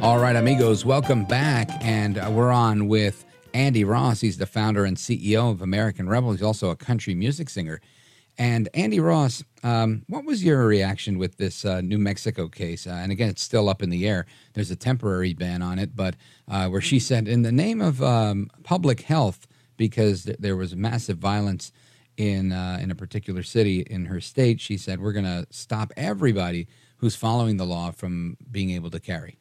All 0.00 0.18
right, 0.18 0.34
amigos, 0.34 0.86
welcome 0.86 1.24
back. 1.26 1.68
And 1.82 2.16
uh, 2.16 2.30
we're 2.32 2.50
on 2.50 2.88
with 2.88 3.26
Andy 3.52 3.84
Ross. 3.84 4.22
He's 4.22 4.38
the 4.38 4.46
founder 4.46 4.86
and 4.86 4.96
CEO 4.96 5.50
of 5.50 5.60
American 5.60 6.08
Rebel. 6.08 6.32
He's 6.32 6.42
also 6.42 6.70
a 6.70 6.76
country 6.76 7.14
music 7.14 7.50
singer. 7.50 7.82
And 8.38 8.70
Andy 8.72 9.00
Ross, 9.00 9.44
um, 9.62 10.04
what 10.08 10.24
was 10.24 10.42
your 10.42 10.66
reaction 10.66 11.18
with 11.18 11.36
this 11.36 11.66
uh, 11.66 11.82
New 11.82 11.98
Mexico 11.98 12.48
case? 12.48 12.86
Uh, 12.86 12.92
and 12.92 13.12
again, 13.12 13.28
it's 13.28 13.42
still 13.42 13.68
up 13.68 13.82
in 13.82 13.90
the 13.90 14.08
air. 14.08 14.24
There's 14.54 14.70
a 14.70 14.76
temporary 14.76 15.34
ban 15.34 15.60
on 15.60 15.78
it, 15.78 15.94
but 15.94 16.16
uh, 16.48 16.68
where 16.68 16.80
she 16.80 16.98
said, 16.98 17.28
in 17.28 17.42
the 17.42 17.52
name 17.52 17.82
of 17.82 18.02
um, 18.02 18.48
public 18.64 19.02
health, 19.02 19.46
because 19.76 20.24
th- 20.24 20.38
there 20.38 20.56
was 20.56 20.74
massive 20.74 21.18
violence 21.18 21.70
in 22.16 22.52
uh, 22.52 22.78
in 22.80 22.90
a 22.90 22.94
particular 22.94 23.42
city 23.42 23.80
in 23.80 24.06
her 24.06 24.20
state, 24.20 24.60
she 24.60 24.76
said, 24.76 25.00
"We're 25.00 25.12
going 25.12 25.24
to 25.24 25.46
stop 25.50 25.92
everybody 25.96 26.68
who's 26.98 27.16
following 27.16 27.56
the 27.56 27.66
law 27.66 27.90
from 27.90 28.36
being 28.50 28.70
able 28.70 28.90
to 28.90 29.00
carry." 29.00 29.38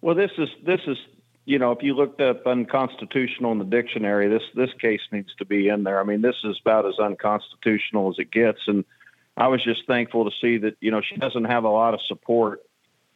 Well, 0.00 0.14
this 0.14 0.32
is 0.38 0.48
this 0.64 0.80
is 0.86 0.98
you 1.44 1.58
know, 1.58 1.72
if 1.72 1.82
you 1.82 1.94
looked 1.94 2.20
up 2.20 2.46
unconstitutional 2.46 3.50
in 3.52 3.58
the 3.58 3.64
dictionary, 3.64 4.28
this 4.28 4.42
this 4.54 4.70
case 4.80 5.00
needs 5.10 5.34
to 5.36 5.44
be 5.44 5.68
in 5.68 5.84
there. 5.84 6.00
I 6.00 6.04
mean, 6.04 6.22
this 6.22 6.36
is 6.44 6.58
about 6.60 6.86
as 6.86 6.98
unconstitutional 6.98 8.10
as 8.10 8.18
it 8.18 8.30
gets, 8.30 8.60
and 8.66 8.84
I 9.36 9.48
was 9.48 9.62
just 9.62 9.86
thankful 9.86 10.24
to 10.24 10.36
see 10.40 10.58
that 10.58 10.76
you 10.80 10.90
know 10.90 11.00
she 11.00 11.16
doesn't 11.16 11.44
have 11.44 11.64
a 11.64 11.68
lot 11.68 11.94
of 11.94 12.00
support 12.06 12.62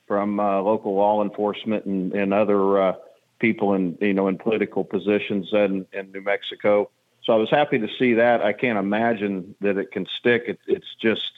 from 0.09 0.41
uh, 0.41 0.61
local 0.61 0.95
law 0.95 1.23
enforcement 1.23 1.85
and, 1.85 2.13
and 2.13 2.33
other 2.33 2.81
uh, 2.81 2.93
people 3.39 3.75
in 3.75 3.97
you 4.01 4.15
know 4.15 4.27
in 4.27 4.39
political 4.39 4.83
positions 4.83 5.49
in, 5.53 5.87
in 5.93 6.11
New 6.11 6.23
Mexico. 6.23 6.91
So 7.27 7.33
I 7.33 7.37
was 7.37 7.51
happy 7.51 7.79
to 7.81 7.89
see 7.99 8.15
that. 8.15 8.41
I 8.41 8.53
can't 8.53 8.79
imagine 8.79 9.57
that 9.61 9.77
it 9.79 9.91
can 9.91 10.07
stick. 10.19 10.45
It, 10.47 10.61
it's 10.69 10.95
just 11.03 11.33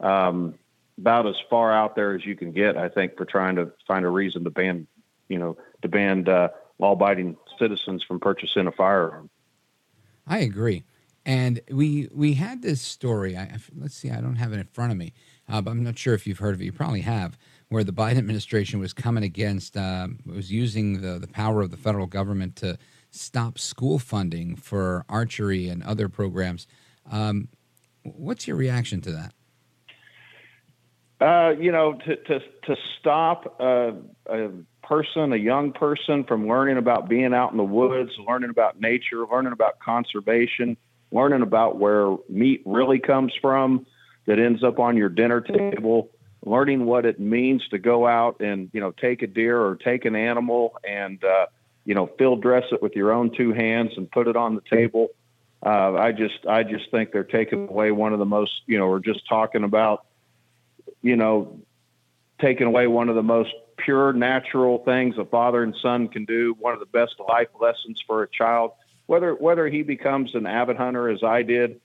um, 0.00 0.54
about 0.98 1.26
as 1.26 1.36
far 1.48 1.72
out 1.72 1.96
there 1.96 2.14
as 2.14 2.26
you 2.26 2.36
can 2.36 2.52
get, 2.52 2.76
I 2.76 2.90
think, 2.90 3.16
for 3.16 3.24
trying 3.24 3.56
to 3.56 3.72
find 3.88 4.04
a 4.04 4.10
reason 4.10 4.44
to 4.44 4.50
ban, 4.50 4.86
you 5.28 5.38
know, 5.38 5.56
to 5.80 5.88
ban 5.88 6.28
uh, 6.28 6.48
law-abiding 6.78 7.38
citizens 7.58 8.02
from 8.02 8.20
purchasing 8.20 8.66
a 8.66 8.72
firearm. 8.72 9.30
I 10.26 10.40
agree. 10.40 10.84
And 11.24 11.60
we 11.70 12.10
we 12.12 12.34
had 12.34 12.60
this 12.60 12.82
story. 12.82 13.34
I, 13.34 13.56
let's 13.78 13.94
see. 13.94 14.10
I 14.10 14.20
don't 14.20 14.36
have 14.36 14.52
it 14.52 14.58
in 14.58 14.66
front 14.66 14.92
of 14.92 14.98
me, 14.98 15.14
uh, 15.48 15.62
but 15.62 15.70
I'm 15.70 15.82
not 15.82 15.98
sure 15.98 16.12
if 16.12 16.26
you've 16.26 16.38
heard 16.38 16.54
of 16.54 16.60
it. 16.60 16.66
You 16.66 16.72
probably 16.72 17.00
have, 17.00 17.38
where 17.70 17.82
the 17.82 17.94
Biden 17.94 18.18
administration 18.18 18.78
was 18.78 18.92
coming 18.92 19.24
against, 19.24 19.74
uh, 19.74 20.08
was 20.26 20.52
using 20.52 21.00
the 21.00 21.18
the 21.18 21.26
power 21.26 21.62
of 21.62 21.70
the 21.70 21.78
federal 21.78 22.06
government 22.06 22.56
to 22.56 22.78
stop 23.14 23.58
school 23.58 23.98
funding 23.98 24.56
for 24.56 25.04
archery 25.08 25.68
and 25.68 25.82
other 25.82 26.08
programs. 26.08 26.66
Um, 27.10 27.48
what's 28.02 28.48
your 28.48 28.56
reaction 28.56 29.00
to 29.02 29.12
that? 29.12 29.34
Uh, 31.20 31.54
you 31.58 31.70
know, 31.70 31.94
to 31.94 32.16
to 32.16 32.40
to 32.64 32.76
stop 32.98 33.60
a, 33.60 33.94
a, 34.26 34.50
person, 34.82 35.32
a 35.32 35.36
young 35.36 35.72
person, 35.72 36.24
from 36.24 36.46
learning 36.46 36.76
about 36.76 37.08
being 37.08 37.32
out 37.32 37.52
in 37.52 37.56
the 37.56 37.64
woods, 37.64 38.10
learning 38.28 38.50
about 38.50 38.80
nature, 38.80 39.24
learning 39.30 39.52
about 39.52 39.78
conservation, 39.78 40.76
learning 41.10 41.40
about 41.40 41.78
where 41.78 42.16
meat 42.28 42.62
really 42.66 42.98
comes 42.98 43.32
from, 43.40 43.86
that 44.26 44.38
ends 44.38 44.62
up 44.62 44.78
on 44.78 44.96
your 44.96 45.08
dinner 45.08 45.40
table, 45.40 46.10
learning 46.44 46.84
what 46.84 47.06
it 47.06 47.18
means 47.18 47.66
to 47.68 47.78
go 47.78 48.06
out 48.06 48.40
and 48.40 48.68
you 48.72 48.80
know 48.80 48.90
take 48.90 49.22
a 49.22 49.26
deer 49.26 49.58
or 49.58 49.76
take 49.76 50.04
an 50.04 50.16
animal 50.16 50.76
and 50.86 51.22
uh, 51.24 51.46
you 51.84 51.94
know, 51.94 52.06
field 52.18 52.42
dress 52.42 52.64
it 52.72 52.82
with 52.82 52.94
your 52.94 53.12
own 53.12 53.30
two 53.30 53.52
hands 53.52 53.92
and 53.96 54.10
put 54.10 54.28
it 54.28 54.36
on 54.36 54.54
the 54.54 54.62
table. 54.70 55.08
Uh, 55.64 55.94
I 55.94 56.12
just, 56.12 56.46
I 56.46 56.62
just 56.62 56.90
think 56.90 57.12
they're 57.12 57.24
taking 57.24 57.68
away 57.68 57.90
one 57.90 58.12
of 58.12 58.18
the 58.18 58.26
most, 58.26 58.52
you 58.66 58.78
know, 58.78 58.88
we're 58.88 59.00
just 59.00 59.26
talking 59.28 59.64
about, 59.64 60.06
you 61.02 61.16
know, 61.16 61.60
taking 62.40 62.66
away 62.66 62.86
one 62.86 63.08
of 63.08 63.14
the 63.14 63.22
most 63.22 63.52
pure 63.76 64.12
natural 64.12 64.78
things 64.78 65.16
a 65.18 65.24
father 65.24 65.62
and 65.62 65.74
son 65.80 66.08
can 66.08 66.24
do. 66.24 66.54
One 66.58 66.74
of 66.74 66.80
the 66.80 66.86
best 66.86 67.14
life 67.28 67.48
lessons 67.60 68.02
for 68.06 68.22
a 68.22 68.28
child, 68.28 68.72
whether 69.06 69.34
whether 69.34 69.68
he 69.68 69.82
becomes 69.82 70.34
an 70.34 70.46
avid 70.46 70.76
hunter 70.76 71.08
as 71.08 71.22
I 71.22 71.42
did, 71.42 71.80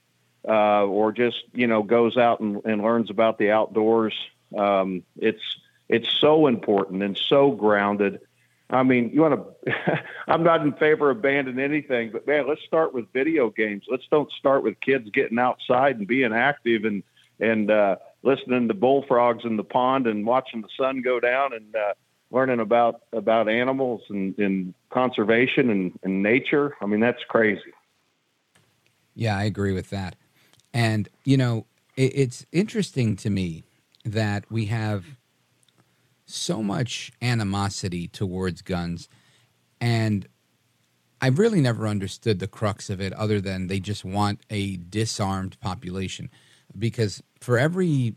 uh, 0.48 0.86
or 0.86 1.12
just 1.12 1.44
you 1.54 1.68
know 1.68 1.84
goes 1.84 2.18
out 2.18 2.40
and, 2.40 2.62
and 2.66 2.82
learns 2.82 3.10
about 3.10 3.38
the 3.38 3.52
outdoors. 3.52 4.14
Um, 4.58 5.04
it's 5.18 5.44
it's 5.88 6.10
so 6.20 6.48
important 6.48 7.04
and 7.04 7.18
so 7.18 7.52
grounded 7.52 8.22
I 8.70 8.84
mean, 8.84 9.10
you 9.12 9.22
want 9.22 9.44
to, 9.66 9.74
I'm 10.28 10.44
not 10.44 10.62
in 10.62 10.74
favor 10.74 11.10
of 11.10 11.22
banning 11.22 11.60
anything, 11.60 12.12
but 12.12 12.28
man, 12.28 12.48
let's 12.48 12.62
start 12.68 12.94
with 12.94 13.12
video 13.14 13.50
games. 13.50 13.86
Let's 13.90 14.08
don't 14.12 14.32
start 14.34 14.64
with 14.64 14.80
kids 14.80 15.10
getting 15.12 15.40
outside 15.40 15.98
and 15.98 16.08
being 16.08 16.34
active 16.34 16.86
and, 16.86 17.04
and, 17.40 17.72
uh, 17.72 17.96
listening 18.24 18.68
to 18.68 18.74
bullfrogs 18.74 19.46
in 19.46 19.58
the 19.58 19.64
pond 19.64 20.08
and 20.08 20.26
watching 20.26 20.62
the 20.62 20.68
sun 20.78 21.02
go 21.02 21.20
down 21.20 21.54
and 21.54 21.76
uh, 21.76 21.94
learning 22.32 22.60
about 22.60 23.02
about 23.14 23.50
animals 23.50 24.02
and, 24.10 24.38
and 24.38 24.74
conservation 24.90 25.70
and, 25.70 26.00
and 26.04 26.22
nature. 26.22 26.76
I 26.82 26.86
mean, 26.86 27.00
that's 27.00 27.24
crazy. 27.28 27.74
Yeah, 29.16 29.38
I 29.38 29.44
agree 29.44 29.74
with 29.74 29.90
that. 29.90 30.16
And 30.74 31.10
you 31.24 31.38
know, 31.38 31.66
it, 31.96 32.12
it's 32.16 32.46
interesting 32.52 33.16
to 33.18 33.30
me 33.30 33.64
that 34.06 34.50
we 34.52 34.66
have 34.66 35.06
so 36.30 36.62
much 36.62 37.12
animosity 37.22 38.08
towards 38.08 38.62
guns, 38.62 39.10
and 39.82 40.28
I've 41.22 41.40
really 41.40 41.62
never 41.62 41.88
understood 41.88 42.40
the 42.40 42.48
crux 42.48 42.90
of 42.90 43.02
it, 43.02 43.12
other 43.14 43.42
than 43.42 43.68
they 43.68 43.80
just 43.80 44.06
want 44.06 44.42
a 44.50 44.78
disarmed 44.78 45.60
population. 45.60 46.30
Because 46.78 47.22
for 47.42 47.58
every 47.58 48.16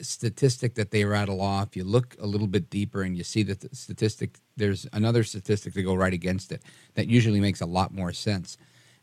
statistic 0.00 0.74
that 0.74 0.90
they 0.90 1.04
rattle 1.04 1.40
off, 1.40 1.76
you 1.76 1.84
look 1.84 2.16
a 2.20 2.26
little 2.26 2.46
bit 2.46 2.70
deeper 2.70 3.02
and 3.02 3.16
you 3.16 3.24
see 3.24 3.42
that 3.44 3.60
the 3.60 3.74
statistic, 3.74 4.38
there's 4.56 4.86
another 4.92 5.24
statistic 5.24 5.74
to 5.74 5.82
go 5.82 5.94
right 5.94 6.12
against 6.12 6.52
it 6.52 6.62
that 6.94 7.08
usually 7.08 7.40
makes 7.40 7.60
a 7.60 7.66
lot 7.66 7.92
more 7.92 8.12
sense. 8.12 8.56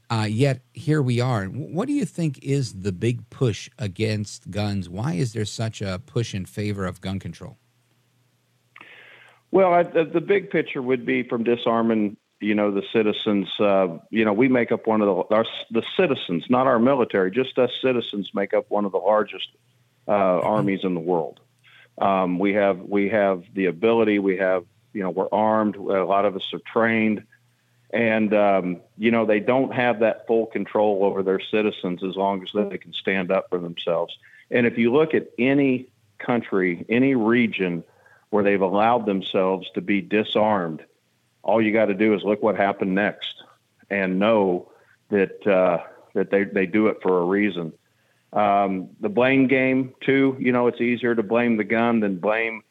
Uh, 0.09 0.27
yet 0.29 0.61
here 0.73 1.01
we 1.01 1.21
are. 1.21 1.45
What 1.45 1.87
do 1.87 1.93
you 1.93 2.05
think 2.05 2.43
is 2.43 2.81
the 2.81 2.91
big 2.91 3.29
push 3.29 3.69
against 3.79 4.51
guns? 4.51 4.89
Why 4.89 5.13
is 5.13 5.31
there 5.33 5.45
such 5.45 5.81
a 5.81 6.01
push 6.05 6.35
in 6.35 6.45
favor 6.45 6.85
of 6.85 6.99
gun 6.99 7.17
control? 7.19 7.57
Well, 9.51 9.73
I, 9.73 9.83
the, 9.83 10.05
the 10.05 10.21
big 10.21 10.49
picture 10.49 10.81
would 10.81 11.05
be 11.05 11.23
from 11.23 11.43
disarming, 11.43 12.17
you 12.39 12.55
know, 12.55 12.71
the 12.71 12.83
citizens. 12.93 13.47
Uh, 13.59 13.99
you 14.09 14.23
know, 14.23 14.33
we 14.33 14.47
make 14.47 14.71
up 14.71 14.87
one 14.87 15.01
of 15.01 15.07
the 15.07 15.35
our, 15.35 15.45
the 15.69 15.83
citizens, 15.97 16.45
not 16.49 16.67
our 16.67 16.79
military, 16.79 17.31
just 17.31 17.59
us 17.59 17.71
citizens 17.81 18.31
make 18.33 18.53
up 18.53 18.69
one 18.69 18.85
of 18.85 18.93
the 18.93 18.97
largest 18.97 19.49
uh, 20.07 20.11
armies 20.11 20.83
in 20.83 20.93
the 20.93 21.01
world. 21.01 21.41
Um, 21.97 22.39
we 22.39 22.53
have 22.53 22.79
we 22.79 23.09
have 23.09 23.43
the 23.53 23.65
ability. 23.65 24.19
We 24.19 24.37
have 24.37 24.65
you 24.93 25.03
know 25.03 25.09
we're 25.09 25.29
armed. 25.31 25.75
A 25.75 26.05
lot 26.05 26.25
of 26.25 26.35
us 26.37 26.53
are 26.53 26.61
trained, 26.65 27.23
and 27.91 28.33
um, 28.33 28.81
you 28.97 29.11
know 29.11 29.25
they 29.25 29.41
don't 29.41 29.73
have 29.73 29.99
that 29.99 30.27
full 30.27 30.45
control 30.45 31.03
over 31.03 31.23
their 31.23 31.41
citizens 31.41 32.03
as 32.03 32.15
long 32.15 32.41
as 32.41 32.49
they 32.53 32.77
can 32.77 32.93
stand 32.93 33.31
up 33.31 33.49
for 33.49 33.59
themselves. 33.59 34.17
And 34.49 34.65
if 34.65 34.77
you 34.77 34.93
look 34.93 35.13
at 35.13 35.27
any 35.37 35.87
country, 36.17 36.85
any 36.89 37.15
region 37.15 37.83
where 38.31 38.43
they've 38.43 38.61
allowed 38.61 39.05
themselves 39.05 39.69
to 39.75 39.81
be 39.81 40.01
disarmed, 40.01 40.83
all 41.43 41.61
you 41.61 41.71
got 41.71 41.85
to 41.85 41.93
do 41.93 42.15
is 42.15 42.23
look 42.23 42.41
what 42.41 42.55
happened 42.55 42.95
next 42.95 43.43
and 43.89 44.17
know 44.17 44.71
that 45.09 45.45
uh, 45.45 45.83
that 46.13 46.31
they 46.31 46.45
they 46.45 46.65
do 46.65 46.87
it 46.87 46.97
for 47.01 47.19
a 47.21 47.25
reason. 47.25 47.73
Um, 48.33 48.89
the 48.99 49.09
blame 49.09 49.47
game 49.47 49.93
too. 50.01 50.37
You 50.39 50.51
know, 50.51 50.67
it's 50.67 50.81
easier 50.81 51.13
to 51.13 51.23
blame 51.23 51.57
the 51.57 51.63
gun 51.63 51.99
than 51.99 52.17
blame. 52.17 52.63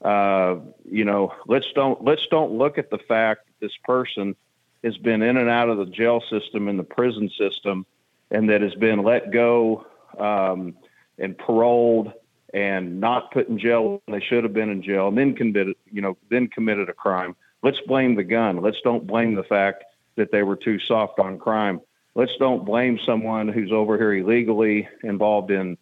Uh, 0.00 0.56
you 0.90 1.04
know, 1.04 1.34
let's 1.46 1.70
don't 1.74 2.02
let's 2.02 2.26
don't 2.26 2.52
look 2.52 2.78
at 2.78 2.90
the 2.90 2.98
fact 2.98 3.46
that 3.46 3.66
this 3.66 3.76
person 3.84 4.34
has 4.82 4.96
been 4.96 5.22
in 5.22 5.36
and 5.36 5.48
out 5.48 5.68
of 5.68 5.78
the 5.78 5.86
jail 5.86 6.22
system 6.28 6.68
and 6.68 6.78
the 6.78 6.84
prison 6.84 7.30
system, 7.38 7.86
and 8.30 8.48
that 8.50 8.62
has 8.62 8.74
been 8.74 9.02
let 9.02 9.30
go 9.30 9.86
um, 10.18 10.74
and 11.18 11.36
paroled 11.36 12.12
and 12.52 13.00
not 13.00 13.32
put 13.32 13.48
in 13.48 13.58
jail 13.58 14.02
when 14.04 14.18
they 14.18 14.24
should 14.24 14.44
have 14.44 14.52
been 14.52 14.70
in 14.70 14.82
jail, 14.82 15.08
and 15.08 15.16
then 15.16 15.34
committed, 15.34 15.74
you 15.90 16.02
know, 16.02 16.16
then 16.30 16.48
committed 16.48 16.88
a 16.88 16.92
crime. 16.92 17.34
Let's 17.62 17.80
blame 17.86 18.16
the 18.16 18.24
gun. 18.24 18.60
Let's 18.60 18.80
don't 18.82 19.06
blame 19.06 19.34
the 19.34 19.44
fact 19.44 19.84
that 20.16 20.32
they 20.32 20.42
were 20.42 20.56
too 20.56 20.78
soft 20.78 21.18
on 21.18 21.38
crime. 21.38 21.80
Let's 22.14 22.36
don't 22.36 22.64
blame 22.64 22.98
someone 23.06 23.48
who's 23.48 23.72
over 23.72 23.96
here 23.96 24.14
illegally 24.14 24.88
involved 25.02 25.50
in 25.50 25.78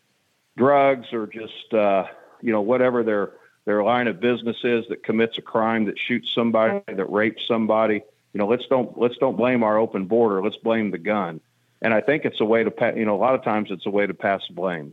drugs 0.56 1.12
or 1.12 1.26
just, 1.26 1.74
uh, 1.74 2.04
you 2.40 2.52
know, 2.52 2.60
whatever 2.60 3.02
their 3.02 3.32
their 3.64 3.82
line 3.82 4.08
of 4.08 4.20
business 4.20 4.56
is 4.64 4.84
that 4.88 5.02
commits 5.02 5.38
a 5.38 5.42
crime, 5.42 5.84
that 5.86 5.98
shoots 5.98 6.32
somebody, 6.32 6.80
that 6.86 7.10
rapes 7.10 7.46
somebody. 7.46 8.02
You 8.32 8.38
know, 8.38 8.46
let's 8.46 8.66
don't 8.68 8.96
let's 8.96 9.16
don't 9.16 9.36
blame 9.36 9.62
our 9.64 9.76
open 9.76 10.06
border. 10.06 10.42
Let's 10.42 10.56
blame 10.56 10.92
the 10.92 10.98
gun. 10.98 11.40
And 11.82 11.94
I 11.94 12.00
think 12.00 12.24
it's 12.24 12.40
a 12.40 12.44
way 12.44 12.62
to, 12.62 12.92
you 12.96 13.04
know, 13.04 13.16
a 13.16 13.18
lot 13.18 13.34
of 13.34 13.42
times 13.42 13.70
it's 13.70 13.86
a 13.86 13.90
way 13.90 14.06
to 14.06 14.14
pass 14.14 14.46
blame. 14.48 14.92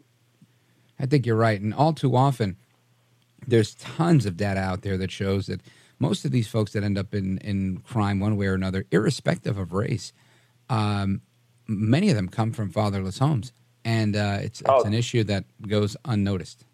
I 0.99 1.06
think 1.06 1.26
you're 1.26 1.36
right. 1.36 1.60
And 1.60 1.74
all 1.74 1.94
too 1.94 2.15
often, 2.15 2.57
there's 3.45 3.76
tons 3.76 4.26
of 4.26 4.38
data 4.38 4.60
out 4.60 4.82
there 4.82 4.98
that 4.98 5.11
shows 5.11 5.48
that 5.48 5.61
most 5.99 6.26
of 6.26 6.32
these 6.32 6.48
folks 6.48 6.74
that 6.74 6.84
end 6.84 6.98
up 6.98 7.14
in, 7.14 7.38
in 7.40 7.78
crime 7.80 8.19
one 8.19 8.38
way 8.38 8.48
or 8.48 8.53
another, 8.53 8.86
irrespective 8.91 9.57
of 9.57 9.74
race, 9.74 10.14
um, 10.69 11.22
many 11.68 12.10
of 12.10 12.15
them 12.15 12.30
come 12.30 12.52
from 12.52 12.69
fatherless 12.69 13.19
homes. 13.19 13.52
And 13.84 14.15
uh, 14.15 14.40
it's, 14.41 14.61
it's 14.61 14.69
oh. 14.69 14.84
an 14.84 14.94
issue 14.94 15.24
that 15.26 15.45
goes 15.68 15.95
unnoticed. 16.06 16.65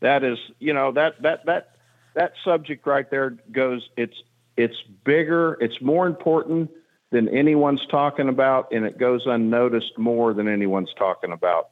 That 0.00 0.24
is, 0.24 0.38
you 0.58 0.72
know, 0.72 0.92
that, 0.92 1.20
that, 1.22 1.46
that, 1.46 1.76
that 2.14 2.32
subject 2.44 2.86
right 2.86 3.10
there 3.10 3.36
goes, 3.50 3.88
it's, 3.96 4.16
it's 4.56 4.76
bigger, 5.04 5.54
it's 5.60 5.80
more 5.80 6.06
important 6.06 6.70
than 7.10 7.28
anyone's 7.28 7.84
talking 7.90 8.28
about, 8.28 8.72
and 8.72 8.84
it 8.84 8.98
goes 8.98 9.22
unnoticed 9.26 9.98
more 9.98 10.32
than 10.32 10.48
anyone's 10.48 10.92
talking 10.96 11.32
about 11.32 11.71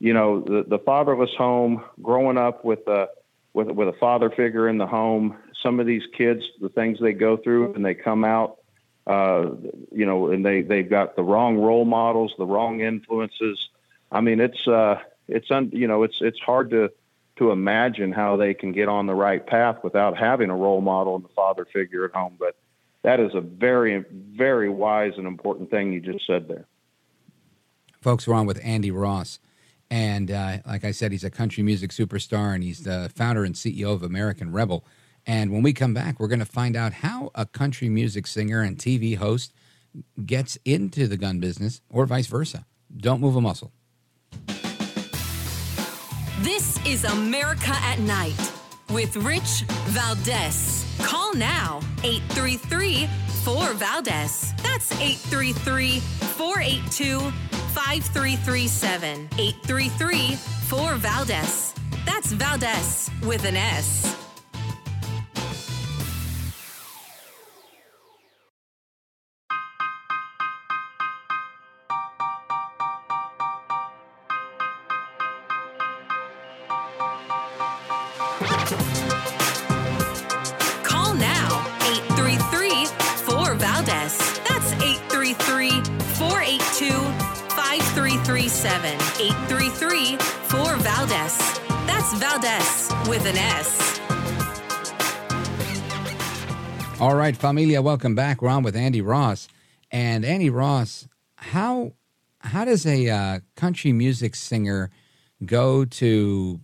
you 0.00 0.14
know, 0.14 0.40
the, 0.40 0.64
the 0.66 0.78
fatherless 0.78 1.30
home, 1.36 1.84
growing 2.02 2.38
up 2.38 2.64
with 2.64 2.88
a 2.88 3.08
with 3.52 3.68
with 3.68 3.88
a 3.88 3.92
father 3.92 4.30
figure 4.30 4.68
in 4.68 4.78
the 4.78 4.86
home. 4.86 5.36
Some 5.62 5.78
of 5.78 5.86
these 5.86 6.02
kids, 6.16 6.42
the 6.60 6.70
things 6.70 6.98
they 6.98 7.12
go 7.12 7.36
through, 7.36 7.74
and 7.74 7.84
they 7.84 7.94
come 7.94 8.24
out, 8.24 8.56
uh, 9.06 9.50
you 9.92 10.06
know, 10.06 10.30
and 10.30 10.44
they 10.44 10.62
they've 10.62 10.88
got 10.88 11.16
the 11.16 11.22
wrong 11.22 11.58
role 11.58 11.84
models, 11.84 12.34
the 12.38 12.46
wrong 12.46 12.80
influences. 12.80 13.68
I 14.10 14.22
mean, 14.22 14.40
it's 14.40 14.66
uh, 14.66 15.00
it's 15.28 15.50
un, 15.50 15.70
you 15.72 15.86
know, 15.86 16.02
it's 16.02 16.16
it's 16.22 16.40
hard 16.40 16.70
to 16.70 16.90
to 17.36 17.50
imagine 17.50 18.10
how 18.10 18.36
they 18.36 18.54
can 18.54 18.72
get 18.72 18.88
on 18.88 19.06
the 19.06 19.14
right 19.14 19.46
path 19.46 19.84
without 19.84 20.16
having 20.16 20.48
a 20.48 20.56
role 20.56 20.80
model 20.80 21.14
and 21.14 21.24
the 21.24 21.28
father 21.28 21.66
figure 21.66 22.06
at 22.06 22.12
home. 22.12 22.36
But 22.38 22.56
that 23.02 23.20
is 23.20 23.34
a 23.34 23.42
very 23.42 24.02
very 24.10 24.70
wise 24.70 25.12
and 25.18 25.26
important 25.26 25.70
thing 25.70 25.92
you 25.92 26.00
just 26.00 26.26
said 26.26 26.48
there. 26.48 26.64
Folks, 28.00 28.26
we're 28.26 28.34
on 28.34 28.46
with 28.46 28.58
Andy 28.64 28.90
Ross. 28.90 29.40
And 29.90 30.30
uh, 30.30 30.58
like 30.66 30.84
I 30.84 30.92
said, 30.92 31.12
he's 31.12 31.24
a 31.24 31.30
country 31.30 31.62
music 31.62 31.90
superstar 31.90 32.54
and 32.54 32.62
he's 32.62 32.84
the 32.84 33.10
founder 33.14 33.44
and 33.44 33.54
CEO 33.54 33.92
of 33.92 34.02
American 34.02 34.52
Rebel. 34.52 34.84
And 35.26 35.52
when 35.52 35.62
we 35.62 35.72
come 35.72 35.92
back, 35.92 36.20
we're 36.20 36.28
going 36.28 36.38
to 36.38 36.44
find 36.44 36.76
out 36.76 36.92
how 36.92 37.30
a 37.34 37.44
country 37.44 37.88
music 37.88 38.26
singer 38.26 38.62
and 38.62 38.78
TV 38.78 39.16
host 39.16 39.52
gets 40.24 40.56
into 40.64 41.08
the 41.08 41.16
gun 41.16 41.40
business 41.40 41.80
or 41.90 42.06
vice 42.06 42.26
versa. 42.26 42.66
Don't 42.96 43.20
move 43.20 43.36
a 43.36 43.40
muscle. 43.40 43.72
This 46.40 46.78
is 46.86 47.04
America 47.04 47.72
at 47.72 47.98
Night 47.98 48.52
with 48.90 49.16
Rich 49.16 49.64
Valdez. 49.88 50.86
Call 51.00 51.34
now 51.34 51.80
833 52.02 53.08
4 53.44 53.74
Valdez. 53.74 54.54
That's 54.62 54.92
833 54.92 56.00
482 56.00 57.32
5337 57.70 59.28
833 59.38 60.36
4 60.68 60.94
Valdez. 60.96 61.74
That's 62.04 62.32
Valdez 62.32 63.10
with 63.22 63.44
an 63.44 63.56
S. 63.56 64.16
833 88.70 90.16
4 90.16 90.76
Valdez. 90.76 91.36
That's 91.86 92.14
Valdez 92.14 92.90
with 93.08 93.26
an 93.26 93.36
S. 93.36 94.00
All 97.00 97.16
right, 97.16 97.36
familia, 97.36 97.82
welcome 97.82 98.14
back. 98.14 98.40
We're 98.40 98.48
on 98.48 98.62
with 98.62 98.76
Andy 98.76 99.00
Ross. 99.00 99.48
And 99.90 100.24
Andy 100.24 100.50
Ross, 100.50 101.08
how 101.36 101.94
how 102.40 102.64
does 102.64 102.86
a 102.86 103.08
uh, 103.08 103.40
country 103.56 103.92
music 103.92 104.36
singer 104.36 104.90
go 105.44 105.84
to 105.84 106.60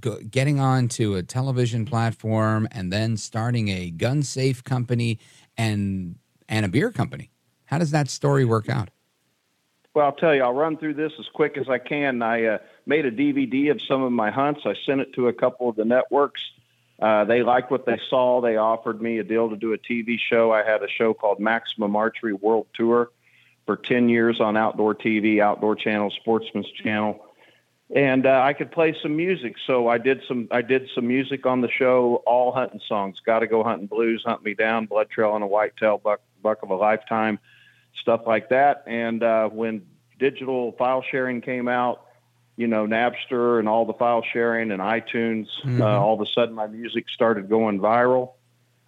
go, 0.00 0.18
getting 0.28 0.58
onto 0.58 1.14
a 1.14 1.22
television 1.22 1.84
platform 1.84 2.66
and 2.72 2.92
then 2.92 3.16
starting 3.16 3.68
a 3.68 3.90
gun 3.90 4.22
safe 4.22 4.64
company 4.64 5.18
and 5.56 6.16
and 6.48 6.66
a 6.66 6.68
beer 6.68 6.90
company? 6.90 7.30
How 7.66 7.78
does 7.78 7.92
that 7.92 8.10
story 8.10 8.44
work 8.44 8.68
out? 8.68 8.90
Well, 9.96 10.04
I'll 10.04 10.12
tell 10.12 10.34
you, 10.34 10.42
I'll 10.42 10.52
run 10.52 10.76
through 10.76 10.92
this 10.92 11.12
as 11.18 11.24
quick 11.32 11.56
as 11.56 11.70
I 11.70 11.78
can. 11.78 12.20
I 12.20 12.44
uh, 12.44 12.58
made 12.84 13.06
a 13.06 13.10
DVD 13.10 13.70
of 13.70 13.80
some 13.80 14.02
of 14.02 14.12
my 14.12 14.30
hunts. 14.30 14.60
I 14.66 14.74
sent 14.84 15.00
it 15.00 15.14
to 15.14 15.28
a 15.28 15.32
couple 15.32 15.70
of 15.70 15.76
the 15.76 15.86
networks. 15.86 16.42
Uh, 17.00 17.24
they 17.24 17.42
liked 17.42 17.70
what 17.70 17.86
they 17.86 17.98
saw. 18.10 18.42
They 18.42 18.58
offered 18.58 19.00
me 19.00 19.20
a 19.20 19.24
deal 19.24 19.48
to 19.48 19.56
do 19.56 19.72
a 19.72 19.78
TV 19.78 20.18
show. 20.20 20.52
I 20.52 20.64
had 20.64 20.82
a 20.82 20.86
show 20.86 21.14
called 21.14 21.40
Maximum 21.40 21.96
Archery 21.96 22.34
World 22.34 22.66
Tour 22.74 23.10
for 23.64 23.78
10 23.78 24.10
years 24.10 24.38
on 24.38 24.54
outdoor 24.54 24.94
TV, 24.94 25.40
Outdoor 25.40 25.74
Channel, 25.74 26.10
Sportsman's 26.10 26.70
Channel. 26.72 27.24
and 27.94 28.26
uh, 28.26 28.42
I 28.44 28.52
could 28.52 28.70
play 28.70 28.94
some 29.00 29.16
music. 29.16 29.54
So 29.66 29.88
I 29.88 29.96
did 29.96 30.20
some 30.28 30.48
I 30.50 30.60
did 30.60 30.90
some 30.94 31.08
music 31.08 31.46
on 31.46 31.62
the 31.62 31.70
show, 31.70 32.22
all 32.26 32.52
hunting 32.52 32.82
songs. 32.86 33.20
Got 33.20 33.38
to 33.38 33.46
go 33.46 33.64
hunting 33.64 33.86
blues, 33.86 34.24
hunt 34.26 34.44
me 34.44 34.52
down, 34.52 34.84
blood 34.84 35.08
trail 35.08 35.30
on 35.30 35.40
a 35.40 35.46
whitetail, 35.46 35.96
buck 35.96 36.20
buck 36.42 36.62
of 36.62 36.68
a 36.68 36.76
lifetime, 36.76 37.38
stuff 38.00 38.22
like 38.26 38.48
that. 38.50 38.84
And 38.86 39.22
uh, 39.22 39.48
when 39.48 39.86
digital 40.18 40.72
file 40.72 41.02
sharing 41.02 41.40
came 41.40 41.68
out, 41.68 42.02
you 42.56 42.66
know 42.66 42.86
Napster 42.86 43.58
and 43.58 43.68
all 43.68 43.84
the 43.84 43.92
file 43.92 44.22
sharing 44.22 44.70
and 44.70 44.80
iTunes, 44.80 45.48
Mhm. 45.64 45.80
uh, 45.80 46.00
all 46.00 46.14
of 46.14 46.20
a 46.20 46.26
sudden 46.26 46.54
my 46.54 46.66
music 46.66 47.08
started 47.10 47.48
going 47.48 47.80
viral. 47.80 48.32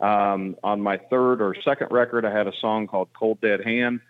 Um, 0.01 0.57
on 0.63 0.81
my 0.81 0.97
third 0.97 1.43
or 1.43 1.55
second 1.63 1.89
record, 1.91 2.25
I 2.25 2.31
had 2.31 2.47
a 2.47 2.53
song 2.61 2.87
called 2.87 3.09
"Cold 3.13 3.41
Dead 3.41 3.63
Hand." 3.65 4.01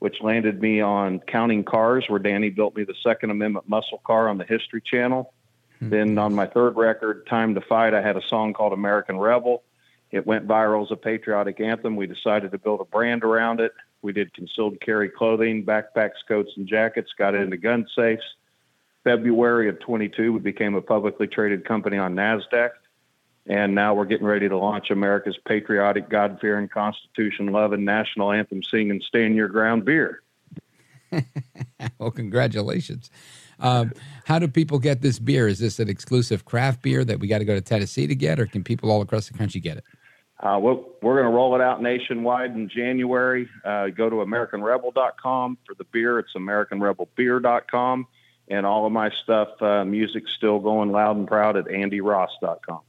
which 0.00 0.20
landed 0.20 0.60
me 0.60 0.82
on 0.82 1.18
Counting 1.20 1.64
Cars, 1.64 2.04
where 2.10 2.18
Danny 2.18 2.50
built 2.50 2.76
me 2.76 2.84
the 2.84 2.94
Second 3.02 3.30
Amendment 3.30 3.66
muscle 3.70 4.02
car 4.04 4.28
on 4.28 4.36
the 4.36 4.44
History 4.44 4.82
Channel. 4.82 5.32
Then 5.80 6.18
on 6.18 6.34
my 6.34 6.46
third 6.46 6.76
record, 6.76 7.26
Time 7.26 7.54
to 7.54 7.62
Fight, 7.62 7.94
I 7.94 8.02
had 8.02 8.14
a 8.14 8.20
song 8.28 8.52
called 8.52 8.74
American 8.74 9.16
Rebel. 9.16 9.62
It 10.10 10.26
went 10.26 10.46
viral 10.46 10.82
as 10.84 10.90
a 10.90 10.96
patriotic 10.96 11.58
anthem. 11.58 11.96
We 11.96 12.06
decided 12.06 12.52
to 12.52 12.58
build 12.58 12.82
a 12.82 12.84
brand 12.84 13.24
around 13.24 13.60
it. 13.60 13.72
We 14.04 14.12
did 14.12 14.34
concealed 14.34 14.78
carry 14.82 15.08
clothing, 15.08 15.64
backpacks, 15.64 16.20
coats, 16.28 16.52
and 16.58 16.66
jackets, 16.66 17.10
got 17.16 17.34
into 17.34 17.56
gun 17.56 17.86
safes. 17.96 18.22
February 19.02 19.68
of 19.70 19.80
22, 19.80 20.34
we 20.34 20.40
became 20.40 20.74
a 20.74 20.82
publicly 20.82 21.26
traded 21.26 21.64
company 21.64 21.96
on 21.96 22.14
NASDAQ. 22.14 22.70
And 23.46 23.74
now 23.74 23.94
we're 23.94 24.04
getting 24.04 24.26
ready 24.26 24.46
to 24.48 24.58
launch 24.58 24.90
America's 24.90 25.38
patriotic, 25.46 26.10
God 26.10 26.38
fearing, 26.38 26.68
Constitution 26.68 27.46
loving, 27.46 27.84
national 27.84 28.30
anthem 28.30 28.62
singing, 28.62 29.00
stand 29.06 29.36
your 29.36 29.48
ground 29.48 29.86
beer. 29.86 30.22
well, 31.98 32.10
congratulations. 32.10 33.10
Um, 33.58 33.92
how 34.26 34.38
do 34.38 34.48
people 34.48 34.78
get 34.78 35.00
this 35.00 35.18
beer? 35.18 35.48
Is 35.48 35.60
this 35.60 35.78
an 35.78 35.88
exclusive 35.88 36.44
craft 36.44 36.82
beer 36.82 37.04
that 37.06 37.20
we 37.20 37.26
got 37.26 37.38
to 37.38 37.44
go 37.46 37.54
to 37.54 37.60
Tennessee 37.62 38.06
to 38.06 38.14
get, 38.14 38.38
or 38.38 38.44
can 38.44 38.62
people 38.62 38.90
all 38.90 39.00
across 39.00 39.28
the 39.28 39.38
country 39.38 39.60
get 39.60 39.78
it? 39.78 39.84
Uh, 40.40 40.58
we're 40.60 40.78
we're 41.00 41.14
going 41.20 41.30
to 41.30 41.34
roll 41.34 41.54
it 41.54 41.60
out 41.60 41.80
nationwide 41.80 42.50
in 42.50 42.68
January. 42.68 43.48
Uh, 43.64 43.88
go 43.88 44.10
to 44.10 44.16
AmericanRebel.com 44.16 45.58
for 45.64 45.74
the 45.74 45.84
beer. 45.84 46.18
It's 46.18 46.32
AmericanRebelBeer.com. 46.34 48.06
And 48.48 48.66
all 48.66 48.84
of 48.84 48.92
my 48.92 49.10
stuff, 49.22 49.48
uh, 49.62 49.84
music's 49.84 50.32
still 50.36 50.58
going 50.58 50.92
loud 50.92 51.16
and 51.16 51.26
proud 51.26 51.56
at 51.56 51.64
AndyRoss.com. 51.64 52.80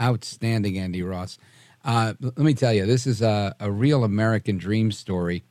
Outstanding, 0.00 0.78
Andy 0.78 1.02
Ross. 1.02 1.36
Uh, 1.84 2.14
let 2.20 2.38
me 2.38 2.54
tell 2.54 2.72
you, 2.72 2.86
this 2.86 3.06
is 3.06 3.20
a, 3.20 3.54
a 3.60 3.70
real 3.70 4.04
American 4.04 4.56
dream 4.56 4.90
story 4.90 5.42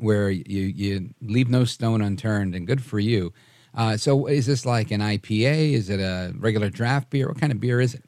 where 0.00 0.28
you, 0.28 0.62
you 0.62 1.10
leave 1.22 1.48
no 1.48 1.64
stone 1.64 2.02
unturned, 2.02 2.54
and 2.54 2.66
good 2.66 2.82
for 2.82 2.98
you. 2.98 3.32
Uh, 3.74 3.96
so, 3.96 4.26
is 4.26 4.46
this 4.46 4.66
like 4.66 4.90
an 4.90 5.00
IPA? 5.00 5.72
Is 5.72 5.88
it 5.88 6.00
a 6.00 6.34
regular 6.36 6.68
draft 6.68 7.08
beer? 7.10 7.28
What 7.28 7.40
kind 7.40 7.52
of 7.52 7.60
beer 7.60 7.80
is 7.80 7.94
it? 7.94 8.04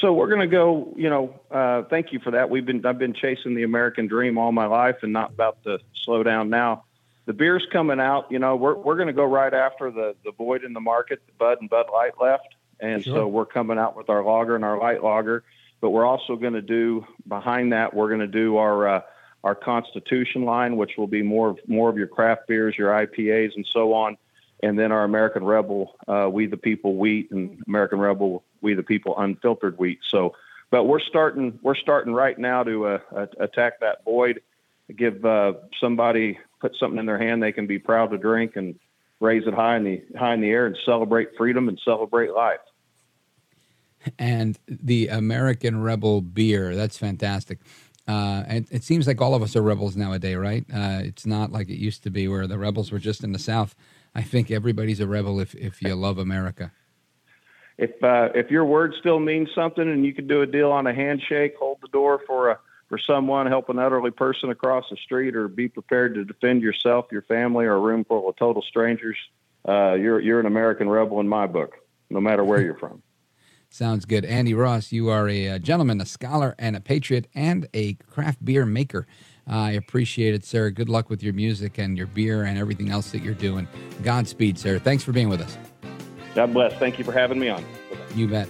So 0.00 0.12
we're 0.12 0.28
going 0.28 0.40
to 0.40 0.46
go. 0.46 0.92
You 0.96 1.08
know, 1.10 1.40
uh, 1.50 1.82
thank 1.84 2.12
you 2.12 2.18
for 2.20 2.32
that. 2.32 2.50
We've 2.50 2.66
been 2.66 2.84
I've 2.84 2.98
been 2.98 3.14
chasing 3.14 3.54
the 3.54 3.62
American 3.62 4.06
dream 4.06 4.36
all 4.38 4.52
my 4.52 4.66
life, 4.66 4.96
and 5.02 5.12
not 5.12 5.30
about 5.30 5.62
to 5.64 5.78
slow 5.94 6.22
down 6.22 6.50
now. 6.50 6.84
The 7.24 7.32
beer's 7.32 7.66
coming 7.72 7.98
out. 7.98 8.30
You 8.30 8.38
know, 8.38 8.56
we're 8.56 8.74
we're 8.74 8.96
going 8.96 9.08
to 9.08 9.12
go 9.14 9.24
right 9.24 9.52
after 9.52 9.90
the 9.90 10.14
the 10.24 10.32
void 10.32 10.64
in 10.64 10.72
the 10.74 10.80
market, 10.80 11.22
the 11.26 11.32
Bud 11.38 11.58
and 11.60 11.70
Bud 11.70 11.86
Light 11.92 12.12
left, 12.20 12.54
and 12.78 13.02
Sure. 13.02 13.14
so 13.14 13.26
we're 13.26 13.46
coming 13.46 13.78
out 13.78 13.96
with 13.96 14.10
our 14.10 14.22
lager 14.22 14.54
and 14.54 14.64
our 14.64 14.78
light 14.78 15.02
lager. 15.02 15.44
But 15.80 15.90
we're 15.90 16.06
also 16.06 16.36
going 16.36 16.54
to 16.54 16.62
do 16.62 17.06
behind 17.26 17.72
that. 17.72 17.94
We're 17.94 18.08
going 18.08 18.20
to 18.20 18.26
do 18.26 18.58
our 18.58 18.88
uh, 18.88 19.00
our 19.44 19.54
Constitution 19.54 20.44
line, 20.44 20.76
which 20.76 20.92
will 20.98 21.06
be 21.06 21.22
more 21.22 21.50
of 21.50 21.58
more 21.66 21.88
of 21.88 21.96
your 21.96 22.06
craft 22.06 22.48
beers, 22.48 22.76
your 22.76 22.90
IPAs, 22.90 23.56
and 23.56 23.66
so 23.72 23.94
on. 23.94 24.18
And 24.62 24.78
then 24.78 24.90
our 24.92 25.04
American 25.04 25.44
Rebel, 25.44 25.94
uh, 26.08 26.28
We 26.30 26.46
the 26.46 26.56
People 26.56 26.96
wheat, 26.96 27.30
and 27.30 27.62
American 27.66 27.98
Rebel, 27.98 28.42
We 28.60 28.74
the 28.74 28.82
People 28.82 29.14
unfiltered 29.18 29.78
wheat. 29.78 29.98
So, 30.10 30.34
but 30.70 30.84
we're 30.84 31.00
starting 31.00 31.58
we're 31.62 31.76
starting 31.76 32.12
right 32.12 32.38
now 32.38 32.62
to 32.62 32.86
uh, 32.86 32.98
attack 33.38 33.80
that 33.80 34.04
void, 34.04 34.40
give 34.96 35.24
uh, 35.24 35.54
somebody 35.80 36.38
put 36.60 36.74
something 36.78 36.98
in 36.98 37.06
their 37.06 37.18
hand 37.18 37.42
they 37.42 37.52
can 37.52 37.66
be 37.66 37.78
proud 37.78 38.10
to 38.10 38.18
drink 38.18 38.56
and 38.56 38.78
raise 39.20 39.46
it 39.46 39.54
high 39.54 39.76
in 39.76 39.84
the 39.84 40.02
high 40.18 40.34
in 40.34 40.40
the 40.40 40.50
air 40.50 40.66
and 40.66 40.76
celebrate 40.84 41.28
freedom 41.36 41.68
and 41.68 41.80
celebrate 41.84 42.32
life. 42.32 42.60
and 44.18 44.58
the 44.68 45.08
American 45.08 45.82
Rebel 45.82 46.20
beer. 46.20 46.74
That's 46.74 46.98
fantastic. 46.98 47.58
Uh, 48.08 48.44
and 48.46 48.66
it 48.70 48.84
seems 48.84 49.06
like 49.06 49.20
all 49.20 49.34
of 49.34 49.42
us 49.42 49.56
are 49.56 49.62
rebels 49.62 49.96
nowadays, 49.96 50.36
right? 50.36 50.64
Uh, 50.72 51.00
it's 51.02 51.26
not 51.26 51.50
like 51.50 51.68
it 51.68 51.78
used 51.78 52.04
to 52.04 52.10
be 52.10 52.28
where 52.28 52.46
the 52.46 52.58
rebels 52.58 52.92
were 52.92 53.00
just 53.00 53.24
in 53.24 53.32
the 53.32 53.38
South. 53.38 53.74
I 54.14 54.22
think 54.22 54.50
everybody's 54.50 55.00
a 55.00 55.08
rebel 55.08 55.40
if, 55.40 55.54
if 55.56 55.82
you 55.82 55.94
love 55.94 56.18
America. 56.18 56.72
If 57.78 58.02
uh, 58.02 58.30
if 58.34 58.50
your 58.50 58.64
word 58.64 58.94
still 58.98 59.20
means 59.20 59.48
something 59.54 59.86
and 59.86 60.04
you 60.04 60.14
can 60.14 60.26
do 60.26 60.42
a 60.42 60.46
deal 60.46 60.72
on 60.72 60.86
a 60.86 60.94
handshake, 60.94 61.54
hold 61.58 61.78
the 61.82 61.88
door 61.88 62.20
for 62.26 62.50
a 62.50 62.58
for 62.88 62.98
someone, 62.98 63.46
help 63.46 63.68
an 63.68 63.78
elderly 63.78 64.12
person 64.12 64.50
across 64.50 64.84
the 64.90 64.96
street, 64.96 65.34
or 65.34 65.48
be 65.48 65.68
prepared 65.68 66.14
to 66.14 66.24
defend 66.24 66.62
yourself, 66.62 67.06
your 67.10 67.22
family, 67.22 67.66
or 67.66 67.74
a 67.74 67.80
room 67.80 68.04
full 68.04 68.28
of 68.28 68.36
total 68.36 68.62
strangers, 68.62 69.16
uh, 69.68 69.94
you're 69.94 70.20
you're 70.20 70.40
an 70.40 70.46
American 70.46 70.88
rebel 70.88 71.20
in 71.20 71.28
my 71.28 71.46
book, 71.46 71.74
no 72.10 72.20
matter 72.20 72.44
where 72.44 72.60
you're 72.60 72.78
from. 72.78 73.02
Sounds 73.68 74.04
good. 74.04 74.24
Andy 74.24 74.54
Ross, 74.54 74.92
you 74.92 75.08
are 75.10 75.28
a, 75.28 75.48
uh 75.50 75.58
gentleman, 75.58 76.00
a 76.00 76.06
scholar, 76.06 76.54
and 76.58 76.76
a 76.76 76.80
patriot, 76.80 77.26
and 77.34 77.68
a 77.74 77.94
craft 77.94 78.42
beer 78.44 78.64
maker. 78.64 79.06
I 79.46 79.72
appreciate 79.72 80.34
it, 80.34 80.44
sir. 80.44 80.70
Good 80.70 80.88
luck 80.88 81.10
with 81.10 81.22
your 81.22 81.34
music 81.34 81.78
and 81.78 81.96
your 81.96 82.06
beer 82.06 82.44
and 82.44 82.58
everything 82.58 82.90
else 82.90 83.10
that 83.10 83.22
you're 83.22 83.34
doing. 83.34 83.68
Godspeed, 84.02 84.58
sir. 84.58 84.78
Thanks 84.78 85.04
for 85.04 85.12
being 85.12 85.28
with 85.28 85.40
us. 85.40 85.56
God 86.36 86.52
bless. 86.52 86.74
Thank 86.74 86.98
you 86.98 87.04
for 87.04 87.12
having 87.12 87.38
me 87.38 87.48
on. 87.48 87.64
You 88.14 88.28
bet. 88.28 88.46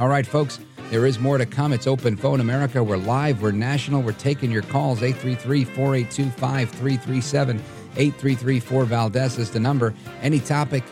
All 0.00 0.08
right, 0.08 0.26
folks, 0.26 0.58
there 0.90 1.04
is 1.04 1.18
more 1.18 1.36
to 1.36 1.44
come. 1.44 1.74
It's 1.74 1.86
Open 1.86 2.16
Phone 2.16 2.40
America. 2.40 2.82
We're 2.82 2.96
live, 2.96 3.42
we're 3.42 3.52
national, 3.52 4.00
we're 4.00 4.12
taking 4.12 4.50
your 4.50 4.62
calls. 4.62 5.02
833 5.02 5.64
482 5.64 6.30
5337. 6.30 7.58
833 7.58 8.60
4 8.60 8.84
Valdez 8.86 9.38
is 9.38 9.50
the 9.50 9.60
number. 9.60 9.92
Any 10.22 10.40
topic 10.40 10.82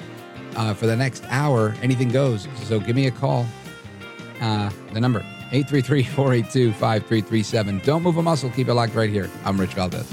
uh, 0.56 0.74
for 0.74 0.86
the 0.86 0.96
next 0.96 1.24
hour, 1.30 1.74
anything 1.80 2.10
goes. 2.10 2.46
So 2.64 2.78
give 2.78 2.94
me 2.94 3.06
a 3.06 3.10
call. 3.10 3.46
Uh, 4.42 4.70
the 4.92 5.00
number 5.00 5.20
833 5.52 6.02
482 6.02 6.72
5337. 6.72 7.78
Don't 7.78 8.02
move 8.02 8.18
a 8.18 8.22
muscle. 8.22 8.50
Keep 8.50 8.68
it 8.68 8.74
locked 8.74 8.94
right 8.94 9.10
here. 9.10 9.30
I'm 9.46 9.58
Rich 9.58 9.72
Valdez. 9.72 10.12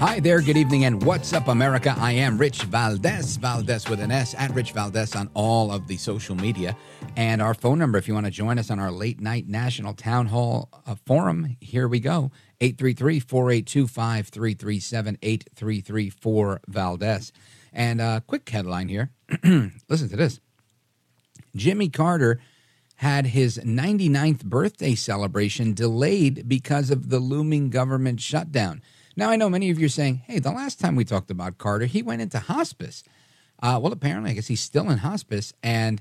Hi 0.00 0.18
there, 0.18 0.40
good 0.40 0.56
evening, 0.56 0.86
and 0.86 1.04
what's 1.04 1.34
up, 1.34 1.48
America? 1.48 1.94
I 1.98 2.12
am 2.12 2.38
Rich 2.38 2.62
Valdez, 2.62 3.36
Valdez 3.36 3.86
with 3.86 4.00
an 4.00 4.10
S, 4.10 4.34
at 4.38 4.50
Rich 4.54 4.72
Valdez 4.72 5.14
on 5.14 5.28
all 5.34 5.70
of 5.70 5.88
the 5.88 5.98
social 5.98 6.34
media. 6.34 6.74
And 7.16 7.42
our 7.42 7.52
phone 7.52 7.78
number, 7.78 7.98
if 7.98 8.08
you 8.08 8.14
want 8.14 8.24
to 8.24 8.32
join 8.32 8.58
us 8.58 8.70
on 8.70 8.78
our 8.78 8.90
late 8.90 9.20
night 9.20 9.46
national 9.46 9.92
town 9.92 10.28
hall 10.28 10.70
uh, 10.86 10.94
forum, 11.04 11.54
here 11.60 11.86
we 11.86 12.00
go 12.00 12.32
833 12.62 13.20
482 13.20 13.86
5337 13.88 15.18
8334 15.20 16.60
Valdez. 16.66 17.30
And 17.70 18.00
a 18.00 18.22
quick 18.26 18.48
headline 18.48 18.88
here 18.88 19.10
listen 19.44 20.08
to 20.08 20.16
this 20.16 20.40
Jimmy 21.54 21.90
Carter 21.90 22.40
had 22.96 23.26
his 23.26 23.58
99th 23.58 24.44
birthday 24.44 24.94
celebration 24.94 25.74
delayed 25.74 26.48
because 26.48 26.90
of 26.90 27.10
the 27.10 27.18
looming 27.18 27.68
government 27.68 28.22
shutdown. 28.22 28.80
Now, 29.20 29.28
I 29.28 29.36
know 29.36 29.50
many 29.50 29.68
of 29.68 29.78
you 29.78 29.84
are 29.84 29.90
saying, 29.90 30.22
hey, 30.26 30.38
the 30.38 30.50
last 30.50 30.80
time 30.80 30.96
we 30.96 31.04
talked 31.04 31.30
about 31.30 31.58
Carter, 31.58 31.84
he 31.84 32.00
went 32.00 32.22
into 32.22 32.38
hospice. 32.38 33.04
Uh, 33.62 33.78
well, 33.78 33.92
apparently, 33.92 34.30
I 34.30 34.32
guess 34.32 34.46
he's 34.46 34.62
still 34.62 34.88
in 34.88 34.96
hospice, 34.96 35.52
and 35.62 36.00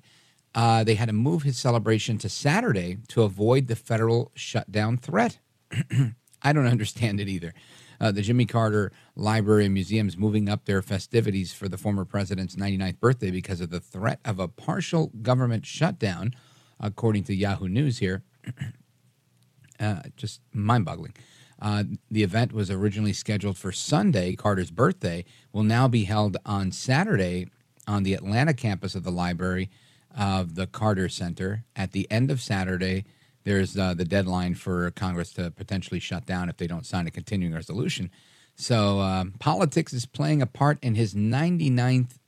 uh, 0.55 0.85
they 0.85 0.95
had 0.95 1.09
to 1.09 1.13
move 1.13 1.43
his 1.43 1.57
celebration 1.57 2.17
to 2.19 2.29
Saturday 2.29 2.99
to 3.09 3.23
avoid 3.23 3.67
the 3.67 3.75
federal 3.75 4.31
shutdown 4.35 4.95
threat. 4.95 5.37
I 6.41 6.53
don't 6.53 6.65
understand 6.65 7.19
it 7.19 7.27
either. 7.27 7.53
Uh, 7.99 8.13
the 8.13 8.21
Jimmy 8.21 8.45
Carter 8.45 8.93
Library 9.17 9.65
and 9.65 9.73
Museum's 9.73 10.15
moving 10.15 10.47
up 10.47 10.63
their 10.63 10.81
festivities 10.81 11.51
for 11.51 11.67
the 11.67 11.77
former 11.77 12.05
president's 12.05 12.55
99th 12.55 13.01
birthday 13.01 13.31
because 13.31 13.59
of 13.59 13.69
the 13.69 13.81
threat 13.81 14.21
of 14.23 14.39
a 14.39 14.47
partial 14.47 15.11
government 15.21 15.65
shutdown, 15.65 16.33
according 16.79 17.25
to 17.25 17.35
Yahoo 17.35 17.67
News 17.67 17.97
here. 17.97 18.23
uh, 19.81 20.03
just 20.15 20.39
mind 20.53 20.85
boggling. 20.85 21.13
Uh, 21.61 21.83
the 22.09 22.23
event 22.23 22.53
was 22.53 22.71
originally 22.71 23.13
scheduled 23.13 23.57
for 23.57 23.71
Sunday, 23.71 24.35
Carter's 24.35 24.71
birthday, 24.71 25.25
will 25.51 25.63
now 25.63 25.87
be 25.87 26.05
held 26.05 26.37
on 26.45 26.71
Saturday 26.71 27.47
on 27.87 28.03
the 28.03 28.13
Atlanta 28.13 28.53
campus 28.53 28.95
of 28.95 29.03
the 29.03 29.11
library 29.11 29.69
of 30.17 30.55
the 30.55 30.67
Carter 30.67 31.09
Center. 31.09 31.65
At 31.75 31.91
the 31.91 32.09
end 32.09 32.31
of 32.31 32.41
Saturday, 32.41 33.05
there's 33.43 33.77
uh, 33.77 33.93
the 33.93 34.05
deadline 34.05 34.55
for 34.55 34.91
Congress 34.91 35.33
to 35.33 35.51
potentially 35.51 35.99
shut 35.99 36.25
down 36.25 36.49
if 36.49 36.57
they 36.57 36.67
don't 36.67 36.85
sign 36.85 37.07
a 37.07 37.11
continuing 37.11 37.53
resolution. 37.53 38.09
So 38.55 38.99
um, 38.99 39.33
politics 39.39 39.93
is 39.93 40.05
playing 40.05 40.41
a 40.41 40.45
part 40.45 40.77
in 40.81 40.95
his 40.95 41.13
99th 41.13 42.19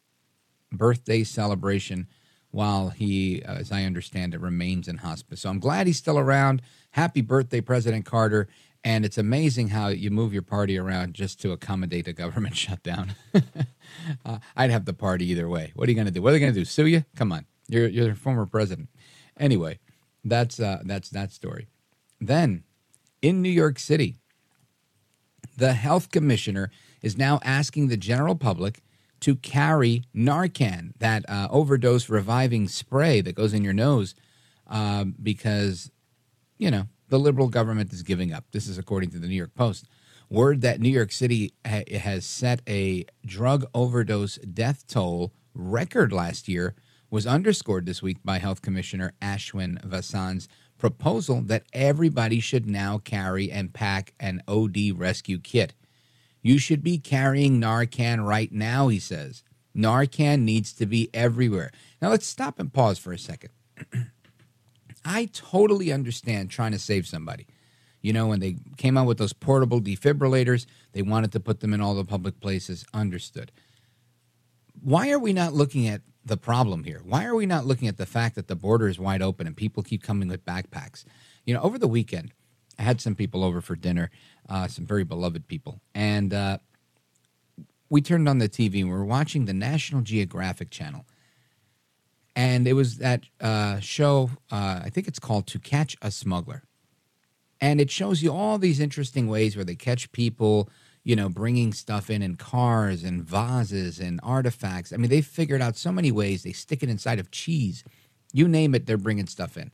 birthday 0.72 1.24
celebration 1.24 2.08
while 2.52 2.90
he, 2.90 3.44
uh, 3.44 3.56
as 3.56 3.72
I 3.72 3.84
understand 3.84 4.34
it, 4.34 4.42
remains 4.42 4.88
in 4.88 4.98
hospice. 4.98 5.42
So 5.42 5.50
I'm 5.50 5.60
glad 5.60 5.88
he's 5.88 5.98
still 5.98 6.20
around. 6.20 6.62
Happy 6.92 7.22
birthday, 7.22 7.62
President 7.62 8.06
Carter. 8.06 8.48
And 8.84 9.06
it's 9.06 9.18
amazing 9.18 9.70
how 9.70 9.90
you 9.90 10.10
move 10.10 10.34
your 10.34 10.42
party 10.42 10.78
around 10.78 11.14
just 11.14 11.40
to 11.42 11.52
accommodate 11.52 12.08
a 12.08 12.14
government 12.14 12.56
shutdown. 12.58 13.16
uh, 14.26 14.40
I'd 14.56 14.72
have 14.72 14.86
the 14.86 14.94
party 14.94 15.30
either 15.30 15.48
way. 15.48 15.72
What 15.76 15.88
are 15.88 15.92
you 15.92 15.96
going 15.96 16.08
to 16.08 16.12
do? 16.12 16.22
What 16.22 16.30
are 16.30 16.34
they 16.34 16.40
going 16.40 16.54
to 16.54 16.60
do? 16.60 16.66
Sue 16.66 16.88
you? 16.88 17.06
Come 17.16 17.32
on. 17.32 17.46
You're, 17.68 17.88
you're 17.88 18.10
the 18.10 18.16
former 18.16 18.46
president. 18.46 18.90
Anyway, 19.38 19.80
that's 20.24 20.60
uh, 20.60 20.82
that's 20.84 21.10
that 21.10 21.32
story. 21.32 21.68
Then, 22.20 22.64
in 23.22 23.42
New 23.42 23.50
York 23.50 23.80
City, 23.80 24.18
the 25.58 25.74
health 25.74 26.12
commissioner 26.12 26.70
is 27.02 27.18
now 27.18 27.40
asking 27.44 27.88
the 27.88 27.98
general 27.98 28.36
public 28.36 28.82
to 29.22 29.36
carry 29.36 30.04
Narcan, 30.16 30.94
that 31.00 31.28
uh, 31.30 31.48
overdose 31.50 32.10
reviving 32.10 32.68
spray 32.68 33.22
that 33.22 33.36
goes 33.36 33.54
in 33.54 33.64
your 33.64 33.74
nose, 33.74 34.16
uh, 34.68 35.06
because 35.22 35.92
you 36.58 36.70
know 36.70 36.88
the 37.12 37.20
liberal 37.20 37.50
government 37.50 37.92
is 37.92 38.04
giving 38.04 38.34
up. 38.34 38.46
This 38.52 38.68
is 38.68 38.78
according 38.78 39.12
to 39.12 39.20
the 39.20 39.28
New 39.28 39.36
York 39.36 39.54
Post. 39.54 39.86
Word 40.30 40.62
that 40.62 40.80
New 40.80 40.90
York 40.90 41.12
City 41.12 41.54
ha- 41.68 41.84
has 42.00 42.26
set 42.26 42.62
a 42.68 43.06
drug 43.26 43.66
overdose 43.76 44.38
death 44.38 44.88
toll 44.88 45.34
record 45.54 46.14
last 46.14 46.48
year 46.48 46.74
was 47.10 47.28
underscored 47.28 47.86
this 47.86 48.02
week 48.02 48.20
by 48.24 48.40
Health 48.40 48.62
Commissioner 48.62 49.12
Ashwin 49.22 49.84
Vasan's 49.86 50.48
proposal 50.78 51.42
that 51.42 51.66
everybody 51.74 52.40
should 52.40 52.66
now 52.66 52.98
carry 52.98 53.52
and 53.52 53.74
pack 53.74 54.14
an 54.18 54.42
OD 54.48 54.94
rescue 54.96 55.38
kit. 55.38 55.74
You 56.42 56.58
should 56.58 56.82
be 56.82 56.98
carrying 56.98 57.60
Narcan 57.60 58.26
right 58.26 58.54
now, 58.54 58.88
he 58.88 59.00
says. 59.00 59.44
Narcan 59.76 60.44
needs 60.44 60.72
to 60.74 60.86
be 60.86 61.10
everywhere. 61.14 61.72
Now 62.02 62.10
let's 62.10 62.26
stop 62.26 62.58
and 62.58 62.72
pause 62.72 62.98
for 62.98 63.12
a 63.12 63.20
second. 63.20 63.50
I 65.04 65.26
totally 65.34 65.92
understand 65.92 66.50
trying 66.50 66.72
to 66.72 66.80
save 66.80 67.08
somebody. 67.08 67.48
You 68.02 68.14
know, 68.14 68.28
when 68.28 68.40
they 68.40 68.58
came 68.78 68.98
out 68.98 69.08
with 69.08 69.18
those 69.18 69.34
portable 69.34 69.80
defibrillators, 69.80 70.66
they 70.94 71.02
wanted 71.02 71.32
to 71.34 71.40
put 71.40 71.60
them 71.60 71.74
in 71.74 71.82
all 71.82 71.94
the 71.94 72.06
public 72.06 72.40
places. 72.40 72.86
Understood. 72.94 73.52
Why 74.82 75.12
are 75.12 75.20
we 75.20 75.34
not 75.34 75.54
looking 75.54 75.88
at 75.88 76.02
the 76.26 76.38
problem 76.38 76.84
here? 76.84 77.02
Why 77.04 77.26
are 77.26 77.36
we 77.36 77.46
not 77.46 77.66
looking 77.66 77.88
at 77.88 77.98
the 77.98 78.06
fact 78.06 78.36
that 78.36 78.48
the 78.48 78.56
border 78.56 78.88
is 78.88 79.00
wide 79.00 79.22
open 79.22 79.46
and 79.46 79.56
people 79.56 79.84
keep 79.84 80.02
coming 80.02 80.28
with 80.28 80.46
backpacks? 80.46 81.04
You 81.46 81.54
know, 81.54 81.62
over 81.62 81.78
the 81.78 81.88
weekend, 81.88 82.32
I 82.80 82.84
had 82.84 83.02
some 83.02 83.16
people 83.16 83.44
over 83.44 83.62
for 83.62 83.76
dinner, 83.76 84.10
uh, 84.50 84.68
some 84.68 84.86
very 84.86 85.04
beloved 85.04 85.48
people, 85.48 85.82
and 85.94 86.34
uh, 86.34 86.58
we 87.90 88.02
turned 88.02 88.28
on 88.28 88.40
the 88.40 88.50
TV 88.50 88.80
and 88.80 88.90
we 88.90 88.96
were 88.96 89.06
watching 89.06 89.46
the 89.46 89.54
National 89.54 90.02
Geographic 90.02 90.72
channel. 90.72 91.06
And 92.36 92.68
it 92.68 92.74
was 92.74 92.98
that 92.98 93.24
uh, 93.40 93.80
show, 93.80 94.32
uh, 94.52 94.82
I 94.84 94.90
think 94.90 95.08
it's 95.08 95.20
called 95.20 95.48
To 95.48 95.60
Catch 95.60 95.98
a 96.02 96.12
Smuggler. 96.12 96.64
And 97.60 97.80
it 97.82 97.92
shows 97.92 98.24
you 98.24 98.32
all 98.34 98.58
these 98.58 98.80
interesting 98.80 99.28
ways 99.28 99.56
where 99.56 99.66
they 99.66 99.76
catch 99.76 100.12
people 100.12 100.70
you 101.04 101.16
know, 101.16 101.30
bringing 101.30 101.74
stuff 101.74 102.10
in 102.10 102.22
in 102.22 102.36
cars 102.36 103.04
and 103.04 103.24
vases 103.24 104.00
and 104.00 104.20
artifacts. 104.24 104.94
I 104.94 104.98
mean, 104.98 105.10
they've 105.10 105.26
figured 105.26 105.62
out 105.62 105.76
so 105.76 105.92
many 105.92 106.12
ways. 106.12 106.44
They 106.44 106.52
stick 106.52 106.84
it 106.84 106.90
inside 106.90 107.20
of 107.20 107.32
cheese. 107.32 107.84
You 108.34 108.48
name 108.48 108.76
it, 108.76 108.86
they're 108.86 108.98
bringing 108.98 109.28
stuff 109.28 109.58
in. 109.58 109.72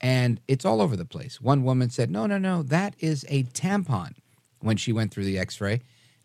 And 0.00 0.40
it's 0.48 0.64
all 0.64 0.80
over 0.80 0.96
the 0.96 1.04
place. 1.04 1.40
One 1.40 1.64
woman 1.64 1.90
said, 1.90 2.10
no, 2.10 2.26
no, 2.26 2.38
no, 2.38 2.62
that 2.62 2.94
is 3.00 3.26
a 3.28 3.42
tampon 3.44 4.14
when 4.60 4.76
she 4.76 4.92
went 4.92 5.12
through 5.12 5.24
the 5.24 5.38
x 5.38 5.60
ray. 5.60 5.80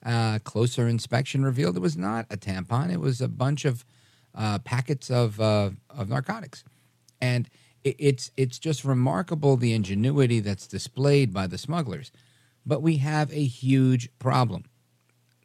Uh, 0.05 0.37
closer 0.43 0.87
inspection 0.87 1.43
revealed 1.43 1.75
it 1.75 1.81
was 1.81 1.97
not 1.97 2.27
a 2.29 2.37
tampon, 2.37 2.93
it 2.93 2.99
was 2.99 3.21
a 3.21 3.27
bunch 3.27 3.65
of 3.65 3.83
uh, 4.35 4.59
packets 4.59 5.09
of, 5.09 5.39
uh, 5.39 5.71
of 5.89 6.09
narcotics. 6.09 6.63
And 7.21 7.49
it, 7.83 7.95
it's, 7.97 8.31
it's 8.37 8.59
just 8.59 8.85
remarkable 8.85 9.57
the 9.57 9.73
ingenuity 9.73 10.39
that's 10.39 10.67
displayed 10.67 11.33
by 11.33 11.47
the 11.47 11.57
smugglers. 11.57 12.11
But 12.65 12.81
we 12.81 12.97
have 12.97 13.31
a 13.31 13.45
huge 13.45 14.09
problem. 14.19 14.65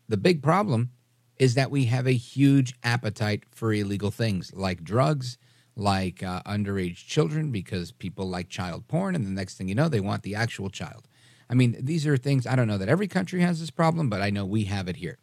The 0.08 0.16
big 0.16 0.42
problem 0.42 0.90
is 1.38 1.54
that 1.54 1.70
we 1.70 1.86
have 1.86 2.06
a 2.06 2.12
huge 2.12 2.74
appetite 2.82 3.44
for 3.50 3.72
illegal 3.72 4.10
things 4.10 4.52
like 4.54 4.84
drugs, 4.84 5.38
like 5.76 6.22
uh, 6.22 6.42
underage 6.42 7.06
children, 7.06 7.50
because 7.50 7.92
people 7.92 8.28
like 8.28 8.48
child 8.48 8.86
porn, 8.88 9.14
and 9.14 9.24
the 9.24 9.30
next 9.30 9.56
thing 9.56 9.68
you 9.68 9.74
know, 9.74 9.88
they 9.88 10.00
want 10.00 10.22
the 10.22 10.34
actual 10.34 10.68
child. 10.68 11.06
I 11.48 11.54
mean, 11.54 11.76
these 11.80 12.06
are 12.06 12.16
things 12.16 12.46
I 12.46 12.56
don't 12.56 12.68
know 12.68 12.78
that 12.78 12.88
every 12.88 13.08
country 13.08 13.40
has 13.40 13.58
this 13.58 13.70
problem, 13.70 14.10
but 14.10 14.20
I 14.20 14.30
know 14.30 14.44
we 14.44 14.64
have 14.64 14.88
it 14.88 14.96
here. 14.96 15.18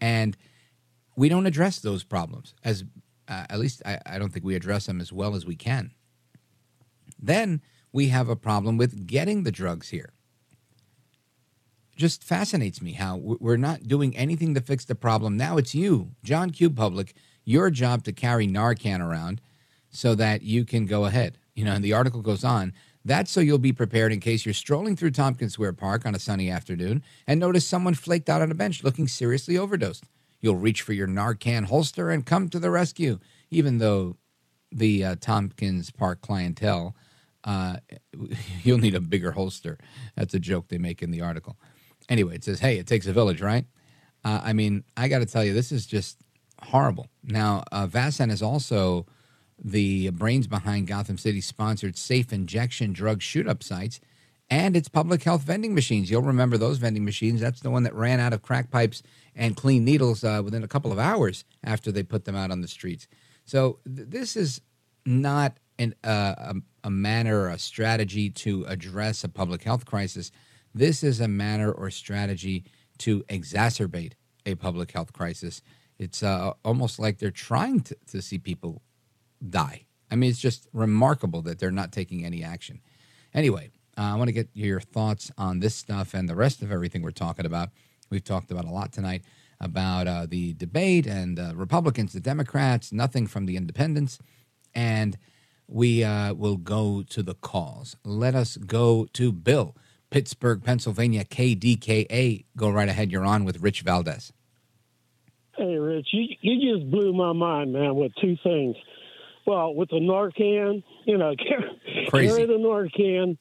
And 0.00 0.36
we 1.16 1.28
don't 1.28 1.46
address 1.46 1.78
those 1.78 2.04
problems 2.04 2.54
as, 2.62 2.84
uh, 3.28 3.46
at 3.48 3.58
least 3.58 3.82
I, 3.84 3.98
I 4.06 4.18
don't 4.18 4.32
think 4.32 4.44
we 4.44 4.54
address 4.54 4.86
them 4.86 5.00
as 5.00 5.12
well 5.12 5.34
as 5.34 5.46
we 5.46 5.56
can. 5.56 5.92
Then 7.18 7.62
we 7.92 8.08
have 8.08 8.28
a 8.28 8.36
problem 8.36 8.76
with 8.76 9.06
getting 9.06 9.44
the 9.44 9.52
drugs 9.52 9.90
here 9.90 10.14
just 11.96 12.24
fascinates 12.24 12.82
me 12.82 12.92
how 12.92 13.16
we're 13.16 13.56
not 13.56 13.86
doing 13.86 14.16
anything 14.16 14.54
to 14.54 14.60
fix 14.60 14.84
the 14.84 14.94
problem. 14.94 15.36
Now 15.36 15.56
it's 15.56 15.74
you, 15.74 16.12
John 16.22 16.50
Q. 16.50 16.70
Public, 16.70 17.14
your 17.44 17.70
job 17.70 18.04
to 18.04 18.12
carry 18.12 18.46
Narcan 18.46 19.00
around 19.00 19.40
so 19.90 20.14
that 20.14 20.42
you 20.42 20.64
can 20.64 20.86
go 20.86 21.04
ahead. 21.04 21.38
You 21.54 21.64
know, 21.64 21.72
and 21.72 21.84
the 21.84 21.92
article 21.92 22.20
goes 22.20 22.44
on. 22.44 22.72
That's 23.04 23.30
so 23.30 23.40
you'll 23.40 23.58
be 23.58 23.72
prepared 23.72 24.12
in 24.12 24.20
case 24.20 24.44
you're 24.44 24.54
strolling 24.54 24.96
through 24.96 25.10
Tompkins 25.10 25.52
Square 25.52 25.74
Park 25.74 26.06
on 26.06 26.14
a 26.14 26.18
sunny 26.18 26.50
afternoon 26.50 27.02
and 27.26 27.38
notice 27.38 27.66
someone 27.66 27.94
flaked 27.94 28.30
out 28.30 28.42
on 28.42 28.50
a 28.50 28.54
bench 28.54 28.82
looking 28.82 29.06
seriously 29.06 29.58
overdosed. 29.58 30.04
You'll 30.44 30.56
reach 30.56 30.82
for 30.82 30.92
your 30.92 31.08
Narcan 31.08 31.64
holster 31.64 32.10
and 32.10 32.26
come 32.26 32.50
to 32.50 32.58
the 32.58 32.70
rescue, 32.70 33.18
even 33.50 33.78
though 33.78 34.18
the 34.70 35.02
uh, 35.02 35.16
Tompkins 35.18 35.90
Park 35.90 36.20
clientele, 36.20 36.94
uh, 37.44 37.78
you'll 38.62 38.76
need 38.76 38.94
a 38.94 39.00
bigger 39.00 39.32
holster. 39.32 39.78
That's 40.16 40.34
a 40.34 40.38
joke 40.38 40.68
they 40.68 40.76
make 40.76 41.02
in 41.02 41.10
the 41.10 41.22
article. 41.22 41.56
Anyway, 42.10 42.34
it 42.34 42.44
says, 42.44 42.60
hey, 42.60 42.76
it 42.76 42.86
takes 42.86 43.06
a 43.06 43.12
village, 43.14 43.40
right? 43.40 43.64
Uh, 44.22 44.42
I 44.44 44.52
mean, 44.52 44.84
I 44.98 45.08
got 45.08 45.20
to 45.20 45.26
tell 45.26 45.42
you, 45.42 45.54
this 45.54 45.72
is 45.72 45.86
just 45.86 46.18
horrible. 46.60 47.08
Now, 47.22 47.64
uh, 47.72 47.86
Vasan 47.86 48.30
is 48.30 48.42
also 48.42 49.06
the 49.58 50.10
brains 50.10 50.46
behind 50.46 50.88
Gotham 50.88 51.16
City 51.16 51.40
sponsored 51.40 51.96
safe 51.96 52.34
injection 52.34 52.92
drug 52.92 53.22
shoot 53.22 53.48
up 53.48 53.62
sites 53.62 53.98
and 54.50 54.76
its 54.76 54.88
public 54.88 55.22
health 55.22 55.40
vending 55.42 55.74
machines. 55.74 56.10
You'll 56.10 56.20
remember 56.20 56.58
those 56.58 56.76
vending 56.76 57.04
machines. 57.06 57.40
That's 57.40 57.60
the 57.60 57.70
one 57.70 57.84
that 57.84 57.94
ran 57.94 58.20
out 58.20 58.34
of 58.34 58.42
crack 58.42 58.70
pipes 58.70 59.02
and 59.34 59.56
clean 59.56 59.84
needles 59.84 60.24
uh, 60.24 60.40
within 60.44 60.62
a 60.62 60.68
couple 60.68 60.92
of 60.92 60.98
hours 60.98 61.44
after 61.62 61.90
they 61.90 62.02
put 62.02 62.24
them 62.24 62.36
out 62.36 62.50
on 62.50 62.60
the 62.60 62.68
streets. 62.68 63.06
So, 63.44 63.78
th- 63.84 64.08
this 64.08 64.36
is 64.36 64.60
not 65.04 65.58
an, 65.78 65.94
uh, 66.04 66.34
a, 66.38 66.54
a 66.84 66.90
manner 66.90 67.42
or 67.42 67.48
a 67.48 67.58
strategy 67.58 68.30
to 68.30 68.64
address 68.66 69.24
a 69.24 69.28
public 69.28 69.62
health 69.62 69.84
crisis. 69.84 70.30
This 70.74 71.02
is 71.02 71.20
a 71.20 71.28
manner 71.28 71.70
or 71.70 71.90
strategy 71.90 72.64
to 72.98 73.22
exacerbate 73.24 74.12
a 74.46 74.54
public 74.54 74.92
health 74.92 75.12
crisis. 75.12 75.62
It's 75.98 76.22
uh, 76.22 76.52
almost 76.64 76.98
like 76.98 77.18
they're 77.18 77.30
trying 77.30 77.80
to, 77.80 77.96
to 78.08 78.22
see 78.22 78.38
people 78.38 78.82
die. 79.48 79.86
I 80.10 80.16
mean, 80.16 80.30
it's 80.30 80.40
just 80.40 80.68
remarkable 80.72 81.42
that 81.42 81.58
they're 81.58 81.70
not 81.70 81.92
taking 81.92 82.24
any 82.24 82.42
action. 82.42 82.80
Anyway, 83.32 83.70
uh, 83.96 84.02
I 84.02 84.14
want 84.16 84.28
to 84.28 84.32
get 84.32 84.48
your 84.54 84.80
thoughts 84.80 85.30
on 85.38 85.60
this 85.60 85.74
stuff 85.74 86.14
and 86.14 86.28
the 86.28 86.34
rest 86.34 86.62
of 86.62 86.70
everything 86.70 87.02
we're 87.02 87.10
talking 87.10 87.46
about. 87.46 87.70
We've 88.14 88.22
talked 88.22 88.52
about 88.52 88.64
a 88.64 88.70
lot 88.70 88.92
tonight 88.92 89.24
about 89.58 90.06
uh, 90.06 90.26
the 90.26 90.54
debate 90.54 91.04
and 91.04 91.36
uh, 91.36 91.52
Republicans, 91.56 92.12
the 92.12 92.20
Democrats, 92.20 92.92
nothing 92.92 93.26
from 93.26 93.46
the 93.46 93.56
independents. 93.56 94.20
And 94.72 95.18
we 95.66 96.04
uh, 96.04 96.32
will 96.34 96.56
go 96.56 97.02
to 97.08 97.24
the 97.24 97.34
calls. 97.34 97.96
Let 98.04 98.36
us 98.36 98.56
go 98.56 99.08
to 99.14 99.32
Bill. 99.32 99.76
Pittsburgh, 100.10 100.62
Pennsylvania, 100.62 101.24
KDKA. 101.24 102.44
Go 102.56 102.70
right 102.70 102.88
ahead. 102.88 103.10
You're 103.10 103.24
on 103.24 103.44
with 103.44 103.60
Rich 103.60 103.80
Valdez. 103.80 104.32
Hey, 105.56 105.74
Rich, 105.76 106.06
you, 106.12 106.36
you 106.40 106.76
just 106.76 106.88
blew 106.92 107.12
my 107.12 107.32
mind, 107.32 107.72
man, 107.72 107.96
with 107.96 108.12
two 108.20 108.36
things. 108.44 108.76
Well, 109.44 109.74
with 109.74 109.88
the 109.88 109.96
Narcan, 109.96 110.84
you 111.04 111.18
know, 111.18 111.34
carry, 112.08 112.28
carry 112.28 112.46
the 112.46 112.58
Narcan, 112.58 113.36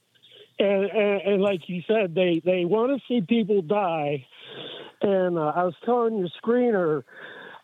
and, 0.58 0.86
and, 0.86 1.22
and 1.22 1.42
like 1.44 1.62
you 1.70 1.84
said, 1.88 2.16
they 2.16 2.42
they 2.44 2.66
want 2.66 2.92
to 2.92 3.04
see 3.08 3.22
people 3.22 3.62
die. 3.62 4.26
And 5.02 5.38
uh, 5.38 5.52
I 5.56 5.64
was 5.64 5.76
telling 5.86 6.18
your 6.18 6.30
screener, 6.44 7.04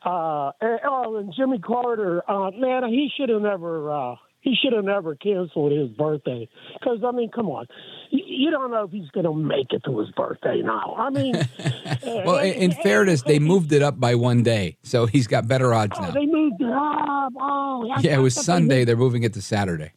uh, 0.04 0.52
and, 0.62 0.80
oh, 0.86 1.18
and 1.18 1.34
Jimmy 1.36 1.60
Carter, 1.60 2.22
uh, 2.30 2.52
man, 2.52 2.84
he 2.90 3.10
should 3.16 3.30
have 3.30 3.42
never. 3.42 3.92
Uh, 3.92 4.16
he 4.42 4.56
should 4.56 4.72
have 4.72 4.86
never 4.86 5.16
canceled 5.16 5.74
his 5.74 5.90
birthday 5.90 6.48
because 6.74 7.00
I 7.06 7.12
mean, 7.12 7.30
come 7.30 7.48
on, 7.48 7.68
you, 8.10 8.24
you 8.26 8.52
don't 8.52 8.72
know 8.72 8.86
if 8.86 8.92
he's 8.92 9.10
going 9.10 9.26
to 9.26 9.34
make 9.34 9.72
it 9.72 9.84
to 9.84 10.00
his 10.00 10.10
birthday 10.12 10.62
now. 10.62 10.96
I 10.98 11.10
mean, 11.10 11.34
well, 12.26 12.38
in, 12.38 12.54
in 12.54 12.72
fairness, 12.72 13.24
they 13.24 13.40
moved 13.40 13.74
it 13.74 13.82
up 13.82 14.00
by 14.00 14.16
one 14.16 14.44
day, 14.44 14.78
so 14.82 15.06
he's 15.06 15.28
got 15.28 15.48
better 15.48 15.74
odds 15.74 15.98
oh, 16.00 16.04
now. 16.04 16.12
they 16.12 16.26
moved 16.26 16.62
it 16.62 16.70
up. 16.70 17.34
Oh, 17.38 17.94
Yeah, 18.00 18.16
it 18.16 18.22
was 18.22 18.34
Sunday. 18.34 18.86
They're 18.86 18.96
moving 18.96 19.24
it 19.24 19.34
to 19.34 19.42
Saturday. 19.42 19.92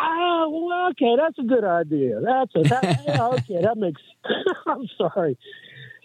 Oh, 0.00 0.48
well, 0.68 0.90
okay, 0.90 1.16
that's 1.18 1.38
a 1.38 1.42
good 1.42 1.64
idea. 1.64 2.20
That's 2.20 2.52
a 2.54 2.62
that, 2.68 3.02
yeah, 3.06 3.26
okay. 3.32 3.62
That 3.62 3.76
makes. 3.76 4.00
I'm 4.66 4.88
sorry, 4.96 5.36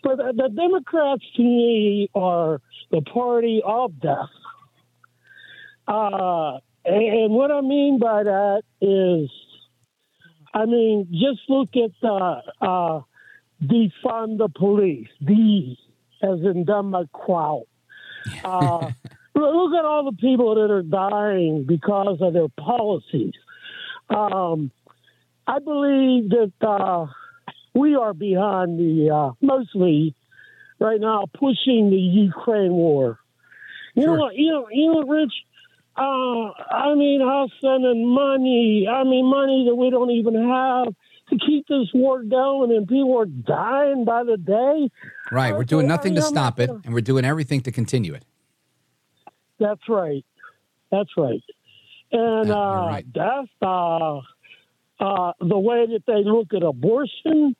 but 0.04 0.18
the, 0.18 0.34
the 0.36 0.50
Democrats 0.50 1.24
to 1.38 1.42
me 1.42 2.10
are 2.14 2.62
the 2.92 3.02
party 3.02 3.62
of 3.66 4.00
death. 4.00 4.30
Uh, 5.88 6.60
and, 6.86 7.34
what 7.34 7.52
I 7.52 7.62
mean 7.62 8.00
by 8.00 8.24
that 8.24 8.64
is, 8.82 9.30
I 10.54 10.66
mean 10.66 11.08
just 11.12 11.42
look 11.50 11.70
at 11.76 11.92
the 12.02 12.42
uh, 12.62 13.02
defund 13.64 14.38
the 14.38 14.50
police. 14.54 15.08
D 15.26 15.78
as 16.22 16.40
in 16.42 16.66
Democrat. 16.66 17.62
Uh, 18.46 18.90
look 19.36 19.74
at 19.74 19.84
all 19.84 20.10
the 20.10 20.18
people 20.18 20.56
that 20.56 20.72
are 20.72 20.82
dying 20.82 21.66
because 21.68 22.20
of 22.22 22.32
their 22.32 22.48
policies. 22.58 23.34
Um, 24.10 24.72
I 25.46 25.60
believe 25.60 26.30
that 26.30 26.54
uh, 26.62 27.08
we 27.74 27.96
are 27.96 28.14
behind 28.14 28.80
the 28.80 29.10
uh, 29.14 29.32
mostly 29.42 30.16
right 30.80 31.00
now 31.00 31.26
pushing 31.34 31.90
the 31.90 31.98
Ukraine 31.98 32.72
war. 32.72 33.20
You 33.96 34.08
know 34.08 34.14
what? 34.14 34.36
You 34.36 34.52
know, 34.52 34.68
you 34.72 34.92
know, 34.92 35.04
Rich. 35.04 35.34
Uh, 35.96 36.50
I 36.74 36.96
mean, 36.96 37.22
us 37.22 37.52
sending 37.62 38.08
money. 38.08 38.88
I 38.92 39.04
mean, 39.04 39.26
money 39.26 39.66
that 39.68 39.76
we 39.76 39.92
don't 39.92 40.10
even 40.10 40.34
have 40.34 40.88
to 41.30 41.46
keep 41.46 41.68
this 41.68 41.90
war 41.94 42.24
going, 42.24 42.72
and 42.72 42.88
people 42.88 43.20
are 43.20 43.26
dying 43.26 44.04
by 44.04 44.24
the 44.24 44.38
day. 44.38 44.90
Right. 45.32 45.56
We're 45.56 45.64
doing 45.64 45.88
nothing 45.88 46.16
to 46.16 46.22
I'm 46.22 46.28
stop 46.28 46.60
it, 46.60 46.70
and 46.70 46.94
we're 46.94 47.02
doing 47.02 47.26
everything 47.26 47.62
to 47.62 47.72
continue 47.72 48.16
it. 48.16 48.26
That's 49.60 49.88
right. 49.88 50.26
That's 50.92 51.10
right. 51.16 51.44
And 52.12 52.52
uh, 52.52 53.02
that's 53.14 53.50
uh, 53.62 54.18
uh, 55.00 55.34
the 55.40 55.60
way 55.60 55.88
that 55.88 56.04
they 56.06 56.24
look 56.24 56.54
at 56.54 56.64
abortion. 56.64 57.56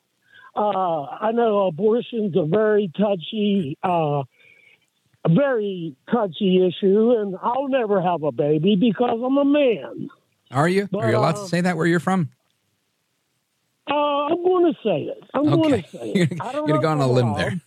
Uh, 0.56 1.02
I 1.02 1.32
know 1.32 1.66
abortion's 1.66 2.36
a 2.36 2.44
very 2.44 2.90
touchy, 2.96 3.76
uh, 3.82 4.22
a 5.24 5.28
very 5.28 5.96
touchy 6.10 6.64
issue, 6.66 7.12
and 7.18 7.36
I'll 7.42 7.68
never 7.68 8.00
have 8.00 8.22
a 8.22 8.30
baby 8.30 8.76
because 8.76 9.20
I'm 9.24 9.36
a 9.36 9.44
man. 9.44 10.10
Are 10.50 10.68
you? 10.68 10.88
But, 10.90 11.04
Are 11.04 11.10
you 11.10 11.16
allowed 11.16 11.36
uh, 11.36 11.42
to 11.42 11.48
say 11.48 11.60
that 11.62 11.76
where 11.76 11.86
you're 11.86 12.00
from? 12.00 12.30
Uh, 13.90 13.94
I'm 13.94 14.44
going 14.44 14.72
to 14.72 14.78
say 14.82 15.02
it. 15.02 15.24
I'm 15.34 15.44
going 15.46 15.82
to 15.82 15.88
say 15.88 15.98
it. 16.14 16.30
You're 16.30 16.52
don't 16.52 16.68
gonna 16.68 16.80
go 16.80 16.88
on 16.88 17.00
a 17.00 17.06
limb 17.06 17.34
there. 17.34 17.60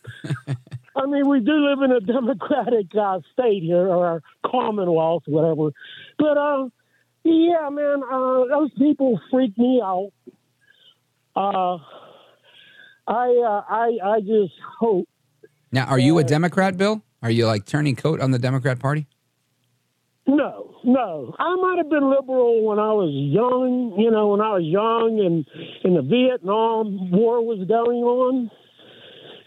I 0.95 1.05
mean, 1.05 1.27
we 1.27 1.41
do 1.41 1.51
live 1.51 1.81
in 1.81 1.91
a 1.91 1.99
democratic 2.14 2.88
uh, 2.99 3.19
state 3.34 3.64
here, 3.64 3.88
or 3.88 4.23
commonwealth, 4.45 5.23
whatever. 5.27 5.72
But 6.18 6.38
uh, 6.38 6.69
yeah, 7.23 7.69
man, 7.69 8.01
uh, 8.09 8.45
those 8.45 8.72
people 8.77 9.19
freak 9.30 9.57
me 9.57 9.81
out. 9.84 10.11
Uh, 11.35 11.77
I, 13.07 13.27
uh, 13.45 13.63
I, 13.69 13.97
I 14.03 14.19
just 14.19 14.53
hope. 14.79 15.07
Now, 15.71 15.85
are 15.85 15.99
you 15.99 16.17
a 16.19 16.23
Democrat, 16.23 16.77
Bill? 16.77 17.01
Are 17.21 17.31
you 17.31 17.45
like 17.45 17.65
turning 17.65 17.95
coat 17.95 18.21
on 18.21 18.31
the 18.31 18.39
Democrat 18.39 18.79
Party? 18.79 19.07
No, 20.27 20.75
no. 20.84 21.34
I 21.39 21.55
might 21.55 21.77
have 21.77 21.89
been 21.89 22.09
liberal 22.09 22.65
when 22.65 22.79
I 22.79 22.91
was 22.91 23.11
young, 23.13 23.95
you 23.97 24.11
know, 24.11 24.27
when 24.27 24.41
I 24.41 24.51
was 24.51 24.63
young 24.63 25.19
and, 25.25 25.45
and 25.85 25.95
the 25.95 26.01
Vietnam 26.01 27.11
War 27.11 27.41
was 27.41 27.59
going 27.67 28.03
on. 28.03 28.51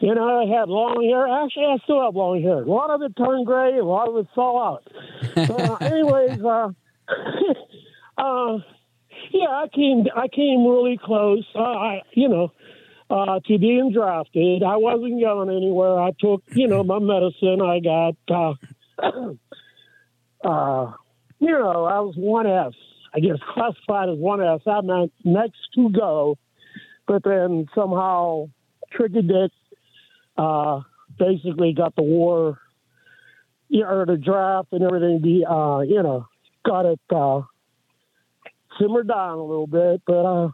You 0.00 0.14
know, 0.14 0.40
I 0.40 0.46
had 0.46 0.70
long 0.70 1.04
hair. 1.04 1.28
Actually, 1.28 1.66
I 1.66 1.76
still 1.84 2.02
have 2.02 2.16
long 2.16 2.40
hair. 2.40 2.62
A 2.62 2.64
lot 2.64 2.88
of 2.88 3.02
it 3.02 3.14
turned 3.16 3.44
gray, 3.44 3.76
a 3.76 3.84
lot 3.84 4.08
of 4.08 4.16
it 4.16 4.26
fell 4.34 4.56
out. 4.56 4.88
uh, 5.36 5.74
anyways, 5.84 6.40
uh, 6.42 6.70
uh, 8.18 8.58
yeah, 9.30 9.48
I 9.48 9.66
came, 9.74 10.06
I 10.16 10.28
came 10.28 10.64
really 10.64 10.98
close. 11.02 11.44
Uh, 11.54 11.60
I, 11.60 12.02
you 12.12 12.30
know, 12.30 12.50
uh, 13.10 13.40
to 13.40 13.58
being 13.58 13.92
drafted. 13.92 14.62
I 14.62 14.76
wasn't 14.76 15.20
going 15.20 15.50
anywhere. 15.50 15.98
I 15.98 16.12
took, 16.18 16.42
you 16.52 16.68
know, 16.68 16.84
my 16.84 17.00
medicine. 17.00 17.60
I 17.60 17.80
got, 17.80 18.16
uh, 18.30 18.54
uh, 20.48 20.92
you 21.40 21.50
know, 21.50 21.84
I 21.84 22.00
was 22.00 22.14
one 22.16 22.46
S. 22.46 22.72
I 23.12 23.18
guess 23.18 23.38
classified 23.52 24.08
as 24.08 24.18
one 24.18 24.40
S. 24.40 24.60
I 24.66 24.80
meant 24.82 25.12
next 25.24 25.58
to 25.74 25.90
go, 25.90 26.38
but 27.08 27.24
then 27.24 27.66
somehow 27.74 28.48
triggered 28.92 29.30
it. 29.30 29.52
Uh, 30.38 30.82
basically, 31.18 31.72
got 31.72 31.96
the 31.96 32.02
war, 32.02 32.58
you 33.68 33.80
know, 33.80 33.88
or 33.88 34.06
the 34.06 34.16
draft 34.16 34.68
and 34.72 34.84
everything. 34.84 35.20
Be, 35.20 35.44
uh, 35.44 35.80
you 35.80 36.02
know, 36.02 36.28
got 36.64 36.86
it 36.86 37.00
uh, 37.10 37.42
simmered 38.80 39.08
down 39.08 39.38
a 39.38 39.44
little 39.44 39.66
bit. 39.66 40.02
But 40.06 40.24
uh, 40.24 40.50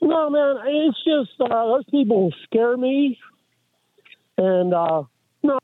no, 0.00 0.30
man, 0.30 0.56
it's 0.66 0.98
just 1.04 1.40
uh, 1.40 1.48
those 1.48 1.84
people 1.90 2.32
scare 2.44 2.76
me, 2.76 3.18
and 4.36 4.74
uh, 4.74 5.02
no, 5.42 5.58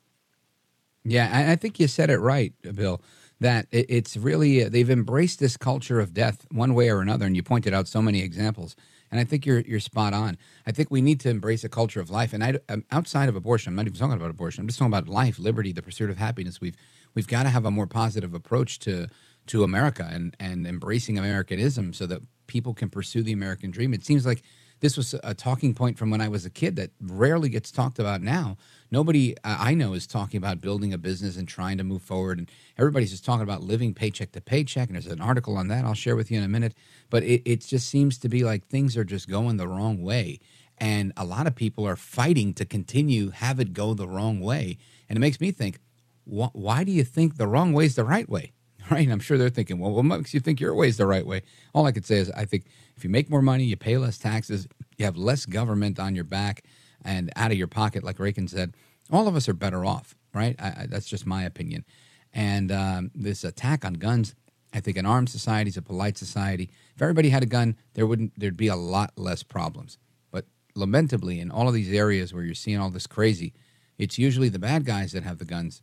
Yeah, 1.04 1.30
I, 1.32 1.52
I 1.52 1.56
think 1.56 1.78
you 1.78 1.88
said 1.88 2.10
it 2.10 2.18
right, 2.18 2.52
Bill. 2.74 3.00
That 3.40 3.66
it, 3.70 3.86
it's 3.88 4.16
really 4.16 4.64
uh, 4.64 4.68
they've 4.68 4.88
embraced 4.90 5.40
this 5.40 5.56
culture 5.56 6.00
of 6.00 6.14
death 6.14 6.46
one 6.50 6.74
way 6.74 6.90
or 6.90 7.00
another, 7.00 7.26
and 7.26 7.36
you 7.36 7.42
pointed 7.42 7.74
out 7.74 7.88
so 7.88 8.00
many 8.00 8.22
examples. 8.22 8.76
And 9.10 9.20
I 9.20 9.24
think 9.24 9.44
you're 9.44 9.60
you're 9.60 9.80
spot 9.80 10.14
on. 10.14 10.38
I 10.66 10.72
think 10.72 10.90
we 10.90 11.02
need 11.02 11.20
to 11.20 11.28
embrace 11.28 11.64
a 11.64 11.68
culture 11.68 12.00
of 12.00 12.08
life. 12.08 12.32
And 12.32 12.42
I, 12.42 12.54
um, 12.70 12.84
outside 12.90 13.28
of 13.28 13.36
abortion, 13.36 13.70
I'm 13.70 13.76
not 13.76 13.86
even 13.86 13.98
talking 13.98 14.14
about 14.14 14.30
abortion. 14.30 14.62
I'm 14.62 14.68
just 14.68 14.78
talking 14.78 14.92
about 14.92 15.08
life, 15.08 15.38
liberty, 15.38 15.72
the 15.72 15.82
pursuit 15.82 16.08
of 16.08 16.16
happiness. 16.16 16.60
We've 16.60 16.76
we've 17.14 17.26
got 17.26 17.42
to 17.42 17.50
have 17.50 17.66
a 17.66 17.70
more 17.70 17.86
positive 17.86 18.32
approach 18.32 18.78
to 18.80 19.08
to 19.48 19.64
America 19.64 20.08
and 20.10 20.34
and 20.40 20.66
embracing 20.66 21.18
Americanism 21.18 21.92
so 21.92 22.06
that 22.06 22.22
people 22.52 22.74
can 22.74 22.90
pursue 22.90 23.22
the 23.22 23.32
American 23.32 23.70
dream. 23.70 23.94
It 23.94 24.04
seems 24.04 24.26
like 24.26 24.42
this 24.80 24.96
was 24.96 25.14
a 25.24 25.32
talking 25.32 25.72
point 25.74 25.96
from 25.96 26.10
when 26.10 26.20
I 26.20 26.28
was 26.28 26.44
a 26.44 26.50
kid 26.50 26.76
that 26.76 26.90
rarely 27.00 27.48
gets 27.48 27.70
talked 27.70 27.98
about 27.98 28.20
now. 28.20 28.58
Nobody 28.90 29.34
uh, 29.42 29.56
I 29.58 29.72
know 29.72 29.94
is 29.94 30.06
talking 30.06 30.36
about 30.36 30.60
building 30.60 30.92
a 30.92 30.98
business 30.98 31.38
and 31.38 31.48
trying 31.48 31.78
to 31.78 31.84
move 31.84 32.02
forward, 32.02 32.38
and 32.38 32.50
everybody's 32.76 33.10
just 33.10 33.24
talking 33.24 33.42
about 33.42 33.62
living 33.62 33.94
paycheck 33.94 34.32
to 34.32 34.40
paycheck. 34.42 34.88
And 34.88 34.96
there's 34.96 35.06
an 35.06 35.22
article 35.22 35.56
on 35.56 35.68
that 35.68 35.86
I'll 35.86 35.94
share 35.94 36.14
with 36.14 36.30
you 36.30 36.38
in 36.38 36.44
a 36.44 36.48
minute. 36.48 36.74
But 37.08 37.22
it, 37.22 37.42
it 37.46 37.60
just 37.62 37.88
seems 37.88 38.18
to 38.18 38.28
be 38.28 38.44
like 38.44 38.66
things 38.66 38.96
are 38.98 39.04
just 39.04 39.30
going 39.30 39.56
the 39.56 39.68
wrong 39.68 40.02
way, 40.02 40.40
and 40.76 41.12
a 41.16 41.24
lot 41.24 41.46
of 41.46 41.54
people 41.54 41.86
are 41.86 41.96
fighting 41.96 42.52
to 42.54 42.66
continue 42.66 43.30
have 43.30 43.60
it 43.60 43.72
go 43.72 43.94
the 43.94 44.08
wrong 44.08 44.40
way. 44.40 44.76
And 45.08 45.16
it 45.16 45.20
makes 45.20 45.40
me 45.40 45.52
think, 45.52 45.78
wh- 46.24 46.54
why 46.54 46.84
do 46.84 46.92
you 46.92 47.04
think 47.04 47.36
the 47.36 47.46
wrong 47.46 47.72
way 47.72 47.86
is 47.86 47.94
the 47.94 48.04
right 48.04 48.28
way? 48.28 48.52
Right? 48.92 49.08
I'm 49.08 49.20
sure 49.20 49.38
they're 49.38 49.48
thinking, 49.48 49.78
well, 49.78 49.92
what 49.92 50.04
makes 50.04 50.34
you 50.34 50.40
think 50.40 50.60
your 50.60 50.74
way 50.74 50.88
is 50.88 50.96
the 50.96 51.06
right 51.06 51.26
way? 51.26 51.42
All 51.74 51.86
I 51.86 51.92
could 51.92 52.06
say 52.06 52.16
is, 52.16 52.30
I 52.30 52.44
think 52.44 52.66
if 52.96 53.04
you 53.04 53.10
make 53.10 53.30
more 53.30 53.42
money, 53.42 53.64
you 53.64 53.76
pay 53.76 53.96
less 53.98 54.18
taxes, 54.18 54.68
you 54.96 55.04
have 55.04 55.16
less 55.16 55.46
government 55.46 55.98
on 55.98 56.14
your 56.14 56.24
back 56.24 56.64
and 57.04 57.30
out 57.36 57.50
of 57.50 57.58
your 57.58 57.66
pocket, 57.66 58.04
like 58.04 58.18
Reagan 58.18 58.48
said, 58.48 58.74
all 59.10 59.28
of 59.28 59.36
us 59.36 59.48
are 59.48 59.54
better 59.54 59.84
off, 59.84 60.14
right? 60.32 60.56
I, 60.58 60.66
I, 60.66 60.86
that's 60.88 61.06
just 61.06 61.26
my 61.26 61.42
opinion. 61.44 61.84
And 62.32 62.72
um, 62.72 63.10
this 63.14 63.44
attack 63.44 63.84
on 63.84 63.94
guns, 63.94 64.34
I 64.72 64.80
think 64.80 64.96
an 64.96 65.06
armed 65.06 65.28
society 65.28 65.68
is 65.68 65.76
a 65.76 65.82
polite 65.82 66.16
society. 66.16 66.70
If 66.94 67.02
everybody 67.02 67.28
had 67.28 67.42
a 67.42 67.46
gun, 67.46 67.76
there 67.94 68.06
wouldn't 68.06 68.32
there'd 68.38 68.56
be 68.56 68.68
a 68.68 68.76
lot 68.76 69.12
less 69.16 69.42
problems. 69.42 69.98
But 70.30 70.46
lamentably, 70.74 71.40
in 71.40 71.50
all 71.50 71.68
of 71.68 71.74
these 71.74 71.92
areas 71.92 72.32
where 72.32 72.42
you're 72.42 72.54
seeing 72.54 72.78
all 72.78 72.90
this 72.90 73.06
crazy, 73.06 73.52
it's 73.98 74.18
usually 74.18 74.48
the 74.48 74.58
bad 74.58 74.86
guys 74.86 75.12
that 75.12 75.24
have 75.24 75.38
the 75.38 75.44
guns, 75.44 75.82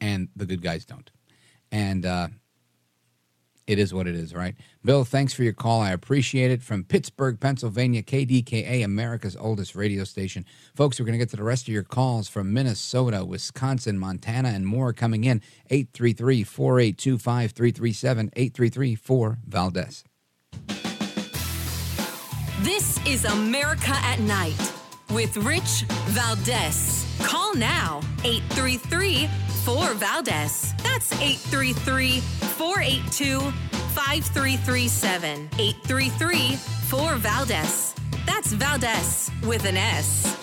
and 0.00 0.28
the 0.36 0.44
good 0.44 0.60
guys 0.60 0.84
don't. 0.84 1.10
And 1.72 2.04
uh, 2.04 2.28
it 3.70 3.78
is 3.78 3.94
what 3.94 4.08
it 4.08 4.16
is, 4.16 4.34
right? 4.34 4.56
Bill, 4.84 5.04
thanks 5.04 5.32
for 5.32 5.44
your 5.44 5.52
call. 5.52 5.80
I 5.80 5.92
appreciate 5.92 6.50
it. 6.50 6.60
From 6.60 6.82
Pittsburgh, 6.82 7.38
Pennsylvania, 7.38 8.02
KDKA, 8.02 8.84
America's 8.84 9.36
oldest 9.36 9.76
radio 9.76 10.02
station. 10.02 10.44
Folks, 10.74 10.98
we're 10.98 11.06
going 11.06 11.12
to 11.12 11.18
get 11.18 11.30
to 11.30 11.36
the 11.36 11.44
rest 11.44 11.68
of 11.68 11.74
your 11.74 11.84
calls 11.84 12.28
from 12.28 12.52
Minnesota, 12.52 13.24
Wisconsin, 13.24 13.96
Montana, 13.96 14.48
and 14.48 14.66
more 14.66 14.92
coming 14.92 15.22
in. 15.22 15.40
833 15.70 16.42
482 16.42 17.18
5337 17.18 18.30
833 18.34 18.94
4 18.96 19.38
Valdez. 19.46 20.04
This 22.62 22.98
is 23.06 23.24
America 23.24 23.92
at 23.92 24.18
Night 24.18 24.72
with 25.12 25.36
Rich 25.36 25.84
Valdez. 26.08 27.06
Call 27.20 27.54
now 27.54 28.00
833 28.24 29.28
4 29.64 29.94
Valdez. 29.94 30.74
That's 30.82 31.12
833 31.12 32.20
482 32.20 33.40
5337. 33.94 35.48
833 35.58 36.56
4 36.56 37.14
Valdez. 37.16 37.94
That's 38.26 38.52
Valdez 38.52 39.30
with 39.44 39.64
an 39.66 39.76
S. 39.76 40.39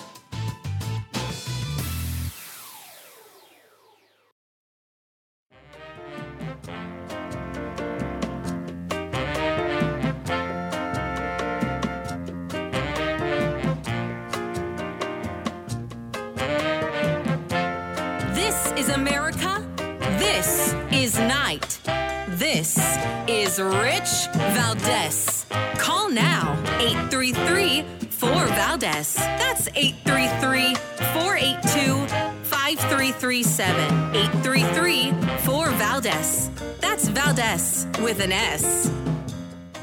This 22.38 22.78
is 23.26 23.58
Rich 23.58 24.28
Valdez. 24.32 25.44
Call 25.74 26.08
now 26.08 26.52
833 26.78 27.82
4 28.10 28.30
Valdez. 28.30 29.16
That's 29.16 29.66
833 29.74 30.76
482 31.14 32.06
5337. 32.44 33.74
833 34.14 35.12
4 35.38 35.70
Valdez. 35.70 36.50
That's 36.78 37.08
Valdez 37.08 37.88
with 38.00 38.20
an 38.20 38.30
S. 38.30 38.88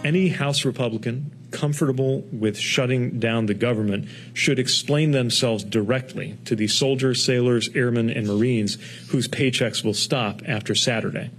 Any 0.05 0.29
House 0.29 0.63
Republican 0.63 1.31
comfortable 1.51 2.21
with 2.31 2.57
shutting 2.57 3.19
down 3.19 3.47
the 3.47 3.53
government 3.53 4.07
should 4.33 4.59
explain 4.59 5.11
themselves 5.11 5.65
directly 5.65 6.37
to 6.45 6.55
the 6.55 6.69
soldiers, 6.69 7.21
sailors, 7.21 7.67
airmen, 7.75 8.09
and 8.09 8.27
Marines 8.27 8.77
whose 9.09 9.27
paychecks 9.27 9.83
will 9.83 9.93
stop 9.93 10.41
after 10.47 10.73
Saturday. 10.73 11.31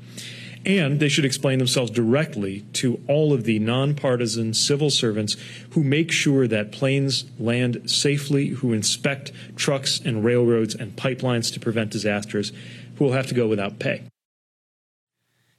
And 0.67 0.99
they 0.99 1.09
should 1.09 1.25
explain 1.25 1.59
themselves 1.59 1.93
directly 1.93 2.63
to 2.75 3.01
all 3.07 3.33
of 3.33 3.45
the 3.45 3.61
nonpartisan 3.61 4.53
civil 4.53 4.91
servants 4.91 5.37
who 5.71 5.85
make 5.85 6.11
sure 6.11 6.49
that 6.49 6.73
planes 6.73 7.25
land 7.39 7.89
safely, 7.89 8.49
who 8.49 8.73
inspect 8.73 9.31
trucks 9.55 10.01
and 10.05 10.25
railroads 10.25 10.75
and 10.75 10.97
pipelines 10.97 11.53
to 11.55 11.61
prevent 11.61 11.93
disasters, 11.93 12.51
who 12.97 13.05
will 13.05 13.13
have 13.13 13.29
to 13.29 13.35
go 13.35 13.47
without 13.47 13.79
pay. 13.79 14.03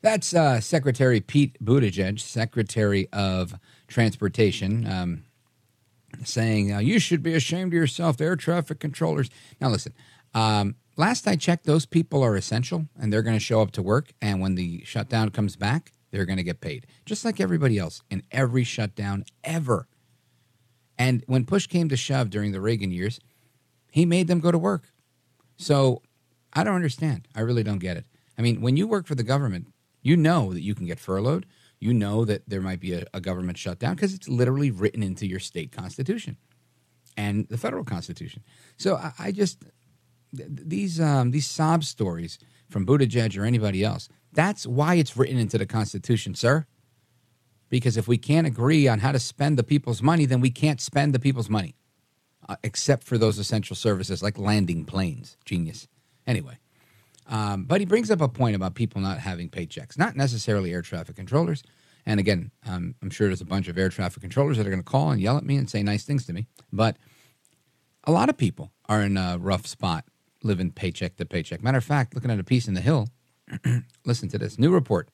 That's 0.01 0.33
uh, 0.33 0.59
Secretary 0.59 1.21
Pete 1.21 1.57
Buttigieg, 1.63 2.19
Secretary 2.19 3.07
of 3.13 3.55
Transportation, 3.87 4.85
um, 4.85 5.23
saying, 6.23 6.73
uh, 6.73 6.79
You 6.79 6.99
should 6.99 7.23
be 7.23 7.33
ashamed 7.33 7.71
of 7.71 7.77
yourself, 7.77 8.19
air 8.19 8.35
traffic 8.35 8.79
controllers. 8.79 9.29
Now, 9.61 9.69
listen, 9.69 9.93
um, 10.33 10.75
last 10.97 11.27
I 11.27 11.35
checked, 11.35 11.65
those 11.65 11.85
people 11.85 12.23
are 12.23 12.35
essential 12.35 12.87
and 12.99 13.11
they're 13.11 13.21
going 13.21 13.35
to 13.35 13.39
show 13.39 13.61
up 13.61 13.71
to 13.71 13.81
work. 13.81 14.11
And 14.21 14.41
when 14.41 14.55
the 14.55 14.83
shutdown 14.83 15.29
comes 15.29 15.55
back, 15.55 15.93
they're 16.11 16.25
going 16.25 16.37
to 16.37 16.43
get 16.43 16.61
paid, 16.61 16.87
just 17.05 17.23
like 17.23 17.39
everybody 17.39 17.77
else 17.77 18.01
in 18.09 18.23
every 18.31 18.63
shutdown 18.63 19.25
ever. 19.43 19.87
And 20.97 21.23
when 21.27 21.45
push 21.45 21.67
came 21.67 21.89
to 21.89 21.97
shove 21.97 22.29
during 22.29 22.51
the 22.51 22.61
Reagan 22.61 22.91
years, 22.91 23.19
he 23.91 24.05
made 24.05 24.27
them 24.27 24.39
go 24.39 24.51
to 24.51 24.57
work. 24.57 24.91
So 25.57 26.01
I 26.53 26.63
don't 26.63 26.75
understand. 26.75 27.27
I 27.35 27.41
really 27.41 27.63
don't 27.63 27.79
get 27.79 27.97
it. 27.97 28.05
I 28.37 28.41
mean, 28.41 28.61
when 28.61 28.77
you 28.77 28.87
work 28.87 29.05
for 29.05 29.15
the 29.15 29.23
government, 29.23 29.67
you 30.01 30.15
know 30.15 30.53
that 30.53 30.61
you 30.61 30.75
can 30.75 30.85
get 30.85 30.99
furloughed. 30.99 31.45
You 31.79 31.93
know 31.93 32.25
that 32.25 32.47
there 32.47 32.61
might 32.61 32.79
be 32.79 32.93
a, 32.93 33.05
a 33.13 33.21
government 33.21 33.57
shutdown 33.57 33.95
because 33.95 34.13
it's 34.13 34.27
literally 34.27 34.71
written 34.71 35.03
into 35.03 35.27
your 35.27 35.39
state 35.39 35.71
constitution 35.71 36.37
and 37.15 37.47
the 37.49 37.57
federal 37.57 37.83
constitution. 37.83 38.43
So 38.77 38.95
I, 38.95 39.11
I 39.19 39.31
just 39.31 39.63
th- 40.35 40.49
these 40.51 40.99
um, 40.99 41.31
these 41.31 41.47
sob 41.47 41.83
stories 41.83 42.39
from 42.69 42.85
Buttigieg 42.85 43.37
or 43.37 43.45
anybody 43.45 43.83
else. 43.83 44.09
That's 44.33 44.67
why 44.67 44.95
it's 44.95 45.17
written 45.17 45.37
into 45.37 45.57
the 45.57 45.65
Constitution, 45.65 46.35
sir. 46.35 46.65
Because 47.69 47.97
if 47.97 48.07
we 48.07 48.17
can't 48.17 48.47
agree 48.47 48.87
on 48.87 48.99
how 48.99 49.11
to 49.11 49.19
spend 49.19 49.57
the 49.57 49.63
people's 49.63 50.01
money, 50.01 50.25
then 50.25 50.39
we 50.39 50.51
can't 50.51 50.79
spend 50.79 51.13
the 51.13 51.19
people's 51.19 51.49
money, 51.49 51.75
uh, 52.47 52.55
except 52.63 53.03
for 53.03 53.17
those 53.17 53.37
essential 53.37 53.75
services 53.75 54.23
like 54.23 54.37
landing 54.37 54.85
planes. 54.85 55.37
Genius. 55.43 55.87
Anyway, 56.25 56.57
um, 57.27 57.63
but 57.65 57.81
he 57.81 57.85
brings 57.85 58.09
up 58.09 58.21
a 58.21 58.27
point 58.27 58.55
about 58.55 58.75
people 58.75 59.01
not 59.01 59.19
having 59.19 59.49
paychecks, 59.49 59.97
not 59.97 60.15
necessarily 60.15 60.71
air 60.71 60.81
traffic 60.81 61.15
controllers. 61.15 61.63
And 62.05 62.21
again, 62.21 62.51
um, 62.65 62.95
I'm 63.01 63.09
sure 63.09 63.27
there's 63.27 63.41
a 63.41 63.45
bunch 63.45 63.67
of 63.67 63.77
air 63.77 63.89
traffic 63.89 64.21
controllers 64.21 64.57
that 64.57 64.65
are 64.65 64.69
going 64.69 64.83
to 64.83 64.89
call 64.89 65.11
and 65.11 65.19
yell 65.19 65.37
at 65.37 65.43
me 65.43 65.57
and 65.57 65.69
say 65.69 65.83
nice 65.83 66.05
things 66.05 66.25
to 66.27 66.33
me. 66.33 66.47
But 66.71 66.97
a 68.05 68.11
lot 68.11 68.29
of 68.29 68.37
people 68.37 68.71
are 68.87 69.01
in 69.01 69.17
a 69.17 69.37
rough 69.37 69.67
spot 69.67 70.05
living 70.43 70.71
paycheck 70.71 71.17
to 71.17 71.25
paycheck. 71.25 71.63
Matter 71.63 71.77
of 71.77 71.83
fact, 71.83 72.15
looking 72.15 72.31
at 72.31 72.39
a 72.39 72.43
piece 72.43 72.67
in 72.67 72.73
the 72.73 72.81
Hill, 72.81 73.09
listen 74.05 74.29
to 74.29 74.37
this 74.37 74.59
new 74.59 74.71
report 74.71 75.09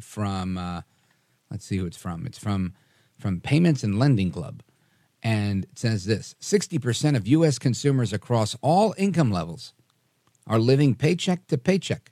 from, 0.00 0.56
uh, 0.56 0.82
let's 1.50 1.64
see 1.64 1.76
who 1.76 1.86
it's 1.86 1.96
from. 1.96 2.26
It's 2.26 2.38
from 2.38 2.74
from 3.22 3.40
Payments 3.40 3.84
and 3.84 3.98
Lending 3.98 4.30
Club. 4.30 4.62
And 5.22 5.64
it 5.64 5.78
says 5.78 6.04
this 6.04 6.34
60% 6.40 7.16
of 7.16 7.28
U.S. 7.28 7.58
consumers 7.58 8.12
across 8.12 8.56
all 8.60 8.94
income 8.98 9.30
levels 9.30 9.72
are 10.46 10.58
living 10.58 10.96
paycheck 10.96 11.46
to 11.46 11.56
paycheck. 11.56 12.10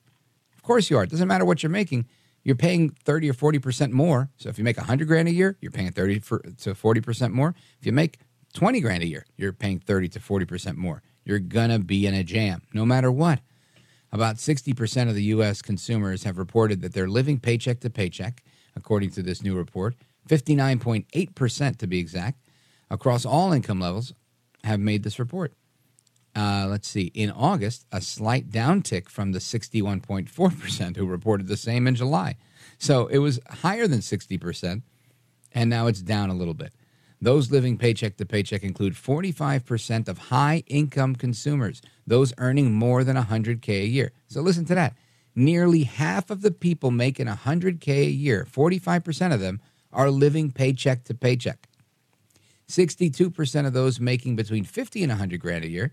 Of 0.55 0.63
course 0.63 0.89
you 0.89 0.97
are. 0.97 1.03
It 1.03 1.11
doesn't 1.11 1.27
matter 1.27 1.45
what 1.45 1.63
you're 1.63 1.71
making. 1.71 2.07
You're 2.45 2.55
paying 2.55 2.91
30 2.91 3.31
or 3.31 3.35
40% 3.35 3.91
more. 3.91 4.31
So 4.37 4.49
if 4.49 4.57
you 4.57 4.65
make 4.65 4.77
100 4.77 5.09
grand 5.09 5.29
a 5.29 5.33
year, 5.33 5.59
you're 5.61 5.73
paying 5.73 5.91
30 5.91 6.21
for, 6.21 6.39
to 6.39 6.75
40% 6.75 7.33
more. 7.33 7.55
If 7.81 7.87
you 7.87 7.93
make 7.93 8.19
20 8.55 8.81
grand 8.81 9.03
a 9.03 9.07
year, 9.07 9.27
you're 9.37 9.53
paying 9.53 9.81
30 9.81 10.09
to 10.11 10.21
40% 10.21 10.77
more. 10.77 11.03
You're 11.31 11.39
going 11.39 11.71
to 11.71 11.79
be 11.79 12.09
in 12.09 12.15
a 12.15 12.25
jam 12.25 12.63
no 12.75 12.85
matter 12.85 13.13
what. 13.13 13.39
About 14.11 14.35
60% 14.35 15.09
of 15.09 15.15
the 15.15 15.23
U.S. 15.35 15.63
consumers 15.63 16.25
have 16.25 16.39
reported 16.39 16.81
that 16.81 16.93
they're 16.93 17.09
living 17.09 17.39
paycheck 17.39 17.79
to 17.81 17.89
paycheck, 17.89 18.43
according 18.75 19.11
to 19.11 19.23
this 19.23 19.41
new 19.41 19.55
report. 19.55 19.95
59.8% 20.29 21.77
to 21.77 21.87
be 21.87 22.01
exact, 22.01 22.41
across 22.91 23.25
all 23.25 23.53
income 23.53 23.79
levels, 23.79 24.13
have 24.65 24.81
made 24.81 25.05
this 25.05 25.21
report. 25.21 25.53
Uh, 26.35 26.67
let's 26.69 26.89
see. 26.89 27.13
In 27.15 27.31
August, 27.31 27.87
a 27.93 28.01
slight 28.01 28.51
downtick 28.51 29.09
from 29.09 29.31
the 29.31 29.39
61.4% 29.39 30.97
who 30.97 31.07
reported 31.07 31.47
the 31.47 31.57
same 31.57 31.87
in 31.87 31.95
July. 31.95 32.35
So 32.77 33.07
it 33.07 33.19
was 33.19 33.39
higher 33.49 33.87
than 33.87 34.01
60%, 34.01 34.83
and 35.53 35.71
now 35.71 35.87
it's 35.87 36.03
down 36.03 36.29
a 36.29 36.35
little 36.35 36.55
bit. 36.55 36.73
Those 37.23 37.51
living 37.51 37.77
paycheck 37.77 38.17
to 38.17 38.25
paycheck 38.25 38.63
include 38.63 38.95
45% 38.95 40.09
of 40.09 40.19
high 40.19 40.63
income 40.67 41.15
consumers, 41.15 41.83
those 42.07 42.33
earning 42.39 42.73
more 42.73 43.05
than 43.05 43.17
100K 43.17 43.69
a 43.83 43.87
year. 43.87 44.13
So 44.29 44.41
listen 44.41 44.65
to 44.67 44.75
that. 44.75 44.95
Nearly 45.35 45.85
half 45.85 46.31
of 46.31 46.41
the 46.41 46.51
people 46.51 46.91
making 46.91 47.27
100K 47.27 47.89
a 47.89 48.11
year, 48.11 48.47
45% 48.51 49.35
of 49.35 49.41
them, 49.41 49.61
are 49.93 50.11
living 50.11 50.51
paycheck 50.51 51.05
to 51.05 51.15
paycheck. 51.15 51.69
62% 52.69 53.67
of 53.67 53.73
those 53.73 54.01
making 54.01 54.37
between 54.37 54.65
50 54.65 55.03
and 55.03 55.11
100 55.11 55.41
grand 55.41 55.65
a 55.65 55.69
year 55.69 55.93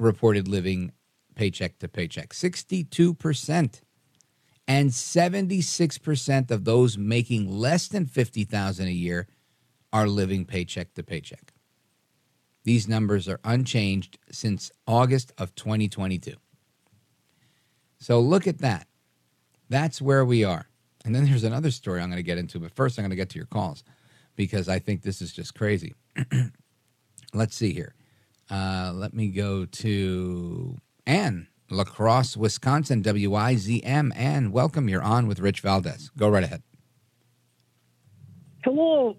reported 0.00 0.48
living 0.48 0.92
paycheck 1.34 1.78
to 1.78 1.88
paycheck. 1.88 2.30
62%. 2.30 3.80
And 4.66 4.90
76% 4.90 6.50
of 6.50 6.64
those 6.64 6.98
making 6.98 7.50
less 7.50 7.88
than 7.88 8.06
50,000 8.06 8.86
a 8.86 8.90
year 8.90 9.26
are 9.92 10.06
living 10.06 10.44
paycheck 10.44 10.94
to 10.94 11.02
paycheck. 11.02 11.52
These 12.64 12.88
numbers 12.88 13.28
are 13.28 13.40
unchanged 13.44 14.18
since 14.30 14.70
August 14.86 15.32
of 15.38 15.54
2022. 15.54 16.34
So 17.98 18.20
look 18.20 18.46
at 18.46 18.58
that. 18.58 18.86
That's 19.68 20.00
where 20.00 20.24
we 20.24 20.44
are. 20.44 20.68
And 21.04 21.14
then 21.14 21.24
there's 21.24 21.44
another 21.44 21.70
story 21.70 22.00
I'm 22.00 22.10
going 22.10 22.18
to 22.18 22.22
get 22.22 22.38
into, 22.38 22.58
but 22.58 22.74
first 22.74 22.98
I'm 22.98 23.02
going 23.02 23.10
to 23.10 23.16
get 23.16 23.30
to 23.30 23.38
your 23.38 23.46
calls 23.46 23.84
because 24.36 24.68
I 24.68 24.78
think 24.78 25.02
this 25.02 25.22
is 25.22 25.32
just 25.32 25.54
crazy. 25.54 25.94
Let's 27.34 27.56
see 27.56 27.72
here. 27.72 27.94
Uh, 28.50 28.92
let 28.94 29.12
me 29.12 29.28
go 29.28 29.66
to 29.66 30.76
Ann, 31.06 31.48
La 31.70 31.84
Crosse, 31.84 32.36
Wisconsin, 32.36 33.02
WIZM. 33.02 34.12
Ann, 34.16 34.52
welcome. 34.52 34.88
You're 34.88 35.02
on 35.02 35.26
with 35.26 35.38
Rich 35.38 35.60
Valdez. 35.60 36.10
Go 36.16 36.30
right 36.30 36.44
ahead. 36.44 36.62
Hello. 38.64 39.16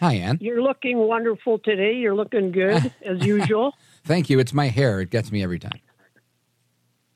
Hi, 0.00 0.14
Ann. 0.14 0.38
You're 0.40 0.62
looking 0.62 0.96
wonderful 0.96 1.58
today. 1.58 1.94
You're 1.94 2.14
looking 2.14 2.52
good 2.52 2.92
as 3.04 3.24
usual. 3.24 3.74
Thank 4.04 4.30
you. 4.30 4.38
It's 4.38 4.54
my 4.54 4.68
hair. 4.68 5.00
It 5.02 5.10
gets 5.10 5.30
me 5.30 5.42
every 5.42 5.58
time. 5.58 5.78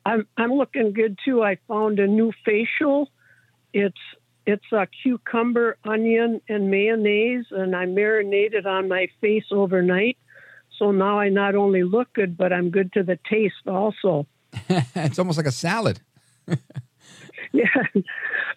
I'm 0.04 0.26
I'm 0.36 0.52
looking 0.52 0.92
good 0.92 1.18
too. 1.24 1.42
I 1.42 1.56
found 1.66 1.98
a 1.98 2.06
new 2.06 2.30
facial. 2.44 3.08
It's 3.72 3.96
it's 4.46 4.70
a 4.70 4.86
cucumber, 5.02 5.78
onion, 5.84 6.42
and 6.46 6.70
mayonnaise, 6.70 7.46
and 7.50 7.74
I 7.74 7.86
marinated 7.86 8.66
on 8.66 8.88
my 8.88 9.08
face 9.22 9.46
overnight. 9.50 10.18
So 10.78 10.90
now 10.90 11.18
I 11.18 11.30
not 11.30 11.54
only 11.54 11.84
look 11.84 12.12
good, 12.12 12.36
but 12.36 12.52
I'm 12.52 12.68
good 12.68 12.92
to 12.92 13.02
the 13.02 13.18
taste 13.30 13.66
also. 13.66 14.26
it's 14.68 15.18
almost 15.18 15.38
like 15.38 15.46
a 15.46 15.52
salad. 15.52 16.00
yeah, 17.50 17.64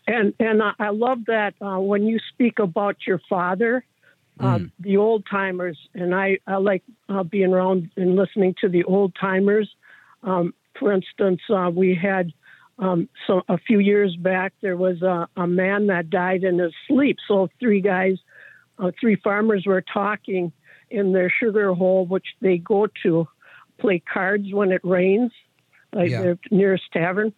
and 0.05 0.33
and 0.37 0.61
I, 0.61 0.73
I 0.79 0.89
love 0.89 1.19
that 1.27 1.53
uh, 1.61 1.79
when 1.79 2.03
you 2.03 2.19
speak 2.33 2.59
about 2.59 2.97
your 3.07 3.21
father, 3.29 3.85
uh, 4.39 4.59
Mm. 4.59 4.71
the 4.79 4.97
old 4.97 5.25
timers, 5.29 5.77
and 5.93 6.13
I 6.13 6.39
I 6.47 6.57
like 6.57 6.83
uh, 7.09 7.23
being 7.23 7.53
around 7.53 7.89
and 7.97 8.15
listening 8.15 8.55
to 8.61 8.69
the 8.69 8.83
old 8.83 9.15
timers. 9.19 9.69
Um, 10.23 10.53
for 10.79 10.91
instance, 10.93 11.41
uh, 11.49 11.71
we 11.73 11.95
had 11.95 12.31
um, 12.79 13.09
so 13.25 13.41
a 13.49 13.57
few 13.57 13.79
years 13.79 14.15
back, 14.15 14.53
there 14.61 14.77
was 14.77 15.01
a, 15.01 15.27
a 15.35 15.47
man 15.47 15.87
that 15.87 16.09
died 16.09 16.43
in 16.43 16.59
his 16.59 16.73
sleep. 16.87 17.17
So 17.27 17.49
three 17.59 17.81
guys, 17.81 18.17
uh, 18.77 18.91
three 18.99 19.15
farmers 19.15 19.65
were 19.65 19.81
talking 19.81 20.51
in 20.89 21.11
their 21.11 21.29
sugar 21.29 21.73
hole, 21.73 22.05
which 22.05 22.27
they 22.39 22.57
go 22.59 22.87
to 23.03 23.27
play 23.79 23.99
cards 23.99 24.53
when 24.53 24.71
it 24.71 24.81
rains, 24.83 25.31
like 25.93 26.11
Yeah. 26.11 26.21
their 26.21 26.37
nearest 26.51 26.83
tavern. 26.93 27.33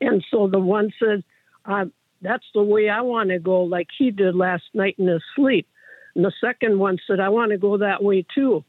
And 0.00 0.24
so 0.30 0.48
the 0.48 0.58
one 0.60 0.92
said, 0.98 1.22
um, 1.64 1.92
"That's 2.20 2.44
the 2.54 2.62
way 2.62 2.88
I 2.88 3.00
want 3.02 3.30
to 3.30 3.38
go," 3.38 3.62
like 3.62 3.88
he 3.96 4.10
did 4.10 4.34
last 4.34 4.64
night 4.74 4.96
in 4.98 5.06
his 5.06 5.22
sleep. 5.34 5.66
And 6.14 6.24
the 6.24 6.32
second 6.40 6.78
one 6.78 6.98
said, 7.06 7.20
"I 7.20 7.28
want 7.28 7.52
to 7.52 7.58
go 7.58 7.78
that 7.78 8.02
way 8.02 8.24
too." 8.34 8.64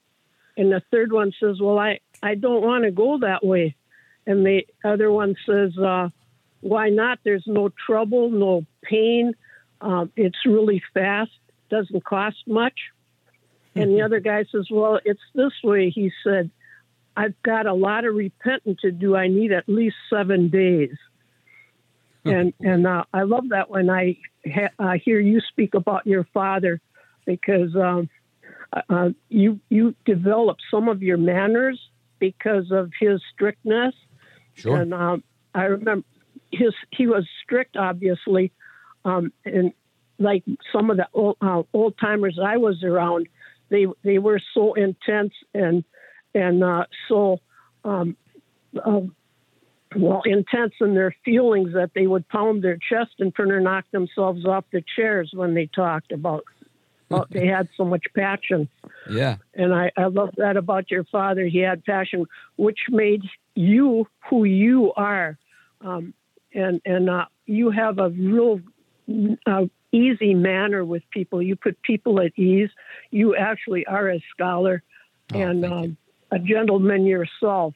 And 0.57 0.71
the 0.71 0.81
third 0.91 1.11
one 1.11 1.31
says, 1.39 1.59
"Well, 1.59 1.77
I 1.77 1.99
I 2.21 2.35
don't 2.35 2.61
want 2.61 2.83
to 2.83 2.91
go 2.91 3.19
that 3.19 3.45
way." 3.45 3.75
And 4.27 4.45
the 4.45 4.65
other 4.83 5.11
one 5.11 5.35
says, 5.45 5.77
uh, 5.77 6.09
"Why 6.61 6.89
not? 6.89 7.19
There's 7.23 7.47
no 7.47 7.69
trouble, 7.85 8.29
no 8.29 8.65
pain. 8.83 9.33
Um, 9.81 10.11
it's 10.15 10.45
really 10.45 10.83
fast. 10.93 11.31
Doesn't 11.69 12.03
cost 12.03 12.47
much." 12.47 12.79
And 13.75 13.91
the 13.91 14.01
other 14.05 14.19
guy 14.19 14.45
says, 14.51 14.67
Well, 14.69 14.99
it's 15.03 15.21
this 15.33 15.53
way. 15.63 15.89
He 15.89 16.11
said, 16.23 16.51
I've 17.15 17.41
got 17.43 17.65
a 17.65 17.73
lot 17.73 18.05
of 18.05 18.15
repenting 18.15 18.77
to 18.81 18.91
do. 18.91 19.15
I 19.15 19.27
need 19.27 19.51
at 19.51 19.67
least 19.67 19.95
seven 20.09 20.49
days. 20.49 20.95
and 22.25 22.53
and 22.59 22.85
uh, 22.85 23.03
I 23.13 23.23
love 23.23 23.49
that 23.49 23.69
when 23.69 23.89
I 23.89 24.17
ha- 24.45 24.69
uh, 24.77 24.93
hear 25.03 25.19
you 25.19 25.41
speak 25.49 25.73
about 25.73 26.05
your 26.05 26.23
father 26.33 26.79
because 27.31 27.75
um, 27.75 28.09
uh, 28.89 29.09
you 29.29 29.59
you 29.69 29.95
develop 30.05 30.57
some 30.69 30.87
of 30.87 31.01
your 31.01 31.17
manners 31.17 31.79
because 32.19 32.71
of 32.71 32.91
his 32.99 33.21
strictness. 33.33 33.93
Sure. 34.53 34.77
And 34.77 34.93
um, 34.93 35.23
I 35.53 35.63
remember 35.63 36.05
his 36.51 36.73
he 36.91 37.07
was 37.07 37.27
strict, 37.43 37.77
obviously, 37.77 38.51
um, 39.05 39.31
and 39.45 39.73
like 40.19 40.43
some 40.71 40.89
of 40.89 40.97
the 40.97 41.07
old, 41.13 41.37
uh, 41.41 41.63
old 41.73 41.97
timers 41.99 42.39
I 42.41 42.57
was 42.57 42.83
around, 42.83 43.27
they 43.69 43.87
they 44.03 44.19
were 44.19 44.39
so 44.53 44.73
intense 44.73 45.33
and 45.53 45.83
and 46.33 46.63
uh, 46.63 46.85
so 47.09 47.39
um, 47.83 48.15
uh, 48.83 49.01
well 49.95 50.21
intense 50.25 50.73
in 50.79 50.93
their 50.93 51.15
feelings 51.25 51.73
that 51.73 51.91
they 51.93 52.07
would 52.07 52.27
pound 52.29 52.63
their 52.63 52.77
chest 52.77 53.11
and 53.19 53.35
turn 53.35 53.51
and 53.51 53.65
knock 53.65 53.85
themselves 53.91 54.45
off 54.45 54.65
the 54.71 54.83
chairs 54.95 55.31
when 55.33 55.53
they 55.53 55.65
talked 55.65 56.11
about. 56.11 56.43
They 57.29 57.47
had 57.47 57.67
so 57.77 57.85
much 57.85 58.05
passion. 58.15 58.69
Yeah. 59.09 59.37
And 59.53 59.73
I, 59.73 59.91
I 59.97 60.05
love 60.05 60.29
that 60.37 60.57
about 60.57 60.91
your 60.91 61.03
father. 61.05 61.45
He 61.45 61.59
had 61.59 61.83
passion, 61.85 62.25
which 62.55 62.79
made 62.89 63.23
you 63.55 64.07
who 64.29 64.43
you 64.43 64.93
are. 64.93 65.37
Um, 65.81 66.13
and 66.53 66.81
and 66.85 67.09
uh, 67.09 67.25
you 67.45 67.71
have 67.71 67.99
a 67.99 68.09
real 68.09 68.59
uh, 69.45 69.65
easy 69.91 70.33
manner 70.33 70.83
with 70.85 71.03
people. 71.11 71.41
You 71.41 71.55
put 71.55 71.81
people 71.81 72.19
at 72.21 72.37
ease. 72.37 72.69
You 73.09 73.35
actually 73.35 73.85
are 73.85 74.09
a 74.09 74.23
scholar 74.33 74.83
and 75.33 75.65
um, 75.65 75.97
a 76.31 76.39
gentleman 76.39 77.05
yourself. 77.05 77.73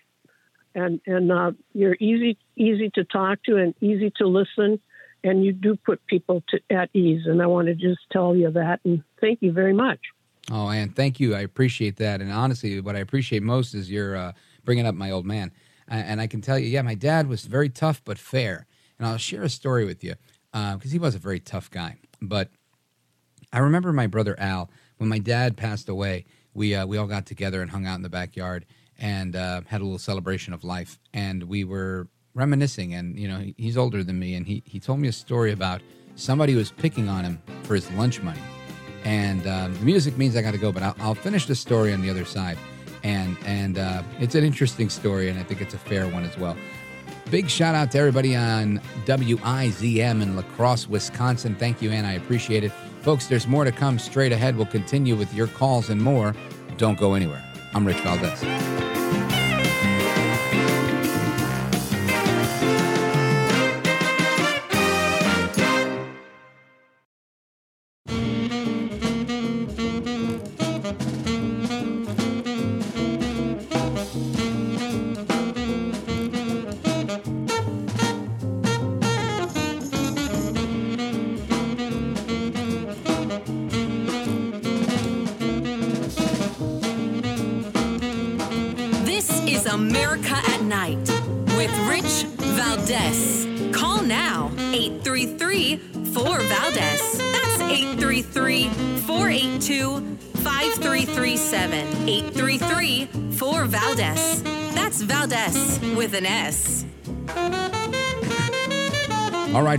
And 0.74 1.00
and 1.06 1.32
uh, 1.32 1.52
you're 1.74 1.98
easy 2.00 2.38
easy 2.56 2.90
to 2.96 3.04
talk 3.04 3.44
to 3.44 3.58
and 3.58 3.74
easy 3.82 4.12
to 4.18 4.28
listen. 4.28 4.80
And 5.26 5.44
you 5.44 5.52
do 5.52 5.76
put 5.76 6.06
people 6.06 6.44
to, 6.50 6.60
at 6.70 6.90
ease. 6.94 7.24
And 7.26 7.42
I 7.42 7.48
want 7.48 7.68
to 7.68 7.74
just 7.74 8.00
tell 8.12 8.36
you 8.36 8.52
that. 8.52 8.80
And 8.86 9.04
thank 9.20 9.42
you 9.42 9.52
very 9.52 9.74
much. 9.74 10.00
Oh, 10.52 10.70
and 10.70 10.96
thank 10.96 11.20
you. 11.20 11.36
I 11.36 11.40
appreciate 11.40 11.98
that. 11.98 12.22
And 12.22 12.32
honestly, 12.32 12.80
what 12.80 12.96
I 12.96 13.00
appreciate 13.00 13.42
most 13.42 13.74
is 13.74 13.90
your 13.90 14.16
uh, 14.16 14.32
bringing 14.64 14.86
up 14.86 14.96
my 14.96 15.10
old 15.10 15.26
man. 15.26 15.52
And 15.88 16.22
I 16.22 16.28
can 16.28 16.42
tell 16.42 16.58
you, 16.58 16.68
yeah, 16.68 16.82
my 16.82 16.96
dad 16.96 17.28
was 17.28 17.46
very 17.46 17.70
tough 17.70 18.02
but 18.06 18.18
fair. 18.18 18.66
And 18.98 19.08
I'll 19.08 19.18
share 19.18 19.44
a 19.44 19.50
story 19.50 19.86
with 19.86 20.04
you 20.04 20.16
because 20.52 20.92
he 20.92 21.00
was 21.00 21.16
a 21.16 21.20
very 21.20 21.40
tough 21.40 21.70
guy. 21.70 21.98
But 22.22 22.50
I 23.52 23.60
remember 23.60 23.94
my 23.94 24.08
brother 24.08 24.40
Al 24.40 24.70
when 24.98 25.10
my 25.10 25.20
dad 25.20 25.58
passed 25.58 25.90
away. 25.90 26.26
We 26.54 26.74
uh, 26.74 26.86
we 26.86 26.98
all 26.98 27.08
got 27.08 27.26
together 27.26 27.62
and 27.62 27.70
hung 27.72 27.86
out 27.86 27.96
in 27.96 28.02
the 28.02 28.10
backyard 28.10 28.66
and 28.98 29.36
uh, 29.36 29.62
had 29.68 29.82
a 29.82 29.84
little 29.84 30.00
celebration 30.00 30.54
of 30.54 30.64
life. 30.64 31.00
And 31.14 31.44
we 31.44 31.64
were 31.64 32.08
reminiscing. 32.36 32.94
And 32.94 33.18
you 33.18 33.28
know, 33.28 33.44
he's 33.58 33.78
older 33.78 34.04
than 34.04 34.20
me, 34.20 34.36
and 34.36 34.46
he 34.46 34.62
he 34.66 34.80
told 34.80 35.00
me 35.00 35.08
a 35.08 35.14
story 35.14 35.52
about 35.52 35.82
somebody 36.16 36.54
who 36.54 36.60
was 36.60 36.72
picking 36.72 37.10
on 37.10 37.24
him 37.24 37.42
for 37.64 37.74
his 37.74 37.90
lunch 37.94 38.22
money. 38.22 38.42
And 39.04 39.46
um, 39.48 39.74
the 39.74 39.86
music 39.86 40.18
means 40.18 40.36
I 40.36 40.42
got 40.42 40.52
to 40.52 40.58
go, 40.58 40.72
but 40.72 40.84
I'll, 40.84 40.96
I'll 41.00 41.16
finish 41.16 41.46
the 41.46 41.56
story 41.56 41.94
on 41.94 42.02
the 42.02 42.10
other 42.10 42.26
side. 42.26 42.58
And 43.04 43.38
and 43.46 43.78
uh, 43.80 44.04
it's 44.20 44.36
an 44.36 44.44
interesting 44.44 44.90
story, 44.90 45.30
and 45.30 45.40
I 45.40 45.44
think 45.44 45.62
it's 45.62 45.74
a 45.74 45.80
fair 45.80 46.08
one 46.08 46.24
as 46.24 46.38
well. 46.38 46.56
Big 47.32 47.50
shout 47.50 47.74
out 47.74 47.92
to 47.92 47.98
everybody 47.98 48.36
on 48.36 48.80
WIZM 49.06 50.22
in 50.22 50.36
La 50.36 50.44
Crosse, 50.44 50.88
Wisconsin. 50.88 51.56
Thank 51.56 51.82
you, 51.82 51.90
Ann. 51.90 52.06
I 52.06 52.14
appreciate 52.14 52.64
it. 52.64 52.72
Folks, 53.02 53.28
there's 53.28 53.48
more 53.48 53.64
to 53.64 53.72
come 53.72 53.98
straight 53.98 54.32
ahead. 54.32 54.56
We'll 54.56 54.66
continue 54.68 55.16
with 55.16 55.34
your 55.34 55.48
calls 55.48 55.90
and 55.90 56.02
more. 56.02 56.36
Don't 56.78 57.00
go 57.00 57.14
anywhere. 57.14 57.44
I'm 57.74 57.86
Rich 57.86 57.98
Valdez. 57.98 58.95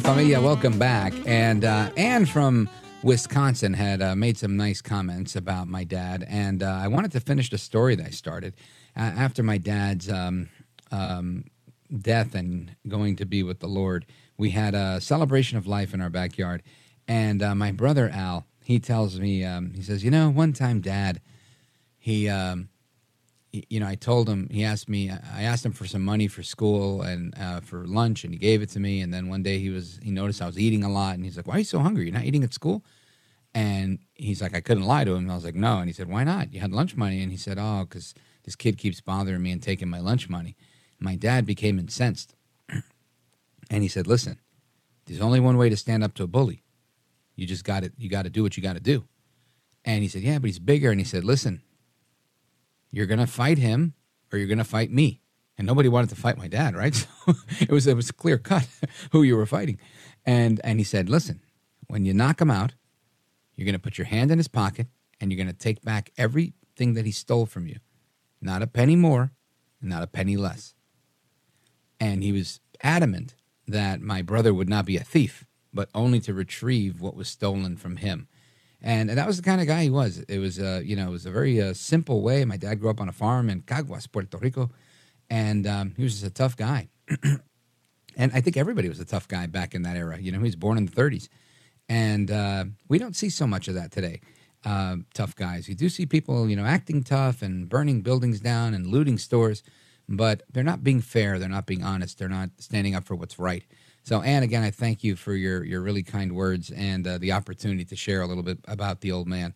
Familia, 0.06 0.40
welcome 0.40 0.78
back. 0.78 1.12
And 1.26 1.64
uh, 1.64 1.90
Anne 1.96 2.26
from 2.26 2.70
Wisconsin 3.02 3.74
had 3.74 4.00
uh, 4.00 4.14
made 4.14 4.38
some 4.38 4.56
nice 4.56 4.80
comments 4.80 5.34
about 5.34 5.66
my 5.66 5.82
dad, 5.82 6.24
and 6.28 6.62
uh, 6.62 6.78
I 6.80 6.86
wanted 6.86 7.10
to 7.12 7.20
finish 7.20 7.50
the 7.50 7.58
story 7.58 7.96
that 7.96 8.06
I 8.06 8.10
started 8.10 8.54
uh, 8.96 9.00
after 9.00 9.42
my 9.42 9.58
dad's 9.58 10.08
um, 10.08 10.48
um, 10.92 11.46
death 11.98 12.36
and 12.36 12.76
going 12.86 13.16
to 13.16 13.26
be 13.26 13.42
with 13.42 13.58
the 13.58 13.66
Lord. 13.66 14.06
We 14.38 14.50
had 14.50 14.76
a 14.76 15.00
celebration 15.00 15.58
of 15.58 15.66
life 15.66 15.92
in 15.92 16.00
our 16.00 16.10
backyard, 16.10 16.62
and 17.08 17.42
uh, 17.42 17.56
my 17.56 17.72
brother 17.72 18.08
Al, 18.08 18.46
he 18.62 18.78
tells 18.78 19.18
me, 19.18 19.44
um, 19.44 19.72
he 19.74 19.82
says, 19.82 20.04
you 20.04 20.12
know, 20.12 20.30
one 20.30 20.52
time, 20.52 20.80
Dad, 20.80 21.20
he. 21.98 22.28
Um, 22.28 22.68
you 23.68 23.80
know, 23.80 23.86
I 23.86 23.94
told 23.94 24.28
him, 24.28 24.48
he 24.50 24.64
asked 24.64 24.88
me, 24.88 25.10
I 25.10 25.42
asked 25.42 25.64
him 25.64 25.72
for 25.72 25.86
some 25.86 26.04
money 26.04 26.28
for 26.28 26.42
school 26.42 27.02
and 27.02 27.34
uh, 27.38 27.60
for 27.60 27.86
lunch, 27.86 28.24
and 28.24 28.32
he 28.32 28.38
gave 28.38 28.62
it 28.62 28.70
to 28.70 28.80
me. 28.80 29.00
And 29.00 29.12
then 29.12 29.28
one 29.28 29.42
day 29.42 29.58
he 29.58 29.70
was, 29.70 29.98
he 30.02 30.10
noticed 30.10 30.42
I 30.42 30.46
was 30.46 30.58
eating 30.58 30.84
a 30.84 30.90
lot, 30.90 31.14
and 31.14 31.24
he's 31.24 31.36
like, 31.36 31.46
Why 31.46 31.56
are 31.56 31.58
you 31.58 31.64
so 31.64 31.78
hungry? 31.78 32.04
You're 32.04 32.14
not 32.14 32.24
eating 32.24 32.44
at 32.44 32.54
school? 32.54 32.84
And 33.54 34.00
he's 34.14 34.42
like, 34.42 34.54
I 34.54 34.60
couldn't 34.60 34.84
lie 34.84 35.04
to 35.04 35.12
him. 35.12 35.24
And 35.24 35.32
I 35.32 35.34
was 35.34 35.44
like, 35.44 35.54
No. 35.54 35.78
And 35.78 35.88
he 35.88 35.92
said, 35.92 36.08
Why 36.08 36.24
not? 36.24 36.52
You 36.52 36.60
had 36.60 36.72
lunch 36.72 36.96
money. 36.96 37.22
And 37.22 37.32
he 37.32 37.38
said, 37.38 37.58
Oh, 37.58 37.86
because 37.88 38.14
this 38.44 38.56
kid 38.56 38.78
keeps 38.78 39.00
bothering 39.00 39.42
me 39.42 39.50
and 39.50 39.62
taking 39.62 39.88
my 39.88 40.00
lunch 40.00 40.28
money. 40.28 40.56
My 40.98 41.16
dad 41.16 41.46
became 41.46 41.78
incensed. 41.78 42.34
and 43.70 43.82
he 43.82 43.88
said, 43.88 44.06
Listen, 44.06 44.38
there's 45.06 45.20
only 45.20 45.40
one 45.40 45.56
way 45.56 45.68
to 45.68 45.76
stand 45.76 46.04
up 46.04 46.14
to 46.14 46.22
a 46.22 46.26
bully. 46.26 46.62
You 47.34 47.46
just 47.46 47.64
got 47.64 47.82
to, 47.82 47.92
you 47.96 48.08
got 48.08 48.22
to 48.22 48.30
do 48.30 48.42
what 48.42 48.56
you 48.56 48.62
got 48.62 48.74
to 48.74 48.80
do. 48.80 49.04
And 49.86 50.02
he 50.02 50.08
said, 50.08 50.22
Yeah, 50.22 50.38
but 50.38 50.48
he's 50.48 50.58
bigger. 50.58 50.90
And 50.90 51.00
he 51.00 51.04
said, 51.04 51.24
Listen, 51.24 51.62
you're 52.90 53.06
going 53.06 53.20
to 53.20 53.26
fight 53.26 53.58
him 53.58 53.94
or 54.32 54.38
you're 54.38 54.48
going 54.48 54.58
to 54.58 54.64
fight 54.64 54.90
me. 54.90 55.20
And 55.58 55.66
nobody 55.66 55.88
wanted 55.88 56.10
to 56.10 56.16
fight 56.16 56.36
my 56.36 56.48
dad, 56.48 56.74
right? 56.74 56.94
So 57.26 57.34
it 57.60 57.70
was 57.70 57.86
it 57.88 57.96
was 57.96 58.12
clear 58.12 58.38
cut 58.38 58.68
who 59.10 59.24
you 59.24 59.36
were 59.36 59.46
fighting. 59.46 59.80
And 60.24 60.60
and 60.62 60.78
he 60.78 60.84
said, 60.84 61.08
"Listen, 61.08 61.40
when 61.88 62.04
you 62.04 62.14
knock 62.14 62.40
him 62.40 62.50
out, 62.50 62.74
you're 63.54 63.64
going 63.64 63.72
to 63.72 63.80
put 63.80 63.98
your 63.98 64.06
hand 64.06 64.30
in 64.30 64.38
his 64.38 64.48
pocket 64.48 64.86
and 65.20 65.32
you're 65.32 65.42
going 65.42 65.52
to 65.52 65.58
take 65.58 65.82
back 65.82 66.10
everything 66.16 66.94
that 66.94 67.04
he 67.04 67.10
stole 67.10 67.46
from 67.46 67.66
you. 67.66 67.78
Not 68.40 68.62
a 68.62 68.68
penny 68.68 68.94
more, 68.94 69.32
not 69.80 70.04
a 70.04 70.06
penny 70.06 70.36
less." 70.36 70.74
And 71.98 72.22
he 72.22 72.30
was 72.30 72.60
adamant 72.82 73.34
that 73.66 74.00
my 74.00 74.22
brother 74.22 74.54
would 74.54 74.68
not 74.68 74.84
be 74.84 74.96
a 74.96 75.04
thief, 75.04 75.46
but 75.72 75.88
only 75.94 76.20
to 76.20 76.34
retrieve 76.34 77.00
what 77.00 77.16
was 77.16 77.28
stolen 77.28 77.76
from 77.76 77.96
him 77.96 78.28
and 78.86 79.10
that 79.10 79.26
was 79.26 79.36
the 79.36 79.42
kind 79.42 79.60
of 79.60 79.66
guy 79.66 79.82
he 79.82 79.90
was. 79.90 80.20
It 80.28 80.38
was, 80.38 80.60
uh, 80.60 80.80
you 80.84 80.94
know, 80.94 81.08
it 81.08 81.10
was 81.10 81.26
a 81.26 81.30
very 81.30 81.60
uh, 81.60 81.74
simple 81.74 82.22
way. 82.22 82.44
My 82.44 82.56
dad 82.56 82.76
grew 82.80 82.88
up 82.88 83.00
on 83.00 83.08
a 83.08 83.12
farm 83.12 83.50
in 83.50 83.62
Caguas, 83.62 84.06
Puerto 84.06 84.38
Rico, 84.38 84.70
and 85.28 85.66
um, 85.66 85.94
he 85.96 86.04
was 86.04 86.12
just 86.12 86.24
a 86.24 86.30
tough 86.30 86.56
guy. 86.56 86.88
And 88.16 88.32
I 88.32 88.40
think 88.40 88.56
everybody 88.56 88.88
was 88.88 88.98
a 88.98 89.04
tough 89.04 89.28
guy 89.28 89.46
back 89.46 89.74
in 89.74 89.82
that 89.82 89.94
era. 89.94 90.18
You 90.18 90.32
know, 90.32 90.38
he 90.38 90.44
was 90.44 90.56
born 90.56 90.78
in 90.78 90.86
the 90.86 90.92
30s. 90.92 91.28
And 91.88 92.30
uh, 92.30 92.64
we 92.88 92.98
don't 92.98 93.14
see 93.14 93.28
so 93.28 93.46
much 93.46 93.68
of 93.68 93.74
that 93.74 93.92
today. 93.92 94.20
Uh, 94.64 94.96
tough 95.14 95.36
guys. 95.36 95.68
You 95.68 95.74
do 95.74 95.88
see 95.88 96.06
people, 96.06 96.48
you 96.48 96.56
know, 96.56 96.64
acting 96.64 97.04
tough 97.04 97.42
and 97.42 97.68
burning 97.68 98.00
buildings 98.00 98.40
down 98.40 98.72
and 98.72 98.86
looting 98.86 99.18
stores, 99.18 99.62
but 100.08 100.42
they're 100.50 100.64
not 100.64 100.82
being 100.82 101.02
fair. 101.02 101.38
They're 101.38 101.48
not 101.48 101.66
being 101.66 101.84
honest. 101.84 102.18
They're 102.18 102.28
not 102.28 102.50
standing 102.58 102.94
up 102.94 103.04
for 103.04 103.14
what's 103.14 103.38
right. 103.38 103.64
So, 104.06 104.22
Anne, 104.22 104.44
again, 104.44 104.62
I 104.62 104.70
thank 104.70 105.02
you 105.02 105.16
for 105.16 105.34
your 105.34 105.64
your 105.64 105.80
really 105.80 106.04
kind 106.04 106.30
words 106.30 106.70
and 106.70 107.04
uh, 107.04 107.18
the 107.18 107.32
opportunity 107.32 107.84
to 107.86 107.96
share 107.96 108.22
a 108.22 108.26
little 108.26 108.44
bit 108.44 108.60
about 108.68 109.00
the 109.00 109.10
old 109.10 109.26
man, 109.26 109.52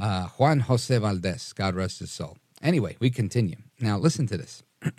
uh, 0.00 0.28
Juan 0.38 0.60
Jose 0.60 0.96
Valdez. 0.96 1.52
God 1.52 1.74
rest 1.74 1.98
his 1.98 2.12
soul. 2.12 2.38
Anyway, 2.62 2.96
we 3.00 3.10
continue. 3.10 3.56
Now, 3.80 3.98
listen 3.98 4.28
to 4.28 4.36
this, 4.36 4.62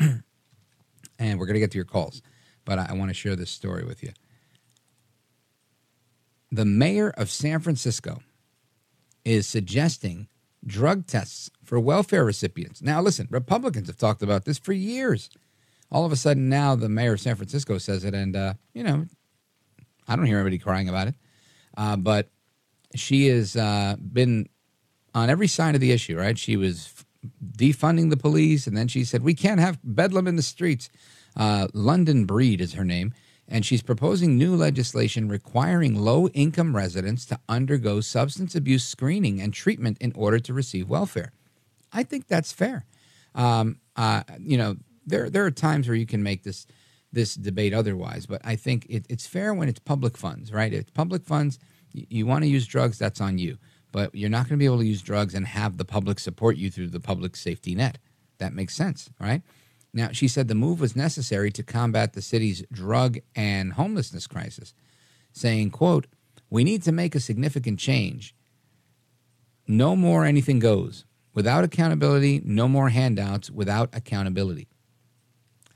and 1.18 1.40
we're 1.40 1.46
going 1.46 1.54
to 1.54 1.62
get 1.62 1.72
to 1.72 1.78
your 1.78 1.86
calls, 1.86 2.22
but 2.66 2.78
I, 2.78 2.88
I 2.90 2.94
want 2.94 3.10
to 3.10 3.14
share 3.14 3.38
this 3.38 3.50
story 3.50 3.86
with 3.86 4.04
you. 4.04 4.12
The 6.52 6.66
mayor 6.66 7.12
of 7.12 7.30
San 7.30 7.62
Francisco 7.62 8.22
is 9.24 9.48
suggesting 9.48 10.28
drug 10.66 11.08
tests 11.08 11.50
for 11.64 11.80
welfare 11.80 12.26
recipients. 12.26 12.82
Now, 12.82 13.02
listen, 13.02 13.30
Republicans 13.32 13.88
have 13.88 13.98
talked 13.98 14.22
about 14.22 14.44
this 14.44 14.58
for 14.58 14.74
years. 14.74 15.30
All 15.92 16.06
of 16.06 16.12
a 16.12 16.16
sudden, 16.16 16.50
now 16.50 16.76
the 16.76 16.90
mayor 16.90 17.14
of 17.14 17.20
San 17.20 17.36
Francisco 17.36 17.78
says 17.78 18.04
it, 18.04 18.14
and, 18.14 18.36
uh, 18.36 18.54
you 18.74 18.84
know, 18.84 19.06
I 20.08 20.16
don't 20.16 20.26
hear 20.26 20.38
anybody 20.38 20.58
crying 20.58 20.90
about 20.90 21.08
it. 21.08 21.16
Uh, 21.78 21.96
but 21.96 22.30
she 22.96 23.28
has 23.28 23.56
uh, 23.56 23.96
been 24.00 24.50
on 25.16 25.30
every 25.30 25.48
side 25.48 25.76
of 25.76 25.82
the 25.82 25.92
issue, 25.92 26.18
right? 26.18 26.38
She 26.38 26.58
was 26.58 26.94
defunding 27.56 28.10
the 28.10 28.18
police, 28.18 28.68
and 28.68 28.78
then 28.78 28.88
she 28.88 29.04
said, 29.04 29.24
We 29.24 29.34
can't 29.34 29.60
have 29.60 29.80
bedlam 29.84 30.28
in 30.28 30.36
the 30.36 30.42
streets. 30.42 30.90
Uh, 31.36 31.68
London 31.74 32.26
Breed 32.26 32.62
is 32.62 32.74
her 32.74 32.86
name 32.86 33.14
and 33.50 33.66
she's 33.66 33.82
proposing 33.82 34.38
new 34.38 34.56
legislation 34.56 35.28
requiring 35.28 35.96
low 35.96 36.28
income 36.30 36.76
residents 36.76 37.26
to 37.26 37.40
undergo 37.50 38.00
substance 38.00 38.56
abuse 38.56 38.86
screening 38.86 39.42
and 39.42 39.54
treatment 39.54 39.98
in 40.00 40.14
order 40.16 40.40
to 40.40 40.54
receive 40.54 40.88
welfare. 40.88 41.32
I 41.92 42.04
think 42.04 42.28
that's 42.28 42.52
fair. 42.52 42.86
Um, 43.34 43.80
uh, 43.96 44.24
you 44.40 44.58
know, 44.58 44.78
there 45.10 45.30
there 45.30 45.46
are 45.46 45.52
times 45.52 45.88
where 45.88 45.98
you 45.98 46.06
can 46.06 46.24
make 46.24 46.44
this 46.44 46.66
this 47.12 47.36
debate 47.36 47.74
otherwise, 47.74 48.26
but 48.26 48.42
I 48.44 48.56
think 48.56 48.86
it, 48.90 49.06
it's 49.10 49.26
fair 49.26 49.54
when 49.54 49.68
it's 49.68 49.80
public 49.80 50.18
funds, 50.18 50.54
right? 50.54 50.72
If 50.72 50.82
it's 50.82 50.92
public 50.92 51.26
funds, 51.26 51.60
you, 51.92 52.06
you 52.10 52.26
want 52.26 52.44
to 52.44 52.50
use 52.50 52.68
drugs, 52.68 53.00
that's 53.00 53.22
on 53.22 53.38
you. 53.38 53.58
But 53.92 54.14
you're 54.14 54.30
not 54.30 54.48
going 54.48 54.58
to 54.58 54.58
be 54.58 54.66
able 54.66 54.80
to 54.80 54.86
use 54.86 55.02
drugs 55.02 55.34
and 55.34 55.48
have 55.48 55.78
the 55.78 55.86
public 55.86 56.20
support 56.20 56.58
you 56.58 56.70
through 56.70 56.90
the 56.90 57.00
public 57.00 57.36
safety 57.36 57.74
net. 57.74 57.98
That 58.38 58.54
makes 58.54 58.76
sense, 58.76 59.10
right? 59.20 59.42
Now, 59.92 60.10
she 60.12 60.28
said 60.28 60.48
the 60.48 60.56
move 60.56 60.80
was 60.80 60.96
necessary 60.96 61.52
to 61.52 61.64
combat 61.64 62.14
the 62.14 62.22
city's 62.22 62.64
drug 62.72 63.18
and 63.36 63.74
homelessness 63.74 64.28
crisis, 64.28 64.76
saying, 65.34 65.72
quote, 65.72 66.06
"We 66.50 66.64
need 66.64 66.84
to 66.84 66.92
make 66.92 67.16
a 67.16 67.20
significant 67.20 67.80
change. 67.80 68.36
No 69.68 69.96
more 69.96 70.26
anything 70.26 70.60
goes. 70.60 71.06
Without 71.34 71.64
accountability, 71.64 72.42
no 72.46 72.68
more 72.68 72.90
handouts 72.90 73.50
without 73.50 73.90
accountability." 73.94 74.68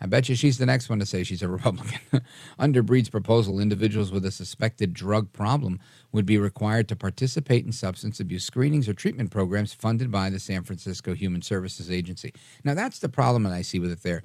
I 0.03 0.05
bet 0.05 0.27
you 0.27 0.35
she's 0.35 0.57
the 0.57 0.65
next 0.65 0.89
one 0.89 0.99
to 0.99 1.05
say 1.05 1.23
she's 1.23 1.41
a 1.41 1.47
Republican. 1.47 2.21
Under 2.59 2.84
Breed's 2.84 3.09
proposal, 3.09 3.59
individuals 3.59 4.11
with 4.11 4.25
a 4.25 4.31
suspected 4.31 4.93
drug 4.93 5.31
problem 5.31 5.80
would 6.11 6.25
be 6.25 6.38
required 6.38 6.89
to 6.89 6.95
participate 6.97 7.65
in 7.65 7.71
substance 7.71 8.19
abuse 8.19 8.43
screenings 8.43 8.89
or 8.89 8.93
treatment 8.93 9.31
programs 9.31 9.73
funded 9.73 10.11
by 10.11 10.30
the 10.30 10.39
San 10.39 10.63
Francisco 10.63 11.13
Human 11.13 11.41
Services 11.41 11.89
Agency. 11.89 12.34
Now, 12.65 12.73
that's 12.73 12.99
the 12.99 13.07
problem 13.07 13.43
that 13.43 13.53
I 13.53 13.61
see 13.61 13.80
with 13.80 13.91
it 13.91 14.03
there. 14.03 14.23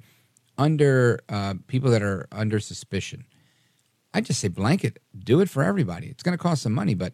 Under 0.57 1.21
uh, 1.29 1.53
people 1.67 1.89
that 1.91 2.03
are 2.03 2.27
under 2.33 2.59
suspicion, 2.59 3.23
I 4.13 4.19
just 4.19 4.41
say 4.41 4.49
blanket, 4.49 4.99
do 5.17 5.39
it 5.39 5.49
for 5.49 5.63
everybody. 5.63 6.07
It's 6.07 6.23
going 6.23 6.37
to 6.37 6.41
cost 6.41 6.63
some 6.63 6.73
money, 6.73 6.93
but 6.93 7.13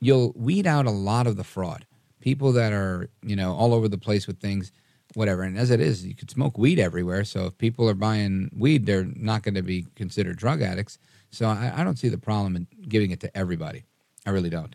you'll 0.00 0.34
weed 0.36 0.66
out 0.66 0.84
a 0.84 0.90
lot 0.90 1.26
of 1.26 1.36
the 1.36 1.44
fraud. 1.44 1.86
People 2.20 2.52
that 2.52 2.74
are, 2.74 3.08
you 3.22 3.36
know, 3.36 3.54
all 3.54 3.72
over 3.72 3.88
the 3.88 3.96
place 3.96 4.26
with 4.26 4.38
things 4.38 4.70
whatever. 5.14 5.42
And 5.42 5.58
as 5.58 5.70
it 5.70 5.80
is, 5.80 6.04
you 6.06 6.14
could 6.14 6.30
smoke 6.30 6.58
weed 6.58 6.78
everywhere. 6.78 7.24
So 7.24 7.46
if 7.46 7.58
people 7.58 7.88
are 7.88 7.94
buying 7.94 8.50
weed, 8.56 8.86
they're 8.86 9.08
not 9.14 9.42
going 9.42 9.54
to 9.54 9.62
be 9.62 9.86
considered 9.94 10.36
drug 10.36 10.62
addicts. 10.62 10.98
So 11.30 11.46
I, 11.46 11.72
I, 11.76 11.84
don't 11.84 11.98
see 11.98 12.08
the 12.08 12.18
problem 12.18 12.56
in 12.56 12.66
giving 12.88 13.10
it 13.10 13.20
to 13.20 13.36
everybody. 13.36 13.84
I 14.26 14.30
really 14.30 14.50
don't. 14.50 14.74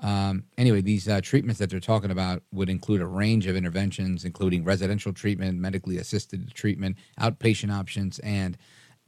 Um, 0.00 0.44
anyway, 0.56 0.80
these 0.80 1.08
uh, 1.08 1.20
treatments 1.20 1.58
that 1.58 1.70
they're 1.70 1.80
talking 1.80 2.10
about 2.10 2.42
would 2.52 2.70
include 2.70 3.00
a 3.00 3.06
range 3.06 3.46
of 3.46 3.56
interventions, 3.56 4.24
including 4.24 4.64
residential 4.64 5.12
treatment, 5.12 5.58
medically 5.58 5.98
assisted 5.98 6.54
treatment, 6.54 6.96
outpatient 7.20 7.72
options, 7.72 8.18
and 8.20 8.56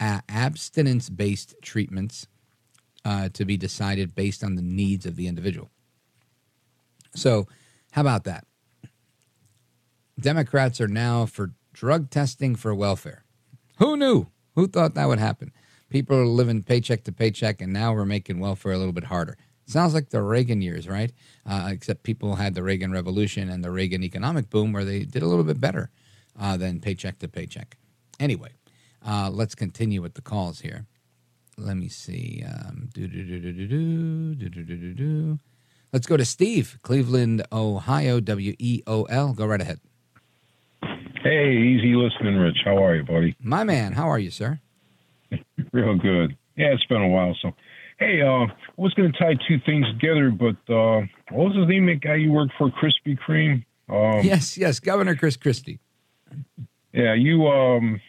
uh, 0.01 0.21
abstinence 0.29 1.09
based 1.09 1.55
treatments 1.63 2.27
uh, 3.05 3.29
to 3.31 3.45
be 3.45 3.57
decided 3.57 4.15
based 4.15 4.43
on 4.43 4.57
the 4.57 4.63
needs 4.63 5.07
of 5.07 5.17
the 5.17 5.29
individual. 5.29 5.71
So, 7.15 7.47
how 7.93 8.03
about 8.03 8.25
that? 8.25 8.45
Democrats 10.21 10.81
are 10.81 10.89
now 10.89 11.27
for 11.27 11.53
drug 11.73 12.11
testing 12.11 12.55
for 12.55 12.75
welfare. 12.75 13.25
Who 13.79 13.97
knew? 13.97 14.27
Who 14.55 14.67
thought 14.67 14.95
that 14.95 15.09
would 15.09 15.19
happen? 15.19 15.53
People 15.89 16.17
are 16.17 16.27
living 16.27 16.63
paycheck 16.63 17.05
to 17.05 17.13
paycheck, 17.13 17.61
and 17.61 17.73
now 17.73 17.93
we're 17.93 18.05
making 18.05 18.39
welfare 18.39 18.73
a 18.73 18.79
little 18.79 18.93
bit 18.93 19.05
harder. 19.05 19.37
Sounds 19.67 19.95
like 19.95 20.11
the 20.11 20.23
Reagan 20.23 20.63
years, 20.63 20.89
right? 20.89 21.13
Uh, 21.47 21.69
except 21.73 22.03
people 22.03 22.37
had 22.37 22.55
the 22.55 22.63
Reagan 22.63 22.93
Revolution 22.93 23.49
and 23.49 23.65
the 23.65 23.71
Reagan 23.71 24.03
economic 24.03 24.51
boom 24.51 24.73
where 24.73 24.85
they 24.85 25.05
did 25.05 25.23
a 25.23 25.27
little 25.27 25.45
bit 25.45 25.61
better 25.61 25.91
uh, 26.39 26.57
than 26.57 26.81
paycheck 26.81 27.19
to 27.21 27.29
paycheck. 27.29 27.77
Anyway, 28.19 28.51
uh, 29.07 29.31
let's 29.33 29.55
continue 29.55 30.03
with 30.03 30.15
the 30.15 30.23
calls 30.23 30.61
here. 30.61 30.87
Let 31.57 31.77
me 31.77 31.89
see. 31.89 32.45
Um, 32.47 32.91
Let's 35.93 36.07
go 36.07 36.17
to 36.17 36.25
Steve, 36.25 36.79
Cleveland, 36.83 37.45
Ohio, 37.53 38.21
W 38.21 38.55
E 38.59 38.83
O 38.87 39.05
L. 39.05 39.33
Go 39.33 39.47
right 39.47 39.61
ahead. 39.61 39.81
Hey, 41.23 41.53
easy 41.53 41.95
listening, 41.95 42.37
Rich. 42.37 42.59
How 42.65 42.83
are 42.83 42.97
you, 42.97 43.03
buddy? 43.05 43.37
My 43.43 43.63
man, 43.63 43.93
how 43.93 44.09
are 44.09 44.19
you, 44.19 44.31
sir? 44.31 44.59
Real 45.73 45.97
good. 45.99 46.37
Yeah, 46.57 46.69
it's 46.69 46.85
been 46.87 47.03
a 47.03 47.09
while. 47.09 47.37
So, 47.43 47.53
hey, 47.99 48.23
uh, 48.23 48.47
I 48.47 48.49
was 48.77 48.95
going 48.95 49.13
to 49.13 49.19
tie 49.19 49.35
two 49.47 49.59
things 49.67 49.87
together, 49.89 50.31
but 50.31 50.57
uh, 50.73 51.03
what 51.31 51.49
was 51.49 51.57
his 51.57 51.69
name? 51.69 51.87
That 51.87 52.01
guy 52.01 52.15
you 52.15 52.33
worked 52.33 52.55
for, 52.57 52.71
Krispy 52.71 53.19
Kreme? 53.19 53.65
Um, 53.91 54.25
yes, 54.25 54.57
yes, 54.57 54.81
Governor 54.81 55.15
Chris 55.15 55.37
Christie. 55.37 55.79
Yeah, 56.93 57.15
you, 57.15 57.47
um, 57.49 58.01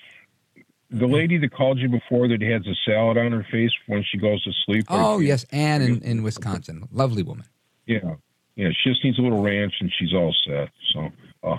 the 0.90 1.08
lady 1.08 1.38
that 1.38 1.54
called 1.54 1.80
you 1.80 1.90
before 1.90 2.30
that 2.30 2.42
has 2.42 2.66
a 2.66 2.76
salad 2.86 3.18
on 3.18 3.34
her 3.34 3.46
face 3.52 3.72
when 3.88 4.06
she 4.10 4.18
goes 4.20 4.42
to 4.44 4.52
sleep. 4.66 4.86
Oh, 4.88 5.20
yes, 5.20 5.46
Anne 5.52 5.82
in, 5.82 6.02
in 6.02 6.24
Wisconsin. 6.24 6.88
Lovely 6.92 7.24
woman. 7.24 7.46
Yeah, 7.86 8.16
yeah, 8.56 8.70
she 8.70 8.90
just 8.90 9.04
needs 9.04 9.20
a 9.20 9.22
little 9.22 9.42
ranch 9.42 9.74
and 9.82 9.92
she's 9.98 10.14
all 10.14 10.34
set. 10.46 10.70
So, 10.94 11.10
uh, 11.44 11.58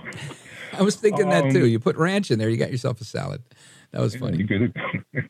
I 0.78 0.82
was 0.82 0.96
thinking 0.96 1.24
um, 1.24 1.30
that 1.30 1.52
too. 1.52 1.62
Um, 1.62 1.68
you 1.68 1.78
put 1.78 1.96
ranch 1.96 2.30
in 2.30 2.38
there, 2.38 2.48
you 2.48 2.56
got 2.56 2.70
yourself 2.70 3.00
a 3.00 3.04
salad. 3.04 3.42
That 3.92 4.00
was 4.00 4.16
funny. 4.16 4.46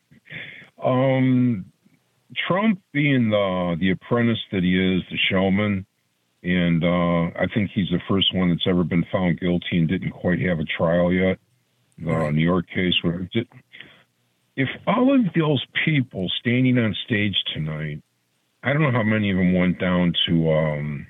um, 0.82 1.64
Trump 2.46 2.80
being 2.92 3.30
the 3.30 3.76
the 3.78 3.90
apprentice 3.90 4.38
that 4.52 4.62
he 4.62 4.78
is, 4.78 5.02
the 5.10 5.18
showman, 5.30 5.86
and 6.42 6.84
uh, 6.84 7.38
I 7.38 7.46
think 7.52 7.70
he's 7.74 7.90
the 7.90 8.00
first 8.08 8.34
one 8.34 8.50
that's 8.50 8.66
ever 8.66 8.84
been 8.84 9.04
found 9.12 9.40
guilty 9.40 9.78
and 9.78 9.88
didn't 9.88 10.12
quite 10.12 10.40
have 10.40 10.58
a 10.58 10.64
trial 10.64 11.12
yet. 11.12 11.38
The 11.98 12.06
right. 12.06 12.34
New 12.34 12.42
York 12.42 12.66
case, 12.68 12.94
where 13.02 13.28
if 14.56 14.68
all 14.86 15.14
of 15.14 15.32
those 15.34 15.64
people 15.84 16.30
standing 16.40 16.78
on 16.78 16.96
stage 17.04 17.36
tonight, 17.54 18.02
I 18.62 18.72
don't 18.72 18.82
know 18.82 18.92
how 18.92 19.02
many 19.02 19.30
of 19.30 19.36
them 19.36 19.54
went 19.54 19.78
down 19.78 20.14
to, 20.26 20.52
um, 20.52 21.06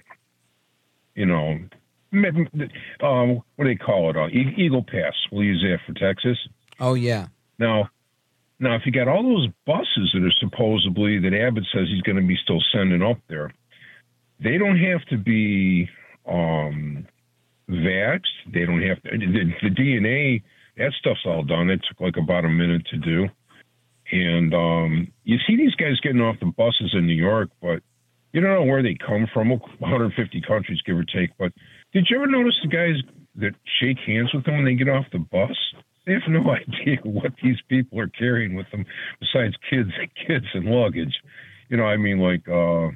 you 1.15 1.27
know, 1.27 1.59
um, 2.13 3.43
what 3.57 3.65
do 3.65 3.69
they 3.69 3.77
call 3.77 4.11
it? 4.11 4.17
Uh, 4.17 4.29
Eagle 4.29 4.83
Pass. 4.83 5.15
We'll 5.31 5.45
use 5.45 5.63
that 5.63 5.79
for 5.87 5.99
Texas. 5.99 6.39
Oh 6.81 6.95
yeah. 6.95 7.29
Now, 7.59 7.89
now 8.59 8.75
if 8.75 8.83
you 8.85 8.93
got 8.93 9.09
all 9.09 9.23
those 9.23 9.49
buses 9.67 10.11
that 10.15 10.23
are 10.23 10.33
supposedly 10.41 11.19
that 11.21 11.35
Abbott 11.35 11.65
says 11.73 11.89
he's 11.89 12.03
going 12.03 12.17
to 12.17 12.27
be 12.27 12.37
still 12.43 12.63
sending 12.73 13.03
up 13.03 13.19
there, 13.29 13.53
they 14.41 14.59
don't 14.59 14.79
have 14.79 15.05
to 15.07 15.17
be 15.17 15.89
um, 16.27 17.07
vaxxed. 17.71 18.53
They 18.53 18.65
don't 18.65 18.83
have 18.83 19.03
to. 19.03 19.11
The, 19.11 19.53
the 19.63 19.75
DNA 19.75 20.43
that 20.77 20.93
stuff's 20.99 21.25
all 21.27 21.43
done. 21.43 21.71
It 21.71 21.81
took 21.89 22.01
like 22.01 22.17
about 22.17 22.45
a 22.45 22.49
minute 22.49 22.87
to 22.91 22.97
do. 22.97 23.29
And 24.11 24.55
um, 24.55 25.13
you 25.25 25.39
see 25.47 25.57
these 25.57 25.75
guys 25.75 26.01
getting 26.01 26.21
off 26.21 26.37
the 26.41 26.47
buses 26.47 26.93
in 26.95 27.07
New 27.07 27.15
York, 27.15 27.51
but 27.61 27.83
you 28.33 28.41
don't 28.41 28.51
know 28.51 28.65
where 28.65 28.83
they 28.83 28.95
come 28.95 29.27
from. 29.33 29.51
150 29.51 30.43
countries, 30.43 30.81
give 30.85 30.97
or 30.97 31.05
take. 31.05 31.31
But 31.39 31.53
did 31.93 32.07
you 32.09 32.17
ever 32.17 32.27
notice 32.27 32.55
the 32.63 32.69
guys 32.69 32.97
that 33.37 33.55
shake 33.81 33.99
hands 34.07 34.33
with 34.33 34.45
them 34.45 34.57
when 34.57 34.65
they 34.65 34.75
get 34.75 34.89
off 34.89 35.07
the 35.13 35.19
bus? 35.19 35.57
They 36.07 36.13
have 36.15 36.23
no 36.29 36.51
idea 36.51 36.99
what 37.05 37.33
these 37.43 37.59
people 37.69 38.01
are 38.01 38.09
carrying 38.09 38.55
with 38.55 38.71
them 38.71 38.85
besides 39.21 39.55
kids, 39.69 39.91
kids 40.27 40.47
and 40.55 40.67
luggage. 40.67 41.15
You 41.69 41.77
know, 41.79 41.85
I 41.85 41.97
mean, 41.97 42.19
like 42.19 42.47
uh, 42.49 42.89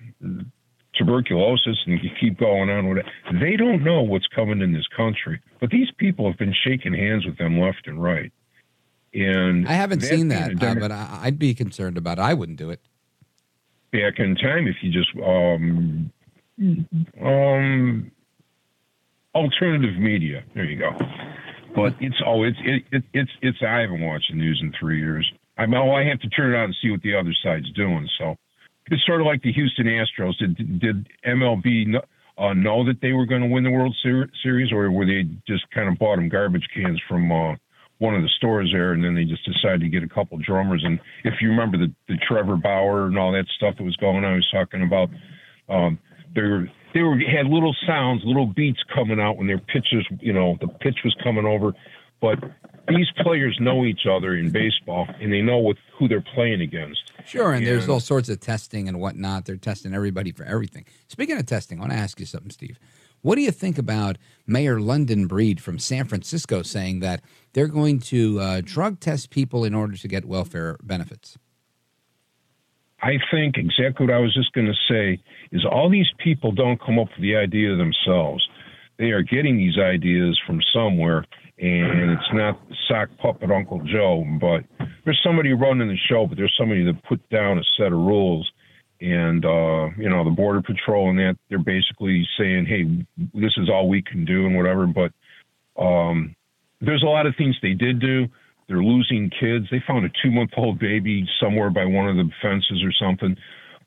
tuberculosis, 0.95 1.79
and 1.87 2.03
you 2.03 2.11
keep 2.21 2.39
going 2.39 2.69
on 2.69 2.89
with 2.89 2.99
it. 2.99 3.07
They 3.41 3.57
don't 3.57 3.83
know 3.83 4.03
what's 4.03 4.27
coming 4.27 4.61
in 4.61 4.73
this 4.73 4.87
country, 4.95 5.41
but 5.61 5.71
these 5.71 5.89
people 5.97 6.29
have 6.29 6.39
been 6.39 6.55
shaking 6.65 6.93
hands 6.93 7.25
with 7.25 7.39
them 7.39 7.59
left 7.59 7.87
and 7.87 8.03
right. 8.03 8.33
And 9.15 9.67
I 9.67 9.73
haven't 9.73 10.01
that 10.01 10.09
seen 10.09 10.29
that, 10.29 10.63
uh, 10.63 10.75
but 10.75 10.93
I, 10.93 11.21
I'd 11.23 11.39
be 11.39 11.55
concerned 11.55 11.97
about 11.97 12.19
it. 12.19 12.23
I 12.23 12.35
wouldn't 12.35 12.59
do 12.59 12.71
it. 12.71 12.81
back 13.93 14.19
in 14.19 14.35
time, 14.37 14.67
if 14.67 14.77
you 14.83 14.93
just 14.93 15.11
um, 15.25 16.11
um, 17.23 18.11
alternative 19.37 19.99
media. 19.99 20.43
There 20.55 20.65
you 20.65 20.79
go. 20.79 20.91
But 21.75 21.93
it's 22.01 22.17
oh, 22.27 22.43
it's 22.43 22.57
it, 22.65 22.83
it, 22.91 23.03
it's 23.13 23.31
it's. 23.43 23.59
I 23.61 23.81
haven't 23.81 24.01
watched 24.01 24.31
the 24.31 24.37
news 24.37 24.59
in 24.63 24.73
three 24.81 24.99
years. 24.99 25.31
I 25.59 25.67
mean, 25.67 25.77
oh, 25.77 25.93
I 25.93 26.05
have 26.05 26.21
to 26.21 26.29
turn 26.31 26.55
it 26.55 26.57
on 26.57 26.65
and 26.65 26.77
see 26.83 26.91
what 26.91 27.03
the 27.03 27.15
other 27.15 27.35
side's 27.45 27.71
doing. 27.73 28.09
So 28.19 28.37
it's 28.91 29.05
sort 29.07 29.21
of 29.21 29.27
like 29.27 29.43
the 29.43 29.53
Houston 29.53 29.87
Astros. 29.87 30.39
Did 30.39 30.81
did 30.81 31.09
MLB 31.27 31.93
kn- 31.93 32.03
uh, 32.39 32.55
know 32.55 32.85
that 32.85 33.01
they 33.03 33.13
were 33.13 33.27
going 33.27 33.43
to 33.43 33.49
win 33.49 33.65
the 33.65 33.71
World 33.71 33.95
Ser- 34.03 34.31
Series, 34.43 34.73
or 34.73 34.91
were 34.91 35.07
they 35.07 35.25
just 35.47 35.71
kind 35.71 35.89
of 35.89 35.99
bought 35.99 36.17
them 36.17 36.31
garbage 36.31 36.67
cans 36.75 37.01
from 37.09 37.31
uh, 37.31 37.55
one 37.99 38.15
of 38.15 38.23
the 38.23 38.31
stores 38.39 38.71
there, 38.73 38.93
and 38.93 39.05
then 39.05 39.15
they 39.15 39.25
just 39.25 39.45
decided 39.45 39.81
to 39.81 39.89
get 39.89 40.03
a 40.03 40.09
couple 40.09 40.39
drummers? 40.39 40.83
And 40.83 40.99
if 41.25 41.35
you 41.43 41.51
remember 41.51 41.77
the 41.77 41.93
the 42.09 42.17
Trevor 42.27 42.57
Bauer 42.57 43.07
and 43.07 43.19
all 43.19 43.33
that 43.33 43.47
stuff 43.57 43.77
that 43.77 43.85
was 43.85 43.97
going 43.97 44.25
on, 44.25 44.33
I 44.33 44.37
was 44.37 44.49
talking 44.51 44.83
about. 44.83 45.11
Um, 45.69 45.99
they 46.35 46.43
were 46.43 46.69
they 46.97 47.03
were 47.03 47.19
had 47.19 47.47
little 47.47 47.77
sounds, 47.87 48.23
little 48.25 48.47
beats 48.47 48.79
coming 48.95 49.21
out 49.21 49.37
when 49.37 49.47
their 49.47 49.59
pitches, 49.59 50.07
you 50.21 50.33
know, 50.33 50.57
the 50.63 50.69
pitch 50.69 50.97
was 51.05 51.15
coming 51.23 51.45
over. 51.45 51.75
But 52.23 52.39
these 52.89 53.07
players 53.23 53.59
know 53.61 53.85
each 53.85 54.07
other 54.11 54.35
in 54.35 54.51
baseball, 54.51 55.07
and 55.21 55.31
they 55.31 55.43
know 55.43 55.75
who 55.99 56.09
they're 56.09 56.25
playing 56.35 56.63
against. 56.63 57.13
Sure, 57.27 57.53
and 57.53 57.67
there's 57.67 57.87
all 57.87 58.01
sorts 58.01 58.31
of 58.31 58.41
testing 58.41 58.89
and 58.89 58.99
whatnot. 58.99 59.45
They're 59.45 59.59
testing 59.59 59.93
everybody 59.93 60.33
for 60.33 60.45
everything. 60.45 60.87
Speaking 61.09 61.37
of 61.37 61.45
testing, 61.45 61.79
I 61.79 61.81
want 61.83 61.93
to 61.93 61.99
ask 61.99 62.19
you 62.19 62.25
something, 62.25 62.51
Steve. 62.51 62.79
What 63.21 63.35
do 63.35 63.43
you 63.43 63.51
think 63.51 63.77
about 63.77 64.17
Mayor 64.47 64.81
London 64.81 65.27
Breed 65.27 65.61
from 65.61 65.79
San 65.79 66.07
Francisco 66.07 66.63
saying 66.63 67.01
that 67.01 67.21
they're 67.53 67.67
going 67.67 67.99
to 68.01 68.41
uh, 68.41 68.61
drug 68.65 69.01
test 69.01 69.29
people 69.29 69.65
in 69.65 69.75
order 69.75 69.99
to 69.99 70.09
get 70.09 70.25
welfare 70.25 70.79
benefits? 70.83 71.37
I 73.03 73.19
think 73.31 73.57
exactly 73.59 74.07
what 74.07 74.15
I 74.15 74.19
was 74.19 74.33
just 74.33 74.53
going 74.53 74.67
to 74.67 74.75
say 74.89 75.23
is 75.57 75.65
all 75.65 75.91
these 75.91 76.11
people 76.19 76.53
don't 76.53 76.81
come 76.81 76.99
up 76.99 77.09
with 77.09 77.23
the 77.23 77.37
idea 77.37 77.77
themselves. 77.77 78.47
They 78.99 79.11
are 79.11 79.23
getting 79.23 79.57
these 79.57 79.79
ideas 79.79 80.39
from 80.47 80.61
somewhere, 80.73 81.25
and 81.59 82.11
it's 82.11 82.33
not 82.33 82.61
sock 82.89 83.09
puppet 83.19 83.51
Uncle 83.51 83.81
Joe, 83.85 84.25
but 84.41 84.65
there's 85.05 85.21
somebody 85.25 85.53
running 85.53 85.89
the 85.89 85.97
show, 86.09 86.27
but 86.27 86.37
there's 86.37 86.55
somebody 86.59 86.85
that 86.85 87.03
put 87.05 87.27
down 87.31 87.59
a 87.59 87.63
set 87.77 87.87
of 87.87 87.99
rules. 87.99 88.51
And, 89.01 89.45
uh, 89.45 89.91
you 89.99 90.09
know, 90.09 90.25
the 90.25 90.35
Border 90.35 90.63
Patrol 90.63 91.11
and 91.11 91.19
that, 91.19 91.37
they're 91.49 91.59
basically 91.59 92.27
saying, 92.39 92.65
hey, 92.67 92.85
this 93.35 93.53
is 93.59 93.69
all 93.69 93.89
we 93.89 94.01
can 94.01 94.25
do 94.25 94.47
and 94.47 94.57
whatever. 94.57 94.87
But 94.87 95.13
um, 95.83 96.35
there's 96.81 97.03
a 97.03 97.07
lot 97.07 97.27
of 97.27 97.35
things 97.37 97.57
they 97.61 97.75
did 97.75 98.01
do. 98.01 98.27
They're 98.69 98.83
losing 98.83 99.31
kids. 99.31 99.67
They 99.71 99.83
found 99.87 100.07
a 100.07 100.11
two 100.23 100.31
month 100.31 100.51
old 100.57 100.79
baby 100.79 101.27
somewhere 101.41 101.71
by 101.71 101.85
one 101.85 102.09
of 102.09 102.17
the 102.17 102.31
fences 102.43 102.83
or 102.83 102.93
something. 102.93 103.37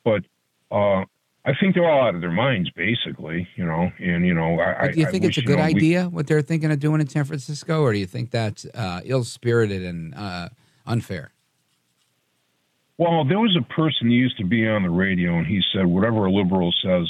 But 0.04 0.24
uh, 0.72 1.06
I 1.46 1.54
think 1.60 1.74
they're 1.74 1.90
all 1.90 2.06
out 2.08 2.16
of 2.16 2.22
their 2.22 2.32
minds, 2.32 2.70
basically, 2.72 3.48
you 3.56 3.66
know. 3.66 3.92
And, 3.98 4.26
you 4.26 4.34
know, 4.34 4.60
I, 4.60 4.88
But 4.88 4.94
do 4.94 5.00
you 5.00 5.08
I 5.08 5.12
think 5.12 5.24
wish, 5.24 5.38
it's 5.38 5.38
a 5.38 5.42
you 5.42 5.48
good 5.48 5.58
know, 5.60 5.66
we- 5.66 5.76
idea 5.76 6.10
what 6.10 6.28
they're 6.28 6.42
thinking 6.42 6.72
of 6.72 6.80
doing 6.80 7.00
in 7.02 7.08
San 7.08 7.24
Francisco, 7.24 7.82
or 7.82 7.94
do 7.94 8.00
you 8.00 8.06
think 8.06 8.32
that's 8.32 8.66
uh, 8.76 9.02
ill 9.06 9.24
spirited 9.24 9.84
and 9.84 10.14
uh, 10.16 10.50
unfair? 10.86 11.32
Well, 12.98 13.24
there 13.24 13.40
was 13.40 13.56
a 13.58 13.74
person 13.74 14.08
who 14.08 14.14
used 14.14 14.38
to 14.40 14.44
be 14.46 14.68
on 14.68 14.84
the 14.84 14.90
radio, 14.90 15.38
and 15.38 15.48
he 15.48 15.62
said, 15.74 15.86
whatever 15.86 16.26
a 16.26 16.32
liberal 16.32 16.74
says, 16.84 17.10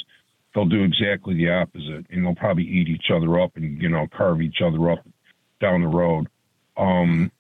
they'll 0.54 0.66
do 0.66 0.84
exactly 0.84 1.34
the 1.34 1.50
opposite, 1.50 2.06
and 2.12 2.24
they'll 2.24 2.36
probably 2.36 2.64
eat 2.66 2.88
each 2.88 3.10
other 3.12 3.40
up 3.40 3.58
and, 3.58 3.82
you 3.82 3.90
know, 3.90 4.08
carve 4.16 4.42
each 4.42 4.62
other 4.62 4.92
up 4.92 5.00
down 5.60 5.82
the 5.82 5.88
road. 5.88 6.28
Um, 6.78 7.32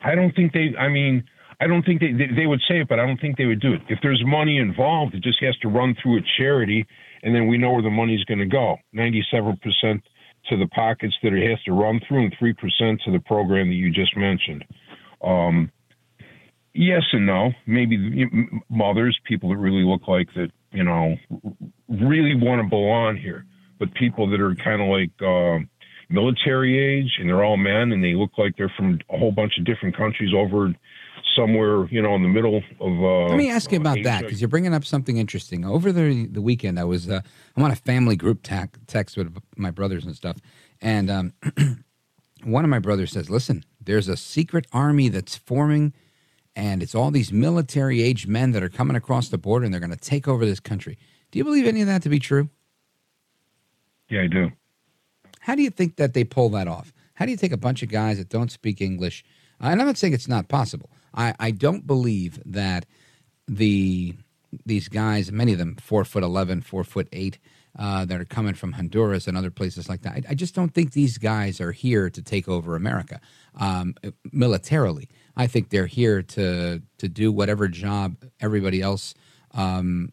I 0.00 0.14
don't 0.14 0.34
think 0.34 0.54
they, 0.54 0.74
I 0.78 0.88
mean, 0.88 1.24
I 1.64 1.66
don't 1.66 1.82
think 1.82 2.00
they, 2.00 2.12
they, 2.12 2.28
they 2.36 2.46
would 2.46 2.60
say 2.68 2.80
it, 2.80 2.88
but 2.88 3.00
I 3.00 3.06
don't 3.06 3.18
think 3.18 3.38
they 3.38 3.46
would 3.46 3.60
do 3.60 3.72
it. 3.72 3.80
If 3.88 3.98
there's 4.02 4.22
money 4.26 4.58
involved, 4.58 5.14
it 5.14 5.22
just 5.22 5.42
has 5.42 5.56
to 5.58 5.68
run 5.68 5.96
through 6.02 6.18
a 6.18 6.20
charity, 6.36 6.86
and 7.22 7.34
then 7.34 7.48
we 7.48 7.56
know 7.56 7.72
where 7.72 7.82
the 7.82 7.90
money's 7.90 8.22
going 8.24 8.40
to 8.40 8.46
go 8.46 8.76
97% 8.94 9.56
to 10.50 10.56
the 10.58 10.66
pockets 10.74 11.14
that 11.22 11.32
it 11.32 11.48
has 11.48 11.62
to 11.62 11.72
run 11.72 12.00
through, 12.06 12.24
and 12.24 12.36
3% 12.36 13.02
to 13.04 13.10
the 13.12 13.20
program 13.20 13.68
that 13.68 13.74
you 13.74 13.90
just 13.90 14.14
mentioned. 14.14 14.62
Um, 15.22 15.72
yes 16.74 17.02
and 17.12 17.24
no. 17.24 17.52
Maybe 17.66 18.28
mothers, 18.68 19.18
people 19.24 19.48
that 19.48 19.56
really 19.56 19.84
look 19.84 20.06
like 20.06 20.28
that, 20.34 20.50
you 20.72 20.84
know, 20.84 21.16
really 21.88 22.34
want 22.34 22.62
to 22.62 22.68
belong 22.68 23.16
here. 23.16 23.46
But 23.78 23.94
people 23.94 24.28
that 24.30 24.40
are 24.40 24.54
kind 24.54 24.82
of 24.82 24.88
like 24.88 25.10
uh, 25.20 25.64
military 26.08 26.78
age 26.78 27.16
and 27.18 27.28
they're 27.28 27.44
all 27.44 27.56
men 27.56 27.92
and 27.92 28.02
they 28.02 28.14
look 28.14 28.32
like 28.38 28.56
they're 28.56 28.72
from 28.76 28.98
a 29.10 29.16
whole 29.18 29.32
bunch 29.32 29.58
of 29.58 29.64
different 29.64 29.96
countries 29.96 30.32
over 30.34 30.74
somewhere, 31.36 31.86
you 31.86 32.02
know, 32.02 32.14
in 32.14 32.22
the 32.22 32.28
middle 32.28 32.56
of. 32.56 32.62
Uh, 32.80 33.26
Let 33.28 33.36
me 33.36 33.50
ask 33.50 33.72
you 33.72 33.78
about 33.78 33.98
that 34.04 34.22
because 34.22 34.40
you're 34.40 34.48
bringing 34.48 34.74
up 34.74 34.84
something 34.84 35.16
interesting. 35.16 35.64
Over 35.64 35.92
the 35.92 36.26
the 36.26 36.42
weekend, 36.42 36.78
I 36.78 36.84
was 36.84 37.08
uh, 37.08 37.20
I'm 37.56 37.62
on 37.62 37.70
a 37.70 37.76
family 37.76 38.16
group 38.16 38.42
ta- 38.42 38.68
text 38.86 39.16
with 39.16 39.36
my 39.56 39.70
brothers 39.70 40.04
and 40.04 40.14
stuff, 40.14 40.36
and 40.80 41.10
um, 41.10 41.32
one 42.44 42.64
of 42.64 42.70
my 42.70 42.78
brothers 42.78 43.12
says, 43.12 43.30
"Listen, 43.30 43.64
there's 43.80 44.08
a 44.08 44.16
secret 44.16 44.66
army 44.72 45.08
that's 45.08 45.36
forming, 45.36 45.92
and 46.54 46.82
it's 46.82 46.94
all 46.94 47.10
these 47.10 47.32
military 47.32 48.02
age 48.02 48.26
men 48.26 48.52
that 48.52 48.62
are 48.62 48.68
coming 48.68 48.96
across 48.96 49.28
the 49.28 49.38
border, 49.38 49.64
and 49.64 49.72
they're 49.72 49.80
going 49.80 49.90
to 49.90 49.96
take 49.96 50.28
over 50.28 50.44
this 50.44 50.60
country." 50.60 50.98
Do 51.30 51.38
you 51.38 51.44
believe 51.44 51.66
any 51.66 51.80
of 51.80 51.88
that 51.88 52.02
to 52.02 52.08
be 52.08 52.20
true? 52.20 52.48
Yeah, 54.08 54.22
I 54.22 54.26
do. 54.28 54.50
How 55.44 55.54
do 55.54 55.62
you 55.62 55.68
think 55.68 55.96
that 55.96 56.14
they 56.14 56.24
pull 56.24 56.48
that 56.50 56.68
off? 56.68 56.90
How 57.16 57.26
do 57.26 57.30
you 57.30 57.36
take 57.36 57.52
a 57.52 57.58
bunch 57.58 57.82
of 57.82 57.90
guys 57.90 58.16
that 58.16 58.30
don't 58.30 58.50
speak 58.50 58.80
English? 58.80 59.22
And 59.60 59.78
I'm 59.78 59.86
not 59.86 59.98
saying 59.98 60.14
it's 60.14 60.26
not 60.26 60.48
possible. 60.48 60.88
I, 61.14 61.34
I 61.38 61.50
don't 61.50 61.86
believe 61.86 62.40
that 62.46 62.86
the 63.46 64.14
these 64.64 64.88
guys, 64.88 65.30
many 65.30 65.52
of 65.52 65.58
them 65.58 65.76
four 65.76 66.06
foot 66.06 66.22
eleven, 66.22 66.62
four 66.62 66.82
foot 66.82 67.08
eight, 67.12 67.38
uh, 67.78 68.06
that 68.06 68.18
are 68.18 68.24
coming 68.24 68.54
from 68.54 68.72
Honduras 68.72 69.28
and 69.28 69.36
other 69.36 69.50
places 69.50 69.86
like 69.86 70.00
that. 70.02 70.12
I, 70.12 70.22
I 70.30 70.34
just 70.34 70.54
don't 70.54 70.72
think 70.72 70.92
these 70.92 71.18
guys 71.18 71.60
are 71.60 71.72
here 71.72 72.08
to 72.08 72.22
take 72.22 72.48
over 72.48 72.74
America 72.74 73.20
um, 73.60 73.96
militarily. 74.32 75.10
I 75.36 75.46
think 75.46 75.68
they're 75.68 75.86
here 75.86 76.22
to 76.22 76.80
to 76.96 77.08
do 77.08 77.30
whatever 77.30 77.68
job 77.68 78.16
everybody 78.40 78.80
else 78.80 79.12
um, 79.52 80.10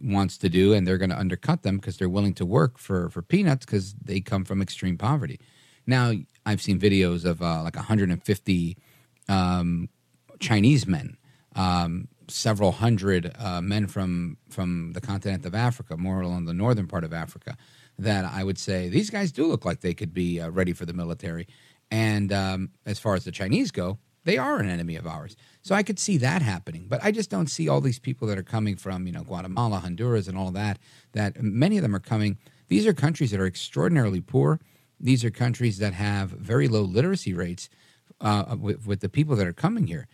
wants 0.00 0.38
to 0.38 0.48
do, 0.48 0.72
and 0.72 0.86
they're 0.86 0.98
going 0.98 1.10
to 1.10 1.18
undercut 1.18 1.62
them 1.62 1.76
because 1.76 1.96
they're 1.96 2.08
willing 2.08 2.34
to 2.34 2.46
work 2.46 2.78
for 2.78 3.10
for 3.10 3.22
peanuts 3.22 3.66
because 3.66 3.94
they 3.94 4.20
come 4.20 4.44
from 4.44 4.62
extreme 4.62 4.96
poverty. 4.96 5.40
Now, 5.86 6.12
I've 6.46 6.62
seen 6.62 6.78
videos 6.78 7.24
of 7.24 7.42
uh, 7.42 7.62
like 7.62 7.76
150 7.76 8.76
um, 9.28 9.88
Chinese 10.40 10.86
men, 10.86 11.16
um, 11.56 12.08
several 12.28 12.72
hundred 12.72 13.34
uh, 13.38 13.60
men 13.60 13.86
from 13.86 14.36
from 14.48 14.92
the 14.92 15.00
continent 15.00 15.44
of 15.46 15.54
Africa, 15.54 15.96
more 15.96 16.20
along 16.20 16.44
the 16.44 16.54
northern 16.54 16.86
part 16.86 17.04
of 17.04 17.12
Africa, 17.12 17.56
that 17.98 18.24
I 18.24 18.44
would 18.44 18.58
say 18.58 18.88
these 18.88 19.10
guys 19.10 19.32
do 19.32 19.46
look 19.46 19.64
like 19.64 19.80
they 19.80 19.94
could 19.94 20.14
be 20.14 20.40
uh, 20.40 20.50
ready 20.50 20.72
for 20.72 20.86
the 20.86 20.92
military. 20.92 21.46
And 21.90 22.32
um, 22.32 22.70
as 22.86 22.98
far 22.98 23.14
as 23.14 23.24
the 23.24 23.32
Chinese 23.32 23.70
go, 23.70 23.98
they 24.24 24.38
are 24.38 24.58
an 24.58 24.68
enemy 24.68 24.96
of 24.96 25.06
ours. 25.06 25.36
So 25.62 25.74
I 25.74 25.82
could 25.82 25.98
see 25.98 26.16
that 26.18 26.42
happening, 26.42 26.86
but 26.88 27.02
I 27.02 27.10
just 27.10 27.30
don't 27.30 27.48
see 27.48 27.68
all 27.68 27.80
these 27.80 27.98
people 27.98 28.28
that 28.28 28.38
are 28.38 28.42
coming 28.42 28.76
from, 28.76 29.06
you 29.06 29.12
know, 29.12 29.24
Guatemala, 29.24 29.78
Honduras, 29.78 30.28
and 30.28 30.36
all 30.38 30.50
that. 30.52 30.78
That 31.12 31.42
many 31.42 31.76
of 31.76 31.82
them 31.82 31.94
are 31.94 32.00
coming. 32.00 32.38
These 32.68 32.86
are 32.86 32.92
countries 32.92 33.30
that 33.32 33.40
are 33.40 33.46
extraordinarily 33.46 34.20
poor. 34.20 34.60
These 35.00 35.24
are 35.24 35.30
countries 35.30 35.78
that 35.78 35.94
have 35.94 36.30
very 36.30 36.68
low 36.68 36.82
literacy 36.82 37.34
rates 37.34 37.68
uh, 38.20 38.56
with, 38.58 38.86
with 38.86 39.00
the 39.00 39.08
people 39.08 39.34
that 39.36 39.46
are 39.46 39.52
coming 39.52 39.86
here, 39.88 40.06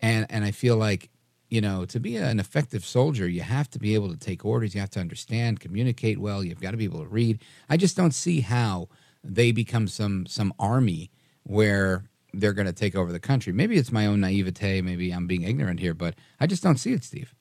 and 0.00 0.26
and 0.28 0.44
I 0.44 0.50
feel 0.50 0.76
like 0.76 1.08
you 1.48 1.62
know 1.62 1.86
to 1.86 1.98
be 1.98 2.16
an 2.18 2.38
effective 2.38 2.84
soldier, 2.84 3.26
you 3.26 3.40
have 3.40 3.70
to 3.70 3.78
be 3.78 3.94
able 3.94 4.10
to 4.10 4.18
take 4.18 4.44
orders. 4.44 4.74
You 4.74 4.80
have 4.80 4.90
to 4.90 5.00
understand, 5.00 5.60
communicate 5.60 6.18
well. 6.18 6.44
You've 6.44 6.60
got 6.60 6.72
to 6.72 6.76
be 6.76 6.84
able 6.84 7.00
to 7.00 7.08
read. 7.08 7.40
I 7.70 7.78
just 7.78 7.96
don't 7.96 8.12
see 8.12 8.42
how 8.42 8.88
they 9.22 9.50
become 9.50 9.88
some 9.88 10.26
some 10.26 10.52
army 10.58 11.10
where 11.44 12.04
they're 12.40 12.52
going 12.52 12.66
to 12.66 12.72
take 12.72 12.94
over 12.94 13.12
the 13.12 13.20
country. 13.20 13.52
Maybe 13.52 13.76
it's 13.76 13.92
my 13.92 14.06
own 14.06 14.20
naivete. 14.20 14.80
Maybe 14.82 15.10
I'm 15.10 15.26
being 15.26 15.42
ignorant 15.42 15.80
here, 15.80 15.94
but 15.94 16.14
I 16.40 16.46
just 16.46 16.62
don't 16.62 16.76
see 16.78 16.92
it, 16.92 17.04
Steve. 17.04 17.34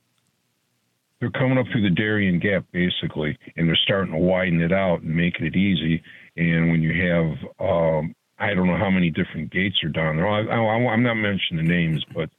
They're 1.19 1.31
coming 1.31 1.57
up 1.57 1.67
through 1.71 1.83
the 1.83 1.95
Darien 1.95 2.39
Gap, 2.39 2.65
basically, 2.71 3.37
and 3.55 3.67
they're 3.67 3.77
starting 3.77 4.13
to 4.13 4.19
widen 4.19 4.61
it 4.61 4.73
out 4.73 5.03
and 5.03 5.15
making 5.15 5.45
it 5.45 5.55
easy. 5.55 6.03
And 6.35 6.69
when 6.69 6.81
you 6.81 6.91
have, 7.07 7.37
um, 7.65 8.13
I 8.39 8.53
don't 8.53 8.67
know 8.67 8.77
how 8.77 8.89
many 8.89 9.09
different 9.09 9.51
gates 9.51 9.77
are 9.83 9.89
down 9.89 10.17
there. 10.17 10.27
I, 10.27 10.41
I'm 10.41 11.03
not 11.03 11.15
mentioning 11.15 11.65
the 11.65 11.71
names, 11.71 12.03
but 12.13 12.29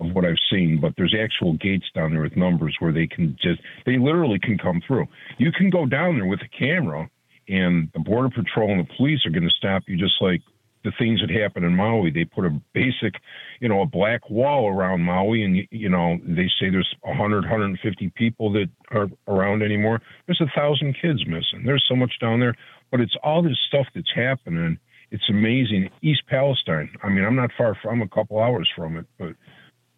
of 0.00 0.14
what 0.14 0.24
I've 0.24 0.36
seen. 0.50 0.80
But 0.80 0.94
there's 0.96 1.14
actual 1.14 1.52
gates 1.54 1.84
down 1.94 2.12
there 2.12 2.22
with 2.22 2.36
numbers 2.36 2.74
where 2.78 2.92
they 2.92 3.06
can 3.06 3.36
just, 3.42 3.60
they 3.84 3.98
literally 3.98 4.38
can 4.38 4.56
come 4.56 4.80
through. 4.86 5.06
You 5.36 5.52
can 5.52 5.68
go 5.68 5.84
down 5.84 6.16
there 6.16 6.26
with 6.26 6.40
a 6.40 6.48
camera, 6.58 7.10
and 7.48 7.90
the 7.92 8.00
border 8.00 8.30
patrol 8.30 8.70
and 8.70 8.80
the 8.80 8.94
police 8.96 9.26
are 9.26 9.30
going 9.30 9.42
to 9.42 9.50
stop 9.50 9.82
you, 9.86 9.98
just 9.98 10.14
like 10.22 10.40
the 10.82 10.92
things 10.98 11.20
that 11.20 11.30
happen 11.30 11.64
in 11.64 11.76
Maui. 11.76 12.10
They 12.10 12.24
put 12.24 12.46
a 12.46 12.50
basic, 12.72 13.14
you 13.60 13.68
know, 13.68 13.82
a 13.82 13.86
black 13.86 14.30
wall 14.30 14.68
around 14.68 15.02
Maui, 15.02 15.44
and 15.44 15.56
you 15.70 15.88
know 15.88 16.18
they 16.24 16.48
say 16.60 16.70
there's 16.70 16.94
100, 17.02 17.42
150 17.42 18.12
people 18.16 18.52
that 18.52 18.68
are 18.90 19.08
around 19.28 19.62
anymore. 19.62 20.00
There's 20.26 20.40
a 20.40 20.58
thousand 20.58 20.96
kids 21.00 21.26
missing. 21.26 21.64
There's 21.64 21.84
so 21.88 21.96
much 21.96 22.18
down 22.20 22.40
there, 22.40 22.56
but 22.90 23.00
it's 23.00 23.16
all 23.22 23.42
this 23.42 23.58
stuff 23.68 23.86
that's 23.94 24.12
happening, 24.14 24.78
it's 25.10 25.28
amazing. 25.28 25.90
East 26.02 26.22
Palestine. 26.28 26.90
I 27.02 27.08
mean, 27.08 27.24
I'm 27.24 27.36
not 27.36 27.50
far 27.56 27.76
from. 27.80 27.94
I'm 27.94 28.02
a 28.02 28.08
couple 28.08 28.38
hours 28.40 28.70
from 28.76 28.96
it, 28.96 29.06
but 29.18 29.34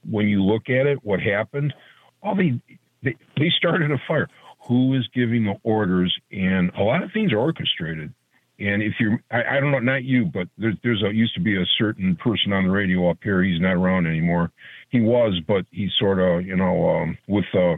when 0.09 0.26
you 0.28 0.42
look 0.42 0.68
at 0.68 0.86
it, 0.86 1.04
what 1.04 1.20
happened? 1.20 1.74
All 2.22 2.34
they 2.34 2.60
they, 3.02 3.16
they 3.36 3.50
started 3.56 3.90
a 3.90 3.98
fire. 4.09 4.28
Who 4.68 4.94
is 4.94 5.06
giving 5.14 5.44
the 5.44 5.54
orders? 5.64 6.16
And 6.30 6.70
a 6.78 6.82
lot 6.82 7.02
of 7.02 7.10
things 7.12 7.32
are 7.32 7.38
orchestrated. 7.38 8.14
And 8.59 8.83
if 8.83 8.95
you're, 9.01 9.20
I, 9.31 9.57
I 9.57 9.61
don't 9.61 9.73
know, 9.73 9.79
not 9.81 10.05
you, 10.05 10.27
but 10.27 10.47
there's 10.59 10.77
there's 10.85 11.03
a 11.03 11.12
used 11.12 11.35
to 11.35 11.41
be 11.41 11.57
a 11.57 11.65
certain 11.79 12.16
person 12.16 12.53
on 12.53 12.65
the 12.65 12.70
radio 12.70 13.11
up 13.11 13.19
here. 13.23 13.43
He's 13.43 13.61
not 13.61 13.73
around 13.74 14.07
anymore. 14.07 14.53
He 14.91 15.01
was, 15.01 15.41
but 15.49 15.65
he's 15.70 15.91
sort 15.99 16.19
of, 16.20 16.47
you 16.47 16.57
know, 16.57 16.89
um, 16.91 17.19
with 17.29 17.47
uh, 17.55 17.77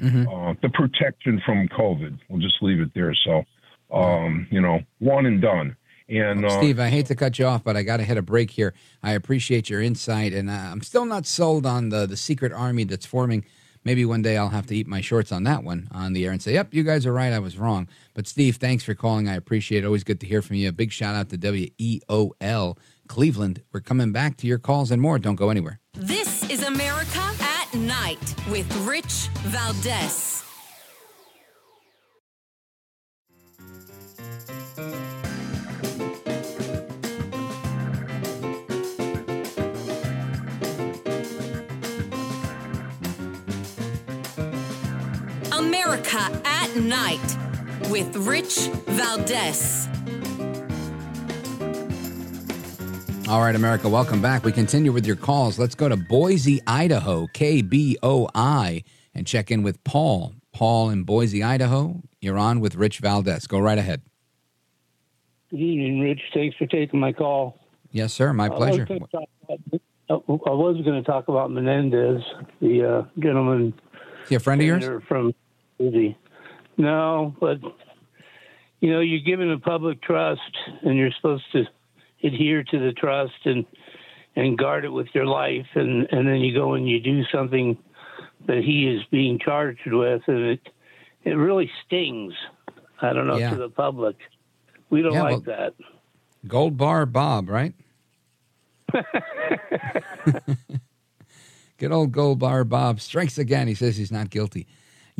Mm-hmm. 0.00 0.28
uh, 0.28 0.54
the 0.62 0.70
protection 0.70 1.42
from 1.44 1.68
COVID. 1.68 2.18
We'll 2.30 2.40
just 2.40 2.62
leave 2.62 2.80
it 2.80 2.88
there. 2.94 3.14
So, 3.14 3.44
um, 3.94 4.46
you 4.50 4.58
know, 4.58 4.80
one 4.98 5.26
and 5.26 5.42
done. 5.42 5.76
And 6.08 6.46
uh, 6.46 6.58
Steve, 6.58 6.80
I 6.80 6.88
hate 6.88 7.04
to 7.06 7.14
cut 7.14 7.38
you 7.38 7.44
off, 7.44 7.62
but 7.62 7.76
I 7.76 7.82
got 7.82 7.98
to 7.98 8.04
hit 8.04 8.16
a 8.16 8.22
break 8.22 8.50
here. 8.50 8.72
I 9.02 9.12
appreciate 9.12 9.68
your 9.68 9.82
insight, 9.82 10.32
and 10.32 10.48
uh, 10.48 10.54
I'm 10.54 10.80
still 10.80 11.04
not 11.04 11.26
sold 11.26 11.66
on 11.66 11.90
the 11.90 12.06
the 12.06 12.16
secret 12.16 12.50
army 12.50 12.84
that's 12.84 13.04
forming. 13.04 13.44
Maybe 13.84 14.04
one 14.04 14.22
day 14.22 14.36
I'll 14.36 14.50
have 14.50 14.66
to 14.66 14.76
eat 14.76 14.86
my 14.86 15.00
shorts 15.00 15.32
on 15.32 15.44
that 15.44 15.64
one 15.64 15.88
on 15.90 16.12
the 16.12 16.24
air 16.26 16.32
and 16.32 16.42
say, 16.42 16.52
"Yep, 16.52 16.74
you 16.74 16.82
guys 16.82 17.06
are 17.06 17.12
right. 17.12 17.32
I 17.32 17.38
was 17.38 17.58
wrong." 17.58 17.88
But 18.14 18.26
Steve, 18.26 18.56
thanks 18.56 18.84
for 18.84 18.94
calling. 18.94 19.28
I 19.28 19.34
appreciate 19.34 19.84
it. 19.84 19.86
Always 19.86 20.04
good 20.04 20.20
to 20.20 20.26
hear 20.26 20.42
from 20.42 20.56
you. 20.56 20.68
A 20.68 20.72
big 20.72 20.92
shout 20.92 21.14
out 21.14 21.30
to 21.30 21.38
WEOL 21.38 22.78
Cleveland. 23.08 23.62
We're 23.72 23.80
coming 23.80 24.12
back 24.12 24.36
to 24.38 24.46
your 24.46 24.58
calls 24.58 24.90
and 24.90 25.00
more. 25.00 25.18
Don't 25.18 25.36
go 25.36 25.50
anywhere. 25.50 25.80
This 25.94 26.48
is 26.50 26.62
America 26.62 27.20
at 27.40 27.74
Night 27.74 28.34
with 28.50 28.70
Rich 28.86 29.28
Valdez. 29.44 30.39
America 45.74 46.18
at 46.44 46.74
Night 46.74 47.36
with 47.90 48.16
Rich 48.16 48.70
Valdez. 48.88 49.88
All 53.28 53.40
right, 53.40 53.54
America, 53.54 53.88
welcome 53.88 54.20
back. 54.20 54.44
We 54.44 54.50
continue 54.50 54.90
with 54.90 55.06
your 55.06 55.14
calls. 55.14 55.60
Let's 55.60 55.76
go 55.76 55.88
to 55.88 55.96
Boise, 55.96 56.60
Idaho, 56.66 57.28
KBOI, 57.28 58.82
and 59.14 59.26
check 59.28 59.52
in 59.52 59.62
with 59.62 59.82
Paul. 59.84 60.34
Paul 60.52 60.90
in 60.90 61.04
Boise, 61.04 61.44
Idaho. 61.44 62.02
You're 62.20 62.36
on 62.36 62.58
with 62.58 62.74
Rich 62.74 62.98
Valdez. 62.98 63.46
Go 63.46 63.60
right 63.60 63.78
ahead. 63.78 64.02
Good 65.50 65.60
evening, 65.60 66.00
Rich. 66.00 66.20
Thanks 66.34 66.56
for 66.56 66.66
taking 66.66 66.98
my 66.98 67.12
call. 67.12 67.60
Yes, 67.92 68.12
sir. 68.12 68.32
My 68.32 68.48
pleasure. 68.48 68.86
gonna 68.86 68.98
talk 69.06 69.28
about- 69.48 69.80
I 70.10 70.14
was 70.50 70.82
going 70.84 71.00
to 71.00 71.08
talk 71.08 71.28
about 71.28 71.52
Menendez, 71.52 72.22
the 72.60 72.84
uh, 72.84 73.20
gentleman. 73.20 73.72
Is 74.24 74.30
he 74.30 74.34
a 74.34 74.40
friend 74.40 74.60
of 74.60 74.66
yours? 74.66 74.84
From 75.06 75.32
Boise. 75.80 76.16
No, 76.76 77.34
but 77.40 77.58
you 78.80 78.90
know, 78.92 79.00
you're 79.00 79.20
given 79.20 79.50
a 79.50 79.58
public 79.58 80.00
trust, 80.02 80.40
and 80.82 80.96
you're 80.96 81.10
supposed 81.16 81.44
to 81.52 81.64
adhere 82.22 82.62
to 82.64 82.78
the 82.78 82.92
trust 82.92 83.32
and 83.46 83.64
and 84.36 84.56
guard 84.56 84.84
it 84.84 84.90
with 84.90 85.08
your 85.14 85.26
life, 85.26 85.66
and 85.74 86.06
and 86.12 86.28
then 86.28 86.36
you 86.40 86.54
go 86.54 86.74
and 86.74 86.88
you 86.88 87.00
do 87.00 87.22
something 87.32 87.76
that 88.46 88.58
he 88.64 88.86
is 88.88 89.02
being 89.10 89.38
charged 89.38 89.80
with, 89.86 90.22
and 90.26 90.38
it 90.44 90.60
it 91.24 91.32
really 91.32 91.70
stings. 91.86 92.32
I 93.02 93.12
don't 93.12 93.26
know 93.26 93.36
Yeah. 93.38 93.50
to 93.50 93.56
the 93.56 93.68
public. 93.70 94.16
We 94.90 95.02
don't 95.02 95.12
Yeah, 95.14 95.22
like 95.22 95.46
well- 95.46 95.56
that. 95.56 95.74
Gold 96.46 96.76
Bar 96.78 97.04
Bob, 97.06 97.48
right? 97.50 97.74
Good 101.78 101.92
old 101.92 102.12
Gold 102.12 102.38
Bar 102.38 102.64
Bob 102.64 103.00
strikes 103.00 103.38
again. 103.38 103.68
He 103.68 103.74
says 103.74 103.96
he's 103.96 104.12
not 104.12 104.30
guilty. 104.30 104.66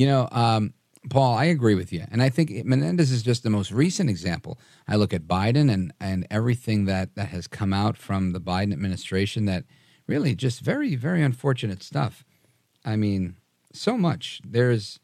You 0.00 0.06
know, 0.06 0.28
um, 0.32 0.72
Paul, 1.10 1.36
I 1.36 1.44
agree 1.44 1.74
with 1.74 1.92
you, 1.92 2.06
and 2.10 2.22
I 2.22 2.30
think 2.30 2.50
Menendez 2.64 3.12
is 3.12 3.22
just 3.22 3.42
the 3.42 3.50
most 3.50 3.70
recent 3.70 4.08
example. 4.08 4.58
I 4.88 4.96
look 4.96 5.12
at 5.12 5.28
Biden 5.28 5.70
and 5.70 5.92
and 6.00 6.26
everything 6.30 6.86
that 6.86 7.16
that 7.16 7.28
has 7.28 7.46
come 7.46 7.74
out 7.74 7.98
from 7.98 8.32
the 8.32 8.40
Biden 8.40 8.72
administration 8.72 9.44
that 9.44 9.64
really 10.06 10.34
just 10.34 10.62
very 10.62 10.94
very 10.94 11.22
unfortunate 11.22 11.82
stuff. 11.82 12.24
I 12.82 12.96
mean, 12.96 13.36
so 13.74 13.98
much. 13.98 14.40
There's 14.42 15.00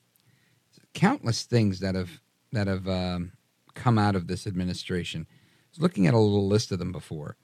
countless 0.95 1.43
things 1.43 1.81
that 1.81 1.95
have 1.95 2.23
that 2.53 2.67
have 2.67 2.89
um, 2.89 3.33
come 3.75 3.99
out 3.99 4.17
of 4.17 4.29
this 4.29 4.47
administration. 4.47 5.27
I 5.29 5.35
was 5.73 5.83
looking 5.83 6.07
at 6.07 6.15
a 6.15 6.19
little 6.19 6.49
list 6.49 6.73
of 6.73 6.79
them 6.79 6.91
before. 6.91 7.37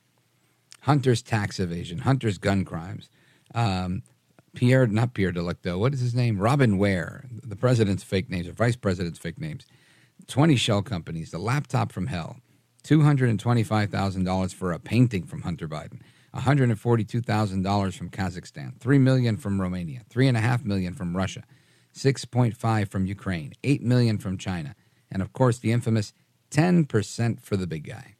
Hunter's 0.81 1.20
tax 1.20 1.61
evasion, 1.61 1.99
Hunter's 1.99 2.39
gun 2.39 2.65
crimes, 2.65 3.11
um, 3.55 4.05
Pierre, 4.55 4.87
not 4.87 5.15
Pierre 5.15 5.33
Delicto, 5.33 5.79
what 5.79 5.95
is 5.95 6.01
his 6.01 6.15
name? 6.15 6.39
Robin 6.39 6.79
Ware, 6.79 7.24
the 7.31 7.57
president's 7.57 8.03
fake 8.03 8.29
names 8.29 8.47
or 8.47 8.53
vice 8.53 8.77
president's 8.77 9.19
fake 9.19 9.41
names, 9.41 9.66
20 10.27 10.57
shell 10.57 10.83
companies, 10.83 11.31
the 11.31 11.39
laptop 11.39 11.93
from 11.93 12.07
hell, 12.07 12.37
$225,000 12.85 14.55
for 14.55 14.73
a 14.73 14.79
painting 14.79 15.24
from 15.24 15.43
Hunter 15.43 15.69
Biden, 15.69 16.01
$142,000 16.35 17.97
from 17.97 18.11
Kazakhstan, 18.11 18.79
3 18.79 18.99
million 18.99 19.37
from 19.37 19.61
Romania, 19.61 20.03
3.5 20.11 20.65
million 20.65 20.95
from 20.95 21.16
Russia, 21.16 21.45
6.5 21.95 22.89
from 22.89 23.07
Ukraine, 23.07 23.53
8 23.65 23.83
million 23.83 24.19
from 24.19 24.39
China, 24.39 24.74
and 25.11 25.23
of 25.23 25.33
course 25.33 25.59
the 25.59 25.73
infamous 25.73 26.12
10% 26.51 27.41
for 27.41 27.57
the 27.57 27.66
big 27.66 27.87
guy. 27.87 28.16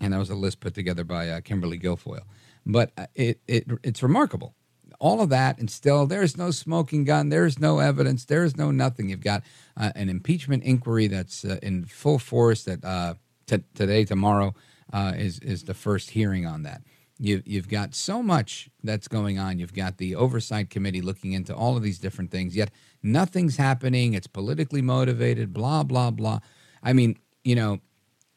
And 0.00 0.12
that 0.12 0.18
was 0.18 0.30
a 0.30 0.34
list 0.34 0.60
put 0.60 0.74
together 0.74 1.04
by 1.04 1.28
uh, 1.28 1.40
Kimberly 1.40 1.78
Guilfoyle. 1.78 2.24
But 2.66 2.92
uh, 2.98 3.06
it, 3.14 3.40
it 3.46 3.66
it's 3.82 4.02
remarkable. 4.02 4.54
All 4.98 5.20
of 5.20 5.28
that, 5.30 5.58
and 5.58 5.70
still, 5.70 6.06
there's 6.06 6.36
no 6.36 6.50
smoking 6.50 7.04
gun. 7.04 7.28
There's 7.28 7.58
no 7.58 7.78
evidence. 7.78 8.24
There's 8.24 8.56
no 8.56 8.70
nothing. 8.70 9.08
You've 9.08 9.20
got 9.20 9.42
uh, 9.76 9.92
an 9.94 10.08
impeachment 10.08 10.64
inquiry 10.64 11.06
that's 11.06 11.44
uh, 11.44 11.58
in 11.62 11.84
full 11.84 12.18
force. 12.18 12.64
That 12.64 12.84
uh, 12.84 13.14
t- 13.46 13.64
today, 13.74 14.04
tomorrow, 14.04 14.54
uh, 14.92 15.12
is 15.16 15.38
is 15.40 15.64
the 15.64 15.74
first 15.74 16.10
hearing 16.10 16.46
on 16.46 16.62
that. 16.62 16.82
You, 17.18 17.42
you've 17.46 17.68
got 17.68 17.94
so 17.94 18.22
much 18.22 18.68
that's 18.82 19.08
going 19.08 19.38
on. 19.38 19.58
You've 19.58 19.72
got 19.72 19.96
the 19.96 20.14
oversight 20.14 20.68
committee 20.68 21.00
looking 21.00 21.32
into 21.32 21.54
all 21.54 21.76
of 21.76 21.82
these 21.82 21.98
different 21.98 22.30
things. 22.30 22.54
Yet 22.54 22.70
nothing's 23.02 23.56
happening. 23.56 24.12
It's 24.12 24.26
politically 24.26 24.82
motivated. 24.82 25.52
Blah 25.52 25.84
blah 25.84 26.10
blah. 26.10 26.40
I 26.82 26.92
mean, 26.92 27.18
you 27.42 27.54
know, 27.54 27.80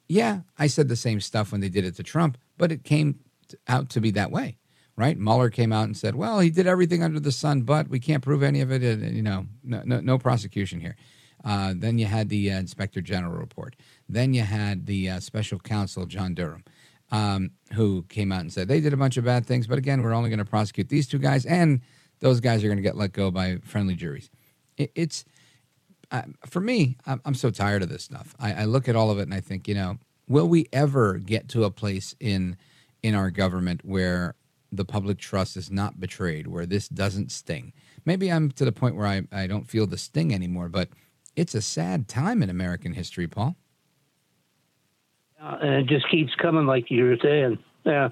yeah, 0.08 0.42
I 0.58 0.68
said 0.68 0.88
the 0.88 0.96
same 0.96 1.20
stuff 1.20 1.52
when 1.52 1.62
they 1.62 1.70
did 1.70 1.86
it 1.86 1.96
to 1.96 2.04
Trump, 2.04 2.38
but 2.58 2.72
it 2.72 2.84
came 2.84 3.20
out 3.68 3.90
to 3.90 4.02
be 4.02 4.12
that 4.12 4.32
way, 4.32 4.58
right? 5.00 5.18
Mueller 5.18 5.50
came 5.50 5.72
out 5.72 5.86
and 5.86 5.98
said, 5.98 6.16
"Well, 6.16 6.40
he 6.40 6.50
did 6.50 6.68
everything 6.68 7.02
under 7.02 7.20
the 7.20 7.32
sun, 7.32 7.62
but 7.62 7.88
we 7.88 8.00
can't 8.00 8.24
prove 8.24 8.44
any 8.44 8.62
of 8.62 8.72
it. 8.72 8.84
And, 8.84 9.16
you 9.16 9.24
know, 9.24 9.48
no, 9.64 9.82
no, 9.86 10.00
no 10.02 10.18
prosecution 10.18 10.82
here." 10.82 10.96
Uh, 11.44 11.74
then 11.76 11.98
you 11.98 12.06
had 12.06 12.28
the 12.28 12.52
uh, 12.52 12.60
Inspector 12.60 13.00
General 13.02 13.40
report. 13.40 13.76
Then 14.10 14.34
you 14.34 14.42
had 14.42 14.86
the 14.86 15.10
uh, 15.10 15.20
Special 15.22 15.58
Counsel 15.58 16.06
John 16.06 16.34
Durham, 16.34 16.66
um, 17.12 17.52
who 17.74 18.04
came 18.10 18.32
out 18.32 18.42
and 18.42 18.52
said 18.52 18.68
they 18.68 18.82
did 18.82 18.92
a 18.92 18.98
bunch 18.98 19.16
of 19.16 19.24
bad 19.24 19.46
things, 19.46 19.66
but 19.66 19.78
again, 19.78 20.02
we're 20.04 20.14
only 20.14 20.30
going 20.30 20.40
to 20.40 20.46
prosecute 20.46 20.90
these 20.90 21.08
two 21.08 21.18
guys, 21.20 21.46
and 21.46 21.80
those 22.20 22.42
guys 22.42 22.62
are 22.64 22.68
going 22.68 22.78
to 22.78 22.84
get 22.84 22.98
let 22.98 23.14
go 23.14 23.32
by 23.32 23.58
friendly 23.64 23.96
juries. 23.96 24.30
It, 24.78 24.92
it's 24.96 25.24
uh, 26.12 26.24
for 26.46 26.60
me, 26.60 26.98
I'm, 27.06 27.22
I'm 27.26 27.36
so 27.36 27.50
tired 27.50 27.84
of 27.84 27.90
this 27.90 28.04
stuff. 28.04 28.36
I, 28.40 28.54
I 28.54 28.66
look 28.66 28.90
at 28.90 28.96
all 28.96 29.12
of 29.12 29.20
it 29.20 29.24
and 29.24 29.34
I 29.34 29.42
think, 29.42 29.68
you 29.68 29.76
know, 29.76 29.98
will 30.28 30.48
we 30.48 30.68
ever 30.74 31.18
get 31.18 31.48
to 31.50 31.64
a 31.64 31.72
place 31.72 32.16
in 32.20 32.58
in 33.02 33.16
our 33.16 33.30
government 33.32 33.82
where 33.86 34.36
the 34.72 34.86
public 34.86 35.18
trust 35.18 35.58
is 35.58 35.72
not 35.72 36.00
betrayed, 36.00 36.48
where 36.48 36.66
this 36.66 36.88
doesn't 36.88 37.32
sting? 37.32 37.74
Maybe 38.06 38.32
I'm 38.32 38.52
to 38.52 38.66
the 38.66 38.72
point 38.72 38.96
where 38.96 39.08
I, 39.08 39.24
I 39.32 39.48
don't 39.48 39.68
feel 39.68 39.88
the 39.88 39.98
sting 39.98 40.34
anymore, 40.34 40.70
but 40.70 40.90
it's 41.36 41.56
a 41.56 41.62
sad 41.62 42.08
time 42.08 42.42
in 42.44 42.50
American 42.50 42.94
history, 42.94 43.28
Paul. 43.28 43.56
Uh, 45.42 45.58
and 45.62 45.74
it 45.76 45.88
just 45.88 46.10
keeps 46.10 46.34
coming, 46.36 46.66
like 46.66 46.92
you 46.92 47.06
were 47.06 47.18
saying. 47.22 47.58
Yeah. 47.86 48.10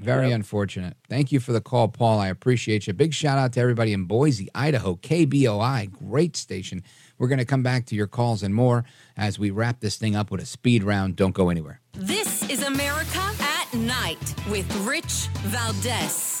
Very 0.00 0.32
unfortunate. 0.32 0.96
Thank 1.08 1.32
you 1.32 1.40
for 1.40 1.52
the 1.52 1.60
call, 1.60 1.88
Paul. 1.88 2.18
I 2.18 2.28
appreciate 2.28 2.86
you. 2.86 2.92
Big 2.92 3.14
shout 3.14 3.38
out 3.38 3.52
to 3.54 3.60
everybody 3.60 3.92
in 3.92 4.04
Boise, 4.04 4.48
Idaho, 4.54 4.96
KBOI, 4.96 5.90
great 5.92 6.36
station. 6.36 6.82
We're 7.18 7.28
going 7.28 7.38
to 7.38 7.44
come 7.44 7.62
back 7.62 7.86
to 7.86 7.94
your 7.94 8.06
calls 8.06 8.42
and 8.42 8.54
more 8.54 8.84
as 9.16 9.38
we 9.38 9.50
wrap 9.50 9.80
this 9.80 9.96
thing 9.96 10.14
up 10.16 10.30
with 10.30 10.42
a 10.42 10.46
speed 10.46 10.82
round. 10.82 11.16
Don't 11.16 11.34
go 11.34 11.48
anywhere. 11.48 11.80
This 11.92 12.48
is 12.50 12.62
America 12.62 13.43
Night 13.74 14.34
with 14.48 14.70
Rich 14.86 15.28
Valdez. 15.42 16.33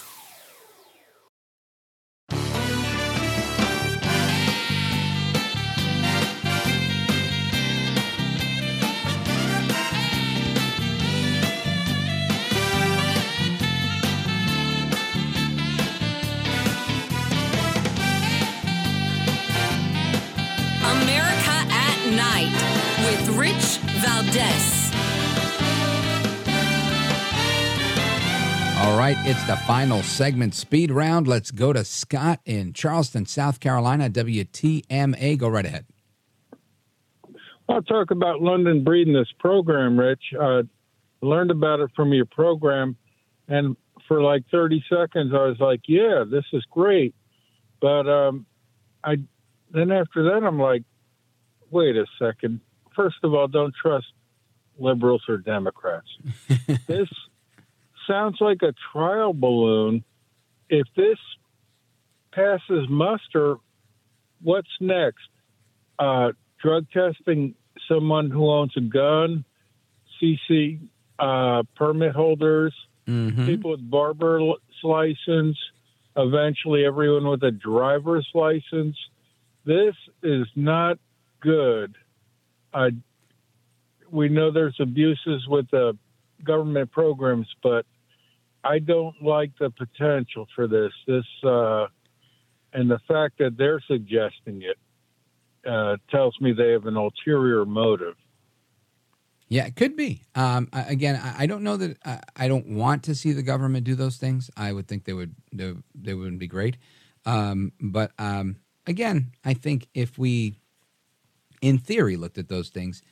Right, 29.04 29.26
it's 29.26 29.44
the 29.44 29.56
final 29.66 30.02
segment 30.02 30.54
speed 30.54 30.90
round. 30.90 31.28
Let's 31.28 31.50
go 31.50 31.74
to 31.74 31.84
Scott 31.84 32.40
in 32.46 32.72
Charleston, 32.72 33.26
South 33.26 33.60
Carolina, 33.60 34.08
WTMA. 34.08 35.36
Go 35.36 35.46
right 35.46 35.66
ahead. 35.66 35.84
I'll 37.68 37.82
talk 37.82 38.10
about 38.10 38.40
London 38.40 38.82
Breed 38.82 39.06
in 39.06 39.12
this 39.12 39.28
program, 39.38 40.00
Rich. 40.00 40.22
Uh, 40.40 40.62
learned 41.20 41.50
about 41.50 41.80
it 41.80 41.90
from 41.94 42.14
your 42.14 42.24
program, 42.24 42.96
and 43.46 43.76
for 44.08 44.22
like 44.22 44.42
30 44.50 44.82
seconds, 44.88 45.32
I 45.34 45.48
was 45.48 45.60
like, 45.60 45.82
"Yeah, 45.86 46.24
this 46.26 46.44
is 46.54 46.64
great," 46.70 47.14
but 47.82 48.08
um, 48.08 48.46
I 49.02 49.16
then 49.70 49.92
after 49.92 50.22
that, 50.30 50.46
I'm 50.46 50.58
like, 50.58 50.82
"Wait 51.70 51.96
a 51.96 52.06
second. 52.18 52.60
First 52.96 53.16
of 53.22 53.34
all, 53.34 53.48
don't 53.48 53.74
trust 53.74 54.06
liberals 54.78 55.24
or 55.28 55.36
Democrats. 55.36 56.08
this 56.86 57.08
sounds 58.06 58.38
like 58.40 58.62
a 58.62 58.74
trial 58.92 59.32
balloon. 59.32 60.04
If 60.68 60.86
this 60.96 61.18
passes 62.32 62.88
muster, 62.88 63.56
what's 64.42 64.68
next? 64.80 65.28
Uh, 65.98 66.32
drug 66.62 66.86
testing 66.92 67.54
someone 67.88 68.30
who 68.30 68.50
owns 68.50 68.72
a 68.76 68.80
gun, 68.80 69.44
CC 70.20 70.80
uh, 71.18 71.62
permit 71.76 72.14
holders, 72.14 72.74
Mm-hmm. 73.06 73.44
people 73.44 73.72
with 73.72 73.90
barber's 73.90 74.42
license, 74.82 75.58
eventually 76.16 76.86
everyone 76.86 77.28
with 77.28 77.42
a 77.42 77.50
driver's 77.50 78.26
license. 78.32 78.96
This 79.66 79.94
is 80.22 80.46
not 80.56 80.98
good. 81.42 81.96
Uh, 82.72 82.88
we 84.10 84.30
know 84.30 84.50
there's 84.50 84.76
abuses 84.80 85.46
with 85.46 85.70
the 85.70 85.98
government 86.42 86.92
programs, 86.92 87.46
but 87.62 87.84
I 88.64 88.78
don't 88.78 89.14
like 89.22 89.52
the 89.60 89.70
potential 89.70 90.46
for 90.54 90.66
this. 90.66 90.92
This 91.06 91.24
uh, 91.44 91.86
and 92.72 92.90
the 92.90 92.98
fact 93.06 93.38
that 93.38 93.56
they're 93.56 93.82
suggesting 93.86 94.62
it 94.62 94.78
uh, 95.68 95.96
tells 96.10 96.38
me 96.40 96.52
they 96.52 96.72
have 96.72 96.86
an 96.86 96.96
ulterior 96.96 97.64
motive. 97.64 98.14
Yeah, 99.48 99.66
it 99.66 99.76
could 99.76 99.94
be. 99.94 100.22
Um, 100.34 100.68
again, 100.72 101.20
I, 101.22 101.46
don't 101.46 101.62
know 101.62 101.76
that 101.76 101.98
I, 102.04 102.20
I 102.34 102.48
don't 102.48 102.70
want 102.70 103.04
to 103.04 103.14
see 103.14 103.32
the 103.32 103.42
government 103.42 103.84
do 103.84 103.94
those 103.94 104.16
things. 104.16 104.50
I 104.56 104.72
would 104.72 104.88
think 104.88 105.04
they 105.04 105.12
would 105.12 105.34
they, 105.52 105.74
they 105.94 106.14
wouldn't 106.14 106.38
be 106.38 106.46
great. 106.46 106.78
Um, 107.26 107.72
but 107.80 108.12
um, 108.18 108.56
again, 108.86 109.32
I 109.44 109.54
think 109.54 109.88
if 109.94 110.18
we, 110.18 110.58
in 111.60 111.78
theory, 111.78 112.16
looked 112.16 112.38
at 112.38 112.48
those 112.48 112.70
things, 112.70 113.02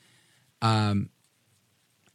um, 0.63 1.11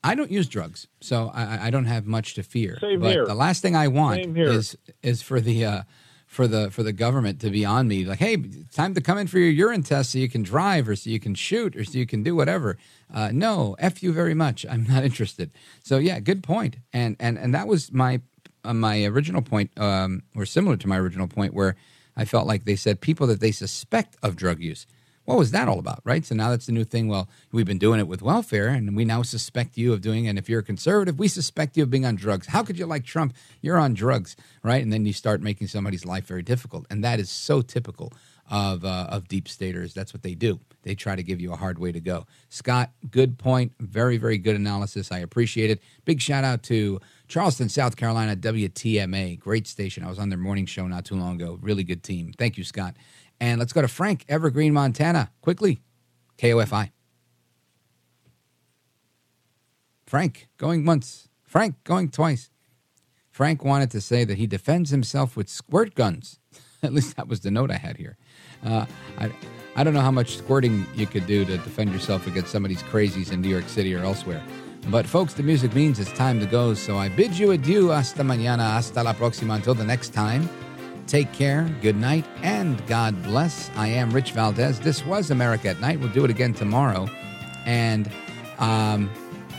I 0.07 0.15
don't 0.15 0.31
use 0.31 0.47
drugs, 0.47 0.88
so 1.01 1.31
I, 1.34 1.67
I 1.67 1.69
don't 1.69 1.85
have 1.85 2.05
much 2.05 2.34
to 2.35 2.43
fear. 2.43 2.77
Same 2.79 2.99
but 2.99 3.11
here. 3.11 3.25
the 3.25 3.35
last 3.35 3.61
thing 3.61 3.75
I 3.75 3.88
want 3.88 4.38
is 4.38 4.77
is 5.03 5.21
for 5.21 5.39
the 5.41 5.65
uh, 5.65 5.81
for 6.27 6.47
the 6.47 6.69
for 6.69 6.84
the 6.84 6.93
government 6.93 7.39
to 7.41 7.49
be 7.49 7.65
on 7.65 7.88
me 7.88 8.05
like, 8.05 8.19
hey, 8.19 8.35
it's 8.35 8.75
time 8.75 8.93
to 8.93 9.01
come 9.01 9.17
in 9.17 9.27
for 9.27 9.39
your 9.39 9.49
urine 9.49 9.84
test 9.84 10.11
so 10.11 10.19
you 10.19 10.29
can 10.29 10.43
drive 10.43 10.88
or 10.88 10.95
so 10.95 11.09
you 11.09 11.19
can 11.19 11.34
shoot 11.35 11.75
or 11.75 11.84
so 11.84 11.97
you 11.97 12.05
can 12.05 12.21
do 12.21 12.35
whatever. 12.35 12.77
Uh, 13.11 13.31
no, 13.34 13.75
f 13.79 14.03
you 14.03 14.11
very 14.13 14.34
much. 14.34 14.65
I'm 14.69 14.84
not 14.84 15.03
interested. 15.03 15.51
So 15.84 15.97
yeah, 15.97 16.19
good 16.19 16.43
point. 16.43 16.77
And 16.93 17.15
and 17.19 17.38
and 17.38 17.53
that 17.53 17.67
was 17.67 17.91
my 17.91 18.21
uh, 18.63 18.73
my 18.73 19.05
original 19.05 19.41
point, 19.41 19.71
um, 19.79 20.23
or 20.35 20.45
similar 20.45 20.77
to 20.77 20.88
my 20.88 20.97
original 20.97 21.27
point, 21.27 21.53
where 21.53 21.75
I 22.15 22.25
felt 22.25 22.45
like 22.45 22.65
they 22.65 22.75
said 22.75 22.99
people 22.99 23.25
that 23.27 23.39
they 23.39 23.51
suspect 23.51 24.17
of 24.21 24.35
drug 24.35 24.59
use. 24.61 24.85
What 25.27 25.37
was 25.37 25.51
that 25.51 25.67
all 25.67 25.77
about, 25.77 25.99
right? 26.05 26.25
So 26.25 26.35
now 26.35 26.51
that's 26.51 26.67
the 26.67 26.71
new 26.71 26.85
thing. 26.85 27.09
Well, 27.09 27.27
we've 27.51 27.65
been 27.65 27.77
doing 27.77 27.99
it 27.99 28.07
with 28.07 28.21
welfare, 28.21 28.69
and 28.69 28.95
we 28.95 29.03
now 29.03 29.23
suspect 29.23 29.77
you 29.77 29.91
of 29.91 29.99
doing. 29.99 30.25
And 30.25 30.39
if 30.39 30.47
you're 30.47 30.61
a 30.61 30.63
conservative, 30.63 31.19
we 31.19 31.27
suspect 31.27 31.75
you 31.75 31.83
of 31.83 31.89
being 31.89 32.05
on 32.05 32.15
drugs. 32.15 32.47
How 32.47 32.63
could 32.63 32.79
you 32.79 32.85
like 32.85 33.03
Trump? 33.03 33.35
You're 33.61 33.77
on 33.77 33.93
drugs, 33.93 34.37
right? 34.63 34.81
And 34.81 34.93
then 34.93 35.05
you 35.05 35.11
start 35.11 35.41
making 35.41 35.67
somebody's 35.67 36.05
life 36.05 36.25
very 36.27 36.43
difficult, 36.43 36.85
and 36.89 37.03
that 37.03 37.19
is 37.19 37.29
so 37.29 37.61
typical 37.61 38.13
of 38.49 38.85
uh, 38.85 39.07
of 39.09 39.27
deep 39.27 39.49
staters. 39.49 39.93
That's 39.93 40.13
what 40.13 40.23
they 40.23 40.33
do. 40.33 40.61
They 40.83 40.95
try 40.95 41.17
to 41.17 41.23
give 41.23 41.41
you 41.41 41.51
a 41.51 41.57
hard 41.57 41.77
way 41.77 41.91
to 41.91 41.99
go. 41.99 42.25
Scott, 42.47 42.91
good 43.11 43.37
point. 43.37 43.73
Very, 43.81 44.15
very 44.15 44.37
good 44.37 44.55
analysis. 44.55 45.11
I 45.11 45.19
appreciate 45.19 45.69
it. 45.69 45.81
Big 46.05 46.21
shout 46.21 46.45
out 46.45 46.63
to 46.63 47.01
Charleston, 47.27 47.67
South 47.67 47.97
Carolina, 47.97 48.37
WTMA. 48.37 49.37
Great 49.37 49.67
station. 49.67 50.05
I 50.05 50.07
was 50.07 50.19
on 50.19 50.29
their 50.29 50.39
morning 50.39 50.65
show 50.65 50.87
not 50.87 51.03
too 51.03 51.15
long 51.15 51.35
ago. 51.35 51.59
Really 51.61 51.83
good 51.83 52.01
team. 52.01 52.31
Thank 52.37 52.57
you, 52.57 52.63
Scott. 52.63 52.95
And 53.39 53.59
let's 53.59 53.73
go 53.73 53.81
to 53.81 53.88
Frank, 53.88 54.26
Evergreen, 54.27 54.73
Montana. 54.73 55.31
Quickly, 55.41 55.81
KOFI. 56.38 56.91
Frank, 60.05 60.47
going 60.57 60.85
once. 60.85 61.30
Frank, 61.43 61.76
going 61.84 62.09
twice. 62.09 62.49
Frank 63.30 63.64
wanted 63.64 63.91
to 63.91 64.01
say 64.01 64.23
that 64.23 64.38
he 64.38 64.47
defends 64.47 64.89
himself 64.89 65.35
with 65.35 65.49
squirt 65.49 65.93
guns. 65.93 66.39
At 66.84 66.93
least 66.93 67.15
that 67.18 67.27
was 67.27 67.41
the 67.41 67.51
note 67.51 67.69
I 67.69 67.77
had 67.77 67.97
here. 67.97 68.18
Uh, 68.65 68.85
I, 69.19 69.31
I 69.76 69.84
don't 69.84 69.93
know 69.93 70.01
how 70.01 70.11
much 70.11 70.38
squirting 70.38 70.85
you 70.95 71.05
could 71.05 71.27
do 71.27 71.45
to 71.45 71.57
defend 71.57 71.91
yourself 71.91 72.26
against 72.26 72.51
some 72.51 72.65
of 72.65 72.69
these 72.69 72.84
crazies 72.84 73.31
in 73.31 73.41
New 73.41 73.49
York 73.49 73.69
City 73.69 73.93
or 73.93 73.99
elsewhere. 73.99 74.41
But 74.89 75.05
folks, 75.05 75.34
the 75.34 75.43
music 75.43 75.76
means 75.76 75.99
it's 75.99 76.11
time 76.14 76.39
to 76.39 76.45
go. 76.45 76.73
So 76.73 76.97
I 76.97 77.09
bid 77.09 77.38
you 77.38 77.51
adieu. 77.51 77.89
Hasta 77.89 78.23
mañana. 78.23 78.72
Hasta 78.72 79.03
la 79.03 79.14
próxima. 79.14 79.55
Until 79.55 79.73
the 79.73 79.84
next 79.84 80.14
time. 80.14 80.49
Take 81.07 81.31
care, 81.31 81.63
good 81.81 81.95
night, 81.95 82.25
and 82.43 82.85
God 82.85 83.23
bless. 83.23 83.71
I 83.77 83.88
am 83.88 84.11
Rich 84.11 84.34
Valdez. 84.34 84.81
This 84.81 85.03
was 85.05 85.31
America 85.31 85.69
at 85.69 85.79
Night. 85.79 85.99
We'll 85.99 86.09
do 86.09 86.25
it 86.25 86.29
again 86.29 86.53
tomorrow. 86.53 87.07
And 87.65 88.11
um, 88.59 89.09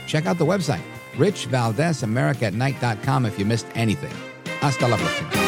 check 0.06 0.26
out 0.26 0.38
the 0.38 0.44
website, 0.44 0.82
richvaldezamericatnight.com 1.14 3.26
if 3.26 3.38
you 3.38 3.46
missed 3.46 3.66
anything. 3.74 4.12
Hasta 4.60 4.86
la 4.86 4.98
próxima. 4.98 5.47